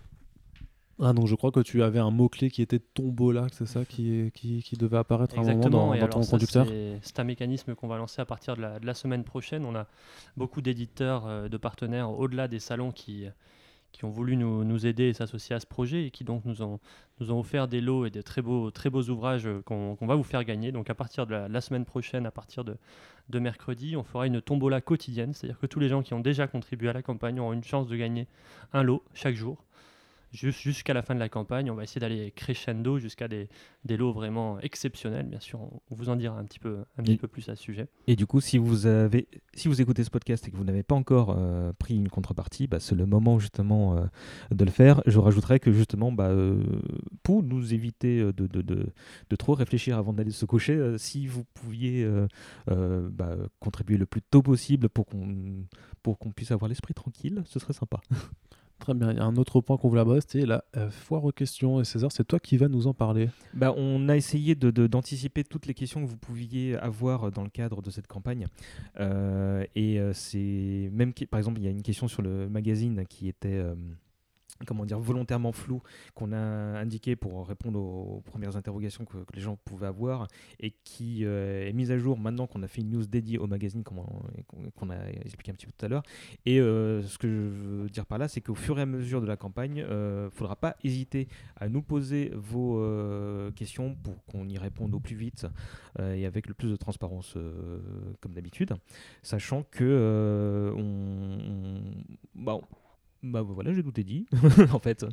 Ah, 1.01 1.13
donc 1.13 1.27
je 1.27 1.35
crois 1.35 1.51
que 1.51 1.61
tu 1.61 1.83
avais 1.83 1.99
un 1.99 2.11
mot-clé 2.13 2.51
qui 2.51 2.63
était 2.63 2.79
tombola, 2.79 3.47
c'est 3.53 3.67
ça 3.67 3.85
qui, 3.85 4.31
qui, 4.35 4.63
qui 4.63 4.77
devait 4.77 4.97
apparaître 4.99 5.37
à 5.39 5.41
un 5.41 5.45
moment 5.55 5.69
dans, 5.71 5.95
et 5.95 5.99
dans 5.99 6.05
alors 6.05 6.15
ton 6.17 6.23
ça, 6.23 6.31
conducteur 6.33 6.67
c'est- 7.03 7.19
un 7.19 7.25
mécanisme 7.25 7.75
qu'on 7.75 7.89
va 7.89 7.97
lancer 7.99 8.21
à 8.23 8.25
partir 8.25 8.57
de 8.57 8.63
la, 8.63 8.79
de 8.79 8.87
la 8.87 8.95
semaine 8.95 9.25
prochaine. 9.25 9.65
On 9.65 9.75
a 9.75 9.87
beaucoup 10.37 10.61
d'éditeurs, 10.63 11.27
euh, 11.27 11.49
de 11.49 11.57
partenaires 11.57 12.11
au-delà 12.11 12.47
des 12.47 12.61
salons 12.61 12.93
qui, 12.93 13.27
qui 13.91 14.05
ont 14.05 14.09
voulu 14.11 14.37
nous, 14.37 14.63
nous 14.63 14.87
aider 14.87 15.05
et 15.09 15.13
s'associer 15.15 15.57
à 15.57 15.61
ce 15.61 15.67
projet 15.67 16.07
et 16.07 16.11
qui 16.13 16.23
donc 16.23 16.45
nous 16.45 16.63
ont, 16.63 16.79
nous 17.19 17.33
ont 17.33 17.41
offert 17.41 17.67
des 17.67 17.81
lots 17.81 18.07
et 18.07 18.11
de 18.11 18.23
très 18.23 18.41
beaux, 18.43 18.71
très 18.71 18.89
beaux 18.89 19.03
ouvrages 19.09 19.49
qu'on 19.65 19.97
qu'on 19.97 20.07
va 20.07 20.15
vous 20.15 20.23
faire 20.23 20.45
gagner. 20.45 20.71
Donc 20.71 20.91
à 20.91 20.95
partir 20.95 21.27
de 21.27 21.33
la, 21.33 21.49
la 21.49 21.61
semaine 21.61 21.85
prochaine, 21.85 22.25
à 22.25 22.31
partir 22.31 22.65
de, 22.65 22.77
de 23.31 23.39
mercredi, 23.41 23.97
on 23.97 24.05
fera 24.05 24.29
une 24.29 24.41
tombola 24.41 24.81
quotidienne, 24.81 25.33
c'est-à-dire 25.35 25.59
que 25.59 25.67
tous 25.67 25.81
les 25.81 25.89
gens 25.89 26.03
qui 26.03 26.15
ont 26.15 26.21
déjà 26.21 26.47
contribué 26.47 26.89
à 26.89 26.93
la 26.93 27.03
campagne 27.03 27.41
auront 27.41 27.53
une 27.53 27.65
chance 27.65 27.89
de 27.89 27.97
gagner 27.97 28.29
un 28.73 28.85
lot 28.85 29.03
chaque 29.13 29.35
jour. 29.35 29.65
Jus- 30.35 30.53
Jusqu'à 30.53 30.93
la 30.95 31.03
fin 31.03 31.15
de 31.15 31.21
la 31.21 31.29
campagne, 31.29 31.71
on 31.71 31.75
va 31.75 31.85
essayer 31.85 32.01
d'aller 32.01 32.31
crescendo 32.33 32.99
jusqu'à 32.99 33.29
des, 33.29 33.49
des 33.85 33.97
lots 33.97 34.13
vraiment 34.13 34.59
exceptionnels. 34.61 35.27
Bien 35.27 35.41
sûr, 35.41 35.61
on 35.61 35.95
vous 35.95 36.09
en 36.09 36.17
dira 36.17 36.37
un 36.39 36.45
petit 36.45 36.59
peu, 36.59 36.79
un 36.99 37.03
petit 37.03 37.13
Et- 37.13 37.17
peu 37.19 37.29
plus 37.29 37.49
à 37.49 37.57
ce 37.57 37.63
sujet. 37.63 37.89
Et 38.09 38.17
du 38.17 38.27
coup, 38.27 38.41
si 38.41 38.59
vous, 38.59 38.87
avez, 38.87 39.29
si 39.55 39.69
vous 39.69 39.81
écoutez 39.81 40.03
ce 40.05 40.11
podcast 40.11 40.47
et 40.49 40.51
que 40.51 40.57
vous 40.57 40.65
n'avez 40.65 40.83
pas 40.83 40.95
encore 40.97 41.35
euh, 41.39 41.73
pris 41.79 41.95
une 41.97 42.09
contrepartie, 42.09 42.67
bah, 42.67 42.81
c'est 42.81 42.95
le 42.95 43.07
moment 43.07 43.39
justement 43.39 43.97
euh, 43.97 44.05
de 44.51 44.65
le 44.65 44.71
faire. 44.71 45.01
Je 45.07 45.19
rajouterais 45.19 45.61
que 45.61 45.73
justement, 45.73 46.11
bah, 46.13 46.29
euh, 46.29 46.63
pour 47.23 47.43
nous 47.43 47.73
éviter 47.73 48.21
de, 48.25 48.33
de, 48.47 48.61
de, 48.63 48.87
de 49.31 49.37
trop 49.37 49.55
réfléchir 49.55 49.97
avant 49.99 50.13
d'aller 50.13 50.31
se 50.33 50.45
coucher, 50.47 50.99
si 50.99 51.27
vous 51.27 51.45
pouviez 51.55 52.07
bah, 52.67 53.37
contribuer 53.61 53.97
le 53.97 54.07
plus 54.07 54.23
tôt 54.23 54.43
possible 54.43 54.89
pour 54.89 55.07
qu'on 55.07 55.65
pour 56.03 56.19
qu'on 56.19 56.33
puisse 56.33 56.51
avoir 56.51 56.69
l'esprit 56.69 56.95
tranquille, 56.95 57.43
ce 57.47 57.59
serait 57.59 57.73
sympa. 57.73 58.01
Très 58.85 58.93
bien. 58.93 59.13
Il 59.13 59.17
y 59.17 59.21
a 59.21 59.25
un 59.25 59.37
autre 59.37 59.63
point 59.63 59.79
qu'on 59.79 59.89
voulait 59.89 60.03
aborder, 60.03 60.21
c'était 60.21 60.45
la 60.45 60.63
euh, 60.77 60.91
foire 60.91 61.25
aux 61.25 61.33
questions. 61.33 61.81
Et 61.81 61.85
César, 61.85 62.13
c'est 62.13 62.25
toi 62.25 62.39
qui 62.39 62.59
vas 62.59 62.69
nous 62.69 62.87
en 62.87 62.93
parler. 62.93 63.31
Bah, 63.55 63.73
on 63.79 64.11
a 64.11 64.17
essayé 64.17 64.55
de- 64.55 64.71
de- 64.71 64.87
d'anticiper 64.87 65.43
toutes 65.43 65.65
les 65.65 65.73
questions 65.73 66.03
que 66.05 66.07
vous 66.07 66.19
pouviez 66.19 66.77
avoir 66.77 67.33
dans 67.33 67.45
le 67.45 67.49
cadre 67.49 67.81
de 67.81 67.89
cette 67.91 68.07
campagne. 68.07 68.47
Euh, 69.01 69.65
et 69.75 69.99
euh, 69.99 70.13
c'est 70.13 70.91
même, 70.93 71.15
par 71.31 71.39
exemple, 71.39 71.61
il 71.61 71.65
y 71.65 71.67
a 71.67 71.71
une 71.71 71.81
question 71.83 72.09
sur 72.09 72.21
le 72.21 72.47
magazine 72.51 73.05
qui 73.09 73.27
était 73.29 73.63
comment 74.67 74.85
dire, 74.85 74.99
volontairement 74.99 75.53
floue, 75.53 75.83
qu'on 76.15 76.33
a 76.33 76.37
indiqué 76.37 77.17
pour 77.17 77.47
répondre 77.47 77.81
aux, 77.81 78.23
premières 78.25 78.57
interrogations 78.57 79.05
que, 79.05 79.19
les 79.35 79.41
gens 79.41 79.59
pouvaient 79.65 79.87
avoir 79.87 80.29
et 80.61 80.75
qui 80.85 81.25
euh, 81.25 81.69
est 81.69 81.73
mise 81.73 81.91
à 81.91 81.99
jour 81.99 82.19
maintenant 82.19 82.47
qu'on 82.47 82.63
a 82.63 82.69
fait 82.69 82.81
une 82.81 82.91
news 82.91 83.07
dédiée 83.07 83.39
au 83.39 83.47
magazine, 83.47 83.83
qu'on 83.83 84.91
a 84.91 85.09
expliqué 85.25 85.51
un 85.51 85.55
petit 85.55 85.67
peu 85.67 85.73
tout 85.77 85.85
à 85.85 85.89
l'heure. 85.89 86.03
Et 86.47 86.61
euh, 86.61 87.03
ce 87.03 87.19
que 87.19 87.29
je 87.29 87.35
veux 87.35 87.91
dire 87.91 88.07
par 88.07 88.19
là, 88.19 88.29
c'est 88.29 88.41
qu'au 88.41 88.55
fur 88.55 88.79
et 88.79 88.83
à 88.83 88.87
mesure 88.87 89.21
de 89.21 89.27
la 89.27 89.37
campagne, 89.37 89.79
il 89.79 89.95
ne 89.95 90.29
faudra 90.33 90.57
pas 90.57 90.77
hésiter 90.85 91.29
à 91.57 91.69
nous 91.69 91.83
poser 91.83 92.31
vos 92.35 92.79
euh, 92.79 93.51
questions 93.53 93.95
pour 94.03 94.25
qu'on 94.27 94.49
y 94.49 94.59
réponde 94.59 94.95
au 94.95 95.01
plus 95.01 95.17
vite 95.17 95.47
euh, 95.99 96.15
et 96.15 96.27
avec 96.27 96.47
le 96.47 96.55
plus 96.55 96.71
de 96.71 96.77
transparence 96.77 97.35
euh, 97.37 97.81
comme 98.21 98.33
d'habitude, 98.33 98.75
sachant 99.23 99.65
que 99.71 99.85
euh, 99.85 100.73
on, 100.77 101.39
on- 101.41 102.43
bah, 102.43 102.59
bah, 103.25 103.43
voilà, 103.43 103.73
j'ai 103.73 103.83
tout 103.83 103.99
est 103.99 104.05
dit 104.05 104.27
en 104.73 104.79
fait. 104.79 105.05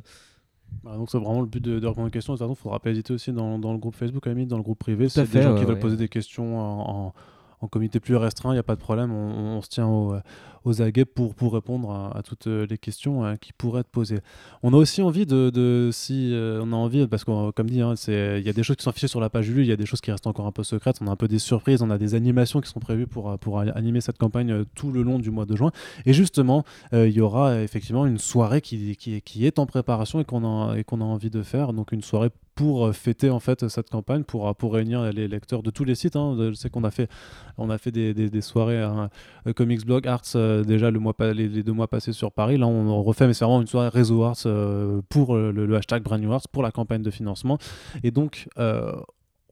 Voilà, 0.82 0.96
donc 0.98 1.10
c'est 1.10 1.18
vraiment 1.18 1.40
le 1.40 1.46
but 1.46 1.62
de, 1.62 1.78
de 1.78 1.86
répondre 1.86 2.06
aux 2.08 2.10
questions. 2.10 2.34
Il 2.34 2.46
ne 2.48 2.54
faudra 2.54 2.80
pas 2.80 2.90
hésiter 2.90 3.12
aussi 3.12 3.32
dans, 3.32 3.58
dans 3.58 3.72
le 3.72 3.78
groupe 3.78 3.94
Facebook, 3.94 4.26
à 4.26 4.30
la 4.30 4.34
limite, 4.34 4.48
dans 4.48 4.56
le 4.56 4.62
groupe 4.62 4.78
privé. 4.78 5.08
C'est 5.08 5.30
des 5.30 5.42
gens 5.42 5.54
qui 5.54 5.60
ouais, 5.60 5.66
veulent 5.66 5.78
poser 5.78 5.96
des 5.96 6.08
questions 6.08 6.58
en, 6.58 7.06
en- 7.08 7.14
en 7.60 7.68
comité 7.68 8.00
plus 8.00 8.16
restreint, 8.16 8.50
il 8.50 8.54
n'y 8.54 8.58
a 8.58 8.62
pas 8.64 8.74
de 8.74 8.80
problème. 8.80 9.12
On, 9.12 9.58
on 9.58 9.62
se 9.62 9.68
tient 9.68 9.86
au, 9.86 10.16
aux 10.64 10.82
aguets 10.82 11.04
pour, 11.04 11.34
pour 11.34 11.52
répondre 11.54 11.90
à, 12.14 12.22
toutes 12.22 12.46
les 12.46 12.78
questions 12.78 13.24
hein, 13.24 13.36
qui 13.36 13.52
pourraient 13.52 13.80
être 13.80 13.88
posées. 13.88 14.20
On 14.62 14.72
a 14.72 14.76
aussi 14.76 15.02
envie 15.02 15.26
de, 15.26 15.50
de 15.50 15.90
si 15.92 16.32
euh, 16.32 16.60
on 16.62 16.72
a 16.72 16.76
envie, 16.76 17.06
parce 17.06 17.24
que 17.24 17.50
comme 17.52 17.68
dit, 17.70 17.80
hein, 17.80 17.94
il 18.08 18.42
y 18.44 18.48
a 18.48 18.52
des 18.52 18.62
choses 18.62 18.76
qui 18.76 18.82
sont 18.84 18.90
affichées 18.90 19.08
sur 19.08 19.20
la 19.20 19.30
page 19.30 19.48
Ulule, 19.48 19.64
il 19.64 19.68
y 19.68 19.72
a 19.72 19.76
des 19.76 19.86
choses 19.86 20.00
qui 20.00 20.10
restent 20.10 20.26
encore 20.26 20.46
un 20.46 20.52
peu 20.52 20.62
secrètes, 20.62 20.96
on 21.00 21.06
a 21.06 21.10
un 21.10 21.16
peu 21.16 21.28
des 21.28 21.38
surprises, 21.38 21.82
on 21.82 21.90
a 21.90 21.98
des 21.98 22.14
animations 22.14 22.60
qui 22.60 22.68
sont 22.70 22.80
prévues 22.80 23.06
pour, 23.06 23.38
pour 23.38 23.60
animer 23.60 24.00
cette 24.00 24.18
campagne 24.18 24.50
euh, 24.52 24.64
tout 24.74 24.90
le 24.92 25.02
long 25.02 25.18
du 25.18 25.30
mois 25.30 25.46
de 25.46 25.56
juin. 25.56 25.72
Et 26.06 26.12
justement, 26.12 26.64
euh, 26.92 27.08
il 27.08 27.14
y 27.14 27.20
aura 27.20 27.50
euh, 27.50 27.64
effectivement 27.64 28.06
une 28.06 28.18
soirée 28.18 28.60
qui, 28.60 28.96
qui, 28.96 29.20
qui 29.22 29.46
est 29.46 29.58
en 29.58 29.66
préparation 29.66 30.20
et 30.20 30.24
qu'on 30.24 30.44
a, 30.44 30.82
qu'on 30.84 31.00
a 31.00 31.04
envie 31.04 31.30
de 31.30 31.42
faire. 31.42 31.72
Donc 31.72 31.92
une 31.92 32.02
soirée 32.02 32.30
pour 32.54 32.86
euh, 32.86 32.92
fêter 32.92 33.30
en 33.30 33.40
fait 33.40 33.68
cette 33.68 33.88
campagne, 33.88 34.24
pour, 34.24 34.48
euh, 34.48 34.52
pour 34.52 34.74
réunir 34.74 35.10
les 35.12 35.26
lecteurs 35.28 35.62
de 35.62 35.70
tous 35.70 35.84
les 35.84 35.94
sites. 35.94 36.16
hein. 36.16 36.36
Je 36.38 36.52
sais 36.54 36.70
qu'on 36.70 36.84
a 36.84 36.90
fait, 36.90 37.08
on 37.58 37.70
a 37.70 37.78
fait 37.78 37.90
des, 37.90 38.12
des- 38.14 38.40
soirées 38.42 38.82
hein, 38.82 39.08
euh, 39.46 39.52
Comics 39.52 39.86
Blog 39.86 40.06
Arts 40.06 40.22
euh, 40.52 40.64
déjà 40.64 40.90
le 40.90 40.98
mois, 40.98 41.14
les, 41.34 41.62
deux 41.62 41.72
mois 41.72 41.88
passés 41.88 42.12
sur 42.12 42.32
Paris. 42.32 42.56
Là, 42.56 42.66
on 42.66 43.02
refait, 43.02 43.26
mais 43.26 43.34
c'est 43.34 43.44
vraiment 43.44 43.60
une 43.60 43.66
soirée 43.66 43.88
réseau 43.88 44.22
Arts 44.24 44.36
euh, 44.46 45.00
pour 45.08 45.34
euh, 45.34 45.52
le, 45.52 45.76
hashtag 45.76 46.02
Brand 46.02 46.20
New 46.20 46.32
Arts, 46.32 46.48
pour 46.50 46.62
la 46.62 46.70
campagne 46.70 47.02
de 47.02 47.10
financement. 47.10 47.58
Et 48.02 48.10
donc, 48.10 48.48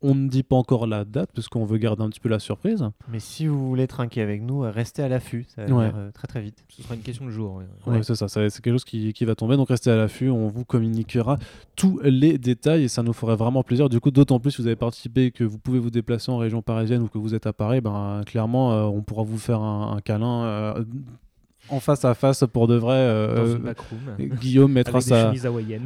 on 0.02 0.14
ne 0.14 0.28
dit 0.28 0.42
pas 0.42 0.56
encore 0.56 0.86
la 0.86 1.04
date 1.04 1.30
parce 1.34 1.48
qu'on 1.48 1.64
veut 1.64 1.78
garder 1.78 2.02
un 2.02 2.08
petit 2.08 2.20
peu 2.20 2.28
la 2.28 2.38
surprise. 2.38 2.84
Mais 3.10 3.20
si 3.20 3.46
vous 3.46 3.68
voulez 3.68 3.86
trinquer 3.86 4.22
avec 4.22 4.42
nous, 4.42 4.64
euh, 4.64 4.70
restez 4.70 5.02
à 5.02 5.08
l'affût. 5.08 5.46
Ça 5.54 5.64
va 5.66 5.74
Ouais. 5.74 5.84
venir, 5.90 5.92
euh, 5.96 6.10
très 6.10 6.26
très 6.26 6.40
vite. 6.40 6.64
Ce 6.68 6.82
sera 6.82 6.94
une 6.94 7.02
question 7.02 7.26
de 7.26 7.30
jour. 7.30 7.54
ouais. 7.56 7.64
Ouais, 7.86 8.02
c'est 8.02 8.14
ça, 8.14 8.28
ça- 8.28 8.48
c'est 8.50 8.62
quelque 8.62 8.74
chose 8.74 8.84
qui, 8.84 9.12
qui 9.12 9.24
va 9.24 9.34
tomber. 9.34 9.56
Donc 9.56 9.68
restez 9.68 9.90
à 9.90 9.96
l'affût, 9.96 10.30
on 10.30 10.48
vous 10.48 10.64
communiquera 10.64 11.38
tous 11.76 12.00
les 12.02 12.38
détails 12.38 12.84
et 12.84 12.88
ça 12.88 13.02
nous 13.02 13.12
ferait 13.12 13.36
vraiment 13.36 13.62
plaisir. 13.62 13.88
Du 13.88 14.00
coup, 14.00 14.10
d'autant 14.10 14.40
plus 14.40 14.52
si 14.52 14.62
vous 14.62 14.66
avez 14.66 14.76
participé 14.76 15.26
et 15.26 15.30
que 15.32 15.44
vous 15.44 15.58
pouvez 15.58 15.78
vous 15.78 15.90
déplacer 15.90 16.30
en 16.32 16.38
région 16.38 16.62
parisienne 16.62 17.02
ou 17.02 17.08
que 17.08 17.18
vous 17.18 17.34
êtes 17.34 17.46
à 17.46 17.52
Paris, 17.52 17.80
ben, 17.80 18.22
clairement, 18.24 18.72
euh, 18.72 18.84
on 18.84 19.02
pourra 19.02 19.22
vous 19.22 19.38
faire 19.38 19.60
un, 19.60 19.96
un 19.96 20.00
câlin 20.00 20.44
euh, 20.44 20.84
en 21.68 21.80
face 21.80 22.04
à 22.04 22.14
face 22.14 22.44
pour 22.52 22.66
de 22.68 22.74
vrai. 22.74 22.96
Euh, 22.96 23.58
backroom. 23.58 24.00
Guillaume 24.18 24.72
mettra 24.72 25.00
sa, 25.00 25.32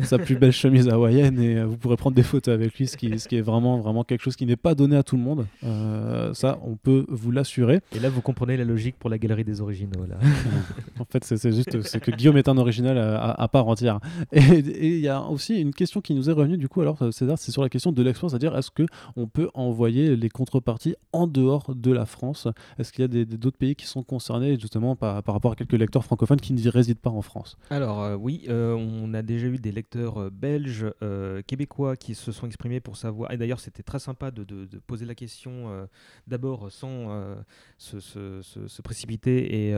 sa 0.03 0.19
plus 0.19 0.37
belle 0.37 0.53
chemise 0.53 0.89
hawaïenne 0.89 1.41
et 1.41 1.57
euh, 1.57 1.67
vous 1.67 1.77
pourrez 1.77 1.97
prendre 1.97 2.17
des 2.17 2.23
photos 2.23 2.55
avec 2.55 2.77
lui, 2.79 2.87
ce 2.87 2.97
qui, 2.97 3.19
ce 3.19 3.29
qui 3.29 3.37
est 3.37 3.43
vraiment, 3.43 3.79
vraiment 3.79 4.05
quelque 4.05 4.23
chose 4.23 4.37
qui 4.37 4.47
n'est 4.47 4.57
pas 4.57 4.75
donné 4.75 4.97
à 4.97 5.03
tout 5.03 5.17
le 5.17 5.23
monde. 5.23 5.47
Euh, 5.65 6.33
ça, 6.35 6.59
on 6.63 6.77
peut 6.77 7.05
vous 7.09 7.31
l'assurer. 7.31 7.81
Et 7.95 7.99
là, 7.99 8.09
vous 8.09 8.21
comprenez 8.21 8.57
la 8.57 8.65
logique 8.65 8.97
pour 8.99 9.11
la 9.11 9.19
galerie 9.19 9.45
des 9.45 9.61
originaux. 9.61 10.07
Là. 10.09 10.17
En 11.01 11.05
fait, 11.05 11.25
c'est 11.25 11.53
juste 11.53 11.83
c'est 11.83 12.01
que 12.01 12.11
Guillaume 12.11 12.37
est 12.37 12.49
un 12.49 12.57
original 12.57 12.99
à, 12.99 13.49
part 13.49 13.67
entière. 13.67 13.99
Et 14.33 14.95
il 14.95 15.01
y 15.01 15.09
a 15.09 15.23
aussi 15.23 15.61
une 15.61 15.73
question 15.73 16.01
qui 16.01 16.15
nous 16.15 16.31
est 16.31 16.33
revenue 16.33 16.57
du 16.57 16.69
coup. 16.69 16.81
Alors 16.81 16.99
César, 17.13 17.37
c'est 17.39 17.53
sur 17.53 17.63
la 17.63 17.69
question 17.69 17.93
de 17.93 18.03
l'export, 18.03 18.31
c'est-à-dire 18.31 18.57
est-ce 18.57 18.71
que 18.71 18.85
on 19.17 19.27
peut 19.27 19.49
envoyer 19.55 20.17
les 20.17 20.29
contreparties 20.29 20.95
en 21.13 21.27
dehors 21.27 21.75
de 21.75 21.93
la 21.93 22.07
France? 22.07 22.49
Est-ce 22.79 22.93
qu'il 22.93 23.03
y 23.03 23.21
a 23.21 23.25
d'autres 23.25 23.59
pays 23.59 23.75
qui 23.75 23.87
sont 23.87 24.03
concernés 24.03 24.59
justement 24.59 24.97
par, 24.97 25.23
par 25.23 25.35
rapport 25.35 25.53
à 25.53 25.57
quelques 25.65 25.81
lecteurs 25.81 26.05
francophones 26.05 26.41
qui 26.41 26.53
ne 26.53 26.71
résident 26.71 27.01
pas 27.01 27.11
en 27.11 27.23
France 27.23 27.57
Alors 27.71 28.03
euh, 28.03 28.17
oui, 28.17 28.45
euh, 28.49 28.75
on 28.75 29.15
a 29.15 29.23
déjà 29.23 29.47
eu 29.47 29.59
des 29.59 29.73
lecteurs 29.73 30.19
euh, 30.19 30.31
belges, 30.31 30.87
québécois 31.47 31.97
qui 31.97 32.15
se 32.15 32.33
sont 32.33 32.47
exprimés 32.47 32.81
pour 32.81 32.97
savoir. 32.97 33.33
Et 33.33 33.37
d'ailleurs, 33.37 33.61
c'était 33.61 33.83
très 33.83 33.99
sympa 33.99 34.31
de, 34.31 34.67
poser 34.87 35.07
la 35.07 35.15
question 35.15 35.87
d'abord 36.27 36.71
sans 36.71 37.09
se, 37.79 38.83
précipiter. 38.83 39.69
Et 39.69 39.77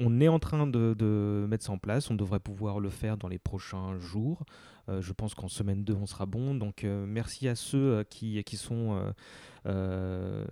on 0.00 0.20
est 0.20 0.28
en 0.28 0.38
train 0.38 0.66
de, 0.66 1.46
mettre 1.48 1.64
ça 1.64 1.72
en 1.72 1.78
place. 1.78 2.10
On 2.10 2.14
devrait 2.14 2.40
pouvoir 2.40 2.80
le 2.80 2.90
faire 2.90 3.16
dans 3.16 3.28
les 3.28 3.38
prochains 3.38 3.98
jours. 3.98 4.44
Je 4.88 5.12
pense 5.12 5.34
qu'en 5.34 5.48
semaine 5.48 5.84
2, 5.84 5.94
on 5.94 6.06
sera 6.06 6.26
bon. 6.26 6.54
Donc 6.54 6.84
merci 6.84 7.48
à 7.48 7.54
ceux 7.54 8.04
qui, 8.08 8.56
sont 8.56 9.12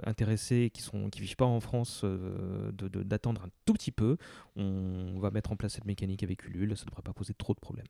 intéressés, 0.04 0.70
qui 0.72 0.84
ne 0.96 1.08
qui 1.08 1.20
vivent 1.20 1.36
pas 1.36 1.44
en 1.44 1.60
France, 1.60 2.02
euh, 2.04 2.70
de- 2.72 2.88
de- 2.88 3.02
d'attendre 3.02 3.42
un 3.44 3.50
tout 3.66 3.72
petit 3.74 3.92
peu. 3.92 4.16
On 4.56 5.18
va 5.18 5.30
mettre 5.30 5.52
en 5.52 5.56
place 5.56 5.74
cette 5.74 5.86
mécanique 5.86 6.22
avec 6.22 6.44
Ulule, 6.46 6.76
ça 6.76 6.84
ne 6.84 6.90
devrait 6.90 7.02
pas 7.02 7.12
poser 7.12 7.34
trop 7.34 7.54
de 7.54 7.60
problèmes. 7.60 7.86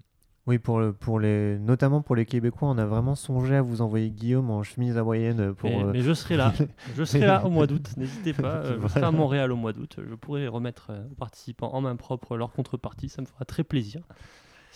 Oui, 0.46 0.58
pour, 0.58 0.80
le, 0.80 0.94
pour 0.94 1.20
les, 1.20 1.58
notamment 1.58 2.00
pour 2.00 2.16
les 2.16 2.24
Québécois, 2.24 2.68
on 2.68 2.78
a 2.78 2.86
vraiment 2.86 3.14
songé 3.14 3.56
à 3.56 3.62
vous 3.62 3.82
envoyer 3.82 4.10
Guillaume 4.10 4.50
en 4.50 4.62
chemise 4.62 4.96
hawaïenne 4.96 5.54
pour. 5.54 5.68
mais, 5.68 5.82
euh, 5.84 5.92
mais 5.92 6.00
je 6.00 6.14
serai 6.14 6.36
là. 6.38 6.54
Je 6.96 7.04
serai 7.04 7.20
là 7.26 7.44
au 7.44 7.50
mois 7.50 7.66
d'août. 7.66 7.90
N'hésitez 7.98 8.32
pas. 8.32 8.56
euh, 8.64 8.78
je 8.82 8.88
serai 8.88 9.02
à. 9.02 9.10
Montréal 9.10 9.52
au 9.52 9.56
mois 9.56 9.74
d'août. 9.74 9.96
Je 9.98 10.14
pourrai 10.14 10.48
remettre 10.48 10.86
euh, 10.90 11.04
aux 11.10 11.14
participants 11.14 11.70
en 11.74 11.82
main 11.82 11.94
propre 11.94 12.38
leur 12.38 12.52
contrepartie. 12.52 13.10
Ça 13.10 13.20
me 13.20 13.26
fera 13.26 13.44
très 13.44 13.64
plaisir. 13.64 14.00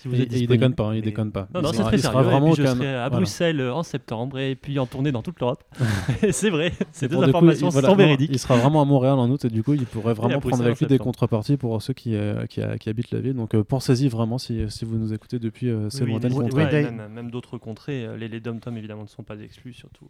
Si 0.05 0.09
vous 0.09 0.15
il, 0.17 0.21
êtes 0.21 0.27
il 0.27 0.31
disponible. 0.39 0.53
déconne 0.61 0.75
pas, 0.75 0.85
hein, 0.85 0.95
il 0.97 1.03
déconne 1.03 1.33
pas. 1.33 1.49
Non, 1.55 1.63
non, 1.63 1.69
Il 1.69 1.73
c'est 1.73 1.77
sera- 1.79 1.89
très 1.89 1.97
il 1.97 2.01
sera 2.03 2.13
sérieux. 2.13 2.29
vraiment 2.29 2.49
et 2.49 2.53
puis 2.53 2.63
je 2.63 2.69
serai 2.69 2.95
à. 2.95 3.09
Bruxelles 3.11 3.61
euh, 3.61 3.75
en 3.75 3.83
septembre 3.83 4.39
et 4.39 4.55
puis 4.55 4.79
en 4.79 4.87
tournée 4.87 5.13
dans 5.13 5.23
toute 5.23 5.41
l'Europe. 5.41 5.65
c'est 6.31 6.51
vrai, 6.51 6.73
c'est 6.93 7.09
deux 7.09 7.17
du 7.17 7.23
coup, 7.23 7.29
informations 7.29 7.69
il- 7.69 7.73
voilà, 7.73 7.89
sont 7.89 7.95
non, 7.95 7.99
véridiques. 7.99 8.31
Il 8.33 8.39
sera 8.39 8.57
vraiment 8.57 8.83
à 8.83 8.85
Montréal 8.85 9.15
en 9.19 9.31
août 9.31 9.45
et 9.45 9.49
du 9.49 9.63
coup, 9.63 9.75
il 9.75 9.87
pourrait 9.87 10.15
vraiment 10.15 10.41
prendre 10.41 10.63
avec 10.65 10.79
lui 10.79 10.87
des 10.87 10.99
contreparties 10.99 11.57
pour 11.57 11.81
ceux 11.83 11.95
qui, 11.95 12.15
euh, 12.15 12.47
qui, 12.47 12.61
qui 12.81 12.89
habitent 12.91 13.11
la 13.11 13.21
ville. 13.21 13.35
Donc 13.35 13.55
euh, 13.55 13.65
pensez-y 13.65 14.09
vraiment 14.09 14.39
si, 14.39 14.61
si 14.71 14.85
vous 14.85 14.97
nous 14.99 15.13
écoutez 15.15 15.39
depuis 15.39 15.71
euh, 15.71 15.89
ces 15.91 16.05
Oui, 16.05 16.11
lointaines 16.11 16.35
contrées. 16.35 16.65
Oui, 16.65 16.71
d'ailleurs- 16.71 16.93
même, 16.93 17.13
même 17.13 17.31
d'autres 17.31 17.57
contrées. 17.59 18.07
Les, 18.19 18.29
les 18.29 18.41
dom-tom 18.41 18.77
évidemment 18.77 19.03
ne 19.05 19.09
sont 19.09 19.23
pas 19.23 19.37
exclus, 19.41 19.73
surtout. 19.73 20.07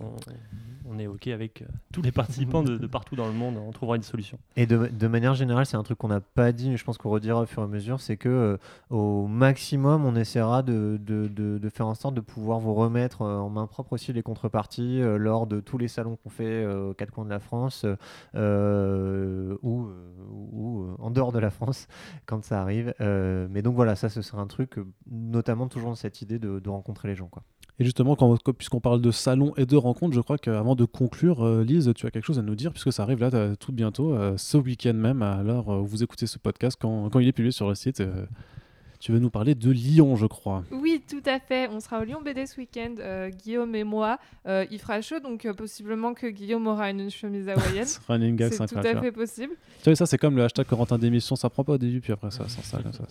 On, 0.00 0.16
on 0.88 0.98
est 0.98 1.06
OK 1.06 1.28
avec 1.28 1.62
euh, 1.62 1.66
tous 1.92 2.02
les 2.02 2.10
participants 2.12 2.62
de, 2.62 2.86
partout 2.86 3.16
dans 3.16 3.26
le 3.26 3.32
monde. 3.32 3.56
On 3.56 3.70
trouvera 3.72 3.96
une 3.96 4.02
solution. 4.02 4.38
Et 4.56 4.66
de, 4.66 5.06
manière 5.06 5.34
générale, 5.34 5.66
c'est 5.66 5.76
un 5.76 5.82
truc 5.82 5.98
qu'on 5.98 6.08
n'a 6.08 6.20
pas 6.20 6.52
dit, 6.52 6.70
mais 6.70 6.76
je 6.76 6.84
pense 6.84 6.98
qu'on 6.98 7.10
redira 7.10 7.40
au 7.40 7.46
fur 7.46 7.62
et 7.62 7.64
à 7.64 7.68
mesure, 7.68 8.00
c'est 8.00 8.16
que 8.16 8.28
euh, 8.28 8.56
au 8.90 9.26
maximum, 9.26 10.04
on 10.04 10.14
essaiera 10.16 10.62
de, 10.62 11.00
faire 11.72 11.86
en 11.86 11.94
sorte 11.94 12.14
de 12.14 12.20
pouvoir 12.20 12.58
vous 12.58 12.74
remettre 12.74 13.22
euh, 13.22 13.38
en 13.38 13.48
main 13.50 13.66
propre 13.66 13.94
aussi 13.94 14.12
les 14.12 14.22
contreparties 14.22 15.00
lors 15.18 15.46
de 15.46 15.60
tous 15.60 15.78
les 15.78 15.88
salons 15.88 16.16
qu'on 16.16 16.30
fait 16.30 16.66
aux 16.66 16.94
quatre 16.94 17.10
coins 17.12 17.24
de 17.24 17.30
la 17.30 17.40
France 17.40 17.86
ou, 18.34 19.88
en 20.98 21.10
dehors 21.10 21.32
de 21.32 21.38
la 21.38 21.50
France 21.50 21.88
quand 22.26 22.44
ça 22.44 22.60
arrive. 22.60 22.94
Mais 23.00 23.62
donc 23.62 23.74
voilà, 23.74 23.96
ça 23.96 24.08
ce 24.08 24.22
sera 24.22 24.42
un 24.42 24.46
truc, 24.46 24.76
notamment 25.10 25.68
toujours 25.68 25.90
dans 25.90 25.94
cette 25.94 26.22
idée 26.22 26.38
de, 26.38 26.58
de 26.58 26.68
rencontrer 26.68 27.08
les 27.08 27.14
gens. 27.14 27.28
Quoi. 27.28 27.42
Et 27.82 27.84
justement, 27.84 28.14
quand, 28.14 28.38
puisqu'on 28.52 28.78
parle 28.78 29.00
de 29.00 29.10
salon 29.10 29.54
et 29.56 29.66
de 29.66 29.74
rencontres, 29.74 30.14
je 30.14 30.20
crois 30.20 30.38
qu'avant 30.38 30.76
de 30.76 30.84
conclure, 30.84 31.44
euh, 31.44 31.64
Lise, 31.64 31.92
tu 31.96 32.06
as 32.06 32.12
quelque 32.12 32.24
chose 32.24 32.38
à 32.38 32.42
nous 32.42 32.54
dire, 32.54 32.70
puisque 32.70 32.92
ça 32.92 33.02
arrive 33.02 33.18
là 33.18 33.28
euh, 33.34 33.56
tout 33.56 33.72
bientôt, 33.72 34.14
euh, 34.14 34.36
ce 34.36 34.56
week-end 34.56 34.92
même, 34.92 35.20
à 35.20 35.42
l'heure 35.42 35.66
où 35.66 35.84
vous 35.84 36.04
écoutez 36.04 36.28
ce 36.28 36.38
podcast, 36.38 36.78
quand, 36.80 37.10
quand 37.10 37.18
il 37.18 37.26
est 37.26 37.32
publié 37.32 37.50
sur 37.50 37.68
le 37.68 37.74
site. 37.74 38.00
tu 39.00 39.10
veux 39.10 39.18
nous 39.18 39.30
parler 39.30 39.56
de 39.56 39.68
Lyon, 39.68 40.14
je 40.14 40.26
crois. 40.26 40.62
Oui, 40.70 41.02
tout 41.10 41.24
à 41.26 41.40
fait. 41.40 41.68
On 41.72 41.80
sera 41.80 41.98
au 41.98 42.04
Lyon 42.04 42.22
BD 42.22 42.46
ce 42.46 42.56
week-end, 42.56 42.94
euh, 43.00 43.30
Guillaume 43.30 43.74
et 43.74 43.82
moi. 43.82 44.20
Euh, 44.46 44.64
il 44.70 44.78
fera 44.78 45.00
chaud, 45.00 45.18
donc 45.18 45.44
euh, 45.44 45.52
possiblement 45.52 46.14
que 46.14 46.28
Guillaume 46.28 46.68
aura 46.68 46.88
une 46.88 47.10
chemise 47.10 47.48
hawaïenne. 47.48 47.84
Ce 47.86 47.94
sera 47.94 48.14
un 48.14 48.18
running 48.18 48.36
gag, 48.36 48.52
C'est 48.52 48.64
tout 48.68 48.78
à 48.78 49.00
fait 49.00 49.10
possible. 49.10 49.54
Tu 49.82 49.90
vois, 49.90 49.96
ça, 49.96 50.06
c'est 50.06 50.18
comme 50.18 50.36
le 50.36 50.44
hashtag 50.44 50.68
Corentin 50.68 50.98
d'émission, 50.98 51.34
ça 51.34 51.50
prend 51.50 51.64
pas 51.64 51.72
au 51.72 51.78
début, 51.78 52.00
puis 52.00 52.12
après 52.12 52.30
ça, 52.30 52.44
comme 52.80 52.92
ça. 52.92 53.04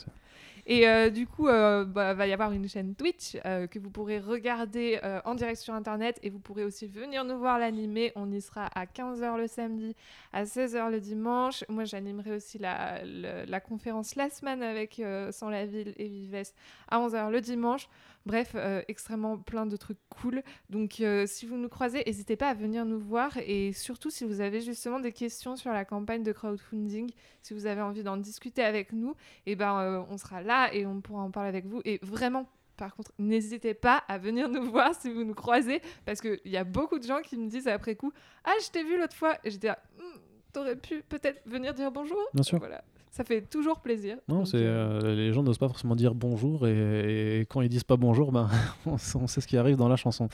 Et 0.65 0.87
euh, 0.87 1.09
du 1.09 1.27
coup, 1.27 1.47
euh, 1.47 1.85
bah, 1.85 2.13
va 2.13 2.27
y 2.27 2.33
avoir 2.33 2.51
une 2.51 2.67
chaîne 2.67 2.95
Twitch 2.95 3.37
euh, 3.45 3.67
que 3.67 3.79
vous 3.79 3.89
pourrez 3.89 4.19
regarder 4.19 4.99
euh, 5.03 5.19
en 5.25 5.35
direct 5.35 5.59
sur 5.59 5.73
Internet 5.73 6.19
et 6.23 6.29
vous 6.29 6.39
pourrez 6.39 6.63
aussi 6.63 6.87
venir 6.87 7.23
nous 7.23 7.37
voir 7.37 7.59
l'animer. 7.59 8.11
On 8.15 8.31
y 8.31 8.41
sera 8.41 8.67
à 8.75 8.85
15h 8.85 9.37
le 9.37 9.47
samedi, 9.47 9.95
à 10.33 10.43
16h 10.43 10.91
le 10.91 10.99
dimanche. 10.99 11.63
Moi, 11.69 11.85
j'animerai 11.85 12.35
aussi 12.35 12.57
la, 12.57 13.03
la 13.03 13.59
conférence 13.59 14.15
Last 14.15 14.43
Man 14.43 14.61
avec 14.63 15.01
Sans 15.31 15.49
la 15.49 15.65
Ville 15.65 15.93
et 15.97 16.07
Vives 16.07 16.43
à 16.89 16.99
11h 16.99 17.31
le 17.31 17.41
dimanche. 17.41 17.89
Bref, 18.25 18.51
euh, 18.55 18.81
extrêmement 18.87 19.37
plein 19.37 19.65
de 19.65 19.75
trucs 19.75 19.97
cool. 20.09 20.43
Donc, 20.69 20.99
euh, 20.99 21.25
si 21.25 21.45
vous 21.45 21.57
nous 21.57 21.69
croisez, 21.69 22.03
n'hésitez 22.05 22.35
pas 22.35 22.49
à 22.49 22.53
venir 22.53 22.85
nous 22.85 22.99
voir. 22.99 23.35
Et 23.37 23.73
surtout, 23.73 24.09
si 24.09 24.25
vous 24.25 24.41
avez 24.41 24.61
justement 24.61 24.99
des 24.99 25.11
questions 25.11 25.55
sur 25.55 25.71
la 25.71 25.85
campagne 25.85 26.23
de 26.23 26.31
crowdfunding, 26.31 27.09
si 27.41 27.53
vous 27.53 27.65
avez 27.65 27.81
envie 27.81 28.03
d'en 28.03 28.17
discuter 28.17 28.63
avec 28.63 28.93
nous, 28.93 29.15
et 29.45 29.55
ben, 29.55 29.79
euh, 29.79 30.03
on 30.09 30.17
sera 30.17 30.41
là 30.41 30.73
et 30.73 30.85
on 30.85 31.01
pourra 31.01 31.23
en 31.23 31.31
parler 31.31 31.49
avec 31.49 31.65
vous. 31.65 31.81
Et 31.83 31.99
vraiment, 32.03 32.47
par 32.77 32.95
contre, 32.95 33.11
n'hésitez 33.17 33.73
pas 33.73 34.03
à 34.07 34.17
venir 34.17 34.49
nous 34.49 34.63
voir 34.71 34.93
si 34.93 35.11
vous 35.11 35.23
nous 35.23 35.35
croisez, 35.35 35.81
parce 36.05 36.21
qu'il 36.21 36.39
y 36.45 36.57
a 36.57 36.63
beaucoup 36.63 36.99
de 36.99 37.03
gens 37.05 37.21
qui 37.21 37.37
me 37.37 37.47
disent 37.49 37.67
après 37.67 37.95
coup 37.95 38.11
Ah, 38.43 38.53
je 38.63 38.69
t'ai 38.69 38.83
vu 38.83 38.97
l'autre 38.99 39.15
fois. 39.15 39.37
Et 39.43 39.49
j'étais 39.51 39.67
là, 39.67 39.79
Hmm, 39.97 40.19
T'aurais 40.53 40.75
pu 40.75 41.01
peut-être 41.03 41.41
venir 41.47 41.73
dire 41.73 41.91
bonjour 41.91 42.19
Bien 42.33 42.43
sûr. 42.43 42.59
Voilà. 42.59 42.83
Ça 43.11 43.23
fait 43.25 43.41
toujours 43.41 43.81
plaisir. 43.81 44.17
Non, 44.29 44.45
c'est 44.45 44.55
euh, 44.57 45.01
euh, 45.03 45.15
les 45.15 45.33
gens 45.33 45.43
n'osent 45.43 45.57
pas 45.57 45.67
forcément 45.67 45.95
dire 45.97 46.15
bonjour 46.15 46.65
et, 46.65 47.41
et 47.41 47.45
quand 47.45 47.59
ils 47.61 47.67
disent 47.69 47.83
pas 47.83 47.97
bonjour, 47.97 48.31
ben 48.31 48.49
on, 48.85 48.97
sait- 48.97 49.17
on 49.17 49.27
sait 49.27 49.41
ce 49.41 49.47
qui 49.47 49.57
arrive 49.57 49.75
dans 49.75 49.89
la 49.89 49.97
chanson. 49.97 50.29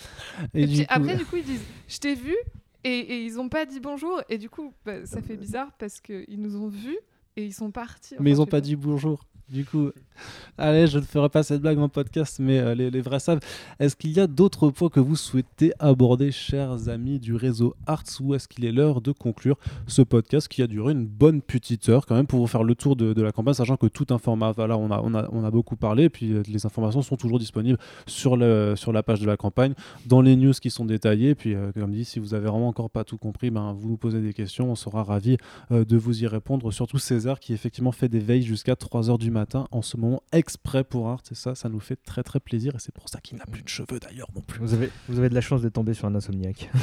Et, 0.54 0.62
Et 0.64 0.68
du 0.68 0.76
puis 0.78 0.86
coup- 0.86 0.94
après, 0.94 1.16
du 1.18 1.26
coup, 1.26 1.36
ils 1.38 1.44
disent 1.44 1.64
Je 1.88 1.98
t'ai 1.98 2.14
vu 2.14 2.36
et, 2.84 2.90
et 3.00 3.24
ils 3.26 3.40
ont 3.40 3.50
pas 3.50 3.66
dit 3.66 3.80
bonjour. 3.80 4.22
Et 4.30 4.38
du 4.38 4.50
coup, 4.50 4.74
bah, 4.86 5.06
ça 5.08 5.22
fait 5.24 5.38
bizarre 5.38 5.72
parce 5.80 6.00
qu'ils 6.00 6.40
nous 6.40 6.56
ont 6.56 6.68
vus 6.68 6.98
et 7.36 7.46
ils 7.46 7.54
sont 7.54 7.72
partis. 7.72 8.16
mais 8.20 8.30
ils 8.32 8.40
ont 8.42 8.46
je 8.46 8.50
pas 8.52 8.62
dit 8.62 8.76
bonjour. 8.76 9.24
Du 9.50 9.64
coup, 9.64 9.92
allez, 10.58 10.88
je 10.88 11.00
ne 11.00 11.04
ferai 11.04 11.30
pas 11.30 11.42
cette 11.42 11.62
blague 11.62 11.80
en 11.80 11.88
podcast, 11.88 12.38
mais 12.40 12.60
euh, 12.60 12.76
les, 12.76 13.02
vrais 13.02 13.20
savent. 13.20 13.40
Est-ce 13.80 13.96
qu'il 13.96 14.12
y 14.12 14.20
a 14.20 14.28
d'autres 14.28 14.70
points 14.72 14.90
que 14.90 15.00
vous 15.00 15.16
souhaitez 15.16 15.72
aborder, 15.80 16.32
chers 16.34 16.90
amis 16.90 17.18
du 17.18 17.34
réseau 17.34 17.74
Arts, 17.86 18.04
ou 18.20 18.36
est-ce 18.36 18.50
qu'il 18.50 18.66
est 18.66 18.74
l'heure 18.74 19.00
de 19.00 19.14
conclure 19.14 19.58
ce 19.88 20.02
podcast 20.02 20.50
qui 20.50 20.62
a 20.62 20.68
duré 20.68 20.92
une 20.92 21.06
bonne 21.06 21.42
petite 21.42 21.88
heure 21.88 22.06
quand 22.06 22.16
même 22.16 22.28
pour 22.28 22.40
vous 22.40 22.48
faire 22.48 22.64
le 22.64 22.76
tour 22.76 22.98
de, 22.98 23.22
la 23.22 23.32
campagne, 23.32 23.54
sachant 23.54 23.78
que 23.78 23.88
tout 23.88 24.08
informat, 24.10 24.52
voilà, 24.52 24.78
on 24.78 24.92
a, 24.92 25.00
on 25.02 25.16
a, 25.16 25.30
on 25.32 25.46
a 25.46 25.52
beaucoup 25.52 25.78
parlé, 25.78 26.10
puis 26.10 26.34
euh, 26.34 26.44
les 26.48 26.66
informations 26.66 27.02
sont 27.02 27.16
toujours 27.16 27.40
disponibles 27.40 27.80
sur, 28.06 28.36
le, 28.36 28.76
sur 28.76 28.92
la 28.92 29.04
page 29.04 29.22
de 29.22 29.28
la 29.28 29.38
campagne, 29.38 29.76
dans 30.06 30.22
les 30.22 30.36
news 30.36 30.54
qui 30.54 30.70
sont 30.70 30.86
détaillées, 30.86 31.36
puis 31.36 31.56
euh, 31.56 31.72
comme 31.72 31.92
dit, 31.92 32.04
si 32.04 32.20
vous 32.20 32.34
avez 32.34 32.48
vraiment 32.48 32.68
encore 32.68 32.90
pas 32.90 33.06
tout 33.06 33.18
compris, 33.18 33.50
ben, 33.50 33.74
vous 33.80 33.88
nous 33.88 33.98
posez 33.98 34.22
des 34.22 34.34
questions, 34.34 34.70
on 34.70 34.76
sera 34.76 35.04
ravis 35.04 35.38
euh, 35.72 35.86
de 35.86 35.96
vous 35.96 36.24
y 36.24 36.28
répondre, 36.28 36.72
surtout 36.74 36.98
César 36.98 37.40
qui 37.40 37.54
effectivement 37.54 37.94
fait 37.94 38.10
des 38.10 38.20
veilles 38.20 38.44
jusqu'à 38.44 38.74
3h 38.74 39.18
du 39.18 39.32
matin 39.32 39.37
en 39.72 39.82
ce 39.82 39.98
moment 39.98 40.22
exprès 40.32 40.84
pour 40.84 41.10
Art, 41.10 41.22
et 41.32 41.36
ça, 41.36 41.56
ça 41.56 41.70
nous 41.70 41.80
fait 41.80 41.96
très 41.96 42.24
très 42.24 42.40
plaisir, 42.40 42.76
et 42.76 42.80
c'est 42.80 42.94
pour 42.94 43.10
ça 43.10 43.20
qu'il 43.20 43.38
n'a 43.38 43.46
plus 43.46 43.62
de 43.64 43.70
cheveux 43.70 44.00
d'ailleurs 44.00 44.30
non 44.36 44.42
plus. 44.42 44.60
Vous 44.60 44.74
avez, 44.74 44.90
vous 45.08 45.20
avez 45.20 45.30
de 45.30 45.36
la 45.36 45.42
chance 45.42 45.62
de 45.62 45.70
tomber 45.70 45.94
sur 45.94 46.08
un 46.08 46.16
insomniaque. 46.16 46.70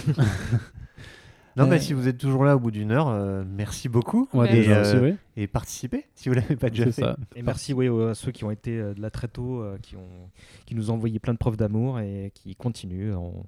Non, 1.57 1.69
mais 1.69 1.79
si 1.79 1.93
vous 1.93 2.09
êtes 2.09 2.19
toujours 2.19 2.45
là 2.45 2.57
au 2.57 2.59
bout 2.59 2.73
d'une 2.73 2.91
heure, 2.91 3.09
euh, 3.09 3.45
merci 3.47 3.89
beaucoup. 3.89 4.29
Ouais, 4.33 4.49
et, 4.51 4.53
déjà 4.53 4.79
euh, 4.79 5.01
oui. 5.01 5.15
et 5.37 5.47
participez 5.47 6.05
si 6.17 6.29
vous 6.29 6.35
l'avez 6.35 6.57
pas 6.57 6.69
déjà 6.69 6.87
fait. 6.87 7.03
ça. 7.03 7.17
Et 7.37 7.43
merci 7.43 7.73
oui, 7.73 7.87
à 8.09 8.15
ceux 8.15 8.33
qui 8.33 8.45
ont 8.45 8.51
été 8.51 8.77
de 8.77 9.01
là 9.01 9.09
très 9.11 9.29
tôt, 9.29 9.61
euh, 9.63 9.79
qui, 9.81 9.95
ont, 9.97 10.31
qui 10.67 10.75
nous 10.75 10.91
ont 10.91 10.95
envoyé 10.95 11.21
plein 11.21 11.33
de 11.33 11.39
preuves 11.39 11.57
d'amour 11.57 12.01
et 12.01 12.33
qui 12.35 12.57
continuent. 12.57 13.15
On- 13.15 13.45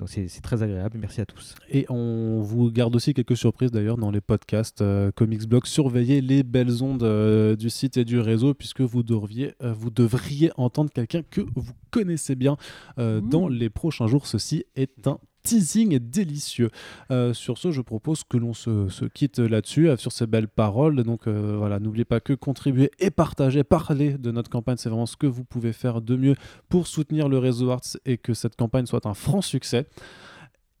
Donc 0.00 0.08
c'est 0.08 0.40
très 0.40 0.62
agréable. 0.62 0.96
Merci 0.98 1.20
à 1.20 1.26
tous. 1.26 1.54
Et 1.68 1.84
on 1.90 2.40
vous 2.40 2.70
garde 2.72 2.96
aussi 2.96 3.12
quelques 3.12 3.36
surprises 3.36 3.70
d'ailleurs 3.70 3.98
dans 3.98 4.10
les 4.10 4.22
podcasts 4.22 4.80
euh, 4.80 5.12
Comics 5.14 5.46
Blog. 5.46 5.66
Surveillez 5.66 6.22
les 6.22 6.42
belles 6.42 6.82
ondes 6.82 7.02
euh, 7.02 7.54
du 7.54 7.68
site 7.68 7.98
et 7.98 8.06
du 8.06 8.18
réseau 8.18 8.54
puisque 8.54 8.80
vous 8.80 9.02
devriez, 9.02 9.54
euh, 9.62 9.74
vous 9.74 9.90
devriez 9.90 10.52
entendre 10.56 10.90
quelqu'un 10.90 11.20
que 11.22 11.42
vous 11.54 11.74
connaissez 11.90 12.34
bien 12.34 12.56
euh, 12.98 13.20
dans 13.20 13.46
les 13.46 13.68
prochains 13.68 14.06
jours. 14.06 14.26
Ceci 14.26 14.64
est 14.74 15.06
un 15.06 15.18
teasing 15.42 15.98
délicieux. 15.98 16.70
Euh, 17.10 17.32
sur 17.34 17.58
ce, 17.58 17.70
je 17.70 17.80
propose 17.80 18.24
que 18.24 18.36
l'on 18.36 18.54
se, 18.54 18.88
se 18.88 19.04
quitte 19.04 19.38
là-dessus, 19.38 19.88
euh, 19.88 19.96
sur 19.96 20.12
ces 20.12 20.26
belles 20.26 20.48
paroles. 20.48 21.02
Donc 21.02 21.26
euh, 21.26 21.56
voilà, 21.58 21.78
n'oubliez 21.78 22.04
pas 22.04 22.20
que 22.20 22.32
contribuer 22.32 22.90
et 22.98 23.10
partager, 23.10 23.64
parler 23.64 24.18
de 24.18 24.30
notre 24.30 24.50
campagne, 24.50 24.76
c'est 24.76 24.88
vraiment 24.88 25.06
ce 25.06 25.16
que 25.16 25.26
vous 25.26 25.44
pouvez 25.44 25.72
faire 25.72 26.00
de 26.00 26.16
mieux 26.16 26.34
pour 26.68 26.86
soutenir 26.86 27.28
le 27.28 27.38
réseau 27.38 27.70
Arts 27.70 27.96
et 28.04 28.18
que 28.18 28.34
cette 28.34 28.56
campagne 28.56 28.86
soit 28.86 29.06
un 29.06 29.14
franc 29.14 29.42
succès. 29.42 29.86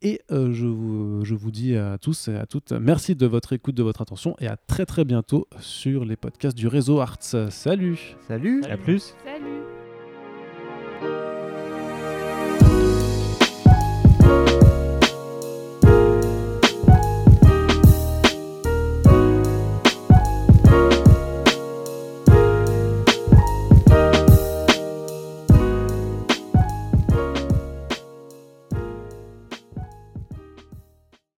Et 0.02 0.22
euh, 0.30 0.50
je, 0.52 0.66
vous, 0.66 1.24
je 1.24 1.34
vous 1.34 1.50
dis 1.50 1.76
à 1.76 1.98
tous 1.98 2.28
et 2.28 2.34
à 2.34 2.46
toutes, 2.46 2.72
merci 2.72 3.14
de 3.14 3.26
votre 3.26 3.52
écoute, 3.52 3.74
de 3.74 3.82
votre 3.82 4.00
attention 4.00 4.34
et 4.40 4.46
à 4.46 4.56
très 4.56 4.86
très 4.86 5.04
bientôt 5.04 5.46
sur 5.58 6.06
les 6.06 6.16
podcasts 6.16 6.56
du 6.56 6.68
réseau 6.68 7.00
Arts. 7.00 7.18
Salut 7.50 7.98
Salut 8.26 8.62
À 8.64 8.78
plus. 8.78 9.14
Salut 9.24 9.79